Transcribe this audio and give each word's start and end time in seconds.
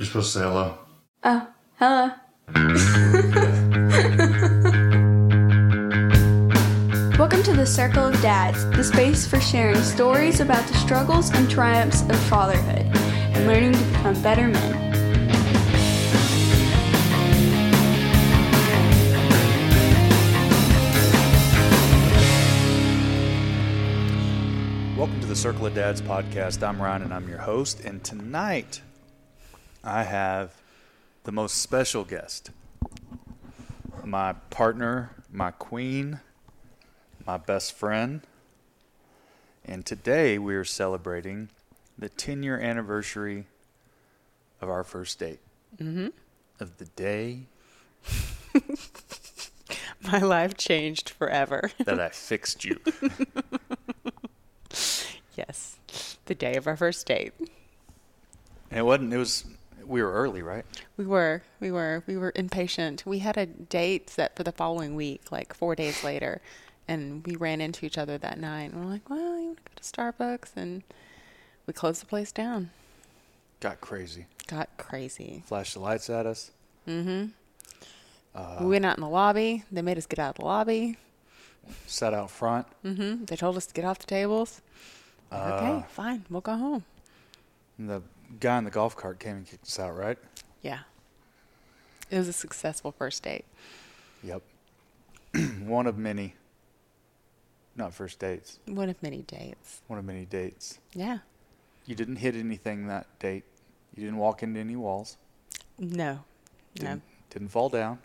You're 0.00 0.06
supposed 0.06 0.32
to 0.32 0.38
say 0.38 0.44
hello. 0.46 0.78
Oh, 1.24 1.46
hello. 1.76 2.10
Welcome 7.18 7.42
to 7.42 7.52
the 7.52 7.66
Circle 7.66 8.06
of 8.06 8.18
Dads, 8.22 8.64
the 8.70 8.82
space 8.82 9.26
for 9.26 9.38
sharing 9.42 9.76
stories 9.82 10.40
about 10.40 10.66
the 10.68 10.74
struggles 10.78 11.28
and 11.34 11.50
triumphs 11.50 12.00
of 12.08 12.16
fatherhood 12.30 12.86
and 12.96 13.46
learning 13.46 13.74
to 13.74 13.84
become 13.90 14.22
better 14.22 14.48
men. 14.48 14.72
Welcome 24.96 25.20
to 25.20 25.26
the 25.26 25.36
Circle 25.36 25.66
of 25.66 25.74
Dads 25.74 26.00
podcast. 26.00 26.66
I'm 26.66 26.80
Ryan 26.80 27.02
and 27.02 27.12
I'm 27.12 27.28
your 27.28 27.40
host. 27.40 27.80
And 27.84 28.02
tonight 28.02 28.80
I 29.82 30.04
have 30.04 30.54
the 31.24 31.32
most 31.32 31.56
special 31.56 32.04
guest 32.04 32.50
my 34.04 34.32
partner, 34.50 35.10
my 35.30 35.50
queen, 35.50 36.20
my 37.26 37.36
best 37.36 37.72
friend. 37.72 38.22
And 39.64 39.84
today 39.86 40.38
we 40.38 40.54
are 40.54 40.64
celebrating 40.64 41.50
the 41.98 42.08
10 42.08 42.42
year 42.42 42.58
anniversary 42.58 43.46
of 44.60 44.68
our 44.68 44.82
first 44.82 45.18
date. 45.18 45.40
Mm-hmm. 45.78 46.08
Of 46.58 46.78
the 46.78 46.86
day 46.86 47.46
My 50.02 50.18
life 50.18 50.56
changed 50.56 51.10
forever. 51.10 51.70
that 51.84 52.00
I 52.00 52.08
fixed 52.08 52.64
you. 52.64 52.80
yes. 55.36 55.76
The 56.24 56.34
day 56.34 56.54
of 56.56 56.66
our 56.66 56.76
first 56.76 57.06
date. 57.06 57.32
And 58.70 58.80
it 58.80 58.82
wasn't, 58.82 59.12
it 59.12 59.18
was, 59.18 59.44
we 59.90 60.02
were 60.02 60.12
early, 60.12 60.40
right? 60.40 60.64
We 60.96 61.04
were, 61.04 61.42
we 61.58 61.72
were, 61.72 62.04
we 62.06 62.16
were 62.16 62.32
impatient. 62.36 63.02
We 63.04 63.18
had 63.18 63.36
a 63.36 63.46
date 63.46 64.08
set 64.08 64.36
for 64.36 64.44
the 64.44 64.52
following 64.52 64.94
week, 64.94 65.32
like 65.32 65.52
four 65.52 65.74
days 65.74 66.04
later, 66.04 66.40
and 66.86 67.26
we 67.26 67.34
ran 67.34 67.60
into 67.60 67.84
each 67.84 67.98
other 67.98 68.16
that 68.16 68.38
night. 68.38 68.72
And 68.72 68.84
we're 68.84 68.90
like, 68.90 69.10
well, 69.10 69.38
you 69.38 69.46
want 69.46 69.58
to 69.58 69.62
go 69.64 69.72
to 69.74 69.82
Starbucks? 69.82 70.50
And 70.56 70.84
we 71.66 71.72
closed 71.72 72.00
the 72.00 72.06
place 72.06 72.30
down. 72.30 72.70
Got 73.58 73.80
crazy. 73.80 74.26
Got 74.46 74.68
crazy. 74.78 75.42
Flashed 75.46 75.74
the 75.74 75.80
lights 75.80 76.08
at 76.08 76.24
us. 76.24 76.52
Mm-hmm. 76.88 77.26
Uh, 78.34 78.58
we 78.60 78.68
went 78.68 78.86
out 78.86 78.96
in 78.96 79.02
the 79.02 79.08
lobby. 79.08 79.64
They 79.72 79.82
made 79.82 79.98
us 79.98 80.06
get 80.06 80.20
out 80.20 80.30
of 80.30 80.36
the 80.36 80.44
lobby. 80.44 80.98
sat 81.86 82.14
out 82.14 82.30
front. 82.30 82.66
Mm-hmm. 82.84 83.24
They 83.24 83.36
told 83.36 83.56
us 83.56 83.66
to 83.66 83.74
get 83.74 83.84
off 83.84 83.98
the 83.98 84.06
tables. 84.06 84.62
Like, 85.32 85.52
okay, 85.52 85.86
fine, 85.90 86.24
we'll 86.28 86.40
go 86.40 86.56
home. 86.56 86.84
The 87.78 88.02
guy 88.38 88.58
in 88.58 88.64
the 88.64 88.70
golf 88.70 88.96
cart 88.96 89.18
came 89.18 89.36
and 89.36 89.46
kicked 89.46 89.64
us 89.66 89.78
out, 89.78 89.96
right? 89.96 90.18
Yeah. 90.62 90.80
It 92.10 92.18
was 92.18 92.28
a 92.28 92.32
successful 92.32 92.92
first 92.92 93.22
date. 93.22 93.44
Yep. 94.22 94.42
one 95.64 95.86
of 95.86 95.96
many, 95.96 96.34
not 97.76 97.94
first 97.94 98.18
dates, 98.18 98.58
One 98.66 98.88
of 98.88 99.02
many 99.02 99.22
dates. 99.22 99.80
one 99.86 99.98
of 99.98 100.04
many 100.04 100.24
dates. 100.24 100.78
Yeah. 100.92 101.18
You 101.86 101.94
didn't 101.94 102.16
hit 102.16 102.34
anything 102.36 102.88
that 102.88 103.06
date. 103.18 103.44
You 103.96 104.04
didn't 104.04 104.18
walk 104.18 104.42
into 104.42 104.60
any 104.60 104.76
walls. 104.76 105.16
No. 105.78 106.12
No. 106.14 106.20
Didn't, 106.74 107.02
didn't 107.30 107.48
fall 107.48 107.68
down. 107.68 107.98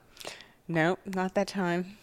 No, 0.68 0.98
not 1.06 1.34
that 1.36 1.48
time. 1.48 1.98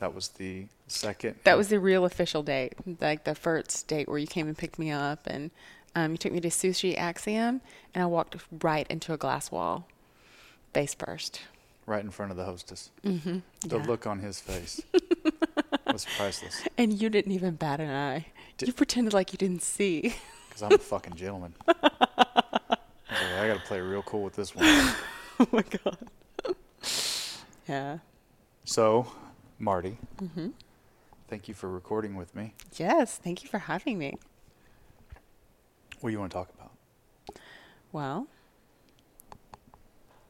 That 0.00 0.14
was 0.14 0.28
the 0.28 0.66
second. 0.88 1.36
That 1.44 1.56
was 1.56 1.68
the 1.68 1.78
real 1.78 2.04
official 2.04 2.42
date, 2.42 2.74
like 3.00 3.22
the 3.24 3.34
first 3.36 3.86
date 3.86 4.08
where 4.08 4.18
you 4.18 4.26
came 4.26 4.48
and 4.48 4.58
picked 4.58 4.78
me 4.78 4.90
up, 4.90 5.26
and 5.28 5.52
um, 5.94 6.12
you 6.12 6.16
took 6.18 6.32
me 6.32 6.40
to 6.40 6.48
Sushi 6.48 6.96
Axiom, 6.96 7.60
and 7.94 8.02
I 8.02 8.06
walked 8.06 8.36
right 8.62 8.86
into 8.88 9.12
a 9.12 9.16
glass 9.16 9.50
wall, 9.50 9.86
face 10.72 10.94
first. 10.94 11.42
right 11.86 12.02
in 12.04 12.10
front 12.10 12.30
of 12.30 12.36
the 12.36 12.44
hostess. 12.44 12.90
Mm-hmm. 13.04 13.38
The 13.68 13.78
yeah. 13.78 13.84
look 13.86 14.06
on 14.06 14.20
his 14.20 14.40
face 14.40 14.80
was 15.86 16.06
priceless. 16.16 16.62
And 16.78 16.92
you 17.00 17.08
didn't 17.10 17.32
even 17.32 17.54
bat 17.56 17.80
an 17.80 17.90
eye. 17.90 18.26
Di- 18.58 18.66
you 18.66 18.72
pretended 18.72 19.12
like 19.12 19.32
you 19.32 19.38
didn't 19.38 19.62
see. 19.62 20.14
Because 20.52 20.64
I'm 20.64 20.72
a 20.74 20.78
fucking 20.78 21.14
gentleman. 21.14 21.54
I, 21.66 21.72
like, 22.68 22.78
I 23.40 23.46
got 23.48 23.54
to 23.54 23.64
play 23.66 23.80
real 23.80 24.02
cool 24.02 24.22
with 24.22 24.34
this 24.36 24.54
one. 24.54 24.66
oh 25.40 25.48
my 25.50 25.62
god. 25.82 25.96
yeah. 27.66 27.98
So, 28.64 29.10
Marty, 29.58 29.96
Mm-hmm. 30.22 30.48
thank 31.28 31.48
you 31.48 31.54
for 31.54 31.70
recording 31.70 32.16
with 32.16 32.34
me. 32.34 32.52
Yes. 32.76 33.16
Thank 33.16 33.42
you 33.42 33.48
for 33.48 33.60
having 33.60 33.98
me. 33.98 34.18
What 36.02 36.10
do 36.10 36.14
you 36.14 36.18
want 36.18 36.32
to 36.32 36.36
talk 36.36 36.50
about? 36.58 36.72
Well. 37.92 38.26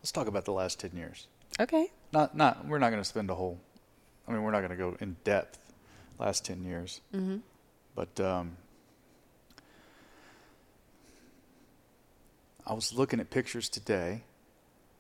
Let's 0.01 0.13
talk 0.13 0.27
about 0.27 0.45
the 0.45 0.53
last 0.53 0.79
10 0.81 0.91
years. 0.95 1.29
Okay. 1.59 1.91
Not, 2.13 2.37
not, 2.37 2.67
we're 2.67 2.79
not 2.79 2.91
going 2.91 3.01
to 3.01 3.09
spend 3.09 3.31
a 3.31 3.35
whole, 3.35 3.59
I 4.29 4.33
mean, 4.33 4.43
we're 4.43 4.51
not 4.51 4.61
going 4.61 4.73
to 4.73 4.77
go 4.77 4.99
in 5.01 5.17
depth 5.25 5.59
last 6.19 6.45
10 6.45 6.65
years. 6.65 7.01
Mm-hmm. 7.15 7.39
But 7.95 8.21
um, 8.21 8.59
I 12.67 12.75
was 12.75 12.93
looking 12.93 13.19
at 13.19 13.31
pictures 13.31 13.71
today 13.71 14.25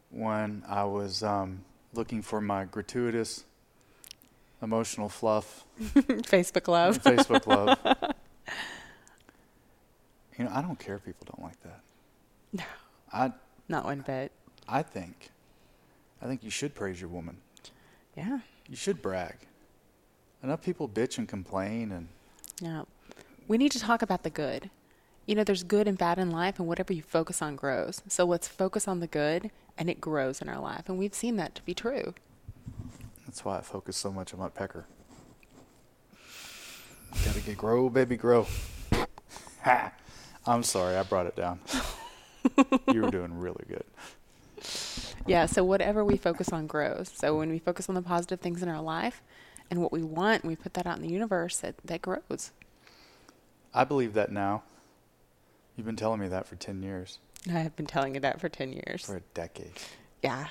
when 0.08 0.62
I 0.66 0.84
was 0.84 1.22
um, 1.22 1.66
looking 1.92 2.22
for 2.22 2.40
my 2.40 2.64
gratuitous 2.64 3.44
emotional 4.62 5.10
fluff 5.10 5.64
Facebook 5.80 6.68
love. 6.68 6.98
Facebook 7.02 7.46
love. 7.46 7.78
I 10.52 10.60
don't 10.60 10.78
care 10.78 10.96
if 10.96 11.04
people 11.04 11.26
don't 11.34 11.42
like 11.42 11.60
that. 11.62 11.80
No. 12.52 12.64
I, 13.12 13.32
Not 13.68 13.84
one 13.84 14.00
bit. 14.00 14.32
I 14.68 14.82
think, 14.82 15.30
I 16.20 16.26
think 16.26 16.44
you 16.44 16.50
should 16.50 16.74
praise 16.74 17.00
your 17.00 17.08
woman. 17.08 17.38
Yeah. 18.16 18.40
You 18.68 18.76
should 18.76 19.00
brag. 19.00 19.34
Enough 20.42 20.62
people 20.62 20.88
bitch 20.88 21.18
and 21.18 21.28
complain, 21.28 21.92
and 21.92 22.08
Yeah. 22.60 22.82
We 23.48 23.58
need 23.58 23.72
to 23.72 23.80
talk 23.80 24.02
about 24.02 24.22
the 24.22 24.30
good. 24.30 24.70
You 25.26 25.34
know, 25.34 25.44
there's 25.44 25.62
good 25.62 25.88
and 25.88 25.96
bad 25.96 26.18
in 26.18 26.30
life, 26.30 26.58
and 26.58 26.68
whatever 26.68 26.92
you 26.92 27.02
focus 27.02 27.40
on 27.40 27.56
grows. 27.56 28.02
So 28.08 28.24
let's 28.24 28.48
focus 28.48 28.86
on 28.86 29.00
the 29.00 29.06
good, 29.06 29.50
and 29.78 29.88
it 29.88 30.00
grows 30.00 30.42
in 30.42 30.48
our 30.48 30.60
life. 30.60 30.88
And 30.88 30.98
we've 30.98 31.14
seen 31.14 31.36
that 31.36 31.54
to 31.54 31.62
be 31.62 31.74
true. 31.74 32.14
that's 33.24 33.44
why 33.44 33.58
I 33.58 33.60
focus 33.62 33.96
so 33.96 34.12
much 34.12 34.34
on 34.34 34.40
my 34.40 34.48
pecker. 34.48 34.84
Gotta 37.24 37.40
get 37.40 37.56
grow, 37.56 37.88
baby, 37.88 38.16
grow. 38.16 38.46
Ha! 39.62 39.92
I'm 40.46 40.62
sorry, 40.62 40.96
I 40.96 41.02
brought 41.02 41.26
it 41.26 41.36
down. 41.36 41.60
you 42.92 43.02
were 43.02 43.10
doing 43.10 43.38
really 43.38 43.64
good. 43.68 43.84
Yeah. 45.26 45.46
So 45.46 45.62
whatever 45.64 46.04
we 46.04 46.16
focus 46.16 46.50
on 46.50 46.66
grows. 46.66 47.10
So 47.14 47.36
when 47.36 47.50
we 47.50 47.58
focus 47.58 47.88
on 47.88 47.94
the 47.94 48.02
positive 48.02 48.40
things 48.40 48.62
in 48.62 48.68
our 48.68 48.82
life 48.82 49.22
and 49.70 49.80
what 49.80 49.92
we 49.92 50.02
want, 50.02 50.44
we 50.44 50.56
put 50.56 50.74
that 50.74 50.86
out 50.86 50.96
in 50.96 51.02
the 51.02 51.12
universe, 51.12 51.58
that, 51.58 51.76
that 51.84 52.02
grows. 52.02 52.50
I 53.74 53.84
believe 53.84 54.14
that 54.14 54.30
now. 54.32 54.62
You've 55.76 55.86
been 55.86 55.96
telling 55.96 56.20
me 56.20 56.28
that 56.28 56.46
for 56.46 56.56
10 56.56 56.82
years, 56.82 57.18
I 57.48 57.58
have 57.60 57.74
been 57.76 57.86
telling 57.86 58.14
you 58.14 58.20
that 58.20 58.40
for 58.40 58.48
10 58.48 58.72
years. 58.72 59.04
for 59.04 59.16
a 59.16 59.22
decade. 59.34 59.72
Yeah. 60.22 60.44
For 60.44 60.50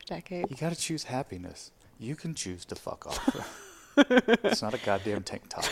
a 0.00 0.16
decade. 0.16 0.50
You 0.50 0.56
gotta 0.56 0.76
choose 0.76 1.04
happiness. 1.04 1.70
You 1.98 2.16
can 2.16 2.34
choose 2.34 2.64
to 2.66 2.74
fuck 2.74 3.06
off. 3.06 3.36
it's 3.96 4.62
not 4.62 4.74
a 4.74 4.78
goddamn 4.78 5.22
tank 5.22 5.42
top. 5.48 5.64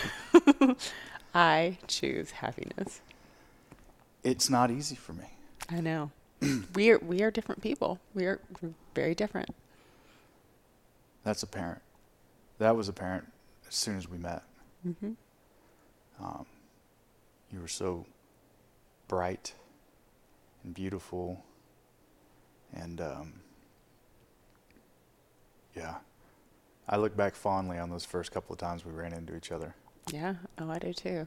I 1.35 1.79
choose 1.89 2.31
happiness. 2.31 3.01
It's 4.25 4.49
not 4.49 4.71
easy 4.71 4.97
for 4.97 5.13
me. 5.13 5.27
I 5.71 5.81
know. 5.81 6.11
we 6.75 6.91
are 6.91 6.99
we 6.99 7.23
are 7.23 7.31
different 7.31 7.63
people. 7.63 8.01
We 8.15 8.25
are 8.25 8.41
we're 8.61 8.71
very 8.95 9.15
different. 9.15 9.51
That's 11.23 11.43
apparent. 11.43 11.83
That 12.59 12.77
was 12.77 12.89
apparent 12.89 13.31
as 13.69 13.75
soon 13.75 13.97
as 13.97 14.09
we 14.09 14.19
met. 14.19 14.43
Mm-hmm. 14.87 15.13
Um, 16.23 16.47
you 17.53 17.61
were 17.61 17.69
so 17.69 18.07
bright 19.09 19.55
and 20.63 20.75
beautiful, 20.75 21.45
and 22.73 23.01
um, 23.01 23.33
yeah, 25.77 25.97
I 26.89 26.97
look 26.97 27.17
back 27.17 27.35
fondly 27.35 27.79
on 27.79 27.91
those 27.91 28.05
first 28.05 28.33
couple 28.33 28.53
of 28.53 28.59
times 28.59 28.85
we 28.85 28.93
ran 28.93 29.13
into 29.13 29.37
each 29.37 29.51
other. 29.51 29.75
Yeah. 30.13 30.35
Oh, 30.59 30.71
I 30.71 30.79
do 30.79 30.93
too. 30.93 31.27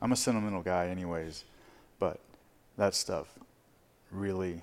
I'm 0.00 0.12
a 0.12 0.16
sentimental 0.16 0.62
guy, 0.62 0.88
anyways, 0.88 1.44
but 1.98 2.20
that 2.76 2.94
stuff 2.94 3.26
really. 4.10 4.62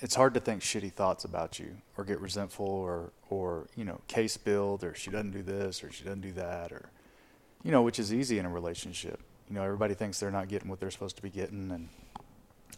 It's 0.00 0.14
hard 0.14 0.34
to 0.34 0.40
think 0.40 0.60
shitty 0.60 0.92
thoughts 0.92 1.24
about 1.24 1.58
you 1.58 1.76
or 1.96 2.04
get 2.04 2.20
resentful 2.20 2.66
or, 2.66 3.12
or, 3.30 3.66
you 3.76 3.84
know, 3.84 4.00
case 4.08 4.36
build 4.36 4.84
or 4.84 4.94
she 4.94 5.10
doesn't 5.10 5.30
do 5.30 5.42
this 5.42 5.82
or 5.82 5.90
she 5.90 6.04
doesn't 6.04 6.20
do 6.20 6.32
that 6.32 6.70
or, 6.70 6.90
you 7.64 7.72
know, 7.72 7.82
which 7.82 7.98
is 7.98 8.12
easy 8.12 8.38
in 8.38 8.44
a 8.44 8.50
relationship. 8.50 9.18
You 9.48 9.54
know, 9.54 9.62
everybody 9.62 9.94
thinks 9.94 10.20
they're 10.20 10.30
not 10.30 10.48
getting 10.48 10.68
what 10.68 10.80
they're 10.80 10.90
supposed 10.90 11.16
to 11.16 11.22
be 11.22 11.30
getting 11.30 11.70
and 11.70 11.88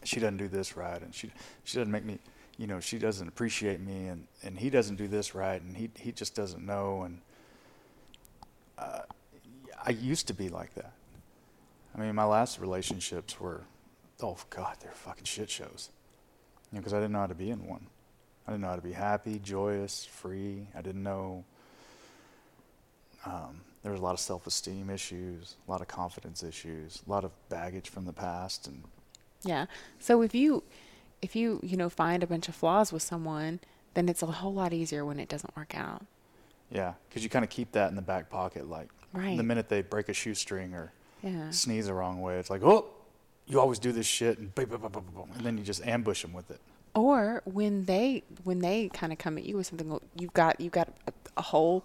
she 0.05 0.21
doesn't 0.21 0.37
do 0.37 0.47
this 0.47 0.77
right 0.77 1.03
and 1.03 1.13
she, 1.13 1.33
she 1.65 1.79
doesn't 1.79 1.91
make 1.91 2.05
me, 2.05 2.19
you 2.57 2.69
know, 2.69 2.79
she 2.79 2.99
doesn't 2.99 3.27
appreciate 3.27 3.81
me 3.81 4.07
and, 4.07 4.27
and 4.45 4.57
he 4.57 4.71
doesn't 4.71 4.97
do 4.97 5.09
this 5.09 5.35
right 5.35 5.61
and 5.61 5.77
he, 5.77 5.91
he 5.99 6.13
just 6.13 6.37
doesn't 6.37 6.65
know. 6.65 7.03
And 7.03 7.21
uh, 8.79 9.01
I 9.85 9.91
used 9.91 10.27
to 10.29 10.35
be 10.35 10.49
like 10.49 10.75
that. 10.75 10.93
I 11.95 12.01
mean, 12.01 12.15
my 12.15 12.25
last 12.25 12.61
relationships 12.61 13.41
were, 13.41 13.63
oh 14.23 14.37
God, 14.51 14.77
they're 14.81 14.93
fucking 14.93 15.25
shit 15.25 15.51
shows. 15.51 15.91
You 16.71 16.77
know, 16.77 16.81
because 16.81 16.93
I 16.93 16.99
didn't 16.99 17.13
know 17.13 17.21
how 17.21 17.27
to 17.27 17.35
be 17.35 17.51
in 17.51 17.67
one. 17.67 17.87
I 18.47 18.53
didn't 18.53 18.63
know 18.63 18.69
how 18.69 18.77
to 18.77 18.83
be 18.83 18.93
happy, 18.93 19.41
joyous, 19.43 20.05
free. 20.05 20.69
I 20.75 20.83
didn't 20.83 21.03
know. 21.03 21.45
Um, 23.27 23.61
there 23.83 23.93
was 23.93 24.01
a 24.01 24.05
lot 24.05 24.15
of 24.15 24.21
self-esteem 24.21 24.91
issues, 24.91 25.57
a 25.67 25.71
lot 25.71 25.81
of 25.81 25.89
confidence 25.89 26.43
issues, 26.43 27.03
a 27.07 27.11
lot 27.11 27.25
of 27.25 27.33
baggage 27.49 27.89
from 27.89 28.05
the 28.05 28.13
past, 28.13 28.67
and 28.67 28.85
Yeah. 29.45 29.67
So 29.99 30.23
if 30.23 30.35
you 30.35 30.63
if 31.21 31.35
you, 31.35 31.61
you 31.63 31.77
know, 31.77 31.89
find 31.89 32.23
a 32.23 32.27
bunch 32.27 32.49
of 32.49 32.55
flaws 32.55 32.93
with 32.93 33.03
someone, 33.03 33.61
then 33.95 34.09
it's 34.09 34.23
a 34.23 34.27
whole 34.27 34.55
lot 34.55 34.73
easier 34.73 35.05
when 35.05 35.19
it 35.19 35.29
doesn't 35.29 35.57
work 35.57 35.77
out. 35.77 36.05
Yeah, 36.71 36.95
because 37.09 37.23
you 37.25 37.31
kind 37.31 37.45
of 37.45 37.51
keep 37.51 37.73
that 37.73 37.91
in 37.91 37.97
the 37.97 38.03
back 38.03 38.31
pocket. 38.31 38.69
Like 38.69 38.89
Right. 39.13 39.37
the 39.37 39.43
minute 39.43 39.69
they 39.69 39.83
break 39.83 40.09
a 40.09 40.13
shoestring 40.13 40.75
or 40.75 40.93
Yeah. 41.23 41.51
sneeze 41.51 41.87
the 41.87 41.95
wrong 41.95 42.21
way, 42.21 42.39
it's 42.39 42.51
like, 42.51 42.63
oh, 42.63 42.87
you 43.47 43.59
always 43.59 43.79
do 43.79 43.93
this 43.93 44.07
shit, 44.07 44.39
and, 44.39 44.53
and 44.57 45.41
then 45.43 45.57
you 45.57 45.65
just 45.65 45.87
ambush 45.87 46.23
them 46.23 46.33
with 46.35 46.51
it. 46.51 46.61
Or 46.95 47.43
when 47.45 47.85
they 47.85 48.23
when 48.45 48.59
they 48.59 48.89
kind 48.93 49.13
of 49.13 49.19
come 49.19 49.39
at 49.39 49.45
you 49.45 49.57
with 49.57 49.67
something, 49.67 49.99
you've 50.19 50.35
got 50.35 50.61
you've 50.61 50.73
got 50.73 50.89
a, 51.07 51.13
a 51.37 51.43
whole 51.43 51.85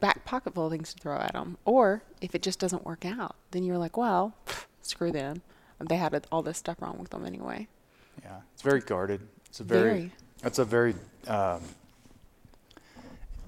back 0.00 0.24
pocket 0.24 0.54
full 0.54 0.66
of 0.66 0.72
things 0.72 0.94
to 0.94 1.00
throw 1.00 1.16
at 1.18 1.32
them. 1.32 1.58
Or 1.64 2.02
if 2.20 2.34
it 2.34 2.42
just 2.42 2.58
doesn't 2.58 2.84
work 2.84 3.04
out, 3.04 3.36
then 3.50 3.64
you're 3.64 3.78
like, 3.78 3.96
well, 3.96 4.34
screw 4.82 5.12
them. 5.12 5.42
They 5.78 5.96
had 5.96 6.26
all 6.30 6.42
this 6.42 6.58
stuff 6.58 6.76
wrong 6.80 6.98
with 6.98 7.10
them 7.10 7.24
anyway. 7.24 7.66
Yeah, 8.22 8.40
it's 8.52 8.62
very 8.62 8.80
guarded. 8.80 9.20
It's 9.46 9.60
a 9.60 9.64
very, 9.64 9.82
Very. 9.90 10.12
It's 10.44 10.58
a 10.58 10.64
very 10.64 10.94
um, 11.26 11.60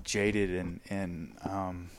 jaded 0.05 0.51
and 0.51 0.81
and 0.91 1.37
um, 1.45 1.91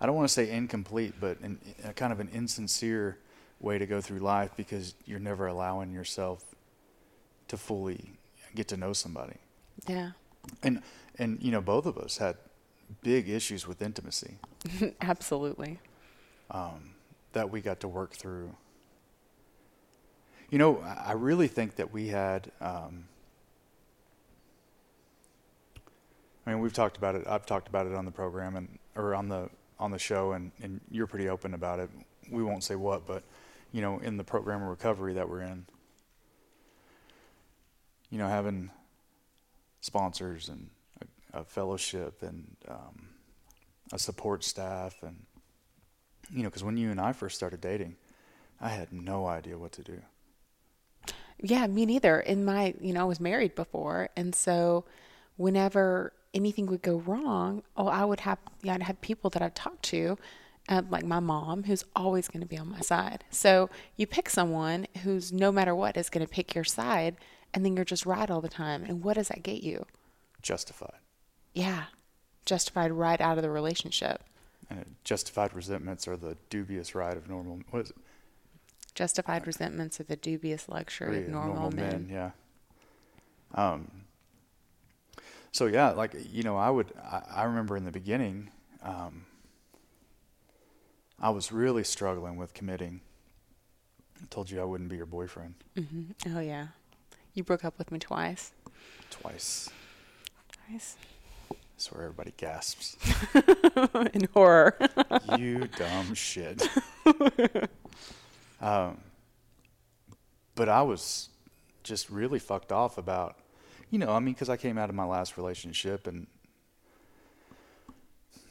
I 0.00 0.06
don't 0.06 0.14
want 0.14 0.28
to 0.28 0.32
say 0.32 0.50
incomplete, 0.50 1.14
but 1.20 1.38
in, 1.42 1.58
a 1.84 1.92
kind 1.92 2.12
of 2.12 2.20
an 2.20 2.28
insincere 2.32 3.18
way 3.60 3.78
to 3.78 3.86
go 3.86 4.00
through 4.00 4.20
life 4.20 4.52
because 4.56 4.94
you're 5.04 5.18
never 5.18 5.46
allowing 5.46 5.92
yourself 5.92 6.44
to 7.48 7.56
fully 7.56 8.12
get 8.54 8.68
to 8.68 8.76
know 8.76 8.92
somebody. 8.92 9.36
Yeah. 9.88 10.10
And 10.62 10.82
and 11.18 11.42
you 11.42 11.50
know, 11.50 11.60
both 11.60 11.86
of 11.86 11.98
us 11.98 12.18
had 12.18 12.36
big 13.02 13.28
issues 13.28 13.66
with 13.66 13.82
intimacy 13.82 14.36
Absolutely. 15.00 15.78
um, 16.50 16.94
that 17.32 17.50
we 17.50 17.60
got 17.60 17.80
to 17.80 17.88
work 17.88 18.14
through. 18.14 18.54
You 20.50 20.58
know, 20.58 20.78
I 20.80 21.08
I 21.08 21.12
really 21.12 21.48
think 21.48 21.76
that 21.76 21.92
we 21.92 22.08
had. 22.08 22.50
Um, 22.60 23.04
I 26.48 26.52
mean, 26.52 26.60
we've 26.60 26.72
talked 26.72 26.96
about 26.96 27.14
it. 27.14 27.26
I've 27.26 27.44
talked 27.44 27.68
about 27.68 27.86
it 27.86 27.94
on 27.94 28.06
the 28.06 28.10
program 28.10 28.56
and 28.56 28.78
or 28.96 29.14
on 29.14 29.28
the 29.28 29.50
on 29.78 29.90
the 29.90 29.98
show, 29.98 30.32
and 30.32 30.50
and 30.62 30.80
you're 30.90 31.06
pretty 31.06 31.28
open 31.28 31.52
about 31.52 31.78
it. 31.78 31.90
We 32.30 32.42
won't 32.42 32.64
say 32.64 32.74
what, 32.74 33.06
but 33.06 33.22
you 33.70 33.82
know, 33.82 33.98
in 33.98 34.16
the 34.16 34.24
program 34.24 34.62
of 34.62 34.68
recovery 34.68 35.12
that 35.12 35.28
we're 35.28 35.42
in, 35.42 35.66
you 38.08 38.16
know, 38.16 38.28
having 38.28 38.70
sponsors 39.82 40.48
and 40.48 40.70
a, 41.34 41.40
a 41.40 41.44
fellowship 41.44 42.22
and 42.22 42.56
um, 42.66 43.08
a 43.92 43.98
support 43.98 44.42
staff 44.42 45.02
and 45.02 45.26
you 46.30 46.42
know, 46.42 46.48
because 46.48 46.64
when 46.64 46.78
you 46.78 46.90
and 46.90 46.98
I 46.98 47.12
first 47.12 47.36
started 47.36 47.60
dating, 47.60 47.96
I 48.58 48.70
had 48.70 48.90
no 48.90 49.26
idea 49.26 49.58
what 49.58 49.72
to 49.72 49.82
do. 49.82 50.00
Yeah, 51.42 51.66
me 51.66 51.84
neither. 51.84 52.20
In 52.20 52.46
my, 52.46 52.74
you 52.80 52.94
know, 52.94 53.02
I 53.02 53.04
was 53.04 53.20
married 53.20 53.54
before, 53.54 54.08
and 54.16 54.34
so 54.34 54.86
whenever 55.36 56.14
anything 56.34 56.66
would 56.66 56.82
go 56.82 56.96
wrong, 56.98 57.62
oh, 57.76 57.88
I 57.88 58.04
would 58.04 58.20
have, 58.20 58.38
yeah, 58.62 58.74
I'd 58.74 58.82
have 58.82 59.00
people 59.00 59.30
that 59.30 59.42
I've 59.42 59.54
talked 59.54 59.82
to, 59.84 60.18
uh, 60.68 60.82
like 60.90 61.04
my 61.04 61.20
mom, 61.20 61.64
who's 61.64 61.84
always 61.96 62.28
going 62.28 62.42
to 62.42 62.46
be 62.46 62.58
on 62.58 62.70
my 62.70 62.80
side. 62.80 63.24
So 63.30 63.70
you 63.96 64.06
pick 64.06 64.28
someone 64.28 64.86
who's 65.02 65.32
no 65.32 65.50
matter 65.50 65.74
what 65.74 65.96
is 65.96 66.10
going 66.10 66.26
to 66.26 66.32
pick 66.32 66.54
your 66.54 66.64
side, 66.64 67.16
and 67.54 67.64
then 67.64 67.76
you're 67.76 67.84
just 67.84 68.04
right 68.04 68.30
all 68.30 68.40
the 68.40 68.48
time. 68.48 68.84
And 68.84 69.02
what 69.02 69.14
does 69.14 69.28
that 69.28 69.42
get 69.42 69.62
you? 69.62 69.86
Justified. 70.42 70.98
Yeah, 71.54 71.84
justified 72.44 72.92
right 72.92 73.20
out 73.20 73.38
of 73.38 73.42
the 73.42 73.50
relationship. 73.50 74.22
And 74.70 74.96
justified 75.02 75.54
resentments 75.54 76.06
are 76.06 76.16
the 76.16 76.36
dubious 76.50 76.94
right 76.94 77.16
of 77.16 77.28
normal. 77.28 77.60
What 77.70 77.84
is 77.84 77.90
it? 77.90 77.96
Justified 78.94 79.46
resentments 79.46 79.98
are 80.00 80.04
the 80.04 80.16
dubious 80.16 80.68
luxury 80.68 81.18
of 81.18 81.24
Yeah, 81.24 81.32
normal, 81.32 81.70
men. 81.70 82.08
Yeah. 82.10 82.30
Um. 83.54 83.90
So 85.58 85.66
yeah, 85.66 85.90
like 85.90 86.14
you 86.30 86.44
know, 86.44 86.56
I 86.56 86.70
would. 86.70 86.92
I, 87.02 87.20
I 87.34 87.42
remember 87.42 87.76
in 87.76 87.84
the 87.84 87.90
beginning, 87.90 88.50
um, 88.80 89.26
I 91.20 91.30
was 91.30 91.50
really 91.50 91.82
struggling 91.82 92.36
with 92.36 92.54
committing. 92.54 93.00
I 94.22 94.26
told 94.30 94.52
you 94.52 94.60
I 94.60 94.64
wouldn't 94.64 94.88
be 94.88 94.94
your 94.94 95.06
boyfriend 95.06 95.54
hmm 95.76 96.12
Oh 96.28 96.38
yeah, 96.38 96.68
you 97.34 97.42
broke 97.42 97.64
up 97.64 97.76
with 97.76 97.90
me 97.90 97.98
twice. 97.98 98.52
twice. 99.10 99.68
Twice. 100.68 100.96
That's 101.50 101.90
where 101.90 102.04
everybody 102.04 102.34
gasps. 102.36 102.96
In 104.14 104.28
horror. 104.34 104.78
you 105.36 105.66
dumb 105.76 106.14
shit. 106.14 106.68
um, 108.60 108.98
but 110.54 110.68
I 110.68 110.82
was 110.82 111.30
just 111.82 112.10
really 112.10 112.38
fucked 112.38 112.70
off 112.70 112.96
about, 112.96 113.34
you 113.90 113.98
know, 113.98 114.10
I 114.10 114.18
mean, 114.20 114.34
because 114.34 114.48
I 114.48 114.56
came 114.56 114.78
out 114.78 114.88
of 114.88 114.94
my 114.94 115.04
last 115.04 115.36
relationship 115.36 116.06
and 116.06 116.26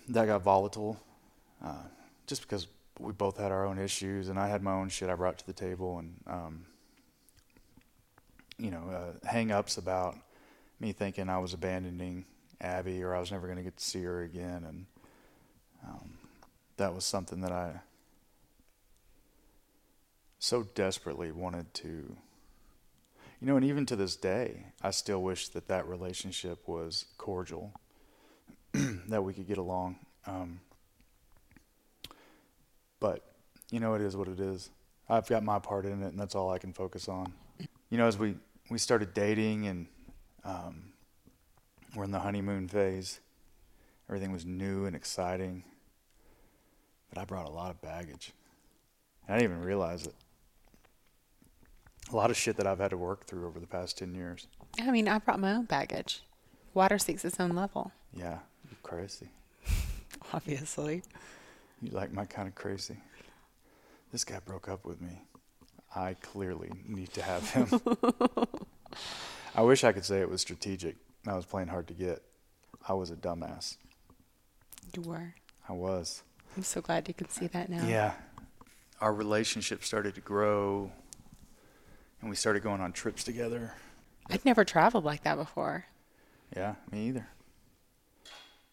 that 0.10 0.26
got 0.26 0.42
volatile, 0.42 0.98
uh, 1.64 1.84
just 2.26 2.42
because 2.42 2.68
we 3.00 3.12
both 3.12 3.38
had 3.38 3.52
our 3.52 3.66
own 3.66 3.78
issues 3.78 4.30
and 4.30 4.40
I 4.40 4.48
had 4.48 4.64
my 4.64 4.74
own 4.74 4.90
shit 4.90 5.10
I 5.10 5.16
brought 5.16 5.38
to 5.40 5.46
the 5.46 5.54
table 5.54 6.00
and, 6.00 6.16
um, 6.26 6.66
you 8.58 8.72
know, 8.72 8.90
uh, 8.90 9.28
hang 9.28 9.52
ups 9.52 9.78
about 9.78 10.16
me 10.80 10.92
thinking 10.92 11.30
I 11.30 11.38
was 11.38 11.54
abandoning 11.54 12.26
Abby 12.60 13.04
or 13.04 13.16
I 13.16 13.20
was 13.20 13.32
never 13.32 13.46
going 13.46 13.58
to 13.58 13.64
get 13.64 13.78
to 13.78 13.84
see 13.84 14.04
her 14.04 14.24
again. 14.24 14.64
And, 14.68 14.86
um, 15.88 16.14
that 16.78 16.94
was 16.94 17.06
something 17.06 17.42
that 17.42 17.52
I 17.52 17.82
so 20.40 20.64
desperately 20.76 21.32
wanted 21.32 21.74
to, 21.76 22.16
you 23.40 23.48
know, 23.48 23.56
and 23.56 23.66
even 23.66 23.86
to 23.88 23.96
this 23.96 24.16
day, 24.16 24.66
I 24.82 24.92
still 24.92 25.22
wish 25.22 25.50
that 25.50 25.68
that 25.68 25.88
relationship 25.88 26.68
was 26.68 27.06
cordial, 27.18 27.74
that 28.74 29.24
we 29.24 29.34
could 29.34 29.48
get 29.48 29.58
along. 29.58 29.98
Um, 30.26 30.60
but, 33.00 33.24
you 33.72 33.80
know, 33.80 33.94
it 33.94 34.02
is 34.02 34.16
what 34.16 34.28
it 34.28 34.40
is. 34.40 34.70
I've 35.08 35.28
got 35.28 35.44
my 35.44 35.60
part 35.60 35.86
in 35.86 36.02
it, 36.04 36.08
and 36.08 36.20
that's 36.20 36.36
all 36.36 36.50
I 36.50 36.58
can 36.58 36.74
focus 36.74 37.08
on. 37.08 37.32
You 37.90 37.98
know, 37.98 38.08
as 38.08 38.18
we, 38.18 38.36
we 38.70 38.78
started 38.78 39.14
dating 39.14 39.68
and 39.68 39.88
um, 40.44 40.94
we're 41.96 42.04
in 42.04 42.12
the 42.12 42.20
honeymoon 42.20 42.68
phase, 42.68 43.20
everything 44.10 44.32
was 44.32 44.46
new 44.46 44.86
and 44.86 44.96
exciting 44.96 45.64
but 47.10 47.22
I 47.22 47.26
brought 47.26 47.48
a 47.48 47.52
lot 47.52 47.72
of 47.72 47.82
baggage. 47.82 48.34
I 49.28 49.34
didn't 49.34 49.52
even 49.52 49.62
realize 49.62 50.06
it. 50.06 50.14
A 52.12 52.16
lot 52.16 52.30
of 52.30 52.38
shit 52.38 52.56
that 52.58 52.68
I've 52.68 52.80
had 52.80 52.92
to 52.92 52.98
work 52.98 53.26
through 53.26 53.46
over 53.48 53.60
the 53.60 53.68
past 53.68 53.98
10 53.98 54.16
years. 54.16 54.48
I 54.80 54.92
mean, 54.92 55.08
I 55.08 55.20
brought 55.20 55.40
my 55.40 55.54
own 55.54 55.66
baggage. 55.66 56.22
Water 56.74 56.98
seeks 56.98 57.26
its 57.26 57.40
own 57.40 57.52
level, 57.52 57.92
Yeah, 58.14 58.40
you're 58.70 58.78
crazy. 58.84 59.30
obviously. 60.34 61.02
You 61.82 61.92
like 61.92 62.14
my 62.14 62.26
kind 62.26 62.48
of 62.48 62.56
crazy. 62.56 62.98
This 64.12 64.24
guy 64.24 64.40
broke 64.46 64.70
up 64.70 64.86
with 64.86 65.02
me. 65.02 65.22
I 65.96 66.16
clearly 66.22 66.72
need 66.88 67.12
to 67.14 67.22
have 67.22 67.50
him. 67.52 67.68
I 69.56 69.62
wish 69.62 69.84
I 69.84 69.92
could 69.92 70.06
say 70.06 70.20
it 70.22 70.30
was 70.30 70.42
strategic. 70.42 70.96
I 71.26 71.34
was 71.36 71.46
playing 71.46 71.68
hard 71.70 71.88
to 71.88 71.94
get. 71.94 72.22
I 72.88 72.94
was 72.94 73.10
a 73.10 73.16
dumbass. 73.16 73.78
You 74.96 75.02
were. 75.02 75.34
I 75.68 75.74
was. 75.74 76.24
I'm 76.56 76.64
so 76.64 76.82
glad 76.82 77.08
you 77.08 77.14
can 77.14 77.30
see 77.30 77.48
that 77.48 77.70
now. 77.70 77.86
Yeah. 77.86 78.14
Our 79.02 79.14
relationship 79.14 79.84
started 79.84 80.16
to 80.16 80.22
grow, 80.22 80.92
and 82.28 82.30
we 82.32 82.36
started 82.36 82.62
going 82.62 82.82
on 82.82 82.92
trips 82.92 83.24
together. 83.24 83.72
I'd 84.30 84.44
never 84.44 84.66
traveled 84.66 85.06
like 85.06 85.24
that 85.24 85.38
before. 85.38 85.86
Yeah, 86.54 86.76
me 86.92 87.08
either. 87.08 87.26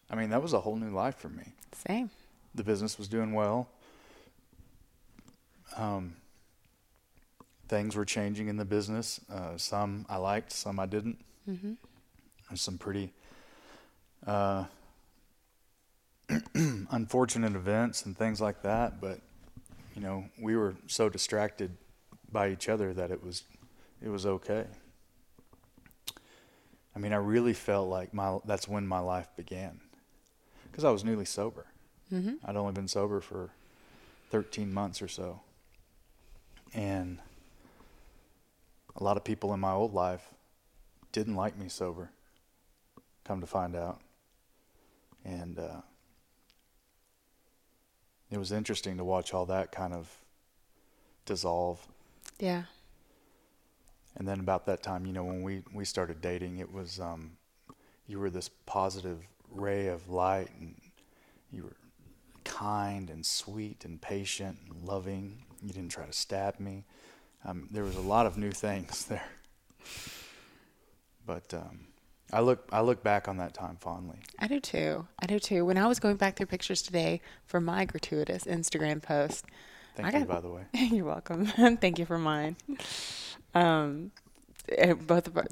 I 0.09 0.15
mean, 0.15 0.29
that 0.31 0.41
was 0.41 0.51
a 0.51 0.59
whole 0.59 0.75
new 0.75 0.93
life 0.93 1.15
for 1.15 1.29
me. 1.29 1.53
Same. 1.87 2.09
The 2.53 2.65
business 2.65 2.97
was 2.97 3.07
doing 3.07 3.31
well. 3.31 3.69
Um, 5.77 6.17
things 7.69 7.95
were 7.95 8.03
changing 8.03 8.49
in 8.49 8.57
the 8.57 8.65
business. 8.65 9.21
Uh, 9.31 9.55
some 9.55 10.05
I 10.09 10.17
liked, 10.17 10.51
some 10.51 10.77
I 10.77 10.85
didn't. 10.85 11.23
hmm 11.45 11.75
There's 12.49 12.61
some 12.61 12.77
pretty 12.77 13.13
uh, 14.27 14.65
unfortunate 16.53 17.55
events 17.55 18.05
and 18.05 18.17
things 18.17 18.41
like 18.41 18.63
that. 18.63 18.99
But 18.99 19.21
you 19.95 20.01
know, 20.01 20.25
we 20.41 20.57
were 20.57 20.75
so 20.87 21.07
distracted 21.07 21.71
by 22.35 22.49
each 22.49 22.67
other 22.67 22.93
that 22.93 23.11
it 23.11 23.23
was 23.23 23.43
it 24.03 24.09
was 24.09 24.25
okay. 24.25 24.65
I 26.93 26.99
mean, 26.99 27.13
I 27.13 27.15
really 27.15 27.53
felt 27.53 27.87
like 27.87 28.13
my 28.13 28.39
that's 28.43 28.67
when 28.67 28.85
my 28.85 28.99
life 28.99 29.29
began 29.37 29.79
because 30.69 30.83
I 30.83 30.91
was 30.91 31.05
newly 31.05 31.23
sober. 31.23 31.65
Mhm. 32.11 32.39
I'd 32.43 32.57
only 32.57 32.73
been 32.73 32.89
sober 32.89 33.21
for 33.21 33.51
13 34.31 34.73
months 34.73 35.01
or 35.01 35.07
so. 35.07 35.39
And 36.73 37.19
a 38.97 39.03
lot 39.03 39.15
of 39.15 39.23
people 39.23 39.53
in 39.53 39.61
my 39.61 39.71
old 39.71 39.93
life 39.93 40.33
didn't 41.13 41.35
like 41.35 41.57
me 41.57 41.69
sober, 41.69 42.09
come 43.23 43.39
to 43.39 43.47
find 43.47 43.77
out. 43.77 44.01
And 45.23 45.57
uh, 45.57 45.81
it 48.29 48.37
was 48.37 48.51
interesting 48.51 48.97
to 48.97 49.05
watch 49.05 49.33
all 49.33 49.45
that 49.45 49.71
kind 49.71 49.93
of 49.93 50.17
dissolve. 51.25 51.87
Yeah. 52.39 52.63
And 54.17 54.27
then 54.27 54.39
about 54.39 54.65
that 54.67 54.81
time, 54.81 55.05
you 55.05 55.13
know, 55.13 55.23
when 55.23 55.43
we, 55.43 55.63
we 55.73 55.85
started 55.85 56.21
dating, 56.21 56.59
it 56.59 56.71
was 56.71 56.99
um, 56.99 57.31
you 58.07 58.19
were 58.19 58.29
this 58.29 58.49
positive 58.65 59.19
ray 59.51 59.87
of 59.87 60.09
light, 60.09 60.49
and 60.59 60.75
you 61.51 61.63
were 61.63 61.75
kind 62.43 63.09
and 63.09 63.25
sweet 63.25 63.83
and 63.83 64.01
patient 64.01 64.57
and 64.69 64.87
loving. 64.87 65.43
You 65.61 65.73
didn't 65.73 65.89
try 65.89 66.05
to 66.05 66.13
stab 66.13 66.59
me. 66.59 66.85
Um, 67.43 67.67
there 67.71 67.83
was 67.83 67.95
a 67.95 68.01
lot 68.01 68.25
of 68.25 68.37
new 68.37 68.51
things 68.51 69.05
there. 69.09 69.29
But 71.25 71.53
um, 71.53 71.87
I 72.31 72.41
look 72.41 72.67
I 72.71 72.81
look 72.81 73.03
back 73.03 73.27
on 73.27 73.37
that 73.37 73.53
time 73.53 73.77
fondly. 73.79 74.19
I 74.39 74.47
do 74.47 74.59
too. 74.59 75.07
I 75.19 75.25
do 75.25 75.39
too. 75.39 75.65
When 75.65 75.77
I 75.77 75.87
was 75.87 75.99
going 75.99 76.17
back 76.17 76.35
through 76.35 76.47
pictures 76.47 76.81
today 76.81 77.21
for 77.45 77.59
my 77.59 77.85
gratuitous 77.85 78.45
Instagram 78.45 79.01
post, 79.01 79.45
Thank 79.95 80.13
I 80.13 80.19
you, 80.19 80.25
got- 80.25 80.35
by 80.35 80.41
the 80.41 80.49
way. 80.49 80.63
You're 80.73 81.05
welcome. 81.05 81.45
Thank 81.77 81.99
you 81.99 82.05
for 82.05 82.17
mine. 82.17 82.55
Um, 83.53 84.11
eh, 84.69 84.93
both 84.93 85.27
of 85.27 85.37
our, 85.37 85.45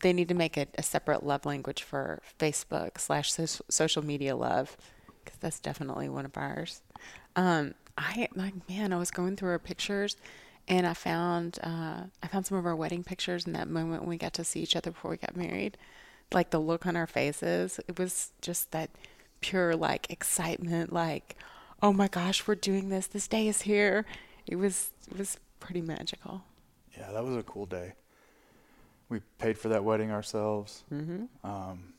they 0.00 0.12
need 0.12 0.28
to 0.28 0.34
make 0.34 0.56
a, 0.56 0.66
a 0.78 0.82
separate 0.82 1.24
love 1.24 1.44
language 1.46 1.82
for 1.82 2.20
Facebook 2.38 2.98
slash 2.98 3.32
so- 3.32 3.64
social 3.68 4.04
media 4.04 4.34
love 4.36 4.76
because 5.24 5.38
that's 5.38 5.60
definitely 5.60 6.08
one 6.08 6.24
of 6.24 6.36
ours. 6.36 6.80
Um, 7.36 7.74
I 7.98 8.28
like 8.34 8.54
man, 8.68 8.92
I 8.92 8.96
was 8.98 9.10
going 9.10 9.36
through 9.36 9.50
our 9.50 9.58
pictures 9.58 10.16
and 10.68 10.86
I 10.86 10.94
found 10.94 11.58
uh, 11.62 12.04
I 12.22 12.26
found 12.28 12.46
some 12.46 12.56
of 12.56 12.64
our 12.66 12.76
wedding 12.76 13.04
pictures 13.04 13.46
in 13.46 13.52
that 13.52 13.68
moment 13.68 14.02
when 14.02 14.08
we 14.08 14.16
got 14.16 14.32
to 14.34 14.44
see 14.44 14.60
each 14.60 14.76
other 14.76 14.90
before 14.90 15.10
we 15.10 15.16
got 15.18 15.36
married. 15.36 15.76
Like 16.32 16.50
the 16.50 16.60
look 16.60 16.86
on 16.86 16.96
our 16.96 17.06
faces, 17.06 17.80
it 17.88 17.98
was 17.98 18.30
just 18.40 18.70
that 18.70 18.90
pure 19.40 19.76
like 19.76 20.10
excitement, 20.10 20.92
like 20.92 21.36
oh 21.82 21.92
my 21.92 22.08
gosh, 22.08 22.46
we're 22.46 22.54
doing 22.54 22.88
this. 22.88 23.06
This 23.06 23.28
day 23.28 23.48
is 23.48 23.62
here. 23.62 24.04
It 24.46 24.56
was 24.56 24.90
it 25.10 25.18
was 25.18 25.38
pretty 25.58 25.80
magical. 25.80 26.42
Yeah, 26.96 27.10
that 27.12 27.24
was 27.24 27.36
a 27.36 27.42
cool 27.42 27.66
day. 27.66 27.94
We 29.08 29.20
paid 29.38 29.58
for 29.58 29.68
that 29.68 29.84
wedding 29.84 30.10
ourselves. 30.10 30.84
Mm-hmm. 30.92 31.24
Um, 31.44 31.94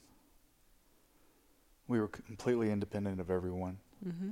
we 1.87 1.99
were 1.99 2.07
completely 2.07 2.71
independent 2.71 3.19
of 3.19 3.29
everyone. 3.29 3.77
Mm-hmm. 4.07 4.31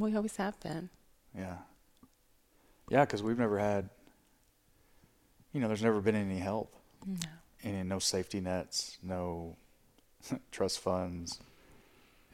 We 0.00 0.16
always 0.16 0.36
have 0.36 0.58
been. 0.60 0.90
Yeah. 1.36 1.56
Yeah, 2.90 3.04
because 3.04 3.22
we've 3.22 3.38
never 3.38 3.58
had, 3.58 3.88
you 5.52 5.60
know, 5.60 5.68
there's 5.68 5.82
never 5.82 6.00
been 6.00 6.16
any 6.16 6.38
help. 6.38 6.74
No. 7.06 7.28
Any, 7.62 7.82
no 7.84 7.98
safety 7.98 8.40
nets, 8.40 8.98
no 9.02 9.56
trust 10.50 10.80
funds, 10.80 11.38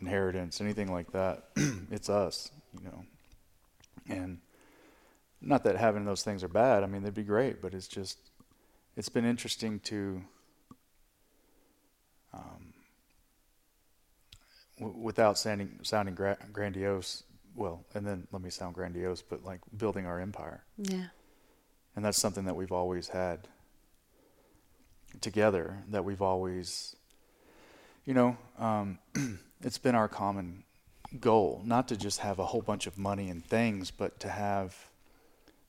inheritance, 0.08 0.60
anything 0.60 0.92
like 0.92 1.12
that. 1.12 1.44
it's 1.90 2.08
us, 2.10 2.50
you 2.78 2.84
know. 2.84 3.04
And 4.08 4.38
not 5.40 5.64
that 5.64 5.76
having 5.76 6.04
those 6.04 6.22
things 6.22 6.44
are 6.44 6.48
bad. 6.48 6.82
I 6.82 6.86
mean, 6.86 7.02
they'd 7.02 7.14
be 7.14 7.22
great, 7.22 7.62
but 7.62 7.72
it's 7.74 7.88
just, 7.88 8.18
it's 8.96 9.08
been 9.08 9.24
interesting 9.24 9.80
to, 9.80 10.22
um, 12.34 12.74
w- 14.78 14.98
without 14.98 15.38
sounding 15.38 15.78
sounding 15.82 16.14
gra- 16.14 16.36
grandiose. 16.52 17.22
Well, 17.56 17.84
and 17.94 18.04
then 18.06 18.26
let 18.32 18.42
me 18.42 18.50
sound 18.50 18.74
grandiose, 18.74 19.22
but 19.22 19.44
like 19.44 19.60
building 19.76 20.06
our 20.06 20.20
empire, 20.20 20.64
Yeah. 20.76 21.06
and 21.96 22.04
that's 22.04 22.20
something 22.20 22.44
that 22.46 22.56
we've 22.56 22.72
always 22.72 23.08
had 23.08 23.46
together. 25.20 25.78
That 25.90 26.04
we've 26.04 26.20
always, 26.22 26.96
you 28.04 28.12
know, 28.12 28.36
um, 28.58 28.98
it's 29.64 29.78
been 29.78 29.94
our 29.94 30.08
common 30.08 30.64
goal 31.20 31.62
not 31.64 31.88
to 31.88 31.96
just 31.96 32.20
have 32.20 32.38
a 32.38 32.46
whole 32.46 32.62
bunch 32.62 32.86
of 32.86 32.98
money 32.98 33.30
and 33.30 33.44
things, 33.44 33.90
but 33.90 34.20
to 34.20 34.28
have 34.28 34.76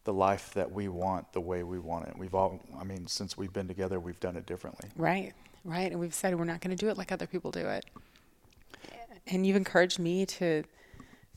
the 0.03 0.13
life 0.13 0.53
that 0.53 0.71
we 0.71 0.87
want 0.87 1.31
the 1.33 1.41
way 1.41 1.63
we 1.63 1.79
want 1.79 2.07
it. 2.07 2.17
We've 2.17 2.35
all, 2.35 2.59
I 2.79 2.83
mean, 2.83 3.07
since 3.07 3.37
we've 3.37 3.53
been 3.53 3.67
together, 3.67 3.99
we've 3.99 4.19
done 4.19 4.35
it 4.35 4.45
differently. 4.45 4.89
Right. 4.95 5.33
Right. 5.63 5.91
And 5.91 5.99
we've 5.99 6.13
said 6.13 6.37
we're 6.37 6.45
not 6.45 6.61
going 6.61 6.75
to 6.75 6.79
do 6.79 6.89
it 6.89 6.97
like 6.97 7.11
other 7.11 7.25
people 7.25 7.51
do 7.51 7.67
it. 7.67 7.85
And 9.27 9.47
you've 9.47 9.55
encouraged 9.55 9.97
me 9.97 10.25
to 10.27 10.63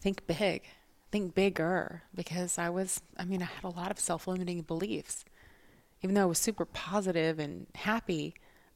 think 0.00 0.26
big, 0.26 0.64
think 1.10 1.34
bigger, 1.34 2.02
because 2.14 2.58
I 2.58 2.68
was, 2.68 3.00
I 3.16 3.24
mean, 3.24 3.40
I 3.42 3.46
had 3.46 3.64
a 3.64 3.70
lot 3.70 3.90
of 3.90 3.98
self 3.98 4.26
limiting 4.26 4.60
beliefs. 4.62 5.24
Even 6.02 6.14
though 6.14 6.22
I 6.22 6.26
was 6.26 6.38
super 6.38 6.66
positive 6.66 7.38
and 7.38 7.66
happy, 7.74 8.34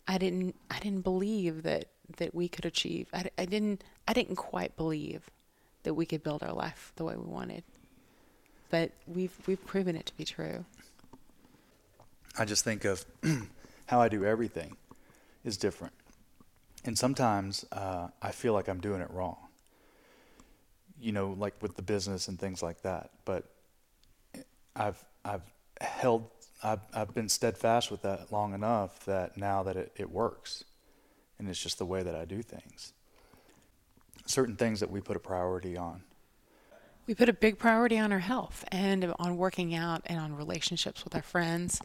I 0.09 0.17
didn't, 0.17 0.57
I 0.71 0.79
didn't 0.79 1.03
believe 1.03 1.63
that, 1.65 1.87
that 2.17 2.35
we 2.35 2.49
could 2.49 2.65
achieve. 2.65 3.09
I, 3.13 3.31
I 3.39 3.45
didn't, 3.45 3.85
I 4.07 4.13
didn't 4.13 4.37
quite 4.37 4.77
believe 4.77 5.31
that 5.83 5.95
we 5.95 6.07
could 6.07 6.23
build 6.23 6.43
our 6.43 6.53
life 6.53 6.93
the 6.97 7.05
way 7.05 7.17
we 7.17 7.25
wanted. 7.25 7.65
But 8.71 8.93
we've, 9.07 9.35
we've 9.47 9.65
proven 9.67 9.97
it 9.97 10.07
to 10.07 10.17
be 10.17 10.25
true. 10.25 10.65
I 12.39 12.45
just 12.45 12.65
think 12.65 12.85
of 12.85 13.05
how 13.87 14.01
I 14.01 14.09
do 14.09 14.25
everything 14.25 14.77
is 15.45 15.57
different. 15.57 15.93
And 16.85 16.99
sometimes 16.99 17.65
uh, 17.73 18.09
I 18.21 18.33
feel 18.33 18.55
like 18.55 18.69
I'm 18.69 18.81
doing 18.81 19.01
it 19.01 19.11
wrong. 19.11 19.37
You 21.01 21.13
know, 21.13 21.37
like 21.39 21.55
with 21.61 21.77
the 21.77 21.83
business 21.83 22.29
and 22.29 22.39
things 22.39 22.63
like 22.63 22.83
that. 22.83 23.11
But 23.25 23.45
I've 24.75 25.03
I've 25.25 25.43
held 25.81 26.29
I've 26.63 26.81
I've 26.95 27.13
been 27.13 27.29
steadfast 27.29 27.91
with 27.91 28.03
that 28.03 28.33
long 28.33 28.55
enough 28.55 29.05
that 29.05 29.37
now 29.37 29.63
that 29.65 29.77
it, 29.77 29.93
it 29.97 30.11
works. 30.11 30.65
And 31.43 31.51
it's 31.51 31.61
just 31.61 31.79
the 31.79 31.85
way 31.85 32.05
that 32.05 32.15
I 32.15 32.25
do 32.25 32.41
things. 32.41 32.93
Certain 34.27 34.55
things 34.55 34.79
that 34.79 34.93
we 34.93 35.01
put 35.01 35.17
a 35.17 35.19
priority 35.19 35.77
on. 35.77 36.05
We 37.09 37.17
put 37.17 37.29
a 37.29 37.33
big 37.33 37.59
priority 37.59 37.99
on 37.99 38.13
our 38.13 38.21
health 38.21 38.65
and 38.71 39.13
on 39.19 39.37
working 39.37 39.75
out 39.75 40.03
and 40.07 40.21
on 40.21 40.37
relationships 40.37 41.03
with 41.03 41.17
our 41.17 41.23
friends. 41.23 41.83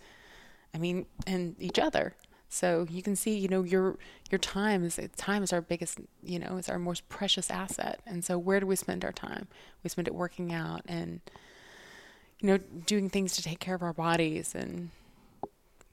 I 0.76 0.78
mean, 0.78 1.08
and 1.26 1.56
each 1.58 1.80
other. 1.80 2.14
So 2.50 2.86
you 2.88 3.02
can 3.02 3.16
see, 3.16 3.36
you 3.36 3.48
know, 3.48 3.64
your 3.64 3.98
your 4.30 4.38
time 4.38 4.84
is 4.84 5.00
time 5.18 5.42
is 5.42 5.52
our 5.52 5.62
biggest, 5.62 6.02
you 6.22 6.38
know, 6.38 6.58
is 6.58 6.70
our 6.70 6.78
most 6.78 7.10
precious 7.10 7.50
asset. 7.50 8.00
And 8.06 8.24
so 8.24 8.38
where 8.38 8.60
do 8.60 8.68
we 8.68 8.76
spend 8.76 9.04
our 9.04 9.12
time? 9.12 9.48
We 9.84 9.90
spend 9.90 10.08
it 10.08 10.14
working 10.14 10.54
out 10.54 10.84
and 10.88 11.20
you 12.42 12.50
know, 12.50 12.58
doing 12.86 13.10
things 13.10 13.36
to 13.38 13.42
take 13.42 13.60
care 13.60 13.74
of 13.74 13.82
our 13.82 13.94
bodies 13.94 14.54
and 14.54 14.92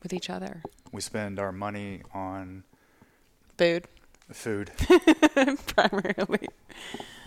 with 0.03 0.13
each 0.13 0.29
other. 0.29 0.63
We 0.93 1.01
spend 1.01 1.39
our 1.39 1.51
money 1.51 2.03
on 2.13 2.65
Food 3.59 3.85
food. 4.33 4.71
primarily. 5.67 6.49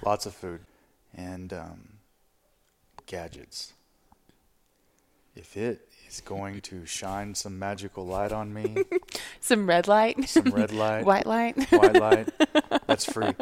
Lots 0.04 0.26
of 0.26 0.34
food 0.34 0.62
and 1.16 1.54
um, 1.54 1.90
gadgets. 3.06 3.74
If 5.36 5.56
it 5.56 5.88
is 6.10 6.22
going 6.22 6.62
to 6.62 6.86
shine 6.88 7.36
some 7.36 7.60
magical 7.60 8.06
light 8.06 8.32
on 8.32 8.52
me, 8.54 8.84
Some 9.40 9.68
red 9.68 9.88
light, 9.88 10.28
some 10.28 10.46
red 10.46 10.74
light, 10.74 11.06
white 11.06 11.28
light. 11.28 11.72
white 11.72 11.96
light, 11.96 12.30
that's 12.88 13.06
free. 13.06 13.34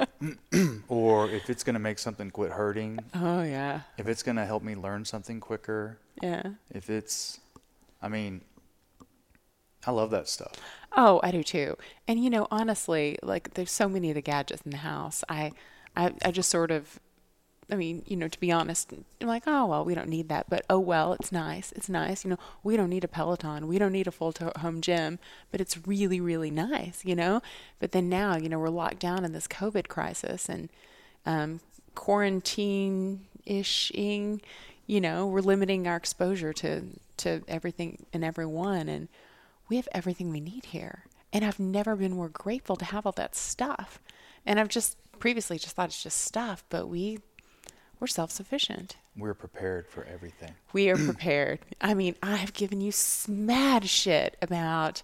or 0.90 1.30
if 1.30 1.50
it's 1.50 1.64
going 1.64 1.74
to 1.76 1.80
make 1.80 1.98
something 2.00 2.30
quit 2.32 2.52
hurting, 2.52 3.00
Oh 3.16 3.42
yeah. 3.44 3.82
if 3.98 4.08
it's 4.08 4.22
going 4.24 4.36
to 4.36 4.46
help 4.46 4.62
me 4.62 4.76
learn 4.76 5.06
something 5.06 5.40
quicker, 5.40 5.98
Yeah. 6.22 6.44
if 6.70 6.90
it's, 6.90 7.40
I 8.02 8.10
mean, 8.10 8.42
I 9.88 9.92
love 9.92 10.12
that 10.12 10.28
stuff. 10.28 10.52
Oh, 10.96 11.20
I 11.24 11.32
do 11.32 11.44
too. 11.44 11.78
And 12.08 12.24
you 12.24 12.30
know, 12.30 12.48
honestly, 12.50 13.20
like 13.22 13.54
there's 13.54 13.72
so 13.72 13.90
many 13.90 14.10
of 14.10 14.16
the 14.16 14.22
gadgets 14.22 14.62
in 14.64 14.72
the 14.72 14.78
house. 14.78 15.24
I, 15.28 15.52
I, 15.96 16.14
I 16.24 16.32
just 16.32 16.50
sort 16.50 16.72
of, 16.72 17.00
I 17.70 17.76
mean, 17.76 18.04
you 18.06 18.16
know, 18.16 18.28
to 18.28 18.40
be 18.40 18.52
honest, 18.52 18.94
I'm 18.94 19.28
like, 19.28 19.44
oh 19.48 19.66
well, 19.66 19.84
we 19.84 19.96
don't 19.96 20.08
need 20.08 20.30
that. 20.30 20.50
But 20.50 20.66
oh 20.70 20.80
well, 20.80 21.14
it's 21.14 21.32
nice. 21.32 21.74
It's 21.74 21.90
nice. 21.90 22.24
You 22.24 22.32
know, 22.32 22.38
we 22.64 22.78
don't 22.78 22.90
need 22.90 23.04
a 23.04 23.10
Peloton. 23.10 23.68
We 23.68 23.78
don't 23.78 23.92
need 23.92 24.08
a 24.08 24.12
full 24.12 24.34
home 24.58 24.82
gym. 24.82 25.20
But 25.52 25.60
it's 25.62 25.86
really, 25.86 26.22
really 26.22 26.52
nice. 26.52 27.04
You 27.04 27.16
know. 27.16 27.42
But 27.80 27.92
then 27.92 28.08
now, 28.08 28.38
you 28.38 28.48
know, 28.48 28.60
we're 28.60 28.70
locked 28.70 29.00
down 29.00 29.26
in 29.26 29.34
this 29.34 29.48
COVID 29.48 29.88
crisis 29.88 30.48
and 30.48 30.70
um, 31.26 31.60
quarantine 31.96 33.26
ishing. 33.48 34.42
You 34.88 35.02
know, 35.02 35.26
we're 35.26 35.42
limiting 35.42 35.88
our 35.88 35.98
exposure 35.98 36.54
to 36.54 36.84
to 37.18 37.42
everything 37.48 38.06
and 38.14 38.24
everyone 38.24 38.88
and 38.88 39.08
we 39.70 39.76
have 39.78 39.88
everything 39.92 40.30
we 40.32 40.40
need 40.40 40.66
here. 40.66 41.06
And 41.34 41.44
I've 41.44 41.60
never 41.60 41.96
been 41.96 42.14
more 42.14 42.30
grateful 42.30 42.76
to 42.78 42.86
have 42.86 43.06
all 43.06 43.12
that 43.14 43.36
stuff. 43.36 44.00
And 44.46 44.60
I've 44.60 44.70
just 44.70 44.98
previously 45.20 45.58
just 45.58 45.76
thought 45.76 45.90
it's 45.90 46.04
just 46.04 46.22
stuff, 46.22 46.64
but 46.70 46.88
we 46.88 47.20
we're 48.00 48.08
self-sufficient. 48.08 48.98
We're 49.18 49.34
prepared 49.34 49.88
for 49.88 50.04
everything. 50.04 50.52
We 50.74 50.90
are 50.90 50.98
prepared. 50.98 51.60
I 51.82 51.94
mean, 51.94 52.16
I 52.22 52.36
have 52.36 52.54
given 52.54 52.82
you 52.82 52.92
mad 53.28 53.90
shit 53.90 54.36
about 54.42 55.02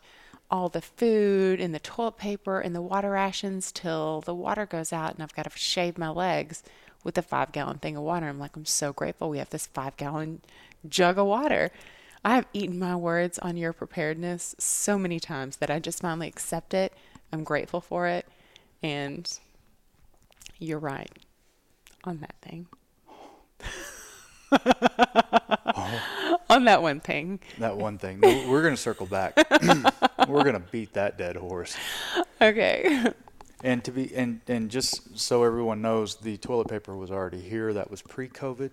all 0.49 0.67
the 0.67 0.81
food 0.81 1.61
and 1.61 1.73
the 1.73 1.79
toilet 1.79 2.17
paper 2.17 2.59
and 2.59 2.75
the 2.75 2.81
water 2.81 3.11
rations 3.11 3.71
till 3.71 4.21
the 4.21 4.35
water 4.35 4.65
goes 4.65 4.91
out 4.91 5.13
and 5.13 5.23
I've 5.23 5.33
got 5.33 5.49
to 5.49 5.57
shave 5.57 5.97
my 5.97 6.09
legs 6.09 6.61
with 7.03 7.17
a 7.17 7.21
five 7.21 7.53
gallon 7.53 7.77
thing 7.77 7.95
of 7.95 8.03
water. 8.03 8.27
I'm 8.27 8.39
like, 8.39 8.55
I'm 8.57 8.65
so 8.65 8.91
grateful 8.91 9.29
we 9.29 9.37
have 9.37 9.49
this 9.49 9.67
five 9.67 9.95
gallon 9.95 10.41
jug 10.87 11.17
of 11.17 11.25
water. 11.25 11.71
I 12.23 12.35
have 12.35 12.45
eaten 12.53 12.77
my 12.77 12.95
words 12.95 13.39
on 13.39 13.57
your 13.57 13.73
preparedness 13.73 14.55
so 14.59 14.97
many 14.97 15.19
times 15.19 15.57
that 15.57 15.71
I 15.71 15.79
just 15.79 16.01
finally 16.01 16.27
accept 16.27 16.73
it. 16.73 16.93
I'm 17.33 17.43
grateful 17.43 17.81
for 17.81 18.07
it. 18.07 18.27
And 18.83 19.31
you're 20.59 20.79
right 20.79 21.11
on 22.03 22.19
that 22.19 22.35
thing. 22.41 22.67
Oh. 25.73 26.01
on 26.49 26.65
that 26.65 26.81
one 26.81 26.99
thing. 26.99 27.39
That 27.57 27.77
one 27.77 27.97
thing. 27.97 28.19
We're 28.21 28.61
going 28.61 28.75
to 28.75 28.81
circle 28.81 29.05
back. 29.05 29.35
we're 30.27 30.43
going 30.43 30.53
to 30.53 30.63
beat 30.71 30.93
that 30.93 31.17
dead 31.17 31.35
horse. 31.35 31.75
Okay. 32.41 33.05
And 33.63 33.83
to 33.83 33.91
be 33.91 34.13
and 34.15 34.41
and 34.47 34.69
just 34.69 35.19
so 35.19 35.43
everyone 35.43 35.81
knows, 35.81 36.15
the 36.15 36.37
toilet 36.37 36.67
paper 36.67 36.95
was 36.95 37.11
already 37.11 37.39
here. 37.39 37.73
That 37.73 37.91
was 37.91 38.01
pre-COVID. 38.01 38.71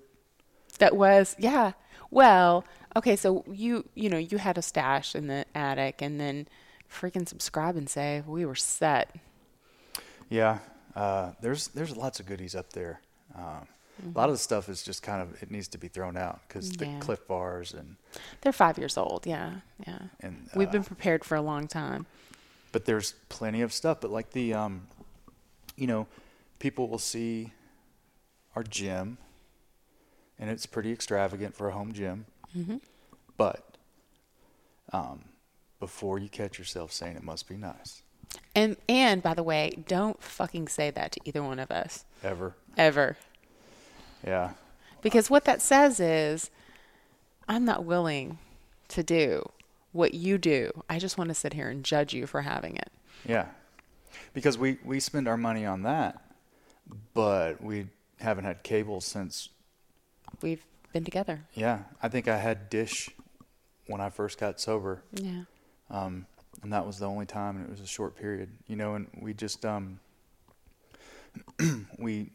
That 0.79 0.97
was 0.97 1.37
yeah. 1.39 1.73
Well, 2.11 2.65
okay, 2.97 3.17
so 3.17 3.45
you 3.51 3.89
you 3.95 4.09
know 4.09 4.19
you 4.19 4.39
had 4.39 4.57
a 4.59 4.63
stash 4.63 5.15
in 5.15 5.27
the 5.27 5.45
attic, 5.55 6.01
and 6.03 6.21
then 6.21 6.47
freaking 6.91 7.29
subscribe 7.29 7.77
and 7.77 7.89
save 7.89 8.27
We 8.27 8.47
were 8.47 8.55
set. 8.55 9.15
Yeah, 10.29 10.59
uh, 10.95 11.33
there's 11.41 11.69
there's 11.69 11.97
lots 11.97 12.21
of 12.21 12.27
goodies 12.27 12.55
up 12.55 12.73
there. 12.73 13.01
Um, 13.35 13.67
A 14.15 14.19
lot 14.19 14.29
of 14.29 14.35
the 14.35 14.39
stuff 14.39 14.69
is 14.69 14.83
just 14.83 15.03
kind 15.03 15.21
of 15.23 15.43
it 15.43 15.51
needs 15.51 15.69
to 15.69 15.79
be 15.79 15.89
thrown 15.89 16.17
out 16.17 16.41
because 16.47 16.71
Yeah. 16.71 16.95
the 16.99 17.01
Cliff 17.05 17.27
Bars 17.27 17.75
and 17.75 17.97
They're 18.41 18.53
five 18.53 18.79
years 18.79 18.97
old. 18.97 19.27
Yeah, 19.27 19.61
yeah. 19.87 19.99
and 20.21 20.49
We've 20.55 20.69
uh, 20.69 20.73
been 20.73 20.85
prepared 20.85 21.25
for 21.25 21.35
a 21.37 21.43
long 21.43 21.67
time. 21.67 22.07
but 22.73 22.85
there's 22.85 23.15
plenty 23.29 23.63
of 23.63 23.73
stuff. 23.73 24.01
But 24.01 24.11
like 24.11 24.31
the, 24.31 24.55
um, 24.55 24.87
you 25.77 25.87
know, 25.87 26.07
people 26.59 26.89
will 26.89 26.99
see 27.01 27.53
our 28.55 28.63
gym, 28.63 29.19
and 30.39 30.51
it's 30.51 30.67
pretty 30.67 30.93
extravagant 30.93 31.55
for 31.55 31.69
a 31.69 31.73
home 31.73 31.93
gym. 31.93 32.27
Mm-hmm. 32.57 32.77
But 33.37 33.77
um, 34.93 35.25
before 35.81 36.19
you 36.19 36.29
catch 36.29 36.59
yourself 36.59 36.93
saying 36.93 37.17
it 37.17 37.23
must 37.23 37.49
be 37.49 37.57
nice, 37.57 38.03
And 38.55 38.77
and 38.89 39.23
by 39.23 39.35
the 39.35 39.43
way, 39.43 39.83
don't 39.87 40.23
fucking 40.23 40.69
say 40.69 40.91
that 40.91 41.13
to 41.13 41.21
either 41.25 41.43
one 41.43 41.59
of 41.59 41.71
us 41.71 42.05
ever, 42.23 42.55
ever. 42.77 43.17
yeah, 44.27 44.53
Because 45.03 45.31
what 45.31 45.45
that 45.45 45.61
says 45.63 46.01
is, 46.01 46.51
I'm 47.49 47.65
not 47.65 47.85
willing 47.85 48.39
to 48.89 49.03
do 49.03 49.49
what 49.93 50.15
you 50.15 50.37
do. 50.39 50.83
I 50.89 50.99
just 50.99 51.17
want 51.19 51.29
to 51.29 51.35
sit 51.35 51.53
here 51.55 51.69
and 51.69 51.85
judge 51.85 52.13
you 52.15 52.27
for 52.27 52.43
having 52.43 52.77
it. 52.77 52.91
yeah, 53.27 53.47
because 54.35 54.57
we 54.59 54.79
we 54.85 55.01
spend 55.01 55.29
our 55.29 55.37
money 55.37 55.65
on 55.67 55.83
that, 55.83 56.21
but 57.15 57.63
we 57.63 57.87
haven't 58.21 58.45
had 58.45 58.63
cable 58.63 59.01
since 59.01 59.51
We've 60.43 60.65
been 60.93 61.05
together. 61.05 61.41
yeah. 61.55 61.81
I 62.03 62.09
think 62.09 62.29
I 62.29 62.39
had 62.39 62.71
Dish 62.71 63.11
when 63.87 64.01
I 64.01 64.11
first 64.11 64.39
got 64.39 64.61
sober. 64.61 65.03
Yeah. 65.13 65.43
um, 65.91 66.27
and 66.63 66.73
that 66.73 66.85
was 66.87 66.99
the 66.99 67.07
only 67.07 67.27
time, 67.27 67.57
and 67.57 67.65
it 67.67 67.71
was 67.71 67.81
a 67.81 67.87
short 67.87 68.17
period, 68.17 68.51
you 68.67 68.75
know. 68.77 68.95
And 68.95 69.07
we 69.21 69.33
just 69.33 69.65
um, 69.65 70.01
we 71.99 72.31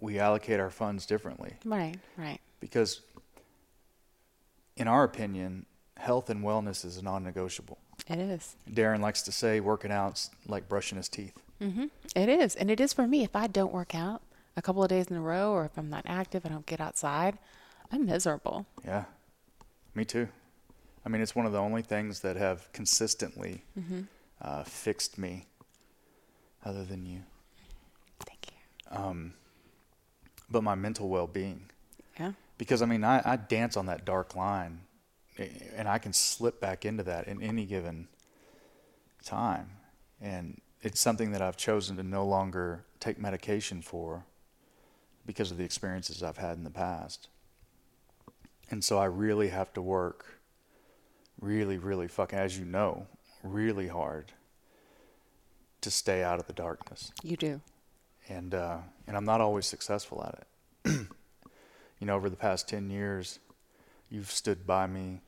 we 0.00 0.18
allocate 0.18 0.60
our 0.60 0.70
funds 0.70 1.04
differently 1.06 1.54
Right. 1.64 1.96
Right. 2.16 2.40
because, 2.60 3.00
in 4.76 4.88
our 4.88 5.04
opinion, 5.04 5.66
health 5.96 6.28
and 6.30 6.42
wellness 6.44 6.84
is 6.84 7.02
non-negotiable. 7.02 7.78
It 8.08 8.18
is. 8.18 8.56
Darren 8.70 9.00
likes 9.00 9.22
to 9.22 9.32
say 9.32 9.60
working 9.60 9.90
out's 9.90 10.30
like 10.48 10.68
brushing 10.68 10.96
his 10.96 11.08
teeth. 11.08 11.34
Mm-hmm. 11.60 11.86
It 12.16 12.28
is, 12.28 12.54
and 12.56 12.70
it 12.70 12.80
is 12.80 12.92
for 12.92 13.06
me. 13.06 13.24
If 13.24 13.34
I 13.36 13.46
don't 13.46 13.72
work 13.72 13.94
out 13.94 14.22
a 14.56 14.62
couple 14.62 14.82
of 14.82 14.88
days 14.88 15.06
in 15.08 15.16
a 15.16 15.20
row, 15.20 15.52
or 15.52 15.64
if 15.64 15.76
I'm 15.76 15.90
not 15.90 16.04
active, 16.06 16.44
I 16.46 16.48
don't 16.48 16.66
get 16.66 16.80
outside, 16.80 17.38
I'm 17.92 18.06
miserable. 18.06 18.66
Yeah, 18.84 19.04
me 19.94 20.04
too. 20.04 20.28
I 21.04 21.08
mean, 21.08 21.20
it's 21.20 21.34
one 21.36 21.44
of 21.46 21.52
the 21.52 21.60
only 21.60 21.82
things 21.82 22.20
that 22.20 22.36
have 22.36 22.72
consistently 22.72 23.62
uh, 24.40 24.64
fixed 24.64 25.18
me, 25.18 25.46
other 26.64 26.84
than 26.84 27.04
you. 27.04 27.20
Thank 28.26 28.46
you. 28.50 28.96
Um, 28.96 29.34
but 30.50 30.62
my 30.62 30.74
mental 30.74 31.08
well-being. 31.08 31.70
Yeah. 32.18 32.32
because 32.58 32.80
I 32.80 32.86
mean 32.86 33.02
I, 33.02 33.20
I 33.24 33.36
dance 33.36 33.76
on 33.76 33.86
that 33.86 34.04
dark 34.04 34.36
line, 34.36 34.80
and 35.76 35.88
I 35.88 35.98
can 35.98 36.12
slip 36.12 36.60
back 36.60 36.84
into 36.84 37.02
that 37.02 37.26
in 37.26 37.42
any 37.42 37.66
given 37.66 38.06
time, 39.24 39.70
and 40.20 40.60
it's 40.80 41.00
something 41.00 41.32
that 41.32 41.42
I've 41.42 41.56
chosen 41.56 41.96
to 41.96 42.02
no 42.04 42.24
longer 42.24 42.84
take 43.00 43.18
medication 43.18 43.82
for 43.82 44.24
because 45.26 45.50
of 45.50 45.56
the 45.58 45.64
experiences 45.64 46.22
I've 46.22 46.36
had 46.38 46.56
in 46.56 46.64
the 46.64 46.70
past, 46.70 47.28
and 48.70 48.82
so 48.84 48.98
I 48.98 49.04
really 49.06 49.48
have 49.48 49.72
to 49.74 49.82
work, 49.82 50.40
really, 51.40 51.78
really 51.78 52.08
fucking, 52.08 52.38
as 52.38 52.58
you 52.58 52.64
know, 52.64 53.06
really 53.42 53.88
hard 53.88 54.32
to 55.82 55.90
stay 55.90 56.22
out 56.22 56.40
of 56.40 56.46
the 56.46 56.52
darkness 56.54 57.12
You 57.22 57.36
do. 57.36 57.60
and 58.28 58.54
uh, 58.54 58.78
and 59.06 59.16
I'm 59.16 59.24
not 59.26 59.40
always 59.42 59.66
successful 59.66 60.24
at 60.24 60.46
it. 60.86 61.06
you 62.00 62.06
know, 62.06 62.14
over 62.16 62.30
the 62.30 62.36
past 62.36 62.68
ten 62.68 62.88
years, 62.90 63.38
you've 64.10 64.30
stood 64.30 64.66
by 64.66 64.86
me 64.86 65.20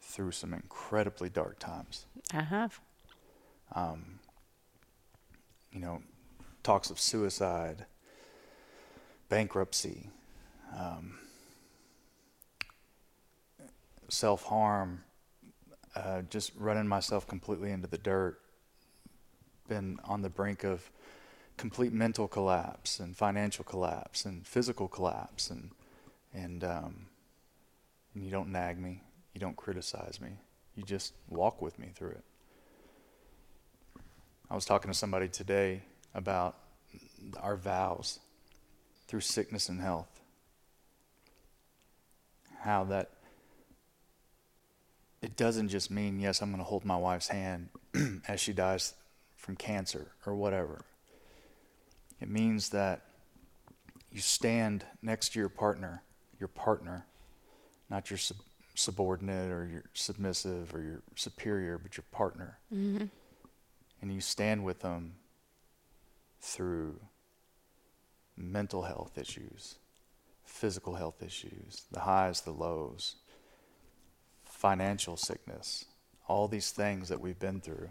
through 0.00 0.30
some 0.32 0.52
incredibly 0.54 1.28
dark 1.28 1.58
times. 1.58 2.06
I 2.32 2.42
have. 2.42 2.80
Um, 3.74 4.20
you 5.72 5.80
know, 5.80 6.02
talks 6.62 6.90
of 6.90 6.98
suicide, 6.98 7.86
bankruptcy, 9.28 10.10
um, 10.76 11.18
self 14.08 14.44
harm, 14.44 15.02
uh, 15.94 16.22
just 16.22 16.52
running 16.56 16.86
myself 16.86 17.26
completely 17.26 17.70
into 17.70 17.86
the 17.86 17.98
dirt. 17.98 18.38
Been 19.68 19.98
on 20.04 20.22
the 20.22 20.30
brink 20.30 20.62
of 20.62 20.90
complete 21.56 21.92
mental 21.92 22.28
collapse 22.28 23.00
and 23.00 23.16
financial 23.16 23.64
collapse 23.64 24.24
and 24.24 24.46
physical 24.46 24.88
collapse 24.88 25.50
and 25.50 25.70
and 26.34 26.62
um, 26.62 27.06
and 28.14 28.24
you 28.24 28.30
don't 28.30 28.50
nag 28.50 28.78
me, 28.78 29.02
you 29.34 29.40
don't 29.40 29.56
criticize 29.56 30.20
me, 30.20 30.30
you 30.74 30.82
just 30.82 31.14
walk 31.28 31.60
with 31.60 31.78
me 31.78 31.88
through 31.94 32.10
it. 32.10 32.24
I 34.50 34.54
was 34.54 34.64
talking 34.64 34.90
to 34.90 34.96
somebody 34.96 35.28
today 35.28 35.82
about 36.14 36.56
our 37.40 37.56
vows 37.56 38.20
through 39.06 39.20
sickness 39.20 39.68
and 39.68 39.80
health. 39.80 40.20
How 42.60 42.84
that 42.84 43.10
it 45.22 45.36
doesn't 45.36 45.68
just 45.68 45.90
mean, 45.90 46.20
yes, 46.20 46.42
I'm 46.42 46.50
going 46.50 46.58
to 46.58 46.64
hold 46.64 46.84
my 46.84 46.96
wife's 46.96 47.28
hand 47.28 47.68
as 48.28 48.40
she 48.40 48.52
dies 48.52 48.94
from 49.36 49.56
cancer 49.56 50.08
or 50.26 50.34
whatever. 50.34 50.82
It 52.20 52.28
means 52.28 52.68
that 52.70 53.02
you 54.12 54.20
stand 54.20 54.84
next 55.02 55.30
to 55.32 55.38
your 55.38 55.48
partner, 55.48 56.02
your 56.38 56.48
partner, 56.48 57.06
not 57.90 58.10
your 58.10 58.18
sub- 58.18 58.36
subordinate 58.74 59.50
or 59.50 59.66
your 59.66 59.84
submissive 59.94 60.74
or 60.74 60.82
your 60.82 61.02
superior, 61.14 61.78
but 61.78 61.96
your 61.96 62.04
partner 62.12 62.58
Mm-hmm. 62.74 63.04
and 64.02 64.12
you 64.12 64.20
stand 64.20 64.64
with 64.64 64.80
them 64.80 65.14
through 66.40 67.00
mental 68.36 68.82
health 68.82 69.18
issues, 69.18 69.76
physical 70.44 70.94
health 70.94 71.22
issues, 71.22 71.84
the 71.90 72.00
highs, 72.00 72.42
the 72.42 72.52
lows, 72.52 73.16
financial 74.44 75.16
sickness, 75.16 75.86
all 76.28 76.48
these 76.48 76.70
things 76.70 77.08
that 77.08 77.20
we've 77.20 77.38
been 77.38 77.60
through, 77.60 77.90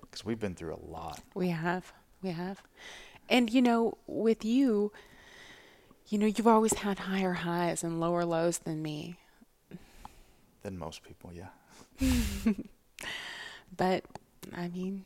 because 0.00 0.24
we've 0.24 0.40
been 0.40 0.54
through 0.54 0.74
a 0.74 0.84
lot. 0.90 1.20
We 1.34 1.48
have. 1.48 1.92
We 2.22 2.30
have. 2.30 2.62
And 3.28 3.52
you 3.52 3.62
know, 3.62 3.98
with 4.06 4.44
you, 4.44 4.92
you 6.08 6.18
know, 6.18 6.26
you've 6.26 6.46
always 6.46 6.74
had 6.74 7.00
higher 7.00 7.32
highs 7.32 7.82
and 7.82 8.00
lower 8.00 8.24
lows 8.24 8.58
than 8.58 8.82
me. 8.82 9.16
Than 10.62 10.78
most 10.78 11.02
people, 11.02 11.32
yeah. 11.32 11.48
But 13.76 14.04
I 14.54 14.68
mean, 14.68 15.04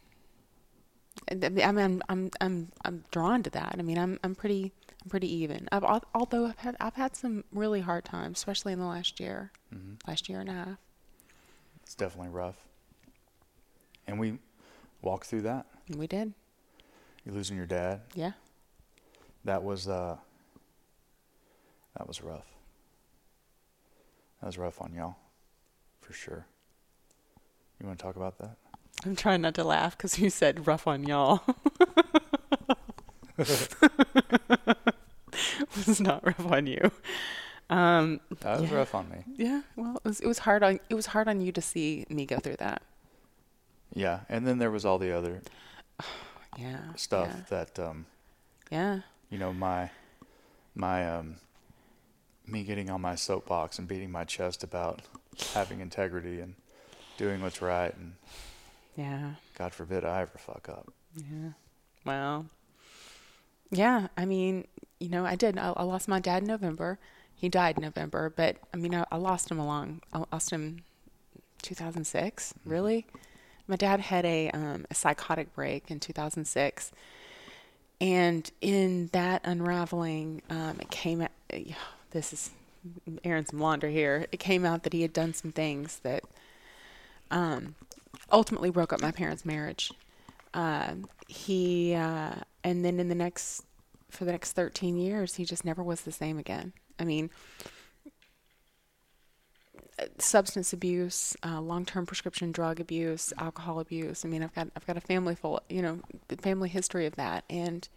I 1.30 1.34
mean, 1.34 1.78
I'm 1.78 2.02
I'm 2.08 2.30
I'm 2.40 2.72
I'm 2.84 3.04
drawn 3.10 3.42
to 3.42 3.50
that. 3.50 3.76
I 3.78 3.82
mean, 3.82 3.98
I'm 3.98 4.18
I'm 4.22 4.34
pretty 4.34 4.72
I'm 5.02 5.08
pretty 5.08 5.32
even. 5.36 5.68
I've 5.72 5.84
although 6.14 6.46
I've 6.46 6.58
had 6.58 6.76
I've 6.80 6.94
had 6.94 7.16
some 7.16 7.44
really 7.52 7.80
hard 7.80 8.04
times, 8.04 8.38
especially 8.38 8.72
in 8.72 8.78
the 8.78 8.86
last 8.86 9.18
year, 9.20 9.50
hmm 9.72 9.94
last 10.06 10.28
year 10.28 10.40
and 10.40 10.48
a 10.48 10.52
half. 10.52 10.78
It's 11.82 11.94
definitely 11.94 12.30
rough. 12.30 12.56
And 14.06 14.18
we 14.20 14.38
walked 15.02 15.26
through 15.26 15.42
that. 15.42 15.66
We 15.96 16.06
did, 16.06 16.34
You 17.24 17.32
losing 17.32 17.56
your 17.56 17.66
dad, 17.66 18.02
yeah. 18.14 18.32
that 19.44 19.62
was 19.62 19.88
uh, 19.88 20.16
that 21.96 22.06
was 22.06 22.22
rough. 22.22 22.46
That 24.40 24.46
was 24.46 24.58
rough 24.58 24.80
on 24.80 24.92
y'all, 24.94 25.16
for 26.00 26.12
sure. 26.12 26.46
You 27.80 27.86
want 27.86 27.98
to 27.98 28.02
talk 28.02 28.16
about 28.16 28.38
that? 28.38 28.56
I'm 29.04 29.16
trying 29.16 29.40
not 29.40 29.54
to 29.54 29.64
laugh 29.64 29.96
because 29.96 30.18
you 30.18 30.28
said 30.30 30.66
rough 30.66 30.86
on 30.86 31.04
y'all. 31.04 31.40
was 35.86 36.00
not 36.00 36.24
rough 36.26 36.46
on 36.46 36.66
you. 36.66 36.90
Um, 37.68 38.20
That 38.40 38.60
was 38.60 38.70
Yeah. 38.70 38.76
rough 38.76 38.94
on 38.94 39.08
me. 39.10 39.24
yeah, 39.36 39.62
well, 39.76 39.96
it 40.04 40.08
was, 40.08 40.20
it 40.20 40.26
was 40.26 40.38
hard 40.40 40.62
on 40.62 40.80
it 40.88 40.94
was 40.94 41.06
hard 41.06 41.28
on 41.28 41.40
you 41.40 41.52
to 41.52 41.60
see 41.62 42.04
me 42.10 42.26
go 42.26 42.38
through 42.38 42.56
that. 42.56 42.82
Yeah, 43.94 44.20
and 44.28 44.46
then 44.46 44.58
there 44.58 44.70
was 44.70 44.84
all 44.84 44.98
the 44.98 45.12
other 45.16 45.42
Yeah, 46.58 46.94
stuff 46.96 47.28
Yeah, 47.28 47.42
that 47.50 47.78
um, 47.78 48.06
yeah. 48.70 49.00
you 49.30 49.38
know 49.38 49.52
my 49.52 49.90
my 50.74 51.08
um, 51.08 51.36
me 52.46 52.64
getting 52.64 52.90
on 52.90 53.00
my 53.00 53.14
soapbox 53.14 53.78
and 53.78 53.86
beating 53.86 54.10
my 54.10 54.24
chest 54.24 54.64
about 54.64 55.02
having 55.54 55.80
integrity 55.80 56.40
and 56.40 56.54
doing 57.18 57.40
what's 57.40 57.62
right, 57.62 57.94
and 57.96 58.14
yeah. 58.96 59.34
God 59.56 59.72
forbid 59.72 60.04
I 60.04 60.22
ever 60.22 60.38
fuck 60.38 60.68
up. 60.68 60.92
Yeah. 61.16 61.50
Well, 62.04 62.46
yeah. 63.70 64.08
I 64.16 64.24
mean, 64.24 64.66
you 65.00 65.08
know, 65.08 65.24
I 65.24 65.34
did. 65.34 65.58
I, 65.58 65.72
I 65.76 65.82
lost 65.82 66.08
my 66.08 66.20
dad 66.20 66.42
in 66.42 66.48
November. 66.48 66.98
He 67.34 67.48
died 67.48 67.78
in 67.78 67.82
November, 67.82 68.30
but 68.30 68.56
I 68.72 68.76
mean, 68.76 68.94
I, 68.94 69.04
I 69.10 69.16
lost 69.16 69.50
him 69.50 69.58
along. 69.58 70.02
I 70.12 70.22
lost 70.32 70.50
him 70.50 70.82
2006. 71.62 72.54
Really, 72.64 73.06
my 73.66 73.76
dad 73.76 74.00
had 74.00 74.24
a 74.24 74.50
um, 74.50 74.86
a 74.90 74.94
psychotic 74.94 75.54
break 75.54 75.90
in 75.90 76.00
2006, 76.00 76.92
and 78.00 78.50
in 78.60 79.08
that 79.12 79.40
unraveling, 79.44 80.42
um, 80.50 80.78
it 80.80 80.90
came. 80.90 81.22
Out, 81.22 81.30
this 82.10 82.32
is 82.32 82.50
airing 83.24 83.46
some 83.46 83.60
laundry 83.60 83.92
here. 83.92 84.26
It 84.30 84.38
came 84.38 84.64
out 84.64 84.82
that 84.84 84.92
he 84.92 85.02
had 85.02 85.12
done 85.12 85.34
some 85.34 85.52
things 85.52 86.00
that 86.02 86.22
um, 87.30 87.74
ultimately 88.30 88.70
broke 88.70 88.92
up 88.92 89.00
my 89.00 89.12
parents' 89.12 89.44
marriage 89.44 89.92
um, 90.54 91.08
he 91.28 91.94
uh, 91.94 92.34
and 92.64 92.84
then 92.84 92.98
in 93.00 93.08
the 93.08 93.14
next 93.14 93.64
for 94.10 94.24
the 94.24 94.32
next 94.32 94.52
13 94.52 94.96
years 94.96 95.34
he 95.34 95.44
just 95.44 95.64
never 95.64 95.82
was 95.82 96.02
the 96.02 96.12
same 96.12 96.38
again. 96.38 96.72
I 96.98 97.04
mean 97.04 97.30
substance 100.18 100.72
abuse 100.72 101.36
uh, 101.44 101.60
long-term 101.60 102.06
prescription 102.06 102.52
drug 102.52 102.80
abuse 102.80 103.32
alcohol 103.38 103.80
abuse. 103.80 104.24
I 104.24 104.28
mean 104.28 104.42
i've 104.42 104.54
got 104.54 104.68
i've 104.76 104.86
got 104.86 104.96
a 104.96 105.00
family 105.00 105.34
full 105.34 105.62
you 105.68 105.82
know 105.82 106.00
the 106.28 106.36
family 106.36 106.68
history 106.68 107.06
of 107.06 107.16
that. 107.16 107.44
And 107.50 107.88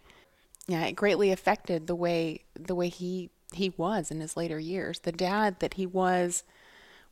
yeah 0.66 0.84
it 0.84 0.92
greatly 0.92 1.30
affected 1.30 1.86
the 1.86 1.94
way 1.94 2.42
the 2.54 2.74
way 2.74 2.88
he 2.88 3.30
he 3.52 3.72
was 3.76 4.10
in 4.10 4.20
his 4.20 4.36
later 4.36 4.58
years. 4.58 5.00
The 5.00 5.12
dad 5.12 5.60
that 5.60 5.74
he 5.74 5.86
was 5.86 6.44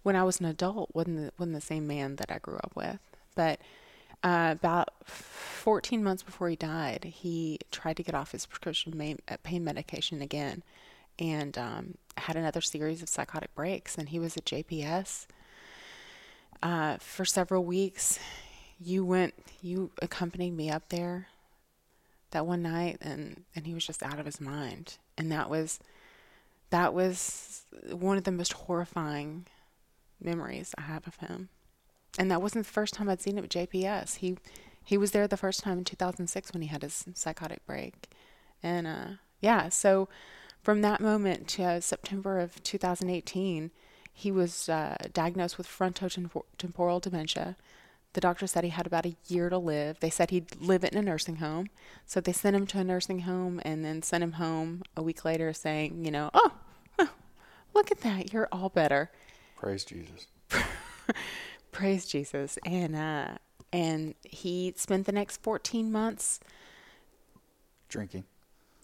when 0.03 0.17
I 0.17 0.25
was 0.25 0.41
an 0.41 0.47
adult 0.47 0.91
wasn't 0.95 1.17
the, 1.19 1.33
wasn't 1.39 1.55
the 1.55 1.61
same 1.61 1.87
man 1.87 2.17
that 2.17 2.31
I 2.31 2.39
grew 2.39 2.57
up 2.57 2.73
with. 2.75 2.99
But 3.35 3.61
uh, 4.23 4.51
about 4.53 4.91
14 5.05 6.03
months 6.03 6.23
before 6.23 6.49
he 6.49 6.57
died, 6.57 7.05
he 7.05 7.59
tried 7.71 7.97
to 7.97 8.03
get 8.03 8.15
off 8.15 8.33
his 8.33 8.47
prescription 8.47 9.19
uh, 9.29 9.37
pain 9.43 9.65
medication 9.65 10.23
again 10.23 10.63
and 11.19 11.59
um, 11.59 11.95
had 12.17 12.37
another 12.37 12.61
series 12.61 13.03
of 13.03 13.09
psychotic 13.09 13.55
breaks. 13.55 13.97
And 13.97 14.09
he 14.09 14.19
was 14.19 14.37
at 14.37 14.45
JPS 14.45 15.27
uh, 16.63 16.97
for 16.99 17.25
several 17.25 17.65
weeks. 17.65 18.19
You 18.81 19.05
went, 19.05 19.35
you 19.61 19.91
accompanied 20.01 20.53
me 20.53 20.71
up 20.71 20.89
there 20.89 21.29
that 22.33 22.47
one 22.47 22.63
night, 22.63 22.99
and, 23.01 23.45
and 23.55 23.67
he 23.67 23.75
was 23.75 23.87
just 23.87 24.03
out 24.03 24.19
of 24.19 24.27
his 24.27 24.41
mind. 24.41 24.99
And 25.17 25.31
that 25.31 25.49
was 25.49 25.79
that 26.71 26.95
was 26.95 27.65
one 27.91 28.17
of 28.17 28.25
the 28.25 28.33
most 28.33 28.55
horrifying 28.55 29.45
memories 30.19 30.75
I 30.79 30.83
have 30.83 31.07
of 31.07 31.17
him. 31.17 31.51
And 32.19 32.31
that 32.31 32.43
wasn't 32.43 32.67
the 32.67 32.73
first 32.73 32.95
time 32.95 33.09
I'd 33.09 33.21
seen 33.21 33.39
him 33.39 33.45
at 33.45 33.51
JPS. 33.51 34.17
He 34.17 34.37
he 34.85 34.99
was 34.99 35.13
there 35.13 35.29
the 35.29 35.37
first 35.37 35.61
time 35.61 35.79
in 35.79 35.85
2006 35.85 36.53
when 36.53 36.63
he 36.63 36.69
had 36.69 36.83
his 36.83 37.05
psychotic 37.15 37.65
break. 37.67 38.11
And 38.63 38.87
uh, 38.87 39.07
yeah, 39.41 39.69
so 39.69 40.09
from 40.63 40.83
that 40.83 41.01
moment 41.01 41.49
to 41.49 41.65
uh, 41.65 41.81
September 41.81 42.39
of 42.39 42.63
2018, 42.63 43.71
he 44.13 44.31
was 44.31 44.69
uh, 44.69 44.97
diagnosed 45.13 45.59
with 45.59 45.67
frontotemporal 45.67 47.01
dementia. 47.01 47.57
The 48.13 48.21
doctor 48.21 48.47
said 48.47 48.63
he 48.63 48.71
had 48.71 48.87
about 48.87 49.07
a 49.07 49.17
year 49.27 49.49
to 49.49 49.57
live. 49.57 50.01
They 50.01 50.11
said 50.11 50.31
he'd 50.31 50.61
live 50.61 50.85
in 50.85 50.97
a 50.97 51.03
nursing 51.03 51.37
home. 51.37 51.69
So 52.05 52.21
they 52.21 52.33
sent 52.33 52.55
him 52.55 52.67
to 52.69 52.79
a 52.79 52.85
nursing 52.85 53.21
home 53.21 53.61
and 53.65 53.85
then 53.85 54.03
sent 54.03 54.23
him 54.23 54.33
home 54.33 54.83
a 54.97 55.03
week 55.03 55.25
later 55.25 55.53
saying, 55.53 56.05
you 56.05 56.11
know, 56.11 56.31
oh, 56.35 56.53
oh 56.99 57.11
look 57.75 57.91
at 57.91 58.03
that. 58.03 58.33
You're 58.33 58.49
all 58.53 58.69
better. 58.69 59.11
Praise 59.57 59.85
Jesus. 59.85 60.27
Praise 61.73 62.07
Jesus. 62.07 62.59
And 62.67 62.97
uh 62.97 63.39
and 63.73 64.15
he 64.25 64.75
spent 64.77 65.07
the 65.07 65.13
next 65.13 65.43
14 65.43 65.91
months 65.93 66.41
Drinking. 67.89 68.25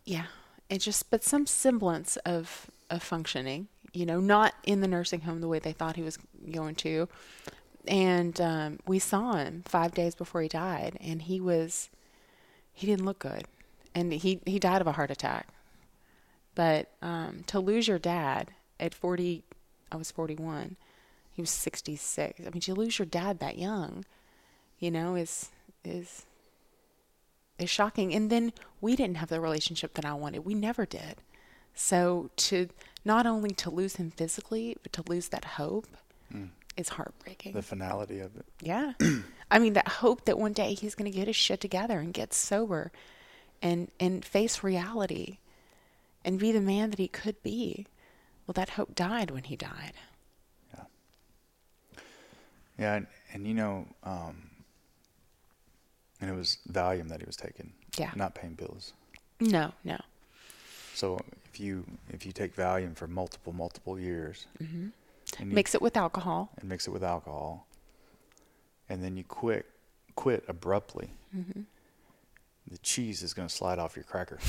yeah, 0.07 0.27
it 0.71 0.79
just 0.81 1.11
but 1.11 1.25
some 1.25 1.47
semblance 1.47 2.17
of 2.19 2.71
of 2.91 3.03
functioning, 3.03 3.69
you 3.93 4.07
know, 4.07 4.21
not 4.21 4.55
in 4.65 4.81
the 4.83 4.89
nursing 4.89 5.23
home 5.23 5.41
the 5.41 5.49
way 5.49 5.61
they 5.61 5.73
thought 5.73 5.97
he 5.97 6.03
was 6.03 6.19
going 6.53 6.77
to. 6.77 7.09
And 7.87 8.41
um 8.41 8.79
we 8.87 8.99
saw 8.99 9.35
him 9.37 9.63
5 9.67 9.93
days 9.95 10.15
before 10.17 10.43
he 10.43 10.49
died 10.49 10.99
and 11.01 11.23
he 11.23 11.41
was 11.41 11.91
he 12.75 12.87
didn't 12.87 13.07
look 13.07 13.21
good. 13.21 13.45
And 13.95 14.13
he 14.13 14.41
he 14.47 14.59
died 14.59 14.81
of 14.83 14.89
a 14.89 14.93
heart 14.93 15.11
attack. 15.11 15.49
But 16.55 16.91
um 17.03 17.45
to 17.49 17.61
lose 17.61 17.89
your 17.89 17.99
dad 17.99 18.53
at 18.81 18.95
40 18.95 19.45
I 19.93 19.97
was 19.97 20.11
41. 20.11 20.77
He 21.39 21.43
was 21.43 21.51
66. 21.51 22.41
I 22.41 22.51
mean, 22.51 22.61
to 22.63 22.75
lose 22.75 22.99
your 22.99 23.07
dad 23.07 23.39
that 23.39 23.59
young, 23.59 24.05
you 24.81 24.91
know, 24.91 25.15
is 25.15 25.51
is 25.85 26.27
is 27.61 27.71
shocking. 27.71 28.13
And 28.13 28.29
then 28.29 28.53
we 28.81 28.97
didn't 28.97 29.19
have 29.19 29.29
the 29.29 29.41
relationship 29.41 29.95
that 29.95 30.05
I 30.05 30.15
wanted. 30.15 30.45
We 30.45 30.55
never 30.55 30.85
did. 30.85 31.19
So 31.77 32.31
to 32.49 32.69
not 33.05 33.25
only 33.25 33.51
to 33.51 33.71
lose 33.71 33.95
him 33.97 34.11
physically, 34.11 34.77
but 34.83 34.93
to 34.95 35.05
lose 35.09 35.29
that 35.29 35.45
hope 35.45 35.87
Mm. 36.35 36.49
is 36.77 36.89
heartbreaking. 36.89 37.53
The 37.53 37.63
finality 37.63 38.19
of 38.19 38.35
it. 38.37 38.45
Yeah. 38.61 38.95
I 39.51 39.61
mean, 39.61 39.75
that 39.75 39.87
hope 39.87 40.25
that 40.25 40.41
one 40.41 40.53
day 40.53 40.75
he's 40.75 40.97
going 40.97 41.11
to 41.11 41.17
get 41.17 41.29
his 41.29 41.37
shit 41.37 41.61
together 41.61 42.01
and 42.01 42.13
get 42.13 42.35
sober 42.35 42.91
and, 43.63 43.93
and 44.01 44.25
face 44.25 44.65
reality 44.65 45.39
and 46.25 46.41
be 46.41 46.51
the 46.51 46.61
man 46.61 46.91
that 46.91 46.99
he 46.99 47.07
could 47.07 47.41
be. 47.45 47.87
Well, 48.47 48.55
that 48.55 48.71
hope 48.71 48.95
died 48.97 49.31
when 49.31 49.45
he 49.45 49.55
died. 49.57 49.93
Yeah, 52.79 52.95
and, 52.95 53.07
and 53.33 53.47
you 53.47 53.55
know, 53.55 53.87
um, 54.05 54.51
and 56.21 56.31
it 56.31 56.35
was 56.35 56.59
Valium 56.71 57.09
that 57.09 57.21
he 57.21 57.27
was 57.27 57.37
taking, 57.37 57.73
Yeah. 57.97 58.11
not 58.15 58.35
pain 58.35 58.57
pills. 58.57 58.93
No, 59.41 59.73
no. 59.85 59.99
So 60.95 61.21
if 61.47 61.61
you 61.61 61.85
if 62.11 62.27
you 62.27 62.33
take 62.33 62.57
Valium 62.57 62.97
for 62.97 63.07
multiple 63.07 63.53
multiple 63.53 63.99
years, 63.99 64.47
mm-hmm. 64.63 64.89
and 65.39 65.51
you, 65.51 65.55
Mix 65.55 65.75
it 65.75 65.83
with 65.83 65.97
alcohol. 65.97 66.51
and 66.59 66.69
mix 66.69 66.89
it 66.89 66.91
with 66.91 67.05
alcohol, 67.05 67.67
and 68.89 69.03
then 69.03 69.17
you 69.17 69.23
quit 69.25 69.67
quit 70.17 70.45
abruptly, 70.49 71.11
mm-hmm. 71.37 71.61
the 72.69 72.79
cheese 72.79 73.23
is 73.23 73.33
going 73.33 73.47
to 73.47 73.55
slide 73.55 73.79
off 73.79 73.95
your 73.97 74.05
cracker. 74.05 74.39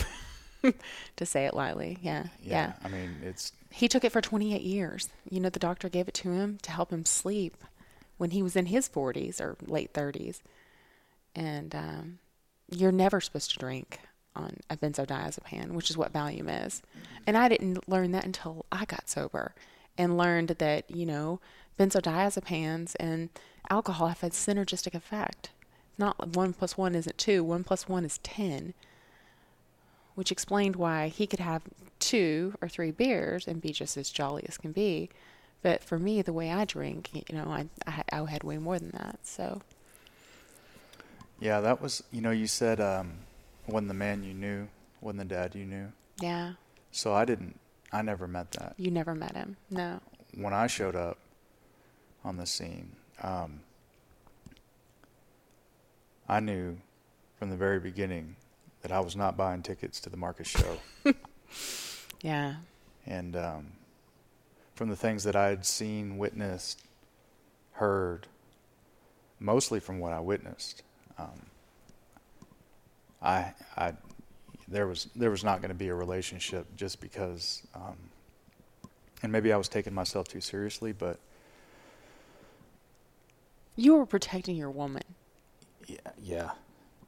To 1.15 1.26
say 1.26 1.46
it 1.46 1.54
lightly. 1.54 1.98
Yeah, 2.02 2.26
yeah. 2.42 2.74
I 2.84 2.89
mean, 2.89 3.15
it's 3.24 3.54
He 3.72 3.88
took 3.88 4.04
it 4.04 4.12
for 4.12 4.20
28 4.20 4.62
years. 4.62 5.08
You 5.30 5.39
know, 5.39 5.48
the 5.50 5.60
doctor 5.60 5.88
gave 5.88 6.08
it 6.10 6.13
to 6.15 6.32
him 6.32 6.58
to 6.63 6.72
help 6.72 6.92
him 6.92 7.06
sleep 7.06 7.56
when 8.19 8.29
he 8.29 8.43
was 8.43 8.55
in 8.55 8.67
his 8.67 8.88
40s 8.88 9.41
or 9.41 9.58
late 9.65 9.91
30s. 9.93 10.41
And 11.36 11.73
um, 11.73 12.19
you're 12.69 12.91
never 12.91 13.19
supposed 13.19 13.51
to 13.53 13.60
drink 13.60 13.99
on 14.36 14.58
a 14.69 14.77
benzodiazepam, 14.77 15.69
which 15.71 15.89
is 15.89 15.97
what 15.97 16.13
Valium 16.13 16.65
is. 16.65 16.84
And 17.25 17.36
I 17.36 17.49
didn't 17.49 17.89
learn 17.89 18.12
that 18.12 18.25
until 18.25 18.67
I 18.71 18.86
got 18.86 19.10
sober 19.10 19.55
and 19.97 20.17
learned 20.17 20.49
that, 20.49 20.91
you 20.91 21.08
know, 21.08 21.39
benzodiazepams 21.79 22.95
and 22.99 23.29
alcohol 23.71 24.10
have 24.10 24.23
a 24.23 24.29
synergistic 24.29 24.93
effect. 24.93 25.49
It's 25.89 25.97
not 25.99 26.36
one 26.36 26.53
plus 26.53 26.77
one 26.77 26.93
isn't 26.93 27.17
two, 27.17 27.43
one 27.43 27.63
plus 27.63 27.89
one 27.89 28.05
is 28.05 28.19
10 28.19 28.75
which 30.19 30.34
explained 30.34 30.75
why 30.75 31.08
he 31.08 31.25
could 31.25 31.39
have 31.39 31.62
two 31.97 32.53
or 32.62 32.67
three 32.67 32.91
beers 32.91 33.47
and 33.47 33.62
be 33.62 33.71
just 33.71 33.95
as 33.95 34.10
jolly 34.10 34.43
as 34.49 34.58
can 34.58 34.73
be. 34.73 35.10
But 35.62 35.84
for 35.84 36.00
me, 36.00 36.22
the 36.22 36.34
way 36.34 36.52
I 36.52 36.63
drink, 36.65 37.10
you 37.13 37.36
know, 37.36 37.45
I, 37.50 37.67
I, 37.86 38.04
I 38.22 38.26
had 38.30 38.43
way 38.43 38.58
more 38.58 38.80
than 38.80 38.91
that. 38.91 39.19
So, 39.24 39.62
yeah. 41.39 41.60
That 41.60 41.82
was 41.82 42.02
you 42.12 42.22
know 42.22 42.32
you 42.32 42.48
said 42.48 42.80
um, 42.80 43.12
when 43.65 43.88
the 43.88 43.93
man 43.93 44.24
you 44.24 44.34
knew, 44.34 44.67
when 45.02 45.17
the 45.17 45.26
dad 45.26 45.56
you 45.56 45.65
knew. 45.65 45.91
yeah, 46.22 46.54
So 46.91 47.13
I 47.13 47.26
didn't. 47.26 47.60
I 47.91 48.02
never 48.04 48.28
met 48.28 48.52
that. 48.52 48.76
you 48.78 48.91
never 48.91 49.15
met 49.15 49.36
him. 49.36 49.58
No. 49.69 50.00
when 50.36 50.54
I 50.54 50.67
showed 50.67 50.95
up 50.95 51.17
on 52.24 52.38
the 52.38 52.45
scene, 52.45 52.91
um, 53.24 53.62
I 56.28 56.39
knew 56.39 56.78
from 57.38 57.50
the 57.50 57.56
very 57.58 57.80
beginning 57.80 58.36
that 58.84 58.91
I 58.91 59.00
was 59.00 59.15
not 59.15 59.36
buying 59.36 59.63
tickets 59.63 60.00
to 60.02 60.10
the 60.10 60.17
Marcus 60.17 60.48
show. 60.48 60.78
Yeah. 62.22 62.56
and 63.08 63.36
um, 63.36 63.67
from 64.80 64.88
the 64.88 64.96
things 64.96 65.26
that 65.26 65.36
I 65.36 65.50
had 65.50 65.65
seen, 65.65 66.18
witnessed, 66.18 66.82
heard, 67.74 68.28
mostly 69.38 69.82
from 69.82 70.00
what 70.00 70.13
I 70.13 70.22
witnessed. 70.22 70.84
Um, 71.18 71.48
I, 73.22 73.54
I, 73.76 73.92
there 74.70 74.88
was 74.88 75.10
there 75.18 75.32
was 75.32 75.44
not 75.44 75.60
going 75.60 75.68
to 75.68 75.76
be 75.76 75.89
a 75.89 75.94
relationship 75.94 76.65
just 76.78 77.02
because, 77.02 77.62
um, 77.76 77.98
and 79.22 79.34
maybe 79.34 79.52
I 79.52 79.58
was 79.58 79.68
taking 79.68 79.94
myself 79.94 80.30
too 80.30 80.39
seriously, 80.39 80.94
but 80.94 81.20
You 83.76 83.98
were 83.98 84.06
protecting 84.06 84.56
your 84.56 84.72
woman. 84.72 85.04
yeah, 85.88 85.98
yeah, 86.24 86.52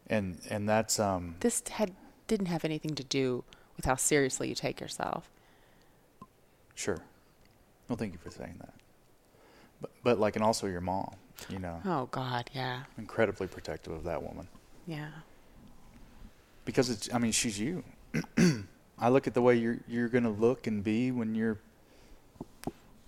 and 0.08 0.42
and 0.50 0.68
that's 0.68 1.00
um, 1.00 1.36
This 1.40 1.64
had 1.70 1.94
didn't 2.28 2.48
have 2.48 2.66
anything 2.66 2.96
to 2.96 3.04
do 3.06 3.46
with 3.78 3.86
how 3.86 3.96
seriously 3.96 4.50
you 4.50 4.56
take 4.56 4.82
yourself. 4.82 5.30
sure. 6.76 7.02
Well, 7.92 7.98
thank 7.98 8.14
you 8.14 8.20
for 8.20 8.30
saying 8.32 8.56
that. 8.60 8.74
But 9.82 9.92
but 10.02 10.18
like, 10.18 10.38
and 10.38 10.46
also 10.46 10.66
your 10.68 10.80
mom, 10.80 11.14
you 11.50 11.60
know, 11.60 11.82
Oh 11.84 12.06
God, 12.10 12.50
yeah, 12.56 12.84
incredibly 12.98 13.48
protective 13.48 13.92
of 13.92 14.06
that 14.06 14.24
woman. 14.24 14.48
yeah, 14.88 15.10
because 16.64 16.90
it's 16.90 17.14
I 17.14 17.18
mean 17.18 17.34
she's 17.34 17.60
you. 17.60 17.84
I 18.98 19.10
look 19.10 19.28
at 19.28 19.34
the 19.34 19.42
way 19.42 19.58
you're 19.58 19.80
you're 19.90 20.08
gonna 20.08 20.30
look 20.30 20.68
and 20.68 20.82
be 20.86 21.12
when 21.12 21.36
you're 21.36 21.58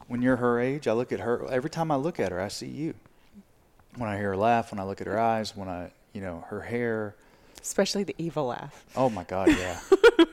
when 0.07 0.21
you're 0.21 0.35
her 0.35 0.59
age. 0.59 0.85
I 0.85 0.91
look 0.91 1.13
at 1.13 1.21
her 1.21 1.47
every 1.49 1.69
time 1.69 1.89
I 1.89 1.95
look 1.95 2.19
at 2.19 2.33
her, 2.33 2.41
I 2.41 2.49
see 2.49 2.67
you. 2.67 2.93
When 3.95 4.09
I 4.09 4.17
hear 4.17 4.31
her 4.31 4.37
laugh, 4.37 4.69
when 4.73 4.79
I 4.79 4.83
look 4.83 4.99
at 4.99 5.07
her 5.07 5.17
eyes, 5.17 5.55
when 5.55 5.69
I 5.69 5.91
you 6.11 6.19
know 6.19 6.43
her 6.49 6.59
hair. 6.59 7.15
especially 7.61 8.03
the 8.03 8.15
evil 8.17 8.47
laugh. 8.47 8.83
Oh 8.97 9.09
my 9.09 9.23
God, 9.23 9.47
yeah. 9.47 9.79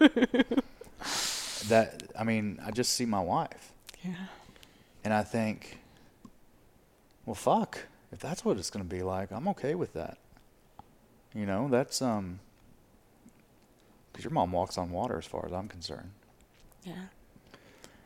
that 1.68 2.02
I 2.18 2.24
mean, 2.24 2.58
I 2.64 2.70
just 2.72 2.94
see 2.94 3.04
my 3.04 3.20
wife, 3.20 3.72
Yeah, 4.04 4.14
and 5.04 5.12
I 5.12 5.22
think, 5.22 5.78
well, 7.26 7.34
fuck. 7.34 7.78
If 8.12 8.18
that's 8.18 8.44
what 8.44 8.56
it's 8.58 8.70
gonna 8.70 8.84
be 8.84 9.02
like, 9.02 9.30
I'm 9.30 9.46
okay 9.48 9.74
with 9.74 9.92
that. 9.94 10.18
You 11.34 11.46
know, 11.46 11.68
that's 11.68 12.02
um. 12.02 12.40
Because 14.12 14.24
your 14.24 14.32
mom 14.32 14.50
walks 14.50 14.76
on 14.76 14.90
water, 14.90 15.16
as 15.18 15.24
far 15.26 15.46
as 15.46 15.52
I'm 15.52 15.68
concerned. 15.68 16.10
yeah, 16.84 17.04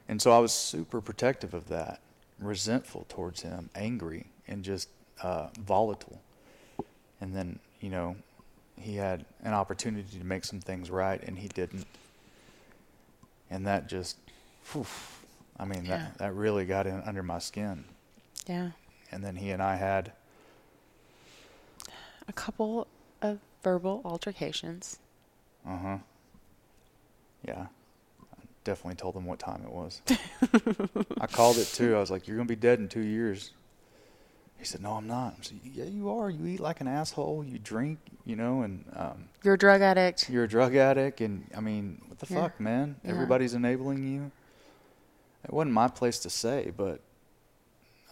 And 0.07 0.21
so 0.21 0.33
I 0.33 0.39
was 0.39 0.53
super 0.53 1.01
protective 1.01 1.55
of 1.55 1.69
that, 1.69 2.01
resentful 2.39 3.07
towards 3.09 3.41
him, 3.41 3.71
angry, 3.75 4.27
and 4.47 4.63
just 4.63 4.91
uh, 5.23 5.49
volatile. 5.59 6.21
And 7.23 7.35
then, 7.35 7.59
you 7.81 7.89
know, 7.89 8.17
he 8.77 8.97
had 8.97 9.25
an 9.43 9.55
opportunity 9.55 10.19
to 10.19 10.25
make 10.27 10.45
some 10.45 10.61
things 10.61 10.91
right, 10.91 11.23
and 11.23 11.39
he 11.39 11.49
didn't. 11.49 11.87
And 13.51 13.67
that 13.67 13.89
just, 13.89 14.19
whew, 14.73 14.85
I 15.59 15.65
mean, 15.65 15.85
Yeah. 15.85 15.99
that, 15.99 16.19
that 16.19 16.35
really 16.35 16.65
got 16.67 16.87
in 16.87 17.01
under 17.03 17.23
my 17.23 17.39
skin. 17.39 17.85
yeah. 18.47 18.71
And 19.13 19.23
then 19.23 19.37
he 19.37 19.51
and 19.51 19.63
I 19.63 19.77
had, 19.77 20.13
A 22.29 22.33
couple 22.33 22.87
of 23.23 23.39
verbal 23.63 24.01
altercations. 24.05 24.99
uh 25.67 25.79
huh. 25.79 25.99
Yeah. 27.47 27.67
I 28.33 28.43
definitely 28.65 28.97
told 28.97 29.15
them 29.15 29.27
what 29.27 29.39
time 29.39 29.63
it 29.65 29.71
was. 29.71 30.01
I 31.21 31.27
called 31.27 31.59
it 31.59 31.67
too. 31.67 31.95
I 31.95 32.01
was 32.01 32.11
like, 32.11 32.27
"You're 32.27 32.37
gonna 32.39 32.49
be 32.49 32.57
dead 32.57 32.79
in 32.79 32.89
two 32.89 33.01
years." 33.03 33.53
He 34.59 34.65
said, 34.65 34.81
"No, 34.83 34.93
I'm 34.95 35.07
not." 35.07 35.35
I 35.39 35.43
said, 35.43 35.61
"Yeah, 35.63 35.85
you 35.85 36.11
are. 36.11 36.31
You 36.31 36.47
eat 36.47 36.61
like 36.61 36.81
an 36.81 36.89
asshole. 36.89 37.45
You 37.45 37.59
drink, 37.59 37.99
you 38.25 38.37
know, 38.37 38.63
and 38.63 38.85
um, 38.97 39.29
You're 39.43 39.55
a 39.55 39.59
drug 39.59 39.83
addict. 39.83 40.31
you're 40.31 40.45
a 40.45 40.49
drug 40.49 40.75
addict. 40.75 41.21
And 41.21 41.45
I 41.55 41.61
mean, 41.61 42.01
what 42.09 42.19
the 42.19 42.33
Yeah. 42.33 42.43
fuck, 42.43 42.59
man? 42.59 42.97
Yeah. 43.05 43.11
Everybody's 43.13 43.53
enabling 43.55 44.03
you." 44.05 44.33
It 45.45 45.53
wasn't 45.53 45.73
my 45.73 45.89
place 45.89 46.19
to 46.21 46.31
say, 46.31 46.73
but 46.77 47.01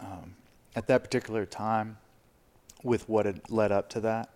um, 0.00 0.36
at 0.76 0.86
that 0.86 1.02
particular 1.02 1.46
time, 1.46 1.98
with 2.82 3.08
what 3.08 3.26
had 3.26 3.40
led 3.50 3.72
up 3.72 3.88
to 3.90 4.00
that, 4.00 4.30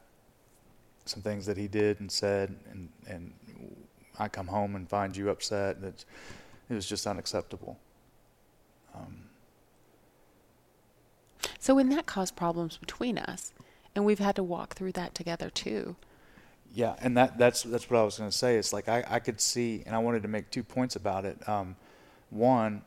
some 1.05 1.23
things 1.23 1.47
that 1.47 1.57
he 1.57 1.69
did 1.69 2.01
and 2.01 2.11
said, 2.11 2.57
and 2.71 2.89
and 3.07 3.33
I 4.19 4.29
come 4.29 4.47
home 4.47 4.77
and 4.77 4.89
find 4.89 5.17
you 5.17 5.31
upset. 5.31 5.81
That 5.83 6.05
it 6.71 6.75
was 6.75 6.87
just 6.87 7.07
unacceptable. 7.07 7.79
Um, 8.95 9.27
So 11.67 11.75
when 11.75 11.89
that 11.89 12.07
caused 12.07 12.37
problems 12.37 12.77
between 12.77 13.19
us, 13.19 13.53
and 13.95 14.05
we've 14.05 14.21
had 14.21 14.37
to 14.37 14.43
walk 14.45 14.75
through 14.75 14.93
that 14.93 15.17
together 15.17 15.51
too. 15.51 15.97
Yeah, 16.73 16.95
and 17.01 17.17
that 17.17 17.39
that's 17.39 17.65
that's 17.65 17.91
what 17.91 17.99
I 17.99 18.05
was 18.05 18.19
going 18.19 18.31
to 18.31 18.37
say. 18.37 18.57
It's 18.57 18.73
like 18.73 18.89
I, 18.89 19.05
I 19.09 19.19
could 19.19 19.41
see, 19.41 19.83
and 19.85 19.93
I 19.93 19.99
wanted 19.99 20.23
to 20.23 20.29
make 20.29 20.51
two 20.51 20.63
points 20.63 20.95
about 20.95 21.25
it. 21.25 21.49
Um, 21.49 21.75
one, 22.31 22.83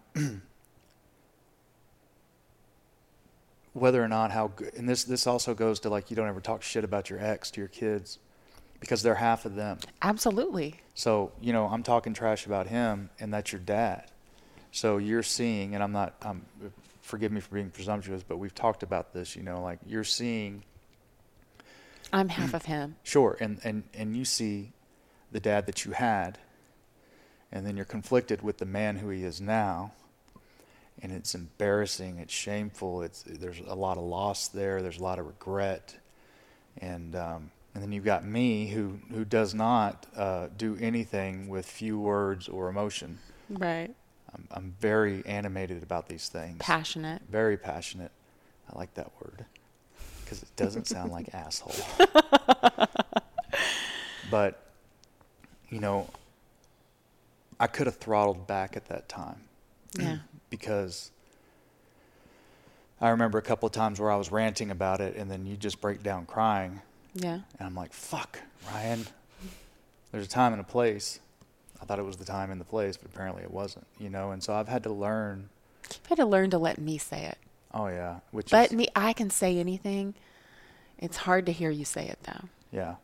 whether 3.74 4.04
or 4.04 4.08
not 4.08 4.32
how 4.32 4.48
good, 4.48 4.74
and 4.76 4.88
this 4.88 5.04
this 5.04 5.28
also 5.28 5.54
goes 5.54 5.80
to 5.82 5.90
like 5.90 6.10
you 6.10 6.16
don't 6.16 6.28
ever 6.28 6.42
talk 6.42 6.62
shit 6.64 6.84
about 6.84 7.10
your 7.10 7.20
ex 7.20 7.52
to 7.52 7.62
your 7.62 7.68
kids, 7.68 8.20
because 8.80 9.04
they're 9.04 9.16
half 9.16 9.46
of 9.46 9.56
them. 9.56 9.80
Absolutely. 10.02 10.76
So 10.94 11.32
you 11.42 11.54
know 11.54 11.66
I'm 11.68 11.84
talking 11.84 12.14
trash 12.14 12.46
about 12.46 12.68
him, 12.68 13.10
and 13.20 13.34
that's 13.34 13.52
your 13.52 13.62
dad. 13.62 14.12
So 14.72 14.98
you're 14.98 15.24
seeing, 15.24 15.74
and 15.74 15.84
I'm 15.84 15.92
not. 15.92 16.16
Um, 16.22 16.46
forgive 17.02 17.32
me 17.32 17.42
for 17.42 17.56
being 17.56 17.72
presumptuous, 17.72 18.22
but 18.22 18.38
we've 18.38 18.54
talked 18.54 18.84
about 18.84 19.14
this. 19.14 19.36
You 19.36 19.44
know, 19.44 19.62
like 19.62 19.80
you're 19.86 20.04
seeing 20.04 20.64
I'm 22.12 22.30
half 22.30 22.54
of 22.54 22.66
him. 22.66 22.96
Sure, 23.04 23.38
and, 23.40 23.60
and, 23.64 23.84
and 23.94 24.16
you 24.16 24.26
see 24.26 24.72
the 25.32 25.40
dad 25.40 25.66
that 25.66 25.86
you 25.86 25.92
had, 25.92 26.38
and 27.52 27.66
then 27.66 27.76
you're 27.76 27.86
conflicted 27.86 28.42
with 28.42 28.58
the 28.58 28.66
man 28.66 28.98
who 28.98 29.10
he 29.10 29.24
is 29.24 29.40
now, 29.42 29.92
and 31.02 31.12
it's 31.12 31.34
embarrassing, 31.34 32.18
it's 32.20 32.34
shameful, 32.34 33.02
it's 33.02 33.24
there's 33.24 33.60
a 33.68 33.76
lot 33.76 33.98
of 33.98 34.04
loss 34.04 34.48
there, 34.48 34.82
there's 34.82 35.00
a 35.00 35.04
lot 35.04 35.20
of 35.20 35.26
regret, 35.28 35.96
and 36.78 37.16
um, 37.16 37.52
and 37.74 37.84
then 37.84 37.92
you've 37.92 38.06
got 38.06 38.26
me 38.26 38.68
who 38.68 39.00
who 39.12 39.24
does 39.26 39.54
not 39.54 40.06
uh, 40.16 40.48
do 40.58 40.78
anything 40.82 41.48
with 41.48 41.66
few 41.66 42.00
words 42.00 42.48
or 42.48 42.70
emotion. 42.70 43.20
Right. 43.50 43.94
I'm, 44.34 44.48
I'm 44.52 44.76
very 44.80 45.26
animated 45.26 45.82
about 45.82 46.08
these 46.08 46.30
things, 46.30 46.58
Passionate. 46.60 47.22
very 47.30 47.58
passionate. 47.58 48.12
I 48.72 48.78
like 48.78 48.94
that 48.94 49.12
word 49.20 49.46
because 50.24 50.44
it 50.44 50.50
doesn't 50.56 50.86
sound 50.86 51.12
like 51.12 51.30
asshole. 51.34 51.74
but 54.30 54.62
you 55.70 55.80
know, 55.80 56.08
I 57.60 57.68
could 57.68 57.88
have 57.88 57.98
throttled 57.98 58.48
back 58.48 58.76
at 58.78 58.86
that 58.88 59.10
time 59.10 59.42
Yeah. 59.98 60.06
Mm. 60.14 60.20
because 60.50 61.12
I 63.02 63.10
remember 63.10 63.38
a 63.38 63.42
couple 63.42 63.66
of 63.68 63.72
times 63.74 64.00
where 64.00 64.12
I 64.12 64.16
was 64.18 64.32
ranting 64.32 64.72
about 64.72 65.00
it, 65.02 65.16
and 65.16 65.30
then 65.32 65.46
you 65.46 65.56
just 65.56 65.80
break 65.80 66.04
down 66.04 66.26
crying, 66.26 66.82
Yeah. 67.14 67.36
and 67.58 67.62
I'm 67.68 67.76
like, 67.76 67.94
"Fuck, 67.94 68.40
Ryan." 68.72 69.06
There's 70.12 70.26
a 70.26 70.30
time 70.30 70.52
and 70.54 70.60
a 70.60 70.66
place. 70.66 71.20
I 71.82 71.86
thought 71.86 72.00
it 72.00 72.04
was 72.06 72.18
the 72.18 72.26
time 72.26 72.52
and 72.52 72.60
the 72.60 72.66
place, 72.66 72.98
but 72.98 73.10
apparently 73.12 73.44
it 73.44 73.52
wasn't. 73.52 73.88
You 74.00 74.10
know, 74.10 74.32
and 74.32 74.44
so 74.44 74.54
I've 74.54 74.68
had 74.68 74.84
to 74.84 74.92
learn. 74.92 75.50
I've 75.90 76.06
had 76.08 76.16
to 76.18 76.26
learn 76.26 76.50
to 76.50 76.58
let 76.58 76.78
me 76.78 76.98
say 76.98 77.24
it. 77.26 77.38
Oh 77.74 77.88
yeah, 77.88 78.20
which 78.32 78.52
Let 78.52 78.72
is, 78.72 78.78
me. 78.78 78.88
I 78.96 79.14
can 79.14 79.30
say 79.30 79.58
anything. 79.60 80.16
It's 80.98 81.18
hard 81.18 81.46
to 81.46 81.52
hear 81.54 81.70
you 81.70 81.86
say 81.86 82.08
it 82.08 82.20
though. 82.24 82.50
Yeah. 82.72 82.96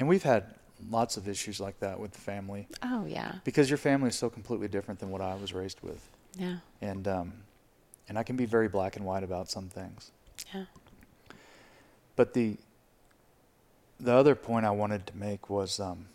And 0.00 0.08
we've 0.08 0.24
had 0.24 0.55
lots 0.90 1.16
of 1.16 1.26
issues 1.28 1.58
like 1.60 1.78
that 1.80 1.98
with 1.98 2.12
the 2.12 2.18
family 2.20 2.68
Oh 2.82 3.06
yeah. 3.06 3.36
because 3.44 3.70
your 3.70 3.78
family 3.78 4.08
is 4.08 4.14
so 4.16 4.28
completely 4.28 4.68
different 4.68 5.00
than 5.00 5.10
what 5.10 5.20
I 5.22 5.34
was 5.34 5.52
raised 5.52 5.80
with. 5.82 6.06
Yeah. 6.38 6.56
And 6.80 7.08
um 7.08 7.32
and 8.08 8.18
I 8.18 8.22
can 8.22 8.36
be 8.36 8.44
very 8.46 8.68
black 8.68 8.96
and 8.96 9.04
white 9.04 9.24
about 9.24 9.50
some 9.50 9.68
things. 9.68 10.10
Yeah. 10.54 10.64
But 12.14 12.34
the 12.34 12.56
the 13.98 14.12
other 14.12 14.34
point 14.34 14.66
I 14.66 14.70
wanted 14.70 15.06
to 15.06 15.16
make 15.16 15.48
was 15.48 15.80
um 15.80 16.06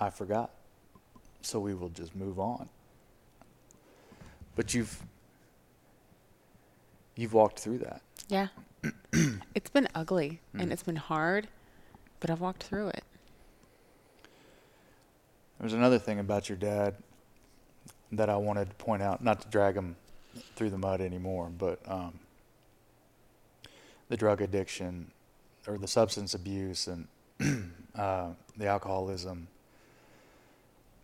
I 0.00 0.10
forgot. 0.10 0.50
So 1.42 1.58
we 1.58 1.74
will 1.74 1.88
just 1.88 2.14
move 2.14 2.38
on. 2.38 2.68
But 4.54 4.74
you've 4.74 5.02
you've 7.16 7.32
walked 7.32 7.58
through 7.58 7.78
that. 7.78 8.02
Yeah. 8.28 8.48
it's 9.54 9.70
been 9.70 9.88
ugly 9.94 10.40
Mm. 10.54 10.62
and 10.62 10.72
it's 10.72 10.82
been 10.82 10.96
hard, 10.96 11.48
but 12.20 12.30
I've 12.30 12.40
walked 12.40 12.62
through 12.62 12.88
it. 12.88 13.04
There's 15.60 15.72
another 15.72 15.98
thing 15.98 16.18
about 16.20 16.48
your 16.48 16.56
dad 16.56 16.94
that 18.12 18.28
I 18.30 18.36
wanted 18.36 18.68
to 18.70 18.74
point 18.76 19.02
out, 19.02 19.22
not 19.22 19.40
to 19.42 19.48
drag 19.48 19.74
him 19.74 19.96
through 20.54 20.70
the 20.70 20.78
mud 20.78 21.00
anymore, 21.00 21.50
but 21.56 21.80
um, 21.90 22.18
the 24.08 24.16
drug 24.16 24.40
addiction 24.40 25.10
or 25.66 25.76
the 25.76 25.88
substance 25.88 26.34
abuse 26.34 26.86
and 26.88 27.08
uh, 27.96 28.28
the 28.56 28.66
alcoholism, 28.66 29.48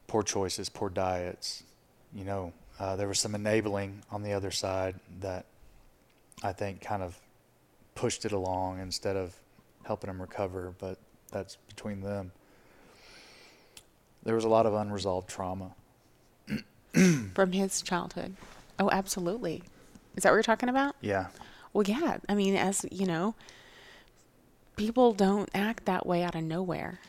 poor 0.07 0.23
choices, 0.23 0.69
poor 0.69 0.89
diets. 0.89 1.65
You 2.15 2.25
know, 2.25 2.53
uh, 2.79 2.97
there 2.97 3.09
was 3.09 3.19
some 3.19 3.35
enabling 3.35 4.03
on 4.11 4.23
the 4.23 4.33
other 4.33 4.51
side 4.53 4.95
that 5.21 5.47
I 6.43 6.53
think 6.53 6.81
kind 6.81 7.03
of 7.03 7.19
pushed 7.95 8.25
it 8.25 8.33
along 8.33 8.81
instead 8.81 9.17
of 9.17 9.35
helping 9.85 10.11
him 10.11 10.21
recover, 10.21 10.75
but 10.79 10.99
that's 11.31 11.57
between 11.69 12.01
them 12.01 12.33
there 14.25 14.35
was 14.35 14.45
a 14.45 14.49
lot 14.49 14.67
of 14.67 14.75
unresolved 14.75 15.29
trauma. 15.29 15.73
From 17.35 17.53
his 17.53 17.83
childhood. 17.83 18.35
Oh, 18.79 18.91
absolutely. 18.91 19.63
Is 20.17 20.23
that 20.23 20.31
what 20.31 20.37
you're 20.37 20.43
talking 20.43 20.69
about? 20.69 20.97
Yeah. 21.01 21.27
Well, 21.73 21.85
yeah. 21.87 22.19
I 22.29 22.35
mean, 22.35 22.57
as 22.57 22.85
you 22.91 23.07
know, 23.07 23.35
people 24.77 25.13
don't 25.13 25.49
act 25.55 25.85
that 25.85 26.07
way 26.07 26.23
out 26.23 26.35
of 26.35 26.43
nowhere. 26.43 27.01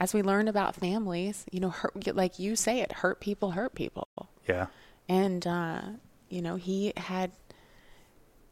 As 0.00 0.14
we 0.14 0.22
learn 0.22 0.46
about 0.46 0.76
families, 0.76 1.44
you 1.50 1.58
know, 1.60 1.70
hurt, 1.70 2.14
like 2.14 2.38
you 2.38 2.54
say 2.54 2.80
it, 2.80 2.92
hurt 2.92 3.20
people 3.20 3.52
hurt 3.52 3.74
people. 3.74 4.08
Yeah. 4.48 4.66
And 5.08 5.46
uh, 5.46 5.80
you 6.28 6.40
know, 6.40 6.56
he 6.56 6.92
had 6.96 7.32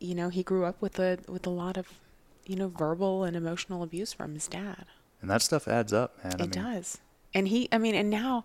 you 0.00 0.14
know, 0.14 0.28
he 0.28 0.42
grew 0.42 0.64
up 0.64 0.80
with 0.80 0.98
a 0.98 1.18
with 1.28 1.46
a 1.46 1.50
lot 1.50 1.76
of, 1.76 1.88
you 2.46 2.56
know, 2.56 2.68
verbal 2.68 3.24
and 3.24 3.37
emotional 3.37 3.82
abuse 3.82 4.12
from 4.12 4.35
his 4.35 4.46
dad. 4.46 4.85
And 5.20 5.30
that 5.30 5.42
stuff 5.42 5.66
adds 5.66 5.92
up, 5.92 6.22
man. 6.22 6.35
It 6.35 6.40
I 6.40 6.42
mean, 6.42 6.50
does. 6.50 6.98
And 7.35 7.48
he, 7.48 7.68
I 7.72 7.78
mean, 7.78 7.94
and 7.94 8.11
now, 8.11 8.44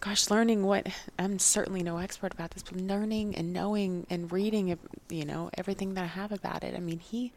gosh, 0.00 0.30
learning 0.30 0.64
what 0.64 0.88
I'm 1.18 1.38
certainly 1.38 1.82
no 1.82 1.98
expert 1.98 2.32
about 2.32 2.50
this, 2.50 2.62
but 2.62 2.76
learning 2.76 3.34
and 3.36 3.52
knowing 3.52 4.06
and 4.10 4.30
reading, 4.30 4.78
you 5.08 5.24
know, 5.24 5.50
everything 5.54 5.94
that 5.94 6.04
I 6.04 6.08
have 6.08 6.32
about 6.32 6.62
it. 6.62 6.74
I 6.74 6.80
mean, 6.80 6.98
he 6.98 7.32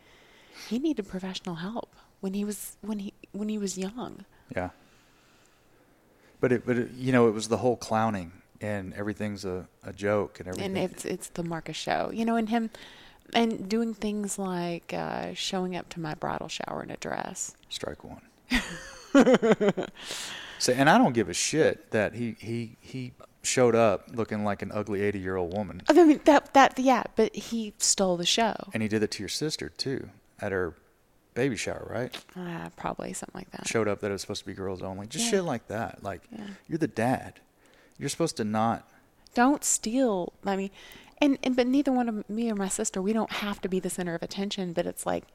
he 0.67 0.79
needed 0.79 1.07
professional 1.07 1.55
help 1.55 1.95
when 2.21 2.33
he 2.33 2.43
was 2.43 2.77
when 2.81 2.99
he 2.99 3.13
when 3.31 3.49
he 3.49 3.57
was 3.57 3.77
young. 3.77 4.25
Yeah. 4.55 4.69
But 6.41 6.53
it, 6.53 6.65
but 6.65 6.77
it, 6.77 6.91
you 6.91 7.11
know, 7.11 7.27
it 7.27 7.31
was 7.31 7.49
the 7.49 7.57
whole 7.57 7.75
clowning 7.75 8.31
and 8.61 8.93
everything's 8.93 9.45
a, 9.45 9.67
a 9.83 9.93
joke 9.93 10.39
and 10.39 10.47
everything. 10.47 10.77
And 10.77 10.91
it's 10.91 11.05
it's 11.05 11.29
the 11.29 11.43
Marcus 11.43 11.77
show, 11.77 12.11
you 12.13 12.25
know, 12.25 12.35
and 12.35 12.49
him 12.49 12.69
and 13.33 13.67
doing 13.69 13.93
things 13.93 14.37
like 14.39 14.93
uh, 14.93 15.33
showing 15.33 15.75
up 15.75 15.89
to 15.89 15.99
my 15.99 16.13
bridal 16.15 16.47
shower 16.47 16.83
in 16.83 16.91
a 16.91 16.97
dress. 16.97 17.55
Strike 17.69 18.03
one. 18.03 18.21
so, 20.59 20.73
and 20.73 20.89
I 20.89 20.97
don't 20.97 21.13
give 21.13 21.29
a 21.29 21.33
shit 21.33 21.91
that 21.91 22.13
he 22.15 22.35
he 22.39 22.75
he 22.81 23.13
showed 23.41 23.75
up 23.75 24.07
looking 24.13 24.43
like 24.43 24.61
an 24.61 24.71
ugly 24.73 25.01
eighty 25.01 25.19
year 25.19 25.35
old 25.35 25.53
woman, 25.55 25.81
I 25.87 25.93
mean 25.93 26.19
that 26.25 26.53
that 26.53 26.77
yeah, 26.79 27.03
but 27.15 27.35
he 27.35 27.73
stole 27.77 28.17
the 28.17 28.25
show. 28.25 28.55
and 28.73 28.83
he 28.83 28.89
did 28.89 29.01
it 29.03 29.11
to 29.11 29.23
your 29.23 29.29
sister 29.29 29.69
too 29.69 30.09
at 30.41 30.51
her 30.51 30.73
baby 31.33 31.55
shower, 31.55 31.87
right? 31.89 32.15
Uh, 32.35 32.69
probably 32.75 33.13
something 33.13 33.39
like 33.39 33.51
that. 33.51 33.67
Showed 33.67 33.87
up 33.87 34.01
that 34.01 34.09
it 34.09 34.13
was 34.13 34.21
supposed 34.21 34.41
to 34.41 34.45
be 34.47 34.53
girls 34.53 34.81
only, 34.81 35.07
just 35.07 35.25
Yeah. 35.25 35.31
shit 35.31 35.43
like 35.43 35.67
that. 35.67 36.03
Like 36.03 36.21
Yeah. 36.31 36.47
you're 36.67 36.77
the 36.77 36.87
dad, 36.87 37.39
you're 37.97 38.09
supposed 38.09 38.37
to 38.37 38.43
not. 38.43 38.85
don't 39.35 39.63
steal 39.63 40.33
i 40.45 40.55
mean 40.55 40.71
and, 41.21 41.37
and 41.43 41.55
but 41.55 41.67
neither 41.67 41.91
one 41.91 42.09
of 42.09 42.29
me 42.29 42.51
or 42.51 42.55
my 42.55 42.67
sister 42.67 43.01
we 43.01 43.13
don't 43.13 43.31
have 43.33 43.61
to 43.61 43.69
be 43.69 43.79
the 43.79 43.89
center 43.89 44.15
of 44.15 44.23
attention 44.23 44.73
but 44.73 44.85
it's 44.85 45.05
like 45.05 45.25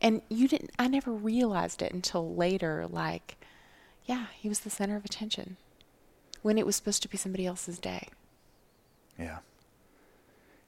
and 0.00 0.22
you 0.28 0.48
didn't 0.48 0.70
i 0.78 0.88
never 0.88 1.12
realized 1.12 1.82
it 1.82 1.92
until 1.92 2.34
later 2.34 2.86
like 2.88 3.36
yeah 4.06 4.26
he 4.36 4.48
was 4.48 4.60
the 4.60 4.70
center 4.70 4.96
of 4.96 5.04
attention 5.04 5.56
when 6.42 6.58
it 6.58 6.66
was 6.66 6.76
supposed 6.76 7.02
to 7.02 7.08
be 7.08 7.16
somebody 7.16 7.46
else's 7.46 7.78
day. 7.78 8.08
Yeah. 9.18 9.38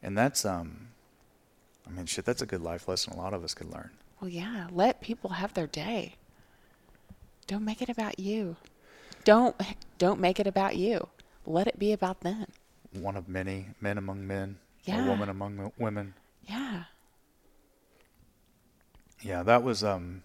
And 0.02 0.16
that's 0.16 0.44
um, 0.44 0.88
I 1.87 1.90
mean, 1.90 2.06
shit, 2.06 2.24
that's 2.24 2.42
a 2.42 2.46
good 2.46 2.62
life 2.62 2.88
lesson 2.88 3.12
a 3.12 3.16
lot 3.16 3.35
of 3.35 3.44
us 3.44 3.54
could 3.54 3.72
learn. 3.72 3.90
well 4.20 4.30
yeah 4.30 4.66
let 4.70 5.00
people 5.00 5.30
have 5.30 5.54
their 5.54 5.66
day. 5.66 6.16
Don't 7.46 7.64
make 7.64 7.83
it 7.83 7.88
about 7.88 8.18
you. 8.18 8.56
Don't 9.24 9.56
don't 9.98 10.20
make 10.20 10.40
it 10.40 10.46
about 10.46 10.76
you. 10.76 11.09
Let 11.46 11.66
it 11.66 11.78
be 11.78 11.92
about 11.92 12.20
them 12.20 12.46
One 12.92 13.16
of 13.16 13.29
many 13.29 13.68
men 13.81 13.98
among 13.98 14.26
men, 14.26 14.59
Yeah. 14.85 15.05
a 15.05 15.07
woman 15.09 15.29
among 15.29 15.72
women. 15.79 16.14
yeah 16.44 16.85
Yeah, 19.22 19.42
that 19.42 19.62
was 19.62 19.85
um 19.85 20.22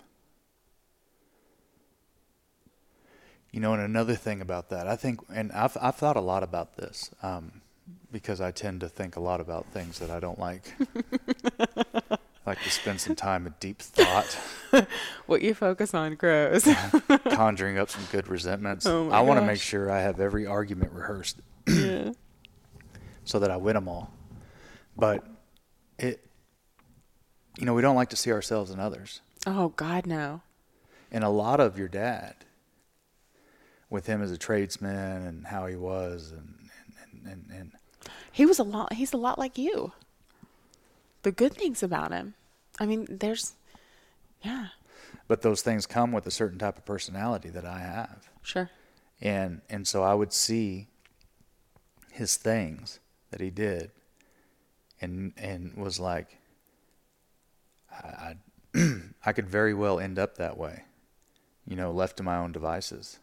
you 3.51 3.61
know, 3.61 3.73
and 3.73 3.81
another 3.81 4.15
thing 4.15 4.41
about 4.41 4.69
that, 4.69 4.87
I 4.87 4.95
think 4.95 5.19
and 5.33 5.51
I've 5.51 5.77
I've 5.81 5.95
thought 5.95 6.17
a 6.17 6.21
lot 6.21 6.43
about 6.43 6.75
this. 6.77 7.11
Um 7.21 7.61
because 8.11 8.41
I 8.41 8.49
tend 8.51 8.81
to 8.81 8.89
think 8.89 9.15
a 9.15 9.19
lot 9.19 9.39
about 9.39 9.65
things 9.67 9.99
that 9.99 10.09
I 10.09 10.19
don't 10.19 10.39
like. 10.39 10.73
I 12.09 12.17
like 12.45 12.63
to 12.63 12.69
spend 12.71 12.99
some 13.01 13.15
time 13.15 13.45
in 13.45 13.53
deep 13.59 13.79
thought, 13.79 14.37
what 15.27 15.41
you 15.43 15.53
focus 15.53 15.93
on 15.93 16.15
grows 16.15 16.67
conjuring 17.29 17.77
up 17.77 17.89
some 17.89 18.03
good 18.11 18.27
resentments. 18.27 18.85
Oh 18.89 19.05
my 19.09 19.17
I 19.17 19.21
want 19.21 19.39
to 19.39 19.45
make 19.45 19.61
sure 19.61 19.91
I 19.91 20.01
have 20.01 20.19
every 20.19 20.47
argument 20.47 20.93
rehearsed 20.93 21.37
yeah 21.67 22.11
so 23.25 23.39
that 23.39 23.51
I 23.51 23.57
win 23.57 23.73
them 23.75 23.87
all. 23.87 24.11
But 24.97 25.25
it 25.99 26.21
you 27.57 27.65
know, 27.65 27.73
we 27.73 27.81
don't 27.81 27.95
like 27.95 28.09
to 28.09 28.15
see 28.17 28.31
ourselves 28.31 28.71
in 28.71 28.79
others. 28.79 29.21
oh 29.45 29.69
god 29.69 30.05
no 30.05 30.41
and 31.11 31.23
a 31.23 31.29
lot 31.29 31.59
of 31.59 31.77
your 31.77 31.87
dad 31.87 32.35
with 33.89 34.05
him 34.07 34.21
as 34.21 34.31
a 34.31 34.37
tradesman 34.37 35.25
and 35.25 35.47
how 35.47 35.65
he 35.67 35.75
was 35.75 36.31
and 36.31 36.69
and, 37.25 37.31
and, 37.31 37.45
and 37.59 37.71
He 38.31 38.45
was 38.45 38.59
a 38.59 38.63
lot. 38.63 38.93
He's 38.93 39.13
a 39.13 39.17
lot 39.17 39.39
like 39.39 39.57
you. 39.57 39.93
The 41.23 41.31
good 41.31 41.53
things 41.53 41.81
about 41.81 42.11
him. 42.11 42.35
I 42.79 42.85
mean, 42.85 43.07
there's, 43.09 43.53
yeah, 44.43 44.67
but 45.27 45.41
those 45.41 45.61
things 45.61 45.85
come 45.87 46.11
with 46.11 46.27
a 46.27 46.31
certain 46.31 46.59
type 46.59 46.77
of 46.77 46.85
personality 46.85 47.49
that 47.49 47.65
I 47.65 47.79
have 47.79 48.29
sure. 48.43 48.69
and 49.21 49.61
and 49.69 49.87
so 49.87 50.03
I 50.03 50.13
would 50.13 50.33
see 50.33 50.87
his 52.11 52.35
things 52.35 52.99
that 53.35 53.43
he 53.43 53.49
did 53.49 53.91
and 55.01 55.33
and 55.35 55.73
was 55.75 55.99
like 55.99 56.37
I 57.91 58.35
I, 58.73 58.99
I 59.25 59.33
could 59.33 59.49
very 59.49 59.73
well 59.73 59.99
end 59.99 60.17
up 60.17 60.37
that 60.37 60.57
way 60.57 60.83
you 61.67 61.75
know 61.75 61.91
left 61.91 62.15
to 62.17 62.23
my 62.23 62.37
own 62.37 62.53
devices 62.53 63.19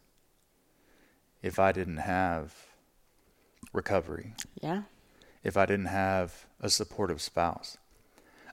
if 1.42 1.58
I 1.58 1.72
didn't 1.72 1.96
have 1.96 2.54
recovery 3.72 4.34
Yeah, 4.60 4.82
if 5.42 5.56
I 5.56 5.64
didn't 5.64 5.86
have 5.86 6.44
a 6.60 6.68
supportive 6.68 7.22
spouse. 7.22 7.78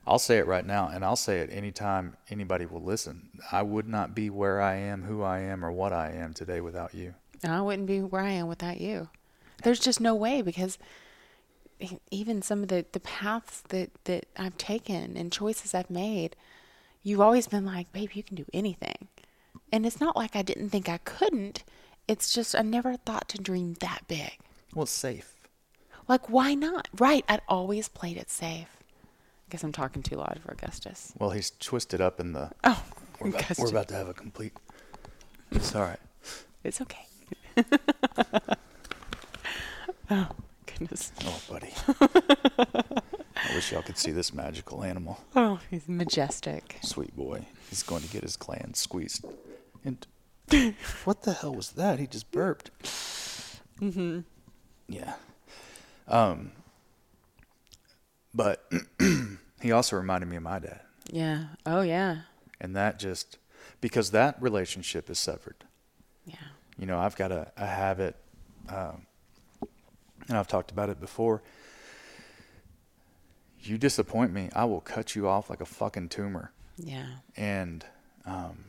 I'll 0.06 0.18
say 0.18 0.38
it 0.38 0.46
right 0.46 0.64
now, 0.64 0.88
and 0.88 1.04
I'll 1.04 1.14
say 1.14 1.40
it 1.40 1.50
anytime 1.52 2.16
anybody 2.30 2.64
will 2.64 2.82
listen. 2.82 3.28
I 3.52 3.60
would 3.62 3.86
not 3.86 4.14
be 4.14 4.30
where 4.30 4.60
I 4.60 4.76
am, 4.76 5.02
who 5.02 5.22
I 5.22 5.40
am, 5.40 5.62
or 5.62 5.70
what 5.70 5.92
I 5.92 6.10
am 6.12 6.32
today 6.32 6.62
without 6.62 6.94
you. 6.94 7.14
I 7.44 7.60
wouldn't 7.60 7.86
be 7.86 8.00
where 8.00 8.22
I 8.22 8.30
am 8.30 8.48
without 8.48 8.80
you. 8.80 9.10
There's 9.62 9.78
just 9.78 10.00
no 10.00 10.14
way 10.14 10.40
because 10.40 10.78
even 12.10 12.42
some 12.42 12.62
of 12.62 12.68
the 12.68 12.84
the 12.92 13.00
paths 13.00 13.62
that 13.68 13.90
that 14.04 14.26
I've 14.36 14.56
taken 14.58 15.16
and 15.16 15.32
choices 15.32 15.74
I've 15.74 15.90
made, 15.90 16.36
you've 17.02 17.20
always 17.20 17.46
been 17.48 17.64
like, 17.64 17.92
babe, 17.92 18.10
you 18.14 18.22
can 18.22 18.36
do 18.36 18.46
anything, 18.52 19.08
and 19.72 19.86
it's 19.86 20.00
not 20.00 20.16
like 20.16 20.36
I 20.36 20.42
didn't 20.42 20.70
think 20.70 20.88
I 20.88 20.98
couldn't. 20.98 21.64
It's 22.08 22.32
just 22.34 22.54
I 22.56 22.62
never 22.62 22.96
thought 22.96 23.28
to 23.30 23.38
dream 23.38 23.74
that 23.80 24.02
big. 24.08 24.38
Well, 24.74 24.86
safe. 24.86 25.34
Like, 26.08 26.28
why 26.28 26.54
not? 26.54 26.88
Right. 26.98 27.24
I'd 27.28 27.42
always 27.48 27.88
played 27.88 28.16
it 28.16 28.30
safe. 28.30 28.66
I 28.66 29.50
guess 29.50 29.62
I'm 29.62 29.72
talking 29.72 30.02
too 30.02 30.16
loud 30.16 30.40
for 30.44 30.52
Augustus. 30.52 31.12
Well, 31.18 31.30
he's 31.30 31.52
twisted 31.60 32.00
up 32.00 32.18
in 32.20 32.32
the. 32.32 32.50
Oh, 32.64 32.82
We're 33.20 33.28
about, 33.30 33.58
we're 33.58 33.68
about 33.68 33.88
to 33.88 33.94
have 33.94 34.08
a 34.08 34.14
complete. 34.14 34.52
It's 35.52 35.74
all 35.74 35.82
right. 35.82 36.00
It's 36.64 36.80
okay. 36.80 37.06
oh, 40.10 40.28
goodness. 40.80 41.12
Oh, 41.24 41.40
buddy. 41.48 41.72
I 43.36 43.54
wish 43.54 43.72
y'all 43.72 43.82
could 43.82 43.96
see 43.98 44.10
this 44.10 44.34
magical 44.34 44.82
animal. 44.84 45.20
Oh, 45.36 45.60
he's 45.70 45.88
majestic. 45.88 46.78
Sweet 46.82 47.16
boy. 47.16 47.46
He's 47.68 47.82
going 47.82 48.02
to 48.02 48.08
get 48.08 48.22
his 48.22 48.36
gland 48.36 48.76
squeezed. 48.76 49.24
And 49.84 50.06
what 51.04 51.22
the 51.22 51.32
hell 51.34 51.54
was 51.54 51.70
that? 51.72 51.98
He 51.98 52.06
just 52.06 52.30
burped. 52.30 52.70
Mm-hmm. 53.80 54.20
Yeah. 54.88 55.14
Um. 56.08 56.52
But 58.34 58.70
he 59.60 59.72
also 59.72 59.96
reminded 59.96 60.28
me 60.28 60.36
of 60.36 60.42
my 60.44 60.58
dad, 60.60 60.80
Yeah. 61.10 61.44
Oh, 61.66 61.80
yeah. 61.80 62.18
and 62.60 62.76
that 62.76 62.98
just 63.00 63.38
because 63.80 64.12
that 64.12 64.40
relationship 64.40 65.10
is 65.10 65.18
severed. 65.18 65.64
Yeah. 66.24 66.36
You 66.78 66.86
know, 66.86 66.98
I've 67.00 67.16
got 67.16 67.32
a, 67.32 67.50
a 67.56 67.66
habit, 67.66 68.14
um, 68.68 69.06
and 70.30 70.38
I've 70.38 70.48
talked 70.48 70.70
about 70.70 70.88
it 70.88 71.00
before. 71.00 71.42
You 73.62 73.76
disappoint 73.76 74.32
me, 74.32 74.48
I 74.54 74.64
will 74.64 74.80
cut 74.80 75.14
you 75.14 75.28
off 75.28 75.50
like 75.50 75.60
a 75.60 75.66
fucking 75.66 76.08
tumor. 76.08 76.52
Yeah. 76.82 77.04
and 77.36 77.84
um, 78.24 78.64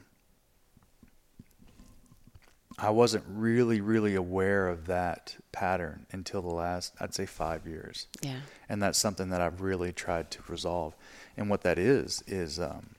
I 2.77 2.89
wasn't 2.89 3.23
really, 3.29 3.79
really 3.79 4.15
aware 4.15 4.67
of 4.67 4.87
that 4.87 5.37
pattern 5.53 6.07
until 6.11 6.41
the 6.41 6.49
last, 6.49 6.93
I'd 6.99 7.13
say, 7.13 7.25
five 7.25 7.65
years. 7.65 8.07
Yeah. 8.21 8.39
And 8.67 8.81
that's 8.81 8.97
something 8.97 9.29
that 9.29 9.39
I've 9.39 9.61
really 9.61 9.93
tried 9.93 10.29
to 10.31 10.39
resolve. 10.49 10.93
And 11.37 11.49
what 11.49 11.61
that 11.61 11.77
is, 11.77 12.21
is 12.27 12.59
um, 12.59 12.95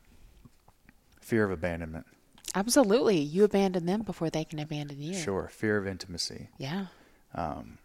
fear 1.20 1.44
of 1.44 1.50
abandonment. 1.50 2.06
Absolutely. 2.54 3.18
You 3.18 3.44
abandon 3.44 3.84
them 3.84 4.00
before 4.02 4.30
they 4.30 4.44
can 4.44 4.58
abandon 4.58 5.02
you. 5.02 5.14
Sure, 5.14 5.48
fear 5.52 5.76
of 5.76 5.86
intimacy. 5.86 6.48
Yeah. 6.58 6.86
Um, 7.34 7.78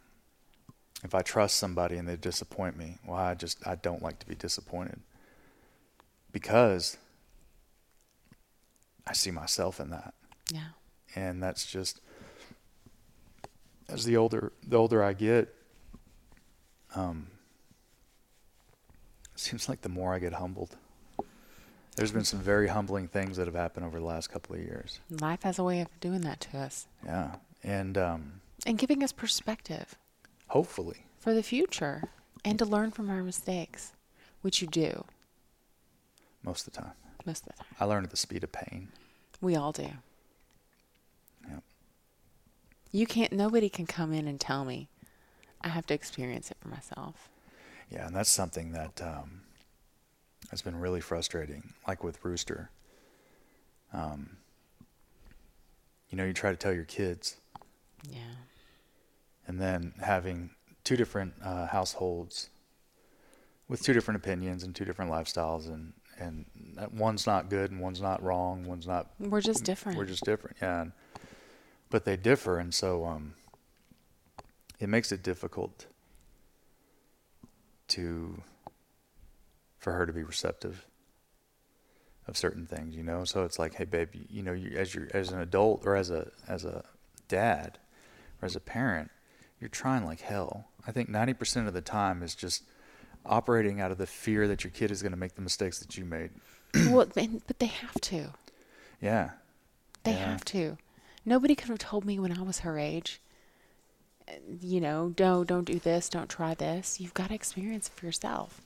if 1.04 1.14
I 1.14 1.22
trust 1.22 1.58
somebody 1.58 1.98
and 1.98 2.08
they 2.08 2.16
disappoint 2.16 2.78
me, 2.78 2.98
well, 3.06 3.18
I 3.18 3.34
just, 3.36 3.66
I 3.68 3.76
don't 3.76 4.02
like 4.02 4.20
to 4.20 4.26
be 4.28 4.36
disappointed 4.36 5.00
because 6.32 6.98
I 9.06 9.14
see 9.14 9.32
myself 9.32 9.80
in 9.80 9.90
that. 9.92 10.14
Yeah. 10.52 10.70
and 11.16 11.44
that's 11.44 11.66
just 11.66 12.00
as 13.90 14.06
the 14.06 14.16
older 14.18 14.52
the 14.66 14.78
older 14.78 15.04
I 15.04 15.12
get, 15.14 15.54
um, 16.96 17.28
seems 19.36 19.68
like 19.70 19.82
the 19.82 19.90
more 19.90 20.14
I 20.14 20.20
get 20.20 20.34
humbled. 20.34 20.76
There's 21.96 22.12
been 22.12 22.24
some 22.26 22.40
very 22.40 22.68
humbling 22.68 23.08
things 23.08 23.38
that 23.38 23.48
have 23.48 23.56
happened 23.56 23.86
over 23.86 24.00
the 24.00 24.06
last 24.06 24.30
couple 24.30 24.56
of 24.56 24.62
years. 24.62 25.00
Life 25.10 25.44
has 25.44 25.58
a 25.58 25.64
way 25.64 25.82
of 25.82 25.88
doing 26.00 26.22
that 26.22 26.40
to 26.42 26.60
us 26.60 26.86
Yeah. 27.04 27.36
And 27.64 27.98
um, 27.98 28.42
and 28.66 28.78
giving 28.78 29.04
us 29.04 29.12
perspective 29.12 29.96
hopefully, 30.48 31.06
for 31.20 31.34
the 31.34 31.44
future 31.44 32.04
and 32.46 32.58
to 32.60 32.66
learn 32.66 32.92
from 32.92 33.10
our 33.10 33.24
mistakes, 33.24 33.94
which 34.42 34.62
you 34.62 34.68
do 34.68 35.06
most 36.44 36.68
of 36.68 36.74
the 36.74 36.82
time, 36.82 36.92
most 37.26 37.46
of 37.48 37.56
the 37.56 37.64
time. 37.64 37.68
I 37.80 37.86
learn 37.86 38.04
at 38.04 38.12
the 38.12 38.18
speed 38.18 38.44
of 38.44 38.52
pain. 38.52 38.90
We 39.42 39.56
all 39.56 39.72
do. 39.72 39.90
Yep. 41.50 41.64
You 42.92 43.06
can't, 43.06 43.32
nobody 43.34 43.70
can 43.70 43.86
come 43.86 44.14
in 44.14 44.28
and 44.28 44.40
tell 44.40 44.66
me. 44.66 44.88
I 45.62 45.70
have 45.70 45.86
to 45.88 45.94
experience 45.94 46.52
it 46.52 46.58
for 46.62 46.70
myself. 46.70 47.30
Yeah, 47.92 48.08
and 48.08 48.16
that's 48.16 48.30
something 48.32 48.72
that 48.74 49.02
um, 49.02 49.42
has 50.52 50.62
been 50.62 50.80
really 50.80 51.02
frustrating. 51.02 51.74
Like 51.88 52.04
with 52.04 52.24
Rooster, 52.24 52.70
um, 53.94 54.38
you 56.10 56.18
know, 56.18 56.26
you 56.26 56.34
try 56.34 56.52
to 56.52 56.58
tell 56.58 56.74
your 56.74 56.84
kids, 56.86 57.38
Yeah. 58.10 58.20
And 59.48 59.60
then 59.60 59.94
having 60.02 60.52
two 60.84 60.96
different 60.96 61.34
uh, 61.44 61.68
households 61.68 62.50
with 63.68 63.82
two 63.82 63.94
different 63.94 64.18
opinions 64.18 64.64
and 64.64 64.76
two 64.76 64.86
different 64.86 65.12
lifestyles, 65.12 65.68
and 65.68 65.94
and 66.20 66.46
one's 66.92 67.28
not 67.28 67.50
good 67.50 67.72
and 67.72 67.80
one's 67.80 68.02
not 68.02 68.22
wrong, 68.24 68.66
one's 68.66 68.88
not. 68.88 69.12
We're 69.20 69.42
just 69.42 69.64
different. 69.64 69.98
We're 69.98 70.06
just 70.06 70.26
different, 70.26 70.58
yeah. 70.62 70.82
And, 70.82 70.92
but 71.90 72.06
they 72.06 72.18
differ, 72.18 72.60
and 72.60 72.74
so 72.74 73.06
um, 73.06 73.34
it 74.80 74.90
makes 74.90 75.12
it 75.12 75.24
difficult 75.24 75.86
to 77.90 78.42
for 79.78 79.94
her 79.94 80.06
to 80.06 80.12
be 80.12 80.24
receptive 80.24 80.86
of 82.28 82.36
certain 82.36 82.66
things, 82.66 82.96
you 82.96 83.04
know. 83.04 83.24
So 83.24 83.44
it's 83.46 83.58
like, 83.58 83.76
hey, 83.76 83.86
babe, 83.86 84.10
you, 84.30 84.44
know, 84.44 84.52
you, 84.52 84.78
as 84.78 84.94
you 84.94 85.08
as 85.14 85.32
an 85.32 85.40
adult 85.40 85.86
or 85.86 85.96
as 85.96 86.10
a 86.10 86.30
as 86.48 86.66
a 86.66 86.84
dad 87.28 87.78
or 88.42 88.46
as 88.46 88.56
a 88.56 88.60
parent, 88.60 89.10
you're 89.60 89.70
trying 89.70 90.06
like 90.06 90.22
hell. 90.22 90.66
I 90.86 90.92
think 90.92 91.10
90% 91.10 91.68
of 91.68 91.74
the 91.74 91.82
time 91.82 92.22
is 92.24 92.36
just 92.36 92.64
operating 93.26 93.82
out 93.82 93.92
of 93.92 93.98
the 93.98 94.08
fear 94.08 94.48
that 94.48 94.64
your 94.64 94.72
kid 94.72 94.92
is 94.92 95.02
going 95.02 95.12
to 95.12 95.18
make 95.18 95.36
the 95.36 95.42
mistakes 95.42 95.80
that 95.80 95.98
you 95.98 96.06
made. 96.06 96.32
well, 96.90 97.08
and- 97.16 97.42
but 97.48 97.60
they 97.60 97.66
have 97.68 98.00
to. 98.02 98.34
Yeah. 99.02 99.32
They 100.04 100.12
Yeah. 100.12 100.32
have 100.32 100.46
to. 100.46 100.78
Nobody 101.26 101.56
could 101.56 101.70
have 101.70 101.80
told 101.80 102.06
me 102.06 102.20
when 102.20 102.38
I 102.38 102.42
was 102.42 102.60
her 102.60 102.80
age. 102.80 103.20
uh, 104.28 104.34
You 104.62 104.80
know, 104.80 105.14
no, 105.20 105.44
don't 105.44 105.66
do 105.66 105.80
this, 105.80 106.08
don't 106.10 106.30
try 106.30 106.54
this. 106.54 107.00
You've 107.02 107.14
got 107.14 107.30
to 107.30 107.36
experience 107.36 107.88
it 107.88 107.94
for 108.00 108.06
yourself. 108.06 108.62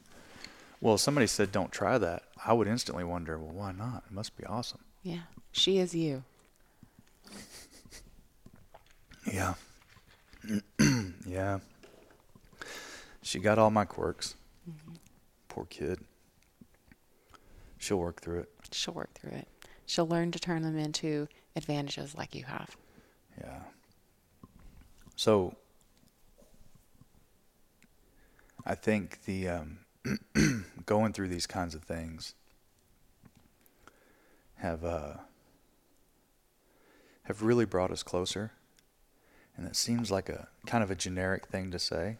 Well, 0.79 0.95
if 0.95 1.01
somebody 1.01 1.27
said 1.27 1.51
don't 1.51 1.71
try 1.71 1.97
that, 1.97 2.23
I 2.45 2.53
would 2.53 2.67
instantly 2.67 3.03
wonder, 3.03 3.37
well, 3.39 3.53
why 3.53 3.71
not? 3.71 4.03
It 4.07 4.13
must 4.13 4.35
be 4.37 4.43
awesome. 4.45 4.79
Yeah, 5.03 5.21
she 5.51 5.77
is 5.79 5.95
you. 5.95 6.23
Yeah. 9.31 9.53
yeah. 11.25 11.59
She 13.21 13.39
got 13.39 13.59
all 13.59 13.69
my 13.69 13.85
quirks. 13.85 14.35
Poor 15.47 15.65
kid. 15.65 15.99
She'll 17.77 17.97
work 17.97 18.21
through 18.21 18.39
it. 18.39 18.49
She'll 18.71 18.93
work 18.93 19.13
through 19.13 19.31
it. 19.31 19.47
She'll 19.85 20.07
learn 20.07 20.31
to 20.31 20.39
turn 20.39 20.61
them 20.61 20.77
into 20.77 21.27
advantages 21.55 22.15
like 22.15 22.35
you 22.35 22.43
have. 22.43 22.75
Yeah. 23.39 23.59
So 25.15 25.55
I 28.65 28.75
think 28.75 29.23
the 29.25 29.49
um, 29.49 29.79
going 30.85 31.13
through 31.13 31.27
these 31.27 31.47
kinds 31.47 31.75
of 31.75 31.83
things 31.83 32.35
have 34.55 34.85
uh, 34.85 35.13
have 37.23 37.41
really 37.41 37.65
brought 37.65 37.91
us 37.91 38.03
closer, 38.03 38.51
and 39.62 39.70
it 39.70 39.76
seems 39.76 40.09
like 40.09 40.28
a 40.28 40.47
kind 40.66 40.84
of 40.84 40.89
a 40.89 40.95
generic 40.95 41.45
thing 41.45 41.70
to 41.70 41.78
say. 41.78 42.18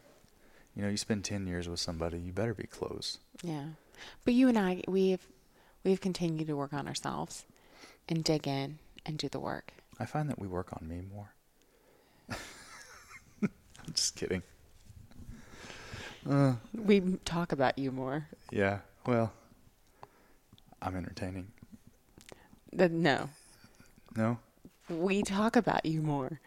You 0.76 0.84
know, 0.84 0.90
you 0.90 0.98
spend 0.98 1.26
ten 1.26 1.48
years 1.48 1.68
with 1.68 1.80
somebody, 1.80 2.20
you 2.20 2.32
better 2.32 2.54
be 2.54 2.68
close. 2.68 3.18
Yeah. 3.42 3.66
But 4.24 4.36
you 4.36 4.48
and 4.48 4.60
I, 4.60 4.84
we've 4.88 5.26
we've 5.84 6.00
continued 6.00 6.46
to 6.48 6.56
work 6.56 6.72
on 6.72 6.88
ourselves 6.88 7.46
and 8.08 8.24
dig 8.24 8.48
in 8.48 8.78
and 9.08 9.18
do 9.18 9.28
the 9.28 9.40
work. 9.40 9.74
I 10.00 10.06
find 10.06 10.30
that 10.30 10.38
we 10.38 10.48
work 10.48 10.70
on 10.80 10.88
me 10.88 11.02
more. 11.12 11.34
I'm 13.42 13.94
just 13.96 14.16
kidding. 14.16 14.44
Uh, 16.30 16.54
We 16.76 17.00
talk 17.26 17.52
about 17.52 17.80
you 17.80 17.92
more. 17.92 18.28
Yeah, 18.52 18.80
well, 19.08 19.34
I'm 20.80 20.96
entertaining. 20.96 21.48
The, 22.72 22.88
no, 22.90 23.30
No? 24.16 24.38
we 24.90 25.24
talk 25.24 25.56
about 25.56 25.86
you 25.86 26.02
more. 26.02 26.40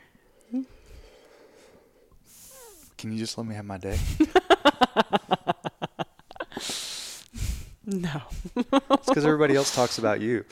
Can 3.04 3.12
you 3.12 3.18
just 3.18 3.36
let 3.36 3.46
me 3.46 3.54
have 3.54 3.66
my 3.66 3.76
day? 3.76 3.98
No. 7.84 8.22
It's 8.56 9.06
because 9.06 9.26
everybody 9.26 9.54
else 9.54 9.74
talks 9.76 9.98
about 9.98 10.22
you. 10.22 10.46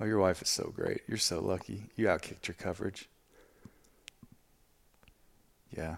Oh, 0.00 0.06
your 0.06 0.18
wife 0.18 0.40
is 0.40 0.48
so 0.48 0.72
great. 0.74 1.02
You're 1.06 1.18
so 1.18 1.40
lucky. 1.40 1.82
You 1.94 2.06
outkicked 2.06 2.48
your 2.48 2.54
coverage. 2.54 3.10
Yeah. 5.76 5.96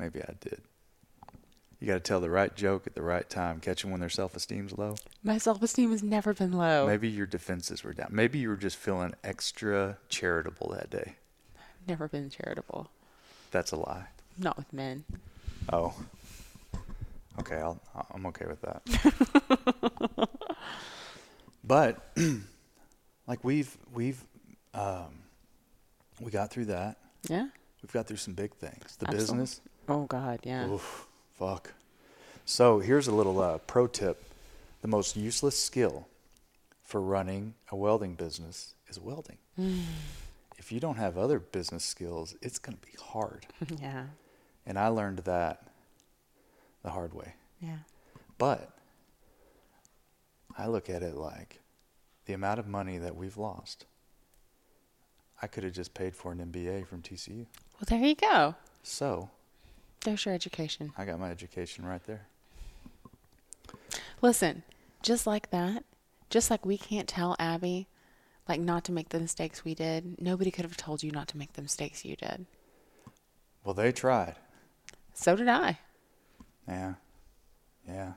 Maybe 0.00 0.20
I 0.20 0.34
did. 0.40 0.62
You 1.78 1.86
got 1.86 1.94
to 1.94 2.00
tell 2.00 2.18
the 2.18 2.28
right 2.28 2.52
joke 2.56 2.88
at 2.88 2.96
the 2.96 3.02
right 3.02 3.30
time, 3.30 3.60
catch 3.60 3.82
them 3.82 3.92
when 3.92 4.00
their 4.00 4.08
self 4.08 4.34
esteem's 4.34 4.76
low. 4.76 4.96
My 5.22 5.38
self 5.38 5.62
esteem 5.62 5.92
has 5.92 6.02
never 6.02 6.34
been 6.34 6.54
low. 6.54 6.88
Maybe 6.88 7.08
your 7.08 7.26
defenses 7.26 7.84
were 7.84 7.92
down. 7.92 8.08
Maybe 8.10 8.40
you 8.40 8.48
were 8.48 8.56
just 8.56 8.78
feeling 8.78 9.14
extra 9.22 9.98
charitable 10.08 10.74
that 10.76 10.90
day. 10.90 11.14
I've 11.56 11.86
never 11.86 12.08
been 12.08 12.30
charitable. 12.30 12.90
That's 13.52 13.70
a 13.70 13.76
lie. 13.76 14.06
Not 14.38 14.56
with 14.56 14.72
men. 14.72 15.04
Oh. 15.72 15.94
Okay, 17.40 17.56
I'll, 17.56 17.80
I'm 18.12 18.26
okay 18.26 18.46
with 18.46 18.60
that. 18.62 18.82
but 21.64 22.12
like 23.26 23.42
we've 23.42 23.76
we've 23.92 24.22
um, 24.72 25.24
we 26.20 26.30
got 26.30 26.50
through 26.50 26.66
that. 26.66 26.98
Yeah. 27.28 27.48
We've 27.82 27.92
got 27.92 28.06
through 28.06 28.18
some 28.18 28.34
big 28.34 28.54
things. 28.54 28.96
The 28.96 29.06
Absolutely. 29.06 29.16
business. 29.16 29.60
Oh 29.88 30.04
God, 30.04 30.40
yeah. 30.44 30.68
Oof, 30.70 31.06
fuck. 31.34 31.72
So 32.44 32.78
here's 32.78 33.08
a 33.08 33.14
little 33.14 33.40
uh, 33.40 33.58
pro 33.58 33.86
tip: 33.86 34.24
the 34.80 34.88
most 34.88 35.16
useless 35.16 35.58
skill 35.58 36.06
for 36.82 37.00
running 37.00 37.54
a 37.70 37.76
welding 37.76 38.14
business 38.14 38.74
is 38.88 39.00
welding. 39.00 39.38
If 40.58 40.70
you 40.72 40.80
don't 40.80 40.96
have 40.96 41.18
other 41.18 41.38
business 41.38 41.84
skills, 41.84 42.36
it's 42.40 42.58
going 42.58 42.76
to 42.76 42.86
be 42.86 42.96
hard. 43.00 43.46
yeah. 43.80 44.04
And 44.66 44.78
I 44.78 44.88
learned 44.88 45.18
that 45.20 45.66
the 46.82 46.90
hard 46.90 47.14
way. 47.14 47.34
Yeah. 47.60 47.78
But 48.38 48.70
I 50.56 50.66
look 50.66 50.88
at 50.88 51.02
it 51.02 51.16
like 51.16 51.60
the 52.26 52.32
amount 52.32 52.58
of 52.58 52.66
money 52.66 52.98
that 52.98 53.16
we've 53.16 53.36
lost. 53.36 53.86
I 55.42 55.46
could 55.46 55.64
have 55.64 55.72
just 55.72 55.92
paid 55.94 56.14
for 56.14 56.32
an 56.32 56.38
MBA 56.38 56.86
from 56.86 57.02
TCU. 57.02 57.46
Well, 57.74 57.86
there 57.86 57.98
you 57.98 58.14
go. 58.14 58.54
So 58.82 59.30
There's 60.04 60.24
your 60.24 60.34
education. 60.34 60.92
I 60.96 61.04
got 61.04 61.18
my 61.18 61.30
education 61.30 61.84
right 61.84 62.02
there. 62.04 62.26
Listen, 64.22 64.62
just 65.02 65.26
like 65.26 65.50
that, 65.50 65.84
just 66.30 66.50
like 66.50 66.64
we 66.64 66.78
can't 66.78 67.08
tell 67.08 67.36
Abby, 67.38 67.88
like 68.48 68.60
not 68.60 68.84
to 68.84 68.92
make 68.92 69.10
the 69.10 69.20
mistakes 69.20 69.64
we 69.64 69.74
did. 69.74 70.20
Nobody 70.20 70.50
could 70.50 70.64
have 70.64 70.76
told 70.76 71.02
you 71.02 71.10
not 71.10 71.28
to 71.28 71.38
make 71.38 71.54
the 71.54 71.62
mistakes 71.62 72.04
you 72.04 72.16
did. 72.16 72.46
Well, 73.64 73.74
they 73.74 73.92
tried. 73.92 74.36
So 75.14 75.36
did 75.36 75.48
I. 75.48 75.78
Yeah. 76.68 76.94
Yeah. 77.88 78.12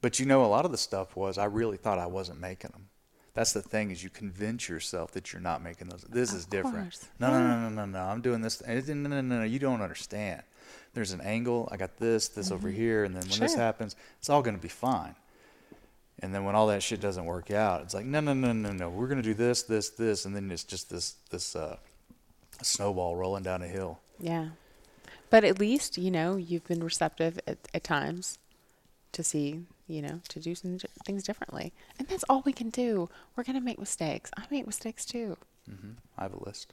But 0.00 0.18
you 0.18 0.26
know, 0.26 0.44
a 0.44 0.46
lot 0.46 0.64
of 0.64 0.70
the 0.70 0.78
stuff 0.78 1.16
was 1.16 1.38
I 1.38 1.46
really 1.46 1.76
thought 1.76 1.98
I 1.98 2.06
wasn't 2.06 2.40
making 2.40 2.70
them. 2.70 2.88
That's 3.34 3.52
the 3.52 3.60
thing 3.60 3.90
is 3.90 4.02
you 4.02 4.08
convince 4.08 4.68
yourself 4.68 5.12
that 5.12 5.32
you're 5.32 5.42
not 5.42 5.62
making 5.62 5.88
those. 5.88 6.02
This 6.02 6.32
is 6.32 6.44
Of 6.44 6.50
different. 6.50 6.98
No, 7.18 7.30
no, 7.30 7.46
no, 7.46 7.68
no, 7.68 7.68
no, 7.68 7.84
no. 7.84 8.00
I'm 8.00 8.22
doing 8.22 8.40
this. 8.40 8.62
No, 8.66 8.80
no, 8.94 9.08
no, 9.08 9.20
no. 9.20 9.42
You 9.42 9.58
don't 9.58 9.82
understand. 9.82 10.42
There's 10.94 11.12
an 11.12 11.20
angle. 11.20 11.68
I 11.70 11.76
got 11.76 11.98
this, 11.98 12.28
this 12.28 12.50
over 12.50 12.70
here, 12.70 13.04
and 13.04 13.14
then 13.14 13.28
when 13.28 13.40
this 13.40 13.54
happens, 13.54 13.94
it's 14.18 14.30
all 14.30 14.40
going 14.40 14.56
to 14.56 14.62
be 14.62 14.68
fine. 14.68 15.14
And 16.20 16.34
then 16.34 16.44
when 16.44 16.54
all 16.54 16.68
that 16.68 16.82
shit 16.82 17.00
doesn't 17.02 17.26
work 17.26 17.50
out, 17.50 17.82
it's 17.82 17.92
like 17.92 18.06
no, 18.06 18.20
no, 18.20 18.32
no, 18.32 18.52
no, 18.52 18.72
no. 18.72 18.88
We're 18.88 19.06
going 19.06 19.20
to 19.20 19.28
do 19.28 19.34
this, 19.34 19.64
this, 19.64 19.90
this, 19.90 20.24
and 20.24 20.34
then 20.34 20.50
it's 20.50 20.64
just 20.64 20.88
this, 20.88 21.16
this 21.30 21.54
uh, 21.54 21.76
snowball 22.62 23.16
rolling 23.16 23.42
down 23.42 23.60
a 23.62 23.68
hill. 23.68 24.00
Yeah. 24.18 24.48
But 25.30 25.44
at 25.44 25.58
least, 25.58 25.98
you 25.98 26.10
know, 26.10 26.36
you've 26.36 26.64
been 26.64 26.82
receptive 26.82 27.38
at, 27.46 27.58
at 27.74 27.84
times 27.84 28.38
to 29.12 29.24
see, 29.24 29.62
you 29.88 30.02
know, 30.02 30.20
to 30.28 30.40
do 30.40 30.54
some 30.54 30.78
things 31.04 31.24
differently. 31.24 31.72
And 31.98 32.06
that's 32.06 32.24
all 32.28 32.42
we 32.44 32.52
can 32.52 32.70
do. 32.70 33.08
We're 33.34 33.44
going 33.44 33.58
to 33.58 33.64
make 33.64 33.78
mistakes. 33.78 34.30
I 34.36 34.44
make 34.50 34.66
mistakes 34.66 35.04
too. 35.04 35.36
Mm-hmm. 35.70 35.92
I 36.16 36.22
have 36.22 36.34
a 36.34 36.44
list 36.44 36.72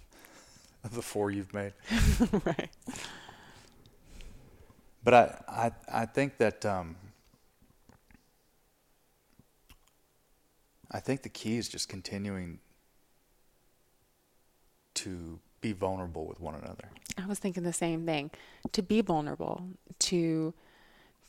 of 0.84 0.94
the 0.94 1.02
four 1.02 1.30
you've 1.30 1.54
made. 1.54 1.72
right. 2.44 2.68
But 5.04 5.14
I, 5.14 5.40
I, 5.48 6.02
I 6.02 6.06
think 6.06 6.38
that 6.38 6.64
um, 6.64 6.96
I 10.90 11.00
think 11.00 11.22
the 11.22 11.28
key 11.28 11.56
is 11.56 11.68
just 11.68 11.88
continuing 11.88 12.58
to 14.94 15.40
be 15.62 15.72
vulnerable 15.72 16.26
with 16.26 16.40
one 16.40 16.54
another. 16.54 16.90
I 17.16 17.26
was 17.26 17.38
thinking 17.38 17.62
the 17.62 17.72
same 17.72 18.04
thing. 18.04 18.30
To 18.72 18.82
be 18.82 19.00
vulnerable, 19.00 19.64
to 20.00 20.52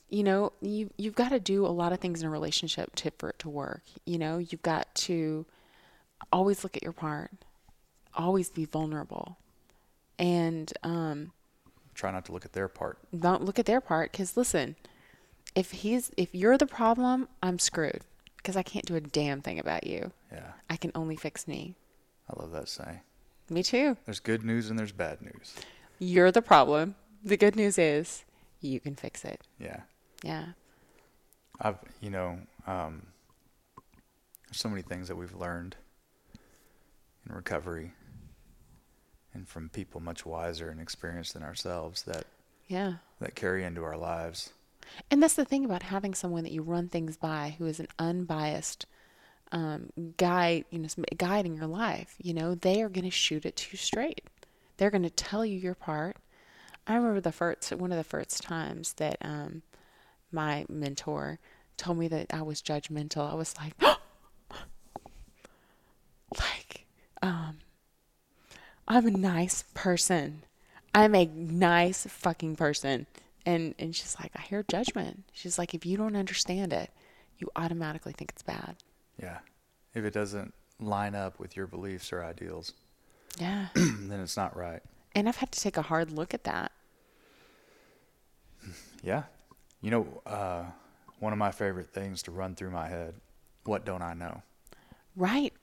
you 0.10 0.24
know, 0.24 0.52
you 0.62 0.90
you've 0.98 1.16
got 1.16 1.30
to 1.30 1.40
do 1.40 1.66
a 1.66 1.68
lot 1.68 1.94
of 1.94 2.00
things 2.00 2.22
in 2.22 2.28
a 2.28 2.32
relationship 2.32 2.94
to 2.98 3.12
for 3.18 3.30
it 3.30 3.40
to 3.40 3.50
work. 3.50 3.82
You 4.06 4.18
know, 4.18 4.38
you've 4.38 4.62
got 4.62 4.94
to 4.96 5.46
always 6.32 6.64
look 6.64 6.76
at 6.76 6.84
your 6.84 6.92
part, 6.94 7.32
always 8.14 8.50
be 8.50 8.66
vulnerable, 8.66 9.38
and 10.20 10.72
um, 10.84 11.32
Try 11.96 12.12
not 12.12 12.26
to 12.26 12.32
look 12.32 12.44
at 12.46 12.54
their 12.54 12.68
part. 12.68 12.98
don't 13.18 13.44
look 13.46 13.60
at 13.60 13.66
their 13.66 13.82
part. 13.82 14.12
Because 14.12 14.36
listen, 14.36 14.76
if 15.56 15.72
he's 15.72 16.12
if 16.18 16.34
you're 16.34 16.58
the 16.58 16.68
problem, 16.68 17.28
I'm 17.42 17.60
screwed 17.60 18.02
because 18.38 18.56
I 18.58 18.64
can't 18.64 18.86
do 18.86 18.96
a 18.96 19.02
damn 19.02 19.42
thing 19.42 19.60
about 19.60 19.86
you. 19.86 20.12
Yeah, 20.32 20.52
I 20.70 20.76
can 20.78 20.92
only 20.96 21.16
fix 21.16 21.48
me. 21.48 21.76
I 22.30 22.40
love 22.42 22.52
that 22.52 22.68
saying. 22.70 23.02
Me 23.50 23.64
too. 23.64 23.98
There's 24.06 24.20
good 24.20 24.44
news 24.44 24.70
and 24.70 24.78
there's 24.80 24.92
bad 24.92 25.22
news. 25.22 25.54
You're 26.00 26.32
the 26.32 26.42
problem. 26.42 26.96
The 27.24 27.38
good 27.38 27.56
news 27.56 27.78
is 27.78 28.24
you 28.62 28.80
can 28.80 28.96
fix 28.96 29.24
it. 29.26 29.42
Yeah. 29.60 29.82
Yeah. 30.24 30.46
I've, 31.62 31.78
you 32.02 32.10
know, 32.10 32.40
um, 32.68 33.04
there's 34.48 34.58
so 34.60 34.70
many 34.70 34.82
things 34.82 35.08
that 35.08 35.16
we've 35.16 35.36
learned 35.36 35.76
in 37.28 37.36
recovery 37.36 37.94
and 39.34 39.48
from 39.48 39.70
people 39.70 40.00
much 40.02 40.26
wiser 40.26 40.70
and 40.70 40.80
experienced 40.82 41.34
than 41.34 41.44
ourselves 41.44 42.04
that, 42.04 42.26
Yeah. 42.68 42.96
that 43.20 43.36
carry 43.36 43.64
into 43.64 43.84
our 43.84 43.98
lives. 43.98 44.52
And 45.10 45.22
that's 45.24 45.34
the 45.36 45.46
thing 45.46 45.66
about 45.66 45.84
having 45.84 46.14
someone 46.14 46.44
that 46.44 46.52
you 46.52 46.62
run 46.62 46.90
things 46.90 47.18
by 47.18 47.56
who 47.58 47.66
is 47.66 47.80
an 47.80 47.88
unbiased 48.00 48.86
um, 49.54 49.90
guide, 50.18 50.66
you 50.72 50.80
know, 50.80 50.90
in 51.46 51.56
your 51.56 51.68
life. 51.68 52.16
You 52.22 52.34
know, 52.34 52.56
they 52.56 52.82
are 52.82 52.90
going 52.90 53.06
to 53.06 53.12
shoot 53.12 53.46
it 53.46 53.56
too 53.56 53.78
straight. 53.78 54.22
They're 54.78 54.90
going 54.90 55.04
to 55.04 55.12
tell 55.12 55.46
you 55.46 55.58
your 55.58 55.76
part. 55.76 56.18
I 56.88 56.96
remember 56.96 57.22
the 57.22 57.32
first 57.32 57.72
one 57.72 57.92
of 57.92 57.98
the 57.98 58.04
first 58.04 58.42
times 58.44 58.94
that 58.94 59.18
um, 59.22 59.62
my 60.32 60.66
mentor 60.68 61.40
told 61.78 62.00
me 62.00 62.08
that 62.10 62.34
I 62.34 62.42
was 62.42 62.62
judgmental. 62.62 63.32
I 63.32 63.36
was 63.36 63.56
like, 63.58 63.76
like, 66.40 66.86
um, 67.22 67.60
I'm 68.88 69.06
a 69.06 69.12
nice 69.12 69.64
person. 69.76 70.44
I'm 70.96 71.14
a 71.16 71.26
nice 71.26 72.08
fucking 72.08 72.56
person. 72.56 73.06
And 73.46 73.76
and 73.78 73.96
she's 73.96 74.18
like, 74.20 74.32
I 74.36 74.42
hear 74.42 74.64
judgment. 74.64 75.26
She's 75.32 75.60
like, 75.60 75.74
if 75.74 75.86
you 75.86 75.96
don't 75.96 76.16
understand 76.16 76.74
it, 76.74 76.90
you 77.38 77.50
automatically 77.56 78.14
think 78.14 78.32
it's 78.32 78.42
bad. 78.42 78.78
Yeah. 79.22 79.40
If 79.94 80.04
it 80.06 80.14
doesn't 80.14 80.54
line 80.80 81.16
up 81.16 81.40
with 81.40 81.56
your 81.56 81.68
beliefs 81.68 82.12
or 82.12 82.24
ideals, 82.24 82.74
Yeah. 83.38 83.68
then 83.76 84.20
it's 84.20 84.36
not 84.38 84.56
right. 84.58 84.82
and 85.16 85.28
I've 85.30 85.38
had 85.38 85.52
to 85.52 85.60
take 85.60 85.78
a 85.78 85.82
hard 85.84 86.12
look 86.12 86.34
at 86.34 86.44
that. 86.46 86.72
Yeah. 89.04 89.24
You 89.82 89.92
know, 89.92 90.22
uh, 90.26 90.64
one 91.20 91.34
of 91.34 91.40
my 91.40 91.52
favorite 91.52 91.90
things 91.90 92.24
to 92.24 92.32
run 92.32 92.56
through 92.56 92.72
my 92.72 92.88
head, 92.88 93.16
what 93.66 93.86
don't 93.86 94.02
I 94.02 94.14
know? 94.14 94.42
Right. 95.16 95.54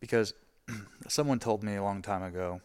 because 0.00 0.34
someone 1.08 1.38
told 1.38 1.62
me 1.62 1.76
a 1.76 1.82
long 1.82 2.02
time 2.02 2.22
ago 2.22 2.60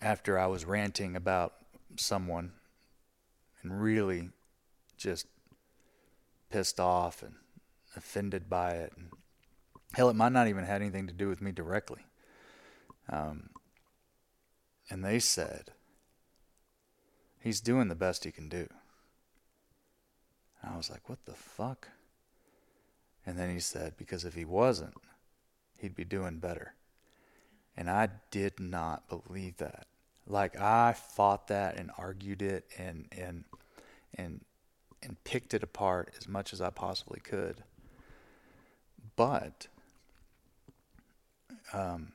after 0.00 0.38
I 0.38 0.46
was 0.46 0.64
ranting 0.64 1.16
about 1.16 1.54
someone 1.96 2.52
and 3.62 3.80
really 3.80 4.30
just 4.96 5.26
pissed 6.50 6.80
off 6.80 7.22
and 7.22 7.34
offended 7.96 8.48
by 8.48 8.72
it 8.72 8.92
and 8.96 9.08
hell 9.94 10.08
it 10.08 10.16
might 10.16 10.32
not 10.32 10.48
even 10.48 10.64
have 10.64 10.80
anything 10.80 11.06
to 11.06 11.12
do 11.12 11.28
with 11.28 11.40
me 11.40 11.52
directly 11.52 12.04
um, 13.08 13.50
and 14.90 15.04
they 15.04 15.18
said 15.18 15.70
he's 17.40 17.60
doing 17.60 17.88
the 17.88 17.94
best 17.94 18.24
he 18.24 18.30
can 18.30 18.48
do 18.48 18.68
and 20.62 20.72
I 20.72 20.76
was 20.76 20.90
like 20.90 21.08
what 21.08 21.24
the 21.24 21.34
fuck 21.34 21.88
and 23.26 23.36
then 23.36 23.50
he 23.50 23.58
said, 23.58 23.94
because 23.98 24.24
if 24.24 24.34
he 24.34 24.44
wasn't, 24.44 24.94
he'd 25.78 25.96
be 25.96 26.04
doing 26.04 26.38
better. 26.38 26.74
And 27.76 27.90
I 27.90 28.08
did 28.30 28.60
not 28.60 29.08
believe 29.08 29.56
that. 29.56 29.86
Like 30.28 30.58
I 30.58 30.92
fought 30.92 31.48
that 31.48 31.76
and 31.76 31.90
argued 31.98 32.40
it 32.40 32.64
and 32.78 33.06
and 33.12 33.44
and 34.14 34.40
and 35.02 35.22
picked 35.24 35.54
it 35.54 35.62
apart 35.62 36.12
as 36.18 36.28
much 36.28 36.52
as 36.52 36.60
I 36.60 36.70
possibly 36.70 37.20
could. 37.20 37.62
But 39.14 39.66
um, 41.72 42.12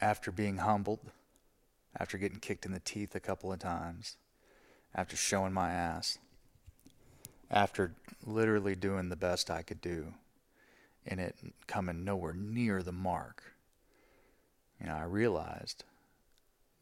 after 0.00 0.30
being 0.30 0.58
humbled, 0.58 1.00
after 1.98 2.18
getting 2.18 2.38
kicked 2.38 2.66
in 2.66 2.72
the 2.72 2.80
teeth 2.80 3.14
a 3.14 3.20
couple 3.20 3.52
of 3.52 3.58
times, 3.58 4.16
after 4.94 5.16
showing 5.16 5.52
my 5.52 5.70
ass, 5.70 6.18
after 7.50 7.94
literally 8.24 8.74
doing 8.74 9.08
the 9.08 9.16
best 9.16 9.50
I 9.50 9.62
could 9.62 9.80
do, 9.80 10.14
and 11.06 11.20
it 11.20 11.36
coming 11.66 12.04
nowhere 12.04 12.34
near 12.34 12.82
the 12.82 12.92
mark, 12.92 13.42
you 14.80 14.86
know, 14.86 14.94
I 14.94 15.04
realized 15.04 15.84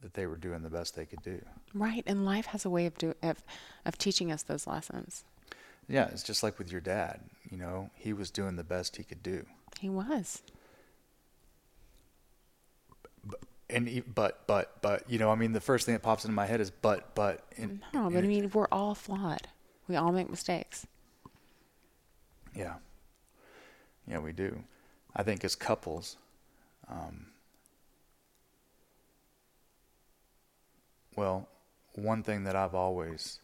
that 0.03 0.15
they 0.15 0.27
were 0.27 0.37
doing 0.37 0.63
the 0.63 0.71
best 0.71 0.95
they 0.95 1.07
could 1.07 1.23
do. 1.23 1.41
Right. 1.73 2.05
And 2.07 2.25
life 2.25 2.47
has 2.47 2.65
a 2.65 2.71
way 2.71 2.87
of 2.87 2.99
do 2.99 3.15
of 3.23 3.43
of 3.85 3.97
teaching 3.97 4.31
us 4.31 4.43
those 4.43 4.67
lessons. 4.67 5.25
Yeah, 5.89 6.09
it's 6.09 6.23
just 6.23 6.43
like 6.43 6.59
with 6.59 6.71
your 6.71 6.81
dad. 6.81 7.21
You 7.51 7.59
know, 7.59 7.91
he 7.95 8.13
was 8.13 8.31
doing 8.31 8.57
the 8.57 8.65
best 8.65 8.97
he 8.97 9.05
could 9.05 9.23
do. 9.23 9.47
He 9.79 9.89
was. 9.89 10.43
And 13.69 13.89
he, 13.89 14.01
but 14.01 14.47
but 14.47 14.81
but 14.81 15.09
you 15.11 15.19
know, 15.19 15.31
I 15.31 15.35
mean, 15.35 15.53
the 15.53 15.61
first 15.61 15.87
thing 15.87 15.95
that 15.95 16.03
pops 16.03 16.25
into 16.25 16.35
my 16.35 16.47
head 16.47 16.61
is 16.61 16.71
but 16.71 17.15
but. 17.15 17.41
And, 17.57 17.81
No, 17.93 18.11
but 18.11 18.19
I 18.25 18.27
mean 18.27 18.51
we're 18.53 18.69
all 18.71 18.95
flawed. 18.95 19.49
We 19.89 19.97
all 19.97 20.13
make 20.13 20.31
mistakes. 20.31 20.87
Yeah. 22.55 22.75
Yeah, 24.09 24.19
we 24.21 24.33
do. 24.33 24.65
I 25.15 25.23
think 25.23 25.45
as 25.45 25.55
couples, 25.55 26.17
um, 26.89 27.27
well, 31.17 31.49
one 31.95 32.23
thing 32.23 32.45
that 32.45 32.55
I've 32.55 32.75
always 32.75 33.41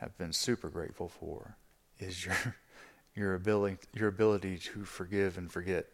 have 0.00 0.16
been 0.18 0.32
super 0.32 0.68
grateful 0.68 1.08
for 1.08 1.56
is 1.98 2.24
your 2.24 2.36
your 3.14 3.34
ability 3.34 3.78
your 3.94 4.08
ability 4.08 4.58
to 4.58 4.84
forgive 4.84 5.38
and 5.38 5.50
forget. 5.50 5.86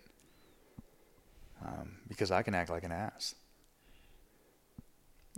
Um, 1.65 1.97
because 2.09 2.31
I 2.31 2.43
can 2.43 2.55
act 2.55 2.71
like 2.71 2.85
an 2.85 2.93
ass. 2.93 3.35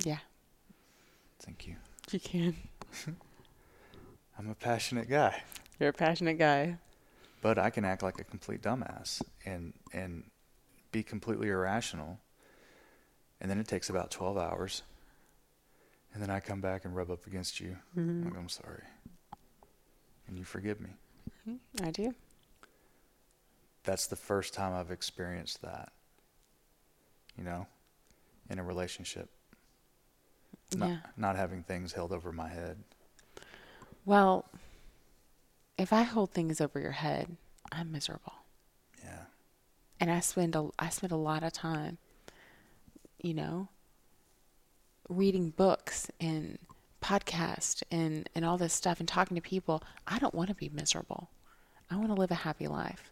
Yeah. 0.04 0.18
Thank 1.40 1.66
you. 1.66 1.74
You 2.12 2.20
can. 2.20 2.54
I'm 4.38 4.48
a 4.48 4.54
passionate 4.54 5.08
guy. 5.10 5.42
You're 5.80 5.90
a 5.90 5.92
passionate 5.92 6.38
guy. 6.38 6.76
but 7.42 7.58
I 7.58 7.70
can 7.70 7.84
act 7.84 8.02
like 8.04 8.20
a 8.20 8.24
complete 8.24 8.62
dumbass 8.62 9.20
and 9.44 9.72
and 9.92 10.22
be 10.92 11.02
completely 11.02 11.48
irrational. 11.48 12.18
And 13.40 13.50
then 13.50 13.58
it 13.58 13.66
takes 13.66 13.90
about 13.90 14.10
12 14.12 14.38
hours. 14.38 14.82
And 16.14 16.22
then 16.22 16.30
I 16.30 16.40
come 16.40 16.60
back 16.60 16.84
and 16.84 16.94
rub 16.94 17.10
up 17.10 17.26
against 17.26 17.58
you. 17.60 17.76
I'm 17.96 18.24
like, 18.24 18.36
I'm 18.36 18.48
sorry. 18.48 18.82
And 20.28 20.36
you 20.38 20.44
forgive 20.44 20.80
me. 20.80 20.90
I 21.82 21.90
do. 21.90 22.14
That's 23.84 24.06
the 24.06 24.16
first 24.16 24.54
time 24.54 24.74
I've 24.74 24.90
experienced 24.90 25.62
that. 25.62 25.90
You 27.36 27.44
know, 27.44 27.66
in 28.50 28.58
a 28.58 28.62
relationship. 28.62 29.30
Not, 30.76 30.88
Yeah. 30.88 30.98
not 31.16 31.36
having 31.36 31.62
things 31.62 31.92
held 31.92 32.12
over 32.12 32.30
my 32.32 32.48
head. 32.48 32.82
Well, 34.04 34.44
if 35.78 35.92
I 35.92 36.02
hold 36.02 36.30
things 36.32 36.60
over 36.60 36.78
your 36.78 36.92
head, 36.92 37.36
I'm 37.70 37.90
miserable. 37.92 38.34
Yeah. 39.02 39.24
and 40.00 40.10
I 40.10 40.20
spend 40.20 40.54
a 40.56 40.68
I 40.78 40.88
spend 40.90 41.12
a 41.12 41.16
lot 41.16 41.42
of 41.42 41.52
time, 41.52 41.98
you 43.20 43.34
know, 43.34 43.68
reading 45.08 45.50
books 45.50 46.10
and 46.20 46.58
podcasts 47.02 47.82
and 47.90 48.28
and 48.34 48.44
all 48.44 48.56
this 48.58 48.72
stuff 48.72 49.00
and 49.00 49.08
talking 49.08 49.34
to 49.34 49.40
people. 49.40 49.82
I 50.06 50.18
don't 50.18 50.34
want 50.34 50.48
to 50.50 50.54
be 50.54 50.70
miserable. 50.72 51.28
I 51.90 51.96
want 51.96 52.08
to 52.08 52.14
live 52.14 52.30
a 52.30 52.36
happy 52.36 52.68
life. 52.68 53.10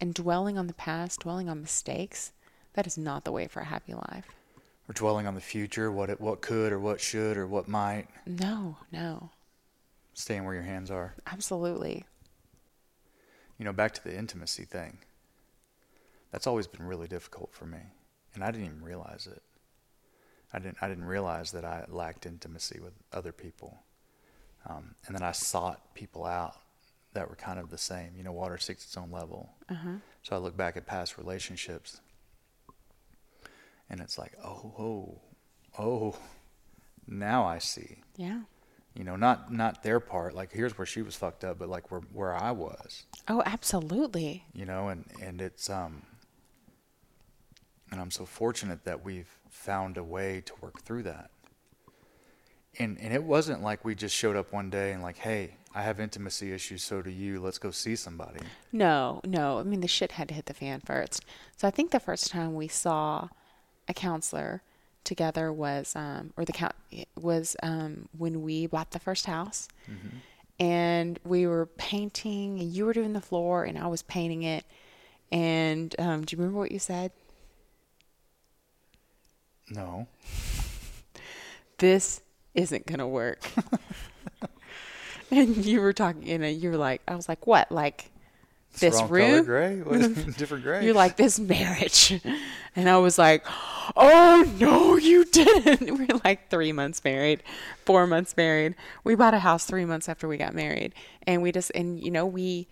And 0.00 0.12
dwelling 0.14 0.58
on 0.58 0.66
the 0.66 0.74
past, 0.74 1.20
dwelling 1.20 1.48
on 1.48 1.60
mistakes, 1.60 2.32
that 2.74 2.86
is 2.86 2.98
not 2.98 3.24
the 3.24 3.32
way 3.32 3.46
for 3.46 3.60
a 3.60 3.64
happy 3.64 3.94
life. 3.94 4.26
We're 4.88 4.92
dwelling 4.94 5.26
on 5.26 5.34
the 5.34 5.40
future, 5.40 5.90
what 5.90 6.10
it, 6.10 6.20
what 6.20 6.42
could 6.42 6.72
or 6.72 6.78
what 6.78 7.00
should 7.00 7.36
or 7.36 7.46
what 7.46 7.68
might. 7.68 8.08
No, 8.26 8.76
no. 8.92 9.30
Staying 10.12 10.44
where 10.44 10.54
your 10.54 10.64
hands 10.64 10.90
are. 10.90 11.14
Absolutely. 11.26 12.04
you 13.58 13.64
know, 13.64 13.72
back 13.72 13.94
to 13.94 14.04
the 14.04 14.16
intimacy 14.16 14.64
thing. 14.64 14.98
That's 16.32 16.46
always 16.46 16.66
been 16.66 16.84
really 16.86 17.06
difficult 17.08 17.52
for 17.52 17.66
me, 17.66 17.78
and 18.34 18.42
I 18.42 18.50
didn't 18.50 18.66
even 18.66 18.82
realize 18.82 19.28
it. 19.30 19.42
I 20.54 20.60
didn't. 20.60 20.78
I 20.80 20.88
didn't 20.88 21.04
realize 21.04 21.50
that 21.52 21.64
I 21.64 21.84
lacked 21.88 22.26
intimacy 22.26 22.78
with 22.80 22.92
other 23.12 23.32
people. 23.32 23.82
Um, 24.68 24.94
and 25.06 25.14
then 25.14 25.22
I 25.22 25.32
sought 25.32 25.94
people 25.94 26.24
out 26.24 26.54
that 27.12 27.28
were 27.28 27.34
kind 27.34 27.58
of 27.58 27.70
the 27.70 27.78
same. 27.78 28.12
You 28.16 28.22
know, 28.22 28.32
water 28.32 28.56
seeks 28.56 28.84
its 28.84 28.96
own 28.96 29.10
level. 29.10 29.50
Uh-huh. 29.68 29.96
So 30.22 30.36
I 30.36 30.38
look 30.38 30.56
back 30.56 30.76
at 30.76 30.86
past 30.86 31.18
relationships, 31.18 32.00
and 33.90 34.00
it's 34.00 34.16
like, 34.16 34.32
oh, 34.44 34.72
oh, 34.78 35.18
oh, 35.78 36.16
now 37.06 37.44
I 37.44 37.58
see. 37.58 37.98
Yeah. 38.16 38.42
You 38.94 39.02
know, 39.02 39.16
not 39.16 39.52
not 39.52 39.82
their 39.82 39.98
part. 39.98 40.36
Like 40.36 40.52
here's 40.52 40.78
where 40.78 40.86
she 40.86 41.02
was 41.02 41.16
fucked 41.16 41.42
up, 41.42 41.58
but 41.58 41.68
like 41.68 41.90
where 41.90 42.02
where 42.12 42.32
I 42.32 42.52
was. 42.52 43.06
Oh, 43.26 43.42
absolutely. 43.44 44.44
You 44.52 44.66
know, 44.66 44.88
and 44.88 45.04
and 45.20 45.40
it's 45.40 45.68
um. 45.68 46.02
And 47.94 48.00
I'm 48.00 48.10
so 48.10 48.26
fortunate 48.26 48.82
that 48.86 49.04
we've 49.04 49.38
found 49.48 49.96
a 49.96 50.02
way 50.02 50.42
to 50.46 50.52
work 50.60 50.82
through 50.82 51.04
that. 51.04 51.30
And 52.76 52.98
and 53.00 53.14
it 53.14 53.22
wasn't 53.22 53.62
like 53.62 53.84
we 53.84 53.94
just 53.94 54.16
showed 54.16 54.34
up 54.34 54.52
one 54.52 54.68
day 54.68 54.90
and 54.90 55.00
like, 55.00 55.18
hey, 55.18 55.58
I 55.72 55.82
have 55.82 56.00
intimacy 56.00 56.52
issues, 56.52 56.82
so 56.82 57.02
do 57.02 57.10
you. 57.10 57.38
Let's 57.38 57.58
go 57.58 57.70
see 57.70 57.94
somebody. 57.94 58.40
No, 58.72 59.20
no. 59.24 59.60
I 59.60 59.62
mean, 59.62 59.80
the 59.80 59.86
shit 59.86 60.10
had 60.10 60.26
to 60.30 60.34
hit 60.34 60.46
the 60.46 60.54
fan 60.54 60.80
first. 60.80 61.24
So 61.56 61.68
I 61.68 61.70
think 61.70 61.92
the 61.92 62.00
first 62.00 62.32
time 62.32 62.56
we 62.56 62.66
saw 62.66 63.28
a 63.86 63.94
counselor 63.94 64.62
together 65.04 65.52
was, 65.52 65.94
um, 65.94 66.32
or 66.36 66.44
the 66.44 66.52
count 66.52 66.74
was 67.14 67.54
um, 67.62 68.08
when 68.18 68.42
we 68.42 68.66
bought 68.66 68.90
the 68.90 68.98
first 68.98 69.26
house, 69.26 69.68
and 70.58 71.20
we 71.24 71.46
were 71.46 71.66
painting, 71.66 72.58
and 72.58 72.72
you 72.72 72.86
were 72.86 72.92
doing 72.92 73.12
the 73.12 73.20
floor, 73.20 73.62
and 73.62 73.78
I 73.78 73.86
was 73.86 74.02
painting 74.02 74.42
it. 74.42 74.64
And 75.30 75.94
um, 76.00 76.24
do 76.24 76.34
you 76.34 76.40
remember 76.42 76.58
what 76.58 76.72
you 76.72 76.80
said? 76.80 77.12
No. 79.70 80.06
This 81.78 82.20
isn't 82.54 82.86
gonna 82.86 83.08
work. 83.08 83.40
and 85.30 85.56
you 85.64 85.80
were 85.80 85.92
talking, 85.92 86.26
you 86.26 86.38
know, 86.38 86.46
you 86.48 86.70
were 86.70 86.76
like, 86.76 87.02
I 87.08 87.14
was 87.16 87.28
like, 87.28 87.46
what, 87.46 87.70
like 87.72 88.10
It's 88.72 88.80
this 88.80 89.02
room? 89.02 89.44
gray? 89.44 89.76
Different 90.36 90.62
gray? 90.64 90.84
You're 90.84 90.94
like 90.94 91.16
this 91.16 91.38
marriage, 91.40 92.20
and 92.76 92.88
I 92.88 92.96
was 92.98 93.18
like, 93.18 93.44
"Oh 93.96 94.50
no, 94.58 94.96
you 94.96 95.24
didn't." 95.24 95.98
We're 95.98 96.20
like 96.24 96.48
three 96.50 96.72
months 96.72 97.02
married, 97.04 97.42
four 97.84 98.06
months 98.06 98.36
married. 98.36 98.74
We 99.02 99.14
bought 99.14 99.34
a 99.34 99.38
house 99.40 99.64
three 99.64 99.84
months 99.84 100.08
after 100.08 100.28
we 100.28 100.36
got 100.36 100.54
married, 100.54 100.94
and 101.26 101.42
we 101.42 101.52
just 101.52 101.70
and 101.74 102.00
you 102.02 102.10
know 102.10 102.26
we 102.26 102.68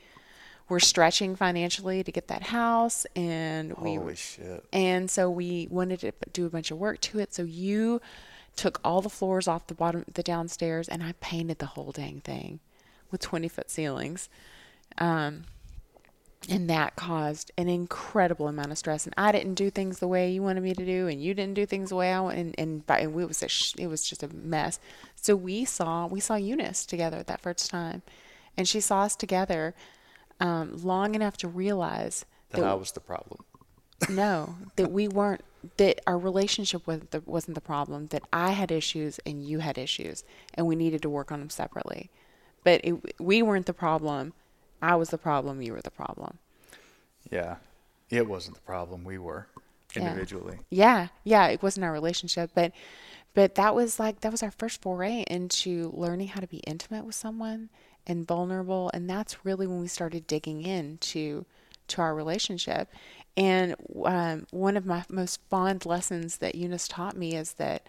were 0.68 0.80
stretching 0.80 1.36
financially 1.36 2.02
to 2.02 2.12
get 2.12 2.28
that 2.28 2.44
house, 2.44 3.06
and 3.14 3.74
we 3.78 3.96
Holy 3.96 4.16
shit. 4.16 4.64
and 4.72 5.10
so 5.10 5.30
we 5.30 5.68
wanted 5.70 6.00
to 6.00 6.12
do 6.32 6.46
a 6.46 6.50
bunch 6.50 6.70
of 6.70 6.78
work 6.78 7.00
to 7.02 7.18
it. 7.18 7.34
So 7.34 7.42
you 7.42 8.00
took 8.56 8.80
all 8.84 9.00
the 9.00 9.10
floors 9.10 9.48
off 9.48 9.66
the 9.66 9.74
bottom, 9.74 10.04
the 10.12 10.22
downstairs, 10.22 10.88
and 10.88 11.02
I 11.02 11.14
painted 11.20 11.58
the 11.58 11.66
whole 11.66 11.92
dang 11.92 12.20
thing 12.20 12.60
with 13.10 13.20
20 13.20 13.48
foot 13.48 13.70
ceilings. 13.70 14.28
Um, 14.98 15.44
and 16.48 16.68
that 16.68 16.96
caused 16.96 17.52
an 17.56 17.68
incredible 17.68 18.48
amount 18.48 18.72
of 18.72 18.78
stress. 18.78 19.06
And 19.06 19.14
I 19.16 19.30
didn't 19.32 19.54
do 19.54 19.70
things 19.70 20.00
the 20.00 20.08
way 20.08 20.30
you 20.32 20.42
wanted 20.42 20.62
me 20.62 20.74
to 20.74 20.84
do, 20.84 21.06
and 21.06 21.22
you 21.22 21.34
didn't 21.34 21.54
do 21.54 21.66
things 21.66 21.90
the 21.90 21.96
way 21.96 22.12
I 22.12 22.20
want. 22.20 22.36
And 22.36 22.54
and, 22.58 22.86
by, 22.86 22.98
and 22.98 23.18
it 23.18 23.28
was 23.28 23.42
a 23.42 23.48
sh- 23.48 23.74
it 23.78 23.86
was 23.86 24.04
just 24.04 24.22
a 24.22 24.28
mess. 24.28 24.80
So 25.14 25.36
we 25.36 25.64
saw 25.64 26.06
we 26.06 26.20
saw 26.20 26.34
Eunice 26.34 26.84
together 26.84 27.22
that 27.22 27.40
first 27.40 27.70
time, 27.70 28.02
and 28.56 28.66
she 28.66 28.80
saw 28.80 29.02
us 29.02 29.14
together 29.14 29.74
um, 30.42 30.76
long 30.82 31.14
enough 31.14 31.36
to 31.38 31.48
realize 31.48 32.26
That 32.50 32.64
I 32.64 32.74
was 32.74 32.92
the 32.92 33.00
problem. 33.00 33.40
no, 34.10 34.56
that 34.76 34.90
we 34.90 35.08
weren't. 35.08 35.42
That 35.76 36.00
our 36.08 36.18
relationship 36.18 36.86
was 36.88 37.00
the, 37.12 37.22
wasn't 37.24 37.54
the 37.54 37.60
problem. 37.60 38.08
That 38.08 38.24
I 38.32 38.50
had 38.50 38.72
issues 38.72 39.20
and 39.24 39.44
you 39.44 39.60
had 39.60 39.78
issues, 39.78 40.24
and 40.54 40.66
we 40.66 40.74
needed 40.76 41.02
to 41.02 41.08
work 41.10 41.30
on 41.30 41.38
them 41.38 41.50
separately. 41.50 42.10
But 42.64 42.80
it, 42.84 43.20
we 43.20 43.42
weren't 43.42 43.66
the 43.66 43.72
problem. 43.72 44.32
I 44.82 44.96
was 44.96 45.10
the 45.10 45.18
problem. 45.18 45.62
You 45.62 45.72
were 45.72 45.80
the 45.80 45.90
problem. 45.92 46.38
Yeah. 47.30 47.56
It 48.10 48.28
wasn't 48.28 48.56
the 48.56 48.62
problem. 48.62 49.04
We 49.04 49.18
were 49.18 49.46
Yeah. 49.94 50.02
individually. 50.08 50.58
Yeah, 50.68 51.08
yeah. 51.24 51.46
It 51.48 51.62
wasn't 51.62 51.84
our 51.84 51.92
relationship, 51.92 52.50
but 52.54 52.72
but 53.34 53.54
that 53.54 53.74
was 53.74 53.98
like 54.00 54.20
that 54.20 54.32
was 54.32 54.42
our 54.42 54.50
first 54.50 54.82
foray 54.82 55.24
into 55.28 55.90
learning 55.94 56.28
how 56.28 56.40
to 56.40 56.46
be 56.48 56.58
intimate 56.58 57.04
with 57.04 57.14
someone 57.14 57.70
and 58.06 58.26
vulnerable, 58.26 58.90
and 58.94 59.08
that's 59.08 59.44
really 59.44 59.66
when 59.66 59.80
we 59.80 59.88
started 59.88 60.26
digging 60.26 60.62
into 60.62 61.44
to 61.88 62.00
our 62.00 62.14
relationship. 62.14 62.88
And 63.36 63.74
um, 64.04 64.46
one 64.50 64.76
of 64.76 64.86
my 64.86 65.04
most 65.08 65.40
fond 65.48 65.86
lessons 65.86 66.38
that 66.38 66.54
Eunice 66.54 66.88
taught 66.88 67.16
me 67.16 67.34
is 67.34 67.54
that, 67.54 67.86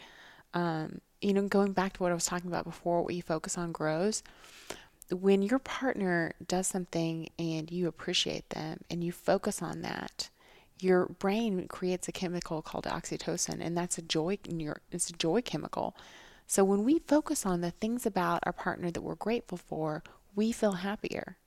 um, 0.54 1.02
you 1.22 1.34
know, 1.34 1.48
going 1.48 1.74
back 1.74 1.94
to 1.94 2.04
what 2.04 2.12
I 2.12 2.16
was 2.16 2.26
talking 2.26 2.50
about 2.50 2.66
before, 2.66 3.02
what 3.02 3.14
you 3.14 3.22
focus 3.22 3.58
on 3.58 3.72
grows 3.72 4.24
when 5.12 5.42
your 5.42 5.60
partner 5.60 6.34
does 6.46 6.68
something 6.68 7.30
and 7.38 7.72
you 7.72 7.88
appreciate 7.88 8.50
them 8.50 8.80
and 8.90 9.04
you 9.04 9.12
focus 9.12 9.62
on 9.62 9.82
that, 9.82 10.30
your 10.80 11.06
brain 11.06 11.68
creates 11.68 12.08
a 12.08 12.12
chemical 12.12 12.62
called 12.62 12.86
oxytocin, 12.86 13.60
and 13.62 13.78
that's 13.78 13.98
a 13.98 14.02
joy. 14.02 14.38
It's 14.92 15.10
a 15.10 15.14
joy 15.14 15.42
chemical. 15.42 15.96
So 16.54 16.64
when 16.64 16.84
we 16.84 17.00
focus 17.00 17.48
on 17.48 17.62
the 17.62 17.72
things 17.72 18.06
about 18.06 18.44
our 18.44 18.54
partner 18.54 18.92
that 18.92 19.02
we're 19.02 19.16
grateful 19.16 19.58
for, 19.58 20.04
we 20.36 20.52
feel 20.52 20.74
happier. 20.74 21.38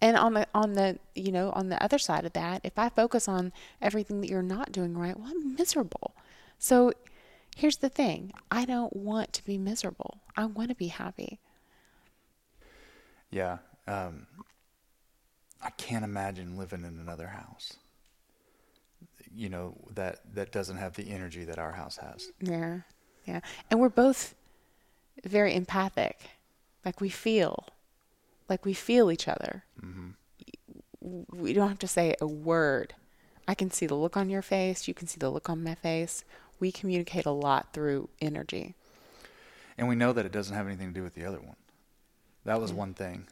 And 0.00 0.16
on 0.16 0.34
the 0.34 0.48
on 0.52 0.72
the 0.72 0.98
you 1.14 1.30
know 1.30 1.50
on 1.50 1.68
the 1.68 1.80
other 1.80 1.96
side 1.96 2.24
of 2.24 2.32
that, 2.32 2.60
if 2.64 2.76
I 2.76 2.88
focus 2.88 3.28
on 3.28 3.52
everything 3.80 4.20
that 4.20 4.28
you're 4.28 4.42
not 4.42 4.72
doing 4.72 4.98
right, 4.98 5.16
well, 5.16 5.28
I'm 5.30 5.54
miserable. 5.54 6.16
So 6.58 6.92
here's 7.54 7.76
the 7.76 7.88
thing: 7.88 8.32
I 8.50 8.64
don't 8.64 8.96
want 8.96 9.32
to 9.34 9.44
be 9.44 9.58
miserable. 9.58 10.18
I 10.36 10.46
want 10.46 10.70
to 10.70 10.74
be 10.74 10.88
happy. 10.88 11.38
Yeah. 13.30 13.58
Um, 13.86 14.26
I 15.62 15.70
can't 15.70 16.04
imagine 16.04 16.56
living 16.56 16.82
in 16.84 16.98
another 16.98 17.28
house. 17.28 17.74
You 19.32 19.50
know 19.50 19.76
that 19.94 20.34
that 20.34 20.50
doesn't 20.50 20.78
have 20.78 20.94
the 20.94 21.12
energy 21.12 21.44
that 21.44 21.60
our 21.60 21.74
house 21.74 21.98
has. 21.98 22.32
Yeah. 22.40 22.80
Yeah. 23.24 23.40
And 23.70 23.80
we're 23.80 23.88
both 23.88 24.34
very 25.24 25.54
empathic. 25.54 26.30
Like 26.84 27.00
we 27.00 27.08
feel. 27.08 27.66
Like 28.48 28.64
we 28.64 28.74
feel 28.74 29.10
each 29.10 29.28
other. 29.28 29.64
We 31.00 31.52
don't 31.52 31.68
have 31.68 31.78
to 31.80 31.88
say 31.88 32.14
a 32.20 32.26
word. 32.26 32.94
I 33.48 33.54
can 33.54 33.70
see 33.70 33.86
the 33.86 33.94
look 33.94 34.16
on 34.16 34.30
your 34.30 34.42
face. 34.42 34.86
You 34.86 34.94
can 34.94 35.08
see 35.08 35.18
the 35.18 35.30
look 35.30 35.48
on 35.48 35.64
my 35.64 35.74
face. 35.74 36.24
We 36.60 36.70
communicate 36.70 37.26
a 37.26 37.30
lot 37.30 37.72
through 37.72 38.08
energy. 38.20 38.74
And 39.76 39.88
we 39.88 39.94
know 39.94 40.12
that 40.12 40.26
it 40.26 40.32
doesn't 40.32 40.54
have 40.54 40.66
anything 40.66 40.88
to 40.88 40.94
do 40.94 41.02
with 41.02 41.14
the 41.14 41.24
other 41.24 41.40
one. 41.40 41.56
That 42.44 42.60
was 42.60 42.72
one 42.72 42.94
thing. 42.94 43.26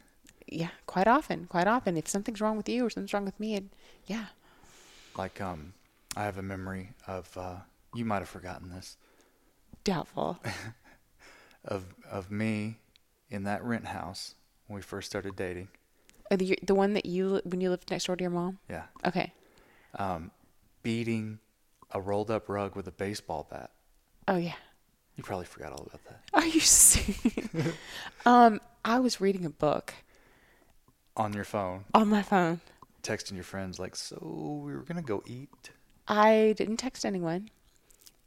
Yeah, 0.47 0.71
quite 0.87 1.07
often. 1.07 1.47
Quite 1.47 1.67
often. 1.69 1.97
If 1.97 2.09
something's 2.09 2.41
wrong 2.41 2.57
with 2.57 2.69
you 2.69 2.87
or 2.87 2.91
something's 2.91 3.13
wrong 3.13 3.25
with 3.25 3.39
me, 3.39 3.55
it, 3.55 3.65
yeah. 4.07 4.27
Like 5.17 5.41
um, 5.41 5.75
I 6.17 6.25
have 6.25 6.39
a 6.39 6.43
memory 6.43 6.91
of 7.07 7.37
uh, 7.37 7.57
you 7.95 8.05
might 8.05 8.19
have 8.19 8.29
forgotten 8.29 8.71
this 8.71 8.97
Doubtful. 9.85 10.39
of 11.65 11.85
of 12.11 12.31
me 12.31 12.79
in 13.31 13.45
that 13.45 13.63
rent 13.65 13.87
house 13.87 14.35
when 14.67 14.77
we 14.77 14.83
first 14.83 15.09
started 15.11 15.37
dating. 15.37 15.69
Uh, 16.31 16.37
the, 16.37 16.59
the 16.63 16.75
one 16.75 16.93
that 16.95 17.07
you, 17.07 17.41
when 17.45 17.61
you 17.61 17.71
lived 17.71 17.91
next 17.91 18.05
door 18.05 18.15
to 18.17 18.23
your 18.23 18.31
mom? 18.31 18.59
Yeah, 18.69 18.85
Okay. 19.05 19.33
um, 19.99 20.31
beating 20.83 21.41
a 21.91 22.01
rolled 22.01 22.31
up 22.31 22.49
rug 22.49 22.77
with 22.77 22.87
a 22.87 22.93
baseball 22.93 23.49
bat. 23.51 23.71
Oh, 24.29 24.37
yeah. 24.37 24.55
You 25.17 25.25
probably 25.25 25.47
forgot 25.47 25.73
all 25.73 25.87
about 25.89 26.05
that. 26.05 26.21
Are 26.33 26.47
you 26.47 26.61
serious? 26.61 27.49
um, 28.27 28.61
I 28.85 29.01
was 29.01 29.21
reading 29.21 29.45
a 29.45 29.51
book 29.51 29.93
On 31.17 31.33
your 31.33 31.43
phone, 31.45 31.85
on 31.95 32.09
my 32.09 32.23
phone. 32.23 32.61
texting 33.03 33.35
your 33.35 33.43
friends 33.45 33.79
like, 33.81 33.97
"So 33.97 34.63
we 34.65 34.73
were 34.73 34.83
gonna 34.83 35.03
go 35.03 35.23
eat." 35.27 35.71
I 36.07 36.55
didn't 36.57 36.77
text 36.77 37.05
anyone. 37.05 37.51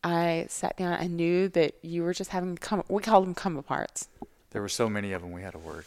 I 0.04 0.46
sat 0.50 0.76
down. 0.78 0.94
I 0.94 1.08
knew 1.08 1.48
that 1.50 1.76
you 1.82 2.04
were 2.04 2.14
just 2.14 2.32
having 2.32 2.58
come. 2.58 2.84
We 2.90 3.02
called 3.02 3.26
them 3.26 3.34
come 3.36 3.62
aparts. 3.62 4.08
There 4.52 4.62
were 4.62 4.70
so 4.70 4.90
many 4.90 5.14
of 5.14 5.22
them. 5.22 5.32
We 5.32 5.42
had 5.42 5.56
a 5.56 5.60
word. 5.60 5.86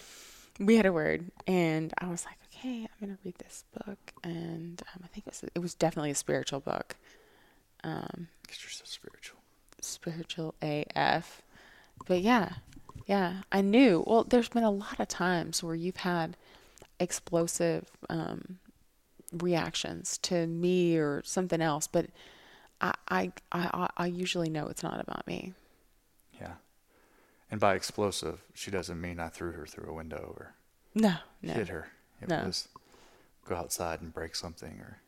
We 0.59 0.77
had 0.77 0.87
a 0.87 0.93
word, 0.93 1.31
and 1.47 1.93
I 1.99 2.07
was 2.09 2.25
like, 2.25 2.37
okay, 2.51 2.83
I'm 2.85 2.89
gonna 3.09 3.19
read 3.25 3.35
this 3.37 3.65
book, 3.85 3.99
and 4.25 4.83
um, 4.95 5.03
I 5.05 5.07
think 5.09 5.27
it 5.27 5.31
was 5.33 5.45
it 5.55 5.59
was 5.59 5.75
definitely 5.75 6.11
a 6.13 6.15
spiritual 6.15 6.61
book, 6.61 6.97
um, 7.85 8.29
Because 8.43 8.63
you're 8.63 8.71
so 8.71 8.85
spiritual. 8.87 9.39
spiritual 9.83 10.55
AF. 10.63 11.43
But 12.09 12.23
yeah, 12.23 12.55
yeah, 13.07 13.43
I 13.53 13.61
knew. 13.61 14.03
Well, 14.07 14.25
there's 14.25 14.49
been 14.49 14.65
a 14.65 14.71
lot 14.71 14.99
of 14.99 15.09
times 15.09 15.63
where 15.63 15.75
you've 15.75 15.97
had 15.99 16.37
explosive 16.99 17.91
um, 18.09 18.59
reactions 19.33 20.17
to 20.19 20.47
me 20.47 20.97
or 20.97 21.23
something 21.25 21.61
else, 21.61 21.87
but 21.87 22.07
I, 22.81 22.95
I, 23.09 23.33
I, 23.53 23.89
I 23.97 24.07
usually 24.07 24.49
know 24.51 24.67
it's 24.69 24.83
not 24.83 25.01
about 25.01 25.27
me. 25.27 25.55
Yeah. 26.41 26.55
And 27.51 27.59
by 27.61 27.75
explosive, 27.75 28.43
she 28.55 28.71
doesn't 28.71 29.01
mean 29.01 29.19
I 29.21 29.29
threw 29.29 29.53
her 29.53 29.67
through 29.67 29.89
a 29.91 29.95
window 29.95 30.35
or 30.37 30.55
No, 30.95 31.15
no. 31.43 31.53
hit 31.55 31.69
her. 31.69 31.89
It 32.21 32.29
No. 32.29 32.45
was 32.45 32.69
go 33.49 33.55
outside 33.57 34.01
and 34.03 34.13
break 34.13 34.35
something 34.35 34.79
or 34.81 34.99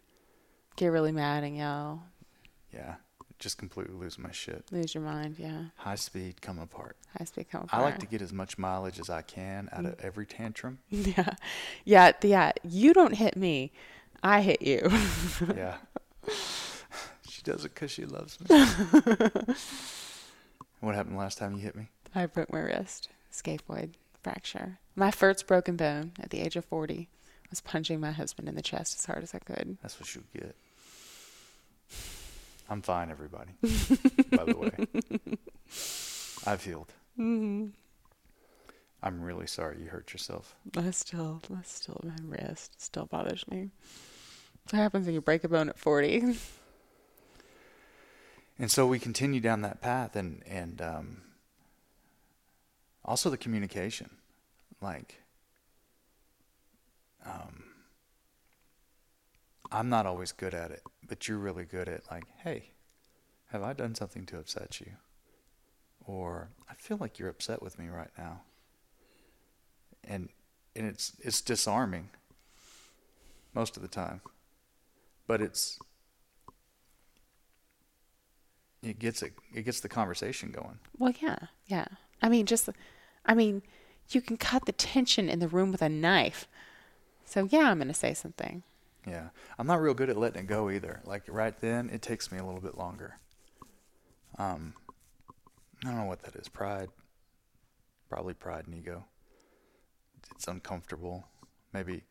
Get 0.76 0.88
really 0.88 1.12
mad 1.12 1.42
and 1.44 1.56
yell. 1.56 2.04
yeah. 2.72 2.94
just 3.40 3.58
completely 3.58 3.94
lose 3.94 4.18
my 4.18 4.30
shit. 4.30 4.64
Lose 4.72 4.94
your 4.94 5.02
mind, 5.02 5.36
yeah. 5.38 5.64
High 5.76 5.94
speed, 5.96 6.40
come 6.40 6.58
apart. 6.58 6.96
High 7.18 7.24
speed 7.24 7.50
come 7.50 7.62
apart. 7.64 7.82
I 7.82 7.84
like 7.84 7.98
to 7.98 8.06
get 8.06 8.22
as 8.22 8.32
much 8.32 8.58
mileage 8.58 8.98
as 9.00 9.10
I 9.10 9.22
can 9.22 9.68
out 9.72 9.84
of 9.84 9.98
every 10.00 10.24
tantrum. 10.26 10.78
Yeah, 10.90 11.34
yeah, 11.84 12.12
yeah. 12.22 12.52
You 12.62 12.94
don't 12.94 13.14
hit 13.14 13.36
me, 13.36 13.72
I 14.22 14.40
hit 14.40 14.62
you. 14.62 14.88
yeah. 15.56 15.76
she 17.48 17.52
does 17.52 17.64
it 17.64 17.74
because 17.74 17.90
she 17.90 18.04
loves 18.04 18.38
me. 18.40 18.46
what 20.80 20.94
happened 20.94 21.16
last 21.16 21.38
time 21.38 21.54
you 21.54 21.60
hit 21.60 21.74
me? 21.76 21.88
I 22.14 22.26
broke 22.26 22.52
my 22.52 22.60
wrist, 22.60 23.08
scaphoid 23.32 23.94
fracture. 24.22 24.78
My 24.94 25.10
first 25.10 25.46
broken 25.46 25.76
bone 25.76 26.12
at 26.20 26.28
the 26.30 26.40
age 26.40 26.56
of 26.56 26.64
forty 26.64 27.08
I 27.44 27.48
was 27.50 27.60
punching 27.62 28.00
my 28.00 28.10
husband 28.12 28.48
in 28.48 28.54
the 28.54 28.62
chest 28.62 28.98
as 28.98 29.06
hard 29.06 29.22
as 29.22 29.34
I 29.34 29.38
could. 29.38 29.78
That's 29.80 29.98
what 29.98 30.14
you 30.14 30.24
get. 30.34 30.54
I'm 32.68 32.82
fine, 32.82 33.10
everybody. 33.10 33.52
by 34.30 34.44
the 34.44 34.56
way, 34.58 34.76
I've 36.46 36.62
healed. 36.62 36.92
Mm-hmm. 37.18 37.68
I'm 39.02 39.22
really 39.22 39.46
sorry 39.46 39.78
you 39.80 39.86
hurt 39.86 40.12
yourself. 40.12 40.54
I 40.76 40.90
still, 40.90 41.40
I 41.50 41.62
still, 41.64 41.98
my 42.04 42.12
wrist 42.22 42.82
still 42.82 43.06
bothers 43.06 43.48
me. 43.48 43.70
What 44.70 44.78
happens 44.78 45.06
when 45.06 45.14
you 45.14 45.22
break 45.22 45.44
a 45.44 45.48
bone 45.48 45.70
at 45.70 45.78
forty? 45.78 46.36
And 48.58 48.70
so 48.70 48.86
we 48.86 48.98
continue 48.98 49.40
down 49.40 49.62
that 49.62 49.80
path, 49.80 50.16
and 50.16 50.42
and 50.46 50.82
um, 50.82 51.22
also 53.04 53.30
the 53.30 53.36
communication, 53.36 54.10
like. 54.80 55.20
Um, 57.26 57.64
I'm 59.70 59.88
not 59.88 60.06
always 60.06 60.32
good 60.32 60.54
at 60.54 60.70
it, 60.70 60.82
but 61.06 61.28
you're 61.28 61.38
really 61.38 61.64
good 61.64 61.88
at 61.88 62.10
like, 62.10 62.24
hey, 62.42 62.70
have 63.50 63.62
I 63.62 63.72
done 63.72 63.94
something 63.94 64.24
to 64.26 64.38
upset 64.38 64.80
you? 64.80 64.92
Or 66.06 66.48
I 66.70 66.74
feel 66.74 66.96
like 66.96 67.18
you're 67.18 67.28
upset 67.28 67.62
with 67.62 67.78
me 67.78 67.88
right 67.88 68.10
now. 68.16 68.42
And 70.04 70.30
and 70.74 70.86
it's 70.86 71.12
it's 71.20 71.42
disarming 71.42 72.08
most 73.52 73.76
of 73.76 73.82
the 73.82 73.88
time. 73.88 74.22
But 75.26 75.42
it's 75.42 75.78
it 78.82 78.98
gets 78.98 79.22
it 79.22 79.32
it 79.54 79.62
gets 79.62 79.80
the 79.80 79.88
conversation 79.88 80.50
going. 80.50 80.78
Well, 80.98 81.12
yeah, 81.20 81.38
yeah. 81.66 81.86
I 82.22 82.28
mean, 82.28 82.46
just, 82.46 82.68
I 83.24 83.34
mean, 83.34 83.62
you 84.10 84.20
can 84.20 84.36
cut 84.36 84.66
the 84.66 84.72
tension 84.72 85.28
in 85.28 85.38
the 85.38 85.48
room 85.48 85.70
with 85.70 85.82
a 85.82 85.88
knife. 85.88 86.48
So 87.24 87.48
yeah, 87.50 87.70
I'm 87.70 87.78
gonna 87.78 87.94
say 87.94 88.14
something. 88.14 88.62
Yeah. 89.06 89.28
I'm 89.58 89.66
not 89.66 89.80
real 89.80 89.94
good 89.94 90.10
at 90.10 90.16
letting 90.16 90.42
it 90.42 90.46
go 90.46 90.70
either. 90.70 91.00
Like 91.04 91.22
right 91.28 91.58
then, 91.60 91.90
it 91.90 92.02
takes 92.02 92.30
me 92.30 92.38
a 92.38 92.44
little 92.44 92.60
bit 92.60 92.76
longer. 92.76 93.18
Um, 94.38 94.74
I 95.84 95.88
don't 95.88 95.98
know 95.98 96.06
what 96.06 96.22
that 96.22 96.36
is. 96.36 96.48
Pride. 96.48 96.88
Probably 98.08 98.34
pride 98.34 98.66
and 98.66 98.76
ego. 98.76 99.04
It's 100.34 100.48
uncomfortable. 100.48 101.26
Maybe 101.72 102.04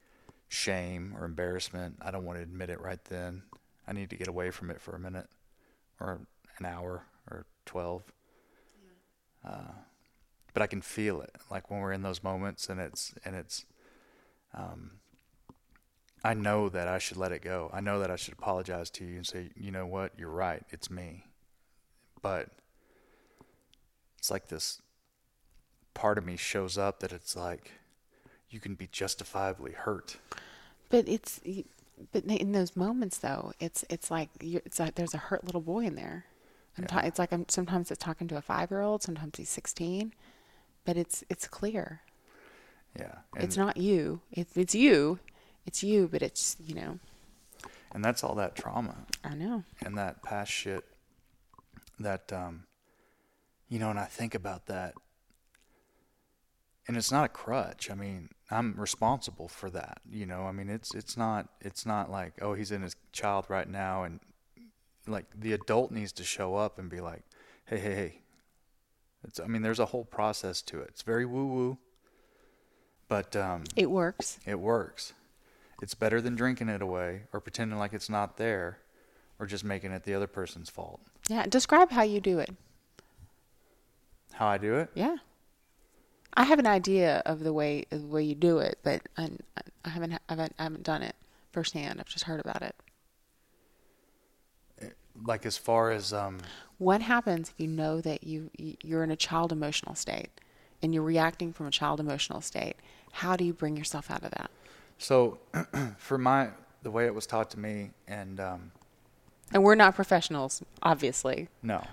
shame 0.47 1.15
or 1.18 1.26
embarrassment. 1.26 1.97
I 2.01 2.11
don't 2.11 2.26
want 2.26 2.38
to 2.38 2.43
admit 2.43 2.70
it 2.70 2.80
right 2.80 3.03
then. 3.05 3.43
I 3.88 3.93
need 3.93 4.09
to 4.09 4.15
get 4.15 4.28
away 4.28 4.51
from 4.51 4.70
it 4.70 4.82
for 4.82 4.95
a 4.95 4.99
minute 4.99 5.28
or 5.99 6.22
an 6.60 6.66
hour 6.66 7.05
or 7.30 7.45
12. 7.66 8.03
Uh, 9.45 9.51
but 10.53 10.62
I 10.62 10.68
can 10.68 10.82
feel 10.82 11.22
it. 11.22 11.32
Like 11.49 11.70
when 11.70 11.80
we're 11.80 11.93
in 11.93 12.01
those 12.01 12.24
moments 12.24 12.70
and 12.70 12.80
it's, 12.80 13.14
and 13.24 13.36
it's, 13.36 13.66
um, 14.53 14.91
I 16.24 16.34
know 16.34 16.68
that 16.70 16.88
I 16.88 16.97
should 16.97 17.18
let 17.18 17.32
it 17.32 17.41
go. 17.41 17.70
I 17.74 17.80
know 17.80 17.99
that 17.99 18.10
I 18.10 18.16
should 18.16 18.34
apologize 18.34 18.89
to 18.91 19.05
you 19.05 19.18
and 19.18 19.26
say, 19.26 19.51
you 19.55 19.72
know 19.72 19.86
what, 19.86 20.14
you're 20.18 20.30
right, 20.30 20.64
it's 20.72 20.89
me. 20.89 21.26
But 22.22 22.49
it's 24.18 24.32
like 24.32 24.47
this 24.47 24.82
part 25.93 26.18
of 26.18 26.26
me 26.26 26.36
shows 26.36 26.78
up 26.78 26.99
that 26.99 27.12
it's 27.12 27.36
like 27.36 27.72
you 28.49 28.60
can 28.60 28.76
be 28.76 28.88
justifiably 28.88 29.72
hurt. 29.72 30.18
But 30.89 31.08
it's, 31.08 31.39
but 32.12 32.26
in 32.26 32.51
those 32.51 32.76
moments 32.76 33.18
though, 33.18 33.53
it's 33.60 33.84
it's 33.89 34.12
like 34.12 34.30
it's 34.39 34.80
like 34.80 34.95
there's 34.95 35.14
a 35.14 35.18
hurt 35.18 35.43
little 35.43 35.62
boy 35.62 35.86
in 35.86 35.95
there. 35.95 36.26
Yeah. 36.80 37.06
it's 37.06 37.20
like 37.20 37.32
I'm 37.32 37.46
sometimes 37.50 37.92
it's 37.92 38.04
talking 38.04 38.28
to 38.30 38.38
a 38.38 38.42
five 38.42 38.72
year 38.72 38.82
old, 38.82 39.02
sometimes 39.04 39.38
he's 39.38 39.50
16, 39.50 40.14
but 40.86 40.98
it's 40.98 41.24
it's 41.30 41.48
clear. 41.48 42.02
Yeah. 42.98 43.16
it's 43.36 43.58
not 43.58 43.78
you. 43.78 44.22
It, 44.32 44.48
it's 44.56 44.74
you. 44.74 45.20
It's 45.66 45.84
you, 45.84 46.08
but 46.08 46.22
it's 46.22 46.56
you 46.64 46.76
know. 46.76 47.00
And 47.92 48.04
that's 48.04 48.24
all 48.24 48.36
that 48.36 48.56
trauma 48.56 48.96
I 49.24 49.34
know. 49.36 49.64
and 49.82 49.98
that 49.98 50.22
past 50.24 50.52
shit 50.52 50.84
that 52.00 52.32
um 52.32 52.64
you 53.70 53.80
know 53.80 53.90
and 53.90 54.00
I 54.00 54.06
think 54.06 54.36
about 54.36 54.68
that 54.68 54.94
and 56.88 56.96
it's 56.96 57.12
not 57.12 57.26
a 57.26 57.30
crutch. 57.30 57.92
I 57.92 57.96
mean, 57.96 58.30
I'm 58.50 58.74
responsible 58.80 59.50
for 59.50 59.70
that, 59.72 60.00
you 60.10 60.26
know. 60.26 60.44
I 60.44 60.54
mean, 60.54 60.70
it's 60.70 60.96
it's 60.96 61.18
not 61.18 61.50
it's 61.60 61.86
not 61.86 62.10
like, 62.10 62.34
oh, 62.42 62.54
he's 62.54 62.72
in 62.72 62.82
his 62.82 62.96
child 63.12 63.46
right 63.50 63.68
now 63.70 64.04
and 64.04 64.22
like 65.08 65.26
the 65.36 65.53
adult 65.53 65.91
needs 65.91 66.12
to 66.14 66.24
show 66.24 66.55
up 66.55 66.78
and 66.80 66.89
be 66.89 66.99
like, 67.01 67.24
"Hey, 67.66 67.80
hey, 67.80 67.95
hey." 67.95 68.22
It's 69.24 69.39
I 69.39 69.47
mean, 69.47 69.62
there's 69.62 69.80
a 69.80 69.86
whole 69.88 70.05
process 70.05 70.62
to 70.64 70.80
it. 70.82 70.89
It's 70.89 71.01
very 71.01 71.26
woo-woo, 71.26 71.78
but 73.08 73.36
um 73.36 73.64
It 73.76 73.89
works. 73.91 74.39
it 74.45 74.60
works. 74.60 75.14
It's 75.82 75.93
better 75.93 76.22
than 76.22 76.36
drinking 76.36 76.70
it 76.70 76.82
away 76.82 77.24
or 77.34 77.39
pretending 77.39 77.78
like 77.78 77.93
it's 77.93 78.10
not 78.10 78.38
there 78.38 78.80
or 79.39 79.45
just 79.45 79.64
making 79.64 79.91
it 79.91 80.03
the 80.03 80.14
other 80.14 80.28
person's 80.28 80.70
fault. 80.70 81.01
Yeah. 81.28 81.45
Describe 81.45 81.91
how 81.91 82.01
you 82.03 82.20
do 82.20 82.39
it. 82.39 82.49
How 84.34 84.47
I 84.47 84.58
do 84.58 84.76
it? 84.76 84.89
Yeah. 84.93 85.18
I 86.34 86.43
have 86.43 86.60
an 86.60 86.68
idea 86.68 87.24
of 87.26 87.39
the 87.43 87.51
way 87.53 87.86
of 87.91 88.01
the 88.01 88.08
way 88.08 88.24
you 88.24 88.36
do 88.36 88.60
it, 88.60 88.78
but 88.84 89.01
I, 89.18 89.32
I 89.84 89.89
haven't 89.89 90.14
I 90.14 90.20
haven't 90.30 90.53
I 90.60 90.64
haven't 90.64 90.84
done 90.84 91.01
it 91.01 91.16
firsthand. 91.51 91.99
I've 91.99 92.08
just 92.08 92.26
heard 92.26 92.39
about 92.39 92.62
it. 92.62 92.76
Like 95.26 95.45
as 95.45 95.57
far 95.57 95.91
as 95.91 96.13
um 96.13 96.39
What 96.78 97.01
happens 97.01 97.49
if 97.49 97.55
you 97.59 97.68
know 97.68 98.01
that 98.01 98.24
you 98.24 98.49
you- 98.57 98.78
you're 98.84 99.03
in 99.03 99.11
a 99.11 99.15
child 99.15 99.51
emotional 99.51 99.95
state 99.95 100.30
and 100.82 100.93
you're 100.93 101.03
reacting 101.03 101.53
from 101.53 101.65
a 101.68 101.72
child 101.72 101.99
emotional 101.99 102.41
state? 102.41 102.76
How 103.13 103.36
do 103.36 103.43
you 103.43 103.53
bring 103.53 103.76
yourself 103.78 104.11
out 104.11 104.24
of 104.24 104.32
that? 104.32 104.51
so 104.99 105.39
for 105.97 106.18
my 106.18 106.49
the 106.84 106.89
way 106.91 107.05
it 107.05 107.13
was 107.13 107.26
taught 107.28 107.49
to 107.51 107.59
me 107.59 107.91
and 108.07 108.39
um 108.39 108.72
And 109.53 109.63
we're 109.63 109.76
not 109.76 109.95
professionals, 109.95 110.63
obviously. 110.82 111.47
no. 111.61 111.84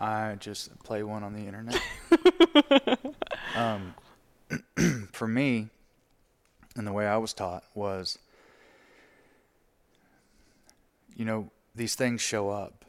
I 0.00 0.34
just 0.38 0.78
play 0.84 1.02
one 1.02 1.22
on 1.22 1.32
the 1.32 1.46
internet. 1.46 1.80
um 3.56 3.94
for 5.12 5.26
me 5.26 5.68
and 6.76 6.86
the 6.86 6.92
way 6.92 7.06
I 7.06 7.16
was 7.16 7.32
taught 7.32 7.64
was 7.74 8.18
you 11.16 11.24
know, 11.24 11.50
these 11.76 11.94
things 11.94 12.20
show 12.20 12.50
up 12.50 12.84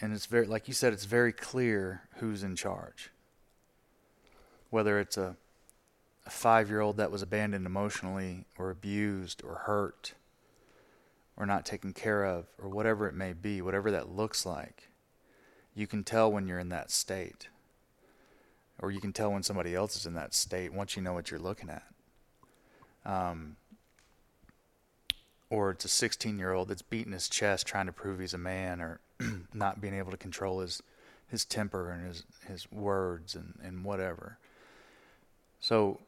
and 0.00 0.12
it's 0.12 0.26
very 0.26 0.46
like 0.46 0.68
you 0.68 0.74
said 0.74 0.92
it's 0.92 1.04
very 1.04 1.32
clear 1.32 2.02
who's 2.16 2.42
in 2.42 2.56
charge. 2.56 3.10
Whether 4.70 5.00
it's 5.00 5.16
a 5.16 5.36
a 6.28 6.30
5-year-old 6.30 6.98
that 6.98 7.10
was 7.10 7.22
abandoned 7.22 7.64
emotionally 7.64 8.44
or 8.58 8.70
abused 8.70 9.42
or 9.42 9.62
hurt 9.64 10.12
or 11.38 11.46
not 11.46 11.64
taken 11.64 11.94
care 11.94 12.22
of 12.24 12.44
or 12.62 12.68
whatever 12.68 13.08
it 13.08 13.14
may 13.14 13.32
be, 13.32 13.62
whatever 13.62 13.90
that 13.90 14.14
looks 14.14 14.44
like. 14.44 14.90
You 15.74 15.86
can 15.86 16.04
tell 16.04 16.30
when 16.30 16.46
you're 16.46 16.58
in 16.58 16.68
that 16.68 16.90
state. 16.90 17.48
Or 18.78 18.90
you 18.90 19.00
can 19.00 19.14
tell 19.14 19.32
when 19.32 19.42
somebody 19.42 19.74
else 19.74 19.96
is 19.96 20.04
in 20.04 20.14
that 20.14 20.34
state 20.34 20.70
once 20.70 20.96
you 20.96 21.02
know 21.02 21.14
what 21.14 21.30
you're 21.30 21.40
looking 21.40 21.70
at. 21.70 21.84
Um, 23.06 23.56
or 25.50 25.70
it's 25.70 25.84
a 25.84 25.88
16 25.88 26.38
year 26.38 26.52
old 26.52 26.68
that's 26.68 26.82
beating 26.82 27.12
his 27.12 27.28
chest 27.28 27.66
trying 27.66 27.86
to 27.86 27.92
prove 27.92 28.20
he's 28.20 28.34
a 28.34 28.38
man 28.38 28.80
or 28.80 29.00
not 29.54 29.80
being 29.80 29.94
able 29.94 30.10
to 30.10 30.16
control 30.16 30.60
his 30.60 30.82
his 31.28 31.44
temper 31.44 31.90
and 31.90 32.06
his 32.06 32.24
his 32.46 32.70
words 32.70 33.34
and 33.34 33.58
and 33.62 33.84
whatever. 33.84 34.38
So 35.60 36.00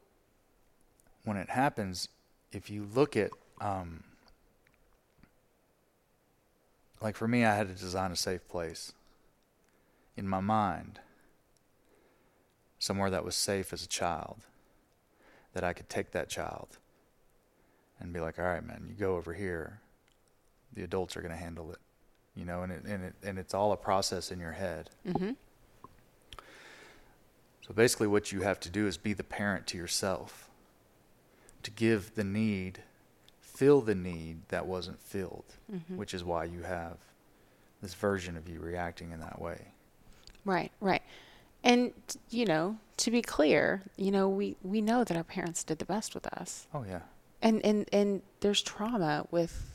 when 1.25 1.37
it 1.37 1.51
happens 1.51 2.09
if 2.53 2.71
you 2.71 2.87
look 2.95 3.17
at 3.17 3.31
um 3.61 4.05
like 7.01 7.17
for 7.17 7.29
me 7.29 7.45
I 7.45 7.55
had 7.55 7.69
to 7.69 7.75
design 7.75 8.13
a 8.13 8.17
safe 8.17 8.47
place 8.49 8.93
in 10.17 10.29
my 10.29 10.41
mind 10.41 11.01
somewhere 12.79 13.11
that 13.11 13.25
was 13.25 13.37
safe 13.37 13.73
as 13.73 13.85
a 13.85 13.89
child 13.89 14.39
that 15.53 15.65
I 15.65 15.73
could 15.73 15.89
take 15.89 16.13
that 16.13 16.29
child 16.29 16.79
and 18.01 18.13
be 18.13 18.21
like, 18.21 18.39
all 18.39 18.45
right, 18.45 18.67
man, 18.67 18.87
you 18.89 18.95
go 18.95 19.17
over 19.17 19.33
here. 19.33 19.81
The 20.73 20.83
adults 20.83 21.17
are 21.17 21.21
going 21.21 21.33
to 21.33 21.37
handle 21.39 21.73
it, 21.73 21.79
you 22.37 22.45
know, 22.45 22.63
and 22.63 22.73
it, 22.73 22.85
and 22.85 23.05
it, 23.05 23.15
and 23.25 23.39
it's 23.39 23.55
all 23.55 23.73
a 23.73 23.77
process 23.77 24.31
in 24.31 24.39
your 24.39 24.53
head. 24.53 24.91
Mm-hmm. 25.07 25.31
So 27.67 27.75
basically, 27.75 28.07
what 28.07 28.33
you 28.33 28.43
have 28.43 28.61
to 28.61 28.71
do 28.71 28.87
is 28.87 28.97
be 28.97 29.13
the 29.13 29.25
parent 29.25 29.67
to 29.69 29.77
yourself, 29.77 30.49
to 31.63 31.71
give 31.71 32.15
the 32.15 32.25
need, 32.25 32.83
fill 33.41 33.81
the 33.81 33.95
need 33.95 34.49
that 34.49 34.67
wasn't 34.67 35.01
filled, 35.01 35.57
Mhm. 35.73 35.97
which 35.97 36.15
is 36.15 36.25
why 36.25 36.45
you 36.45 36.63
have 36.63 36.97
this 37.83 37.95
version 37.95 38.37
of 38.37 38.49
you 38.49 38.61
reacting 38.61 39.11
in 39.13 39.21
that 39.21 39.41
way. 39.41 39.73
Right, 40.45 40.73
right. 40.81 41.03
And 41.63 41.93
you 42.31 42.47
know, 42.47 42.79
to 42.99 43.11
be 43.11 43.23
clear, 43.23 43.83
you 43.97 44.11
know, 44.11 44.29
we 44.29 44.57
we 44.63 44.81
know 44.81 45.05
that 45.05 45.17
our 45.17 45.25
parents 45.25 45.63
did 45.65 45.79
the 45.79 45.85
best 45.85 46.15
with 46.15 46.27
us. 46.29 46.67
Oh 46.73 46.85
yeah. 46.85 47.01
And 47.43 47.65
and 47.65 47.89
and 47.93 48.23
there's 48.41 48.61
trauma 48.63 49.27
with 49.31 49.73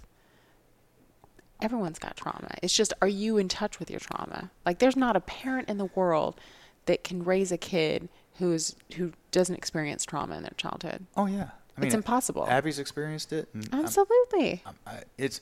everyone's 1.61 1.99
got 1.99 2.16
trauma. 2.16 2.51
It's 2.61 2.76
just 2.76 2.93
are 3.01 3.07
you 3.07 3.38
in 3.38 3.47
touch 3.47 3.80
with 3.80 3.89
your 3.89 3.99
trauma? 3.99 4.51
Like 4.66 4.80
there's 4.80 4.95
not 4.95 5.16
a 5.16 5.20
parent 5.22 5.70
in 5.70 5.78
the 5.78 5.86
world 5.95 6.39
that 6.86 7.03
can 7.03 7.24
raise 7.24 7.51
a 7.51 7.57
kid 7.57 8.09
who 8.38 8.51
is 8.53 8.76
who 8.95 9.13
doesn't 9.32 9.55
experience 9.55 10.05
trauma 10.05 10.36
in 10.38 10.43
their 10.43 10.53
childhood. 10.57 11.05
Oh 11.18 11.26
yeah. 11.26 11.49
I 11.78 11.86
It's 11.86 11.95
impossible. 11.95 12.47
Abby's 12.47 12.80
experienced 12.80 13.34
it. 13.34 13.49
And 13.53 13.68
I'm- 13.74 13.84
Absolutely. 13.86 14.61
I'm- 14.66 14.76
I, 14.86 14.99
it's 15.18 15.41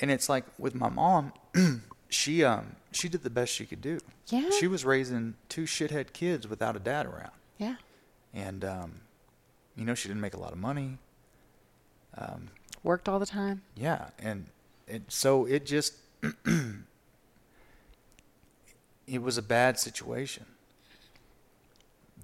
and 0.00 0.10
it's 0.10 0.28
like 0.28 0.44
with 0.58 0.74
my 0.74 0.88
mom, 0.88 1.32
she 2.08 2.44
um 2.44 2.76
she 2.92 3.08
did 3.08 3.22
the 3.22 3.30
best 3.30 3.52
she 3.52 3.66
could 3.66 3.80
do. 3.80 3.98
Yeah. 4.28 4.48
She 4.58 4.66
was 4.66 4.84
raising 4.84 5.34
two 5.48 5.64
shithead 5.64 6.12
kids 6.12 6.46
without 6.46 6.76
a 6.76 6.78
dad 6.78 7.06
around, 7.06 7.32
yeah. 7.58 7.76
and 8.32 8.64
um, 8.64 9.00
you 9.76 9.84
know 9.84 9.94
she 9.94 10.06
didn't 10.08 10.20
make 10.20 10.34
a 10.34 10.40
lot 10.40 10.52
of 10.52 10.58
money. 10.58 10.98
Worked 12.82 13.08
all 13.08 13.18
the 13.18 13.26
time. 13.26 13.62
Yeah, 13.76 14.08
and 14.18 14.46
it 14.86 15.02
so 15.08 15.44
it 15.44 15.66
just 15.66 15.94
it 19.06 19.22
was 19.22 19.36
a 19.36 19.42
bad 19.42 19.78
situation. 19.78 20.46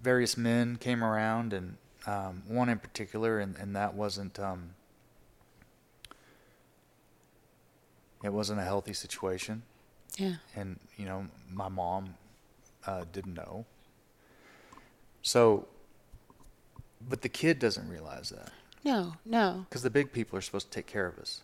Various 0.03 0.37
men 0.37 0.76
came 0.76 1.05
around, 1.05 1.53
and 1.53 1.76
um, 2.07 2.43
one 2.49 2.68
in 2.68 2.78
particular, 2.78 3.39
and, 3.39 3.57
and 3.57 3.76
that 3.76 3.95
wasn't 3.95 4.39
um, 4.39 4.70
it 8.24 8.32
wasn't 8.32 8.61
a 8.61 8.64
healthy 8.64 8.93
situation. 8.93 9.62
Yeah. 10.16 10.37
and 10.55 10.78
you 10.97 11.05
know 11.05 11.26
my 11.53 11.68
mom 11.68 12.14
uh, 12.87 13.05
didn't 13.12 13.34
know. 13.34 13.66
So, 15.20 15.66
but 17.07 17.20
the 17.20 17.28
kid 17.28 17.59
doesn't 17.59 17.89
realize 17.89 18.30
that 18.30 18.51
No, 18.87 19.14
no. 19.24 19.66
because 19.68 19.82
the 19.82 19.91
big 19.91 20.12
people 20.12 20.39
are 20.39 20.41
supposed 20.41 20.70
to 20.70 20.72
take 20.72 20.87
care 20.87 21.09
of 21.09 21.18
us. 21.18 21.43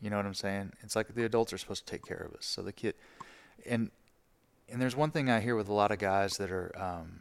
You 0.00 0.10
know 0.10 0.16
what 0.16 0.26
I'm 0.26 0.34
saying? 0.34 0.72
It's 0.80 0.94
like 0.94 1.12
the 1.12 1.24
adults 1.24 1.52
are 1.52 1.58
supposed 1.58 1.86
to 1.86 1.90
take 1.92 2.06
care 2.06 2.24
of 2.30 2.32
us. 2.38 2.46
So 2.46 2.62
the 2.62 2.72
kid, 2.72 2.94
and 3.66 3.90
and 4.70 4.80
there's 4.80 4.94
one 4.94 5.10
thing 5.10 5.28
I 5.28 5.40
hear 5.40 5.56
with 5.56 5.68
a 5.68 5.72
lot 5.72 5.90
of 5.90 5.98
guys 5.98 6.36
that 6.36 6.52
are 6.52 6.72
um, 6.80 7.20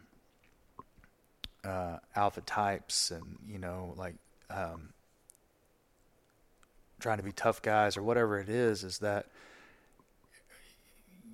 uh, 1.63 1.97
alpha 2.15 2.41
types, 2.41 3.09
and 3.09 3.39
you 3.47 3.57
know, 3.57 3.95
like 3.97 4.13
um, 4.51 4.89
trying 6.99 7.17
to 7.17 7.23
be 7.23 7.31
tough 7.31 7.63
guys 7.63 7.97
or 7.97 8.03
whatever 8.03 8.37
it 8.37 8.47
is, 8.47 8.83
is 8.83 8.99
that 8.99 9.25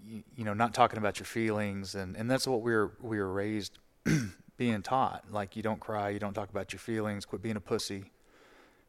you, 0.08 0.24
you 0.38 0.46
know 0.46 0.54
not 0.54 0.74
talking 0.74 0.98
about 0.98 1.20
your 1.20 1.26
feelings, 1.26 1.94
and 1.94 2.16
and 2.16 2.32
that's 2.32 2.48
what 2.48 2.62
we 2.62 2.72
were 2.72 2.94
we 3.02 3.20
were 3.20 3.32
raised 3.32 3.78
being 4.58 4.82
taught. 4.82 5.24
Like 5.32 5.56
you 5.56 5.64
don't 5.64 5.80
cry, 5.80 6.10
you 6.10 6.20
don't 6.20 6.34
talk 6.34 6.50
about 6.50 6.74
your 6.74 6.80
feelings, 6.80 7.26
quit 7.26 7.42
being 7.42 7.58
a 7.58 7.62
pussy 7.62 8.12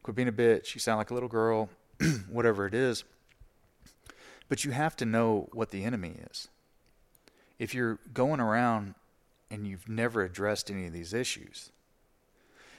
quit 0.07 0.15
being 0.15 0.29
a 0.29 0.31
bitch, 0.31 0.73
you 0.73 0.79
sound 0.79 0.97
like 0.97 1.11
a 1.11 1.13
little 1.13 1.27
girl, 1.27 1.69
whatever 2.29 2.65
it 2.65 2.73
is. 2.73 3.03
But 4.47 4.63
you 4.63 4.71
have 4.71 4.95
to 4.95 5.05
know 5.05 5.49
what 5.51 5.71
the 5.71 5.83
enemy 5.83 6.15
is. 6.31 6.47
If 7.59 7.75
you're 7.75 7.99
going 8.13 8.39
around 8.39 8.95
and 9.51 9.67
you've 9.67 9.89
never 9.89 10.23
addressed 10.23 10.71
any 10.71 10.87
of 10.87 10.93
these 10.93 11.13
issues, 11.13 11.73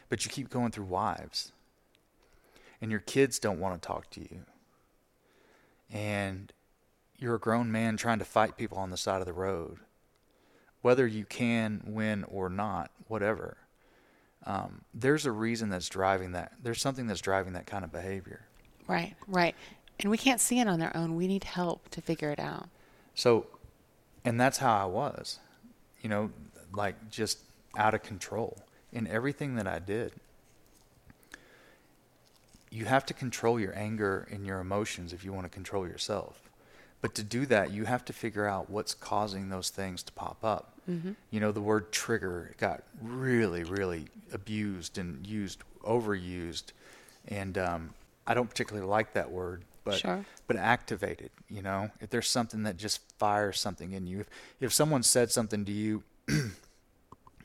but 0.09 0.25
you 0.25 0.31
keep 0.31 0.49
going 0.49 0.71
through 0.71 0.87
wives, 0.87 1.53
and 2.81 2.91
your 2.91 3.01
kids 3.01 3.39
don't 3.39 3.61
want 3.61 3.83
to 3.83 3.87
talk 3.87 4.09
to 4.13 4.23
you, 4.23 4.47
and 5.93 6.51
you're 7.19 7.35
a 7.35 7.39
grown 7.39 7.71
man 7.71 7.99
trying 7.99 8.21
to 8.21 8.25
fight 8.25 8.57
people 8.57 8.79
on 8.79 8.89
the 8.89 8.97
side 8.97 9.21
of 9.21 9.27
the 9.27 9.35
road, 9.35 9.81
whether 10.83 11.07
you 11.07 11.25
can 11.25 11.83
win 11.87 12.25
or 12.25 12.49
not, 12.49 12.91
whatever 13.09 13.57
um, 14.49 14.81
there's 14.95 15.27
a 15.27 15.33
reason 15.33 15.69
that's 15.69 15.89
driving 15.89 16.33
that. 16.33 16.53
There's 16.63 16.81
something 16.81 17.07
that's 17.07 17.21
driving 17.21 17.53
that 17.53 17.67
kind 17.67 17.85
of 17.85 17.93
behavior. 17.93 18.47
Right, 18.87 19.15
right. 19.27 19.55
And 20.01 20.11
we 20.11 20.17
can't 20.17 20.41
see 20.41 20.59
it 20.59 20.67
on 20.67 20.81
our 20.81 20.95
own. 20.97 21.17
We 21.17 21.27
need 21.27 21.45
help 21.45 21.89
to 21.91 22.01
figure 22.01 22.31
it 22.31 22.41
out. 22.41 22.69
So, 23.15 23.47
and 24.25 24.41
that's 24.41 24.57
how 24.57 24.75
I 24.75 24.87
was, 24.87 25.39
you 26.01 26.09
know, 26.09 26.31
like 26.73 27.11
just 27.11 27.41
out 27.77 27.95
of 27.95 28.03
control 28.03 28.59
in 28.91 29.07
everything 29.07 29.57
that 29.57 29.67
I 29.67 29.81
did. 29.81 30.13
You 32.71 32.87
have 32.87 33.05
to 33.07 33.15
control 33.15 33.61
your 33.61 33.77
anger 33.77 34.29
and 34.31 34.47
your 34.47 34.61
emotions 34.61 35.13
if 35.13 35.25
you 35.25 35.33
want 35.33 35.45
to 35.45 35.51
control 35.51 35.87
yourself. 35.87 36.48
But 37.01 37.15
to 37.15 37.23
do 37.23 37.47
that, 37.47 37.71
you 37.73 37.85
have 37.85 38.05
to 38.07 38.13
figure 38.13 38.47
out 38.47 38.69
what's 38.71 38.93
causing 38.95 39.51
those 39.51 39.71
things 39.71 40.03
to 40.05 40.13
pop 40.13 40.39
up. 40.45 40.73
Mm-hmm. 40.91 41.13
You 41.31 41.41
know, 41.41 41.53
the 41.53 41.61
word 41.61 41.93
trigger 41.93 42.55
got 42.59 42.83
really, 43.01 43.63
really 43.63 44.07
abused 44.33 44.99
and 44.99 45.25
used, 45.27 45.63
overused. 45.85 46.73
And 47.29 47.57
um, 47.59 47.91
I 48.27 48.35
don't 48.35 48.49
particularly 48.49 48.89
like 48.89 49.13
that 49.13 49.31
word, 49.31 49.63
but 49.85 49.99
Sure. 49.99 50.25
but 50.47 50.57
activated. 50.57 51.31
You 51.49 51.63
know, 51.63 51.91
if 52.01 52.11
there's 52.11 52.29
something 52.29 52.65
that 52.65 52.77
just 52.79 53.01
fires 53.19 53.61
something 53.61 53.93
in 53.93 54.07
you, 54.07 54.21
if 54.21 54.27
if 54.61 54.73
someone 54.73 55.03
said 55.03 55.31
something 55.31 55.65
to 55.67 55.73
you 55.73 56.03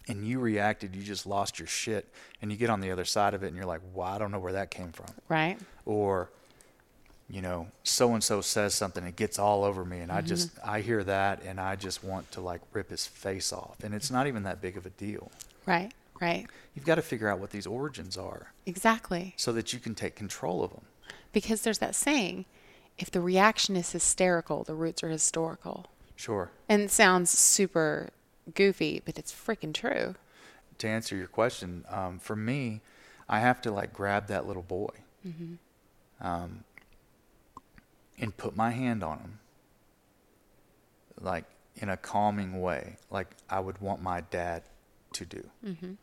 and 0.08 0.28
you 0.28 0.40
reacted, 0.40 0.96
you 0.96 1.04
just 1.04 1.26
lost 1.26 1.60
your 1.60 1.68
shit, 1.68 2.08
and 2.42 2.52
you 2.52 2.58
get 2.58 2.70
on 2.70 2.82
the 2.82 2.92
other 2.92 3.06
side 3.06 3.34
of 3.34 3.44
it, 3.44 3.48
and 3.48 3.56
you're 3.56 3.66
like, 3.66 3.82
"Wow, 3.94 4.14
I 4.16 4.18
don't 4.18 4.32
know 4.32 4.40
where 4.40 4.54
that 4.54 4.72
came 4.72 4.92
from," 4.92 5.08
Right? 5.30 5.58
or 5.86 6.30
you 7.34 7.42
know, 7.42 7.66
so 7.84 8.14
and 8.14 8.24
so 8.24 8.42
says 8.42 8.76
something, 8.76 9.04
it 9.06 9.16
gets 9.16 9.40
all 9.40 9.64
over 9.64 9.84
me, 9.84 10.02
and 10.02 10.12
I 10.12 10.22
just 10.22 10.52
I 10.64 10.82
hear 10.82 11.04
that, 11.06 11.42
and 11.44 11.60
I 11.60 11.76
just 11.76 12.04
want 12.04 12.30
to 12.34 12.42
like 12.42 12.62
rip 12.74 12.92
his 12.92 13.08
face 13.08 13.52
off, 13.52 13.78
and 13.84 13.96
it's 13.96 14.12
not 14.12 14.28
even 14.28 14.44
that 14.44 14.62
big 14.62 14.78
of 14.78 14.86
a 14.86 14.92
deal. 14.92 15.32
Right, 15.66 15.92
right. 16.22 16.46
You've 16.76 16.86
got 16.86 16.96
to 16.96 17.02
figure 17.02 17.28
out 17.28 17.40
what 17.40 17.50
these 17.50 17.66
origins 17.66 18.18
are 18.18 18.52
Exactly. 18.68 19.34
so 19.36 19.52
that 19.54 19.74
you 19.74 19.80
can 19.80 19.96
take 19.96 20.16
control 20.16 20.64
of 20.64 20.72
them. 20.72 20.84
Because 21.32 21.64
there's 21.64 21.80
that 21.80 21.96
saying 21.96 22.46
if 23.00 23.10
the 23.10 23.22
reaction 23.22 23.76
is 23.76 23.92
hysterical, 23.94 24.64
the 24.64 24.76
roots 24.76 25.04
are 25.04 25.10
historical. 25.10 25.88
Sure. 26.16 26.52
And 26.70 26.84
it 26.84 26.92
sounds 26.92 27.32
super 27.32 28.10
goofy, 28.54 29.02
but 29.04 29.18
it's 29.18 29.32
freaking 29.34 29.74
true. 29.74 30.14
to 30.78 30.88
answer 30.88 31.16
your 31.16 31.28
question, 31.28 31.84
um, 31.90 32.20
for 32.20 32.36
me, 32.36 32.82
I 33.28 33.40
have 33.40 33.60
to 33.64 33.72
like 33.72 33.92
grab 33.92 34.28
that 34.28 34.46
little 34.46 34.62
boy, 34.64 34.90
um, 36.22 36.64
and 38.20 38.36
put 38.36 38.56
my 38.56 38.72
hand 38.72 39.04
on 39.04 39.20
him, 39.20 39.40
like 41.20 41.46
in 41.76 41.90
a 41.90 41.98
calming 41.98 42.62
way, 42.62 42.98
like 43.10 43.28
I 43.50 43.60
would 43.60 43.80
want 43.82 44.02
my 44.02 44.22
dad 44.22 44.64
to 45.14 45.26
do, 45.26 45.50
mm-hmm. 45.66 45.94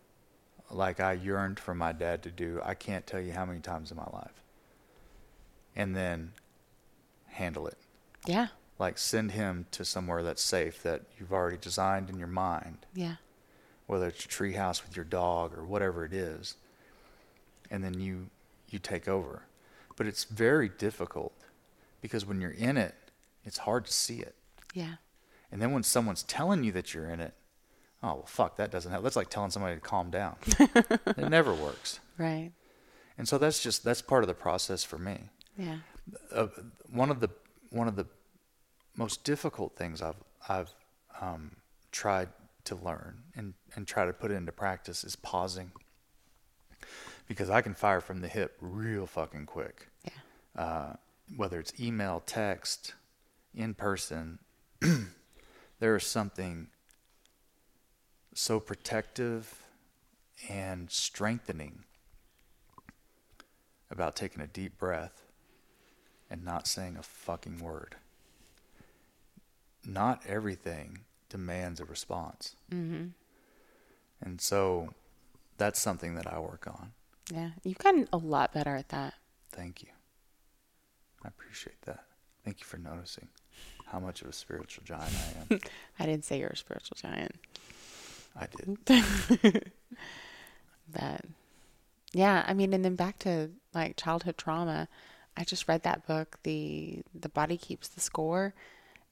like 0.70 1.00
I 1.00 1.12
yearned 1.12 1.58
for 1.58 1.74
my 1.74 1.92
dad 1.92 2.22
to 2.24 2.30
do. 2.30 2.60
I 2.64 2.74
can't 2.74 3.06
tell 3.06 3.20
you 3.20 3.32
how 3.32 3.44
many 3.44 3.60
times 3.60 3.90
in 3.90 3.96
my 3.96 4.08
life, 4.12 4.42
and 5.76 5.94
then 5.96 6.32
handle 7.26 7.66
it. 7.66 7.78
Yeah, 8.26 8.48
like 8.78 8.98
send 8.98 9.32
him 9.32 9.66
to 9.72 9.84
somewhere 9.84 10.22
that's 10.22 10.42
safe 10.42 10.82
that 10.82 11.02
you've 11.18 11.32
already 11.32 11.56
designed 11.56 12.10
in 12.10 12.18
your 12.18 12.28
mind. 12.28 12.86
Yeah, 12.94 13.16
whether 13.86 14.08
it's 14.08 14.24
a 14.24 14.28
tree 14.28 14.54
house 14.54 14.84
with 14.84 14.96
your 14.96 15.04
dog 15.04 15.56
or 15.56 15.64
whatever 15.64 16.04
it 16.04 16.12
is 16.12 16.56
and 17.70 17.84
then 17.84 18.00
you 18.00 18.28
you 18.68 18.78
take 18.78 19.08
over. 19.08 19.42
But 19.96 20.06
it's 20.06 20.24
very 20.24 20.68
difficult 20.68 21.32
because 22.00 22.24
when 22.26 22.40
you're 22.40 22.50
in 22.50 22.76
it 22.76 22.94
it's 23.44 23.58
hard 23.58 23.84
to 23.86 23.92
see 23.92 24.18
it 24.18 24.34
yeah. 24.74 24.94
and 25.50 25.60
then 25.60 25.72
when 25.72 25.82
someone's 25.82 26.22
telling 26.24 26.62
you 26.64 26.72
that 26.72 26.92
you're 26.94 27.08
in 27.08 27.20
it 27.20 27.34
oh 28.02 28.14
well 28.14 28.26
fuck 28.26 28.56
that 28.56 28.70
doesn't 28.70 28.90
help 28.92 29.02
that's 29.04 29.16
like 29.16 29.30
telling 29.30 29.50
somebody 29.50 29.74
to 29.74 29.80
calm 29.80 30.10
down 30.10 30.36
it 30.58 31.28
never 31.30 31.52
works 31.54 32.00
Right. 32.18 32.52
and 33.18 33.26
so 33.28 33.38
that's 33.38 33.62
just 33.62 33.84
that's 33.84 34.02
part 34.02 34.22
of 34.22 34.28
the 34.28 34.34
process 34.34 34.84
for 34.84 34.98
me 34.98 35.18
Yeah. 35.56 35.78
uh, 36.32 36.48
one 36.92 37.10
of 37.10 37.20
the 37.20 37.30
one 37.70 37.88
of 37.88 37.96
the 37.96 38.06
most 38.96 39.24
difficult 39.24 39.76
things 39.76 40.02
I've 40.02 40.16
I've 40.48 40.70
um, 41.20 41.52
tried 41.92 42.28
to 42.64 42.74
learn 42.74 43.22
and 43.36 43.54
and 43.74 43.86
try 43.86 44.04
to 44.04 44.12
put 44.12 44.30
it 44.30 44.34
into 44.34 44.52
practice 44.52 45.04
is 45.04 45.16
pausing 45.16 45.70
because 47.28 47.48
I 47.50 47.60
can 47.62 47.74
fire 47.74 48.00
from 48.00 48.20
the 48.20 48.28
hip 48.28 48.56
real 48.60 49.06
fucking 49.06 49.46
quick. 49.46 49.88
Yeah. 50.04 50.62
Uh, 50.62 50.92
whether 51.36 51.60
it's 51.60 51.78
email, 51.80 52.22
text, 52.24 52.94
in 53.54 53.74
person, 53.74 54.38
there 55.80 55.96
is 55.96 56.06
something 56.06 56.68
so 58.34 58.60
protective 58.60 59.64
and 60.48 60.90
strengthening 60.90 61.84
about 63.90 64.16
taking 64.16 64.40
a 64.40 64.46
deep 64.46 64.78
breath 64.78 65.24
and 66.30 66.44
not 66.44 66.66
saying 66.66 66.96
a 66.96 67.02
fucking 67.02 67.58
word. 67.58 67.96
Not 69.84 70.22
everything 70.26 71.00
demands 71.28 71.80
a 71.80 71.84
response. 71.84 72.54
Mm-hmm. 72.70 73.08
And 74.22 74.40
so 74.40 74.94
that's 75.58 75.80
something 75.80 76.14
that 76.14 76.32
I 76.32 76.38
work 76.38 76.66
on. 76.68 76.92
Yeah. 77.32 77.50
You've 77.64 77.78
gotten 77.78 78.08
a 78.12 78.16
lot 78.16 78.52
better 78.52 78.76
at 78.76 78.90
that. 78.90 79.14
Thank 79.50 79.82
you. 79.82 79.88
I 81.24 81.28
appreciate 81.28 81.80
that. 81.82 82.04
Thank 82.44 82.60
you 82.60 82.66
for 82.66 82.78
noticing 82.78 83.28
how 83.86 84.00
much 84.00 84.22
of 84.22 84.28
a 84.28 84.32
spiritual 84.32 84.84
giant 84.84 85.12
I 85.14 85.54
am. 85.54 85.60
I 85.98 86.06
didn't 86.06 86.24
say 86.24 86.38
you're 86.38 86.48
a 86.48 86.56
spiritual 86.56 86.96
giant. 87.00 87.34
I 88.36 88.46
did. 88.46 89.72
But 90.92 91.24
yeah, 92.12 92.44
I 92.46 92.54
mean, 92.54 92.72
and 92.72 92.84
then 92.84 92.96
back 92.96 93.18
to 93.20 93.50
like 93.74 93.96
childhood 93.96 94.36
trauma. 94.36 94.88
I 95.36 95.44
just 95.44 95.68
read 95.68 95.82
that 95.84 96.06
book, 96.06 96.38
the 96.42 97.02
the 97.14 97.28
body 97.28 97.56
keeps 97.56 97.88
the 97.88 98.00
score, 98.00 98.54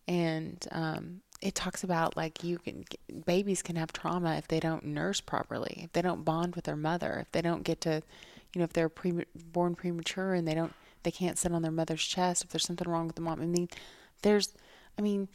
and 0.06 0.66
um, 0.72 1.20
it 1.40 1.54
talks 1.54 1.84
about 1.84 2.16
like 2.16 2.42
you 2.42 2.58
can 2.58 2.84
babies 3.24 3.62
can 3.62 3.76
have 3.76 3.92
trauma 3.92 4.36
if 4.36 4.48
they 4.48 4.60
don't 4.60 4.84
nurse 4.84 5.20
properly, 5.20 5.82
if 5.84 5.92
they 5.92 6.02
don't 6.02 6.24
bond 6.24 6.56
with 6.56 6.64
their 6.64 6.76
mother, 6.76 7.18
if 7.20 7.32
they 7.32 7.42
don't 7.42 7.62
get 7.62 7.80
to, 7.82 8.02
you 8.54 8.58
know, 8.58 8.64
if 8.64 8.72
they're 8.72 8.88
pre- 8.88 9.26
born 9.52 9.74
premature 9.74 10.34
and 10.34 10.46
they 10.46 10.54
don't 10.54 10.74
they 11.08 11.12
can't 11.12 11.38
sit 11.38 11.52
on 11.52 11.62
their 11.62 11.72
mother's 11.72 12.04
chest, 12.04 12.44
if 12.44 12.50
there's 12.50 12.66
something 12.66 12.86
wrong 12.86 13.06
with 13.06 13.16
the 13.16 13.22
mom. 13.22 13.40
I 13.40 13.46
mean, 13.46 13.70
there's, 14.20 14.52
I 14.98 15.00
mean, 15.00 15.28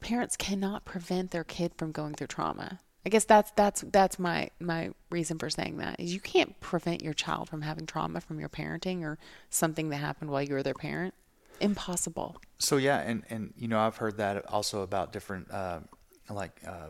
parents 0.00 0.36
cannot 0.36 0.84
prevent 0.84 1.30
their 1.30 1.44
kid 1.44 1.70
from 1.76 1.92
going 1.92 2.14
through 2.14 2.26
trauma. 2.26 2.80
I 3.06 3.08
guess 3.08 3.24
that's 3.24 3.52
that's 3.52 3.84
that's 3.92 4.18
my 4.18 4.50
my 4.58 4.90
reason 5.08 5.38
for 5.38 5.48
saying 5.48 5.76
that 5.76 6.00
is 6.00 6.12
you 6.12 6.18
can't 6.18 6.58
prevent 6.58 7.02
your 7.02 7.14
child 7.14 7.48
from 7.48 7.62
having 7.62 7.86
trauma 7.86 8.20
from 8.20 8.40
your 8.40 8.48
parenting 8.48 9.02
or 9.02 9.16
something 9.48 9.90
that 9.90 9.98
happened 9.98 10.28
while 10.28 10.42
you 10.42 10.54
were 10.54 10.62
their 10.64 10.74
parent. 10.74 11.14
Impossible. 11.60 12.36
So 12.58 12.76
yeah, 12.76 12.98
and 12.98 13.22
and 13.30 13.54
you 13.56 13.68
know 13.68 13.78
I've 13.78 13.96
heard 13.96 14.16
that 14.16 14.44
also 14.46 14.82
about 14.82 15.12
different 15.12 15.52
uh, 15.52 15.80
like 16.28 16.60
uh, 16.66 16.88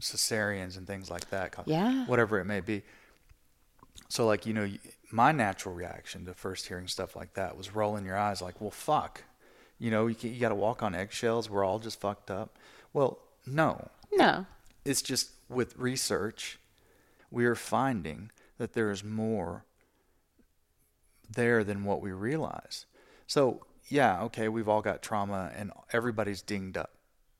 cesareans 0.00 0.78
and 0.78 0.86
things 0.86 1.10
like 1.10 1.28
that. 1.28 1.54
Yeah. 1.66 2.06
Whatever 2.06 2.40
it 2.40 2.46
may 2.46 2.60
be. 2.60 2.82
So 4.08 4.26
like 4.26 4.46
you 4.46 4.54
know 4.54 4.66
my 5.12 5.32
natural 5.32 5.74
reaction 5.74 6.24
to 6.26 6.34
first 6.34 6.66
hearing 6.68 6.86
stuff 6.86 7.16
like 7.16 7.34
that 7.34 7.56
was 7.56 7.74
rolling 7.74 8.04
your 8.04 8.16
eyes 8.16 8.40
like 8.42 8.60
well 8.60 8.70
fuck, 8.70 9.24
you 9.78 9.90
know 9.90 10.06
you, 10.06 10.16
you 10.22 10.40
got 10.40 10.50
to 10.50 10.54
walk 10.54 10.82
on 10.82 10.94
eggshells. 10.94 11.48
We're 11.50 11.64
all 11.64 11.78
just 11.78 12.00
fucked 12.00 12.30
up. 12.30 12.56
Well 12.92 13.18
no, 13.46 13.88
No. 14.12 14.46
it's 14.84 15.02
just 15.02 15.30
with 15.48 15.76
research, 15.76 16.58
we 17.30 17.44
are 17.46 17.54
finding 17.54 18.30
that 18.58 18.74
there 18.74 18.90
is 18.90 19.02
more 19.02 19.64
there 21.32 21.64
than 21.64 21.84
what 21.84 22.00
we 22.02 22.12
realize. 22.12 22.86
So, 23.26 23.64
yeah, 23.88 24.22
okay, 24.24 24.48
we've 24.48 24.68
all 24.68 24.82
got 24.82 25.02
trauma 25.02 25.50
and 25.56 25.72
everybody's 25.92 26.42
dinged 26.42 26.76
up. 26.76 26.90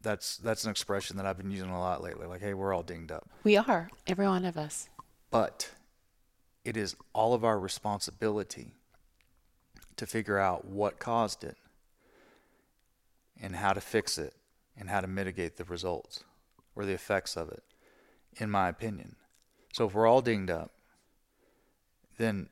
That's 0.02 0.38
that's 0.38 0.64
an 0.64 0.70
expression 0.70 1.16
that 1.18 1.26
I've 1.26 1.36
been 1.36 1.50
using 1.50 1.68
a 1.70 1.78
lot 1.78 2.02
lately. 2.02 2.26
Like, 2.26 2.40
hey, 2.40 2.54
we're 2.54 2.72
all 2.72 2.82
dinged 2.82 3.12
up. 3.12 3.28
We 3.44 3.56
are 3.58 3.90
every 4.06 4.26
one 4.26 4.44
of 4.46 4.56
us. 4.56 4.88
But 5.30 5.70
it 6.64 6.76
is 6.76 6.96
all 7.12 7.34
of 7.34 7.44
our 7.44 7.58
responsibility 7.58 8.74
to 9.96 10.06
figure 10.06 10.38
out 10.38 10.64
what 10.66 10.98
caused 10.98 11.44
it 11.44 11.56
and 13.40 13.56
how 13.56 13.72
to 13.72 13.80
fix 13.80 14.18
it 14.18 14.34
and 14.78 14.88
how 14.90 15.00
to 15.00 15.06
mitigate 15.06 15.56
the 15.56 15.64
results 15.64 16.24
or 16.74 16.84
the 16.84 16.92
effects 16.92 17.36
of 17.36 17.50
it, 17.50 17.62
in 18.36 18.50
my 18.50 18.68
opinion. 18.68 19.16
So 19.72 19.86
if 19.86 19.94
we're 19.94 20.06
all 20.06 20.22
dinged 20.22 20.50
up, 20.50 20.72
then 22.18 22.48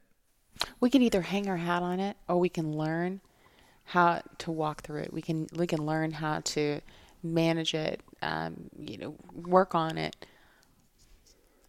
We 0.81 0.91
can 0.91 1.03
either 1.03 1.23
hang 1.23 1.49
our 1.49 1.57
hat 1.57 1.83
on 1.83 2.01
it 2.01 2.17
or 2.29 2.39
we 2.39 2.49
can 2.49 2.77
learn 2.77 3.21
how 3.85 4.23
to 4.39 4.51
walk 4.51 4.83
through 4.83 5.03
it. 5.03 5.13
We 5.13 5.23
can 5.23 5.47
we 5.55 5.67
can 5.67 5.85
learn 5.85 6.13
how 6.13 6.41
to 6.41 6.81
manage 7.23 7.75
it. 7.75 8.03
Um, 8.23 8.71
you 8.79 8.99
know, 8.99 9.15
work 9.35 9.75
on 9.75 9.99
it. 9.99 10.17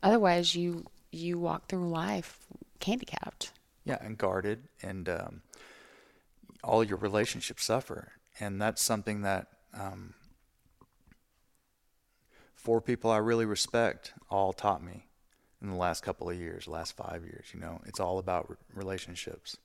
Otherwise, 0.04 0.56
you 0.56 0.86
you 1.12 1.38
walk 1.40 1.68
through 1.68 1.90
life 1.90 2.38
handicapped. 2.86 3.52
yeah, 3.84 3.98
and 4.02 4.18
guarded, 4.18 4.68
and 4.82 5.10
um, 5.10 5.42
all 6.64 6.84
your 6.84 6.98
relationships 6.98 7.66
suffer, 7.66 8.14
and 8.40 8.62
that's 8.62 8.82
something 8.82 9.22
that 9.22 9.48
um, 9.74 10.14
four 12.56 12.82
people 12.82 13.12
I 13.12 13.18
really 13.18 13.46
respect 13.46 14.14
all 14.30 14.54
taught 14.54 14.84
me 14.84 15.08
in 15.62 15.70
the 15.70 15.76
last 15.76 16.04
couple 16.04 16.30
of 16.30 16.38
years, 16.38 16.68
last 16.68 16.96
five 16.96 17.24
years. 17.24 17.48
You 17.54 17.60
know, 17.60 17.82
it's 17.86 18.00
all 18.00 18.18
about 18.20 18.50
re- 18.50 18.56
relationships, 18.74 19.58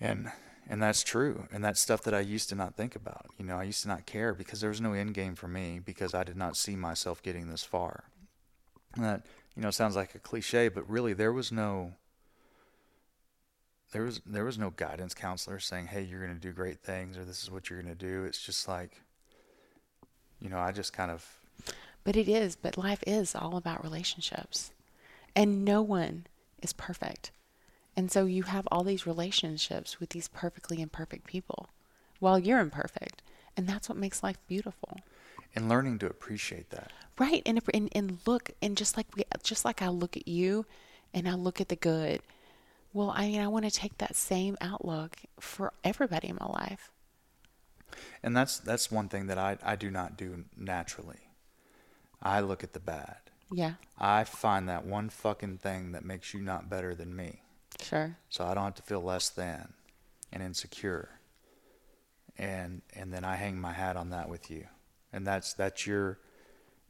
and 0.00 0.30
and 0.68 0.82
that's 0.82 1.02
true, 1.02 1.46
and 1.52 1.62
that's 1.64 1.80
stuff 1.80 2.02
that 2.04 2.14
I 2.14 2.20
used 2.20 2.48
to 2.50 2.54
not 2.54 2.74
think 2.76 2.96
about. 2.96 3.26
You 3.38 3.44
know, 3.44 3.56
I 3.58 3.64
used 3.64 3.82
to 3.82 3.88
not 3.88 4.06
care 4.06 4.32
because 4.34 4.60
there 4.60 4.70
was 4.70 4.80
no 4.80 4.92
end 4.92 5.14
game 5.14 5.34
for 5.34 5.48
me 5.48 5.80
because 5.84 6.14
I 6.14 6.24
did 6.24 6.36
not 6.36 6.56
see 6.56 6.74
myself 6.76 7.22
getting 7.22 7.48
this 7.48 7.62
far. 7.64 8.04
And 8.96 9.04
that 9.04 9.26
you 9.56 9.62
know 9.62 9.70
sounds 9.70 9.96
like 9.96 10.14
a 10.14 10.18
cliche, 10.18 10.68
but 10.68 10.88
really 10.88 11.12
there 11.12 11.32
was 11.32 11.52
no 11.52 11.94
there 13.92 14.02
was 14.02 14.20
there 14.26 14.44
was 14.44 14.58
no 14.58 14.70
guidance 14.70 15.14
counselor 15.14 15.60
saying, 15.60 15.86
"Hey, 15.86 16.02
you're 16.02 16.20
going 16.20 16.34
to 16.34 16.40
do 16.40 16.52
great 16.52 16.80
things," 16.80 17.16
or 17.16 17.24
"This 17.24 17.42
is 17.42 17.50
what 17.50 17.70
you're 17.70 17.80
going 17.80 17.96
to 17.96 18.06
do." 18.06 18.24
It's 18.24 18.44
just 18.44 18.66
like, 18.68 19.00
you 20.40 20.48
know, 20.48 20.58
I 20.58 20.72
just 20.72 20.92
kind 20.92 21.10
of 21.10 21.24
But 22.02 22.16
it 22.16 22.28
is, 22.28 22.56
but 22.56 22.76
life 22.76 23.02
is 23.06 23.34
all 23.34 23.56
about 23.56 23.82
relationships. 23.82 24.72
And 25.36 25.64
no 25.64 25.82
one 25.82 26.26
is 26.62 26.72
perfect. 26.72 27.30
And 27.96 28.10
so 28.10 28.26
you 28.26 28.44
have 28.44 28.68
all 28.70 28.84
these 28.84 29.06
relationships 29.06 30.00
with 30.00 30.10
these 30.10 30.28
perfectly 30.28 30.80
imperfect 30.82 31.26
people 31.26 31.68
while 32.20 32.38
you're 32.38 32.60
imperfect. 32.60 33.22
And 33.56 33.68
that's 33.68 33.88
what 33.88 33.98
makes 33.98 34.22
life 34.22 34.38
beautiful. 34.48 34.98
And 35.54 35.68
learning 35.68 35.98
to 36.00 36.06
appreciate 36.06 36.70
that. 36.70 36.92
Right. 37.18 37.42
And, 37.46 37.58
if, 37.58 37.68
and, 37.72 37.88
and 37.92 38.18
look, 38.26 38.50
and 38.60 38.76
just 38.76 38.96
like 38.96 39.06
we, 39.16 39.24
just 39.42 39.64
like 39.64 39.82
I 39.82 39.88
look 39.88 40.16
at 40.16 40.26
you 40.26 40.66
and 41.12 41.28
I 41.28 41.34
look 41.34 41.60
at 41.60 41.68
the 41.68 41.76
good, 41.76 42.20
well, 42.92 43.12
I 43.14 43.26
mean, 43.28 43.40
I 43.40 43.48
want 43.48 43.64
to 43.64 43.70
take 43.70 43.98
that 43.98 44.16
same 44.16 44.56
outlook 44.60 45.16
for 45.38 45.72
everybody 45.82 46.28
in 46.28 46.36
my 46.40 46.46
life. 46.46 46.90
And 48.22 48.36
that's 48.36 48.58
that's 48.58 48.90
one 48.90 49.08
thing 49.08 49.26
that 49.26 49.38
I 49.38 49.56
I 49.62 49.76
do 49.76 49.90
not 49.90 50.16
do 50.16 50.44
naturally. 50.56 51.28
I 52.22 52.40
look 52.40 52.64
at 52.64 52.72
the 52.72 52.80
bad. 52.80 53.18
Yeah, 53.52 53.74
I 53.98 54.24
find 54.24 54.68
that 54.68 54.84
one 54.84 55.10
fucking 55.10 55.58
thing 55.58 55.92
that 55.92 56.04
makes 56.04 56.34
you 56.34 56.40
not 56.40 56.68
better 56.68 56.94
than 56.94 57.14
me. 57.14 57.42
sure. 57.80 58.16
so 58.30 58.44
I 58.44 58.54
don't 58.54 58.64
have 58.64 58.74
to 58.76 58.82
feel 58.82 59.02
less 59.02 59.28
than 59.28 59.74
and 60.32 60.42
insecure. 60.42 61.20
And 62.36 62.82
and 62.94 63.12
then 63.12 63.24
I 63.24 63.36
hang 63.36 63.60
my 63.60 63.72
hat 63.72 63.96
on 63.96 64.10
that 64.10 64.28
with 64.28 64.50
you, 64.50 64.66
and 65.14 65.26
that's 65.26 65.54
that's 65.54 65.86
your 65.86 66.18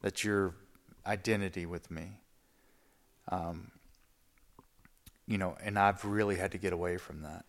that's 0.03 0.25
your 0.25 0.55
identity 1.07 1.66
with 1.66 1.91
me. 1.91 2.20
Um, 3.29 3.70
you 5.27 5.39
know, 5.39 5.57
and 5.62 5.79
I've 5.79 6.05
really 6.05 6.37
had 6.37 6.53
to 6.53 6.59
get 6.59 6.72
away 6.72 6.97
from 6.97 7.22
that 7.22 7.45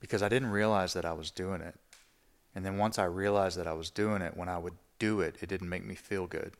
because 0.00 0.22
I 0.22 0.28
didn't 0.28 0.50
realize 0.50 0.94
that 0.94 1.04
I 1.04 1.12
was 1.12 1.30
doing 1.30 1.60
it, 1.60 1.76
and 2.54 2.64
then 2.64 2.78
once 2.78 2.98
I 2.98 3.04
realized 3.04 3.58
that 3.58 3.66
I 3.66 3.74
was 3.74 3.90
doing 3.90 4.22
it, 4.22 4.36
when 4.36 4.48
I 4.48 4.58
would 4.58 4.74
do 4.98 5.20
it, 5.20 5.36
it 5.40 5.48
didn't 5.48 5.68
make 5.68 5.84
me 5.84 5.94
feel 5.94 6.26
good. 6.26 6.52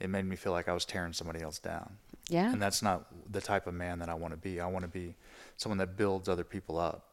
It 0.00 0.08
made 0.08 0.24
me 0.24 0.36
feel 0.36 0.52
like 0.52 0.68
I 0.68 0.72
was 0.72 0.84
tearing 0.84 1.12
somebody 1.12 1.42
else 1.42 1.58
down. 1.58 1.98
Yeah. 2.28 2.50
And 2.50 2.60
that's 2.60 2.82
not 2.82 3.06
the 3.30 3.40
type 3.40 3.66
of 3.66 3.74
man 3.74 3.98
that 3.98 4.08
I 4.08 4.14
want 4.14 4.32
to 4.32 4.38
be. 4.38 4.60
I 4.60 4.66
want 4.66 4.84
to 4.84 4.88
be 4.88 5.14
someone 5.56 5.78
that 5.78 5.96
builds 5.96 6.28
other 6.28 6.44
people 6.44 6.78
up. 6.78 7.08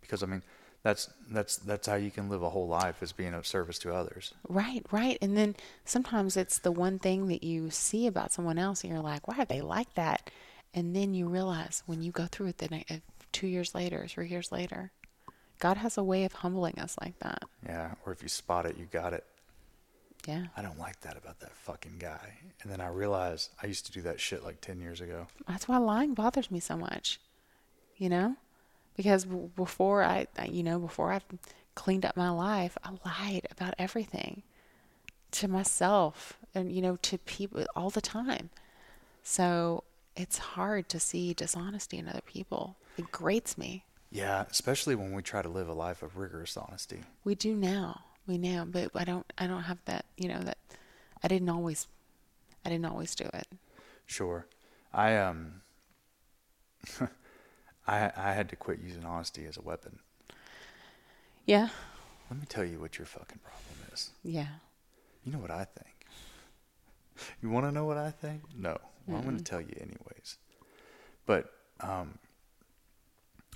Because 0.00 0.22
I 0.22 0.26
mean, 0.26 0.42
that's 0.82 1.10
that's 1.30 1.56
that's 1.56 1.86
how 1.86 1.96
you 1.96 2.10
can 2.10 2.28
live 2.28 2.42
a 2.42 2.50
whole 2.50 2.66
life 2.66 3.02
is 3.02 3.12
being 3.12 3.34
of 3.34 3.46
service 3.46 3.78
to 3.80 3.92
others. 3.92 4.32
Right, 4.48 4.84
right. 4.90 5.18
And 5.20 5.36
then 5.36 5.56
sometimes 5.84 6.36
it's 6.36 6.58
the 6.58 6.72
one 6.72 6.98
thing 6.98 7.28
that 7.28 7.44
you 7.44 7.70
see 7.70 8.06
about 8.06 8.32
someone 8.32 8.58
else 8.58 8.82
and 8.82 8.92
you're 8.92 9.02
like, 9.02 9.28
why 9.28 9.38
are 9.38 9.44
they 9.44 9.60
like 9.60 9.92
that? 9.94 10.30
And 10.72 10.96
then 10.96 11.12
you 11.14 11.28
realize 11.28 11.82
when 11.86 12.00
you 12.02 12.12
go 12.12 12.26
through 12.26 12.48
it 12.48 12.58
the 12.58 12.68
ne- 12.68 12.86
uh, 12.90 12.96
two 13.32 13.46
years 13.46 13.74
later, 13.74 14.06
three 14.08 14.28
years 14.28 14.50
later, 14.50 14.92
God 15.58 15.76
has 15.76 15.98
a 15.98 16.04
way 16.04 16.24
of 16.24 16.32
humbling 16.32 16.78
us 16.78 16.96
like 17.00 17.18
that. 17.18 17.42
Yeah. 17.66 17.92
Or 18.06 18.12
if 18.12 18.22
you 18.22 18.28
spot 18.28 18.64
it, 18.66 18.76
you 18.78 18.86
got 18.86 19.12
it. 19.12 19.24
Yeah. 20.26 20.46
I 20.56 20.62
don't 20.62 20.78
like 20.78 21.00
that 21.00 21.16
about 21.16 21.40
that 21.40 21.52
fucking 21.52 21.96
guy. 21.98 22.34
And 22.62 22.70
then 22.70 22.80
I 22.80 22.88
realized 22.88 23.50
I 23.62 23.66
used 23.66 23.86
to 23.86 23.92
do 23.92 24.02
that 24.02 24.20
shit 24.20 24.44
like 24.44 24.60
ten 24.60 24.80
years 24.80 25.00
ago. 25.00 25.26
That's 25.46 25.68
why 25.68 25.78
lying 25.78 26.14
bothers 26.14 26.50
me 26.50 26.60
so 26.60 26.76
much, 26.76 27.20
you 27.96 28.08
know? 28.08 28.36
Because 29.00 29.24
before 29.24 30.02
I, 30.02 30.26
you 30.44 30.62
know, 30.62 30.78
before 30.78 31.10
I 31.10 31.22
cleaned 31.74 32.04
up 32.04 32.18
my 32.18 32.28
life, 32.28 32.76
I 32.84 32.90
lied 33.02 33.48
about 33.50 33.72
everything 33.78 34.42
to 35.30 35.48
myself 35.48 36.36
and, 36.54 36.70
you 36.70 36.82
know, 36.82 36.96
to 36.96 37.16
people 37.16 37.64
all 37.74 37.88
the 37.88 38.02
time. 38.02 38.50
So 39.22 39.84
it's 40.16 40.36
hard 40.36 40.90
to 40.90 41.00
see 41.00 41.32
dishonesty 41.32 41.96
in 41.96 42.10
other 42.10 42.20
people. 42.20 42.76
It 42.98 43.10
grates 43.10 43.56
me. 43.56 43.86
Yeah, 44.10 44.44
especially 44.50 44.94
when 44.94 45.14
we 45.14 45.22
try 45.22 45.40
to 45.40 45.48
live 45.48 45.70
a 45.70 45.72
life 45.72 46.02
of 46.02 46.18
rigorous 46.18 46.58
honesty. 46.58 47.00
We 47.24 47.34
do 47.34 47.54
now. 47.54 48.02
We 48.26 48.36
now, 48.36 48.66
but 48.66 48.90
I 48.94 49.04
don't, 49.04 49.32
I 49.38 49.46
don't 49.46 49.62
have 49.62 49.78
that, 49.86 50.04
you 50.18 50.28
know, 50.28 50.40
that 50.40 50.58
I 51.22 51.28
didn't 51.28 51.48
always, 51.48 51.86
I 52.66 52.68
didn't 52.68 52.84
always 52.84 53.14
do 53.14 53.30
it. 53.32 53.46
Sure. 54.04 54.44
I 54.92 55.16
um 55.16 55.62
I 57.90 58.12
I 58.16 58.32
had 58.32 58.48
to 58.50 58.56
quit 58.56 58.78
using 58.80 59.04
honesty 59.04 59.46
as 59.46 59.56
a 59.56 59.62
weapon. 59.62 59.98
Yeah. 61.46 61.68
Let 62.30 62.38
me 62.40 62.46
tell 62.48 62.64
you 62.64 62.78
what 62.78 62.98
your 62.98 63.06
fucking 63.06 63.40
problem 63.42 63.92
is. 63.92 64.10
Yeah. 64.22 64.46
You 65.24 65.32
know 65.32 65.38
what 65.38 65.50
I 65.50 65.64
think. 65.64 66.06
You 67.42 67.50
want 67.50 67.66
to 67.66 67.72
know 67.72 67.84
what 67.84 67.98
I 67.98 68.10
think? 68.10 68.42
No. 68.56 68.78
Well, 69.06 69.18
I'm 69.18 69.24
going 69.24 69.36
to 69.36 69.44
tell 69.44 69.60
you 69.60 69.74
anyways. 69.76 70.38
But 71.26 71.52
um, 71.80 72.18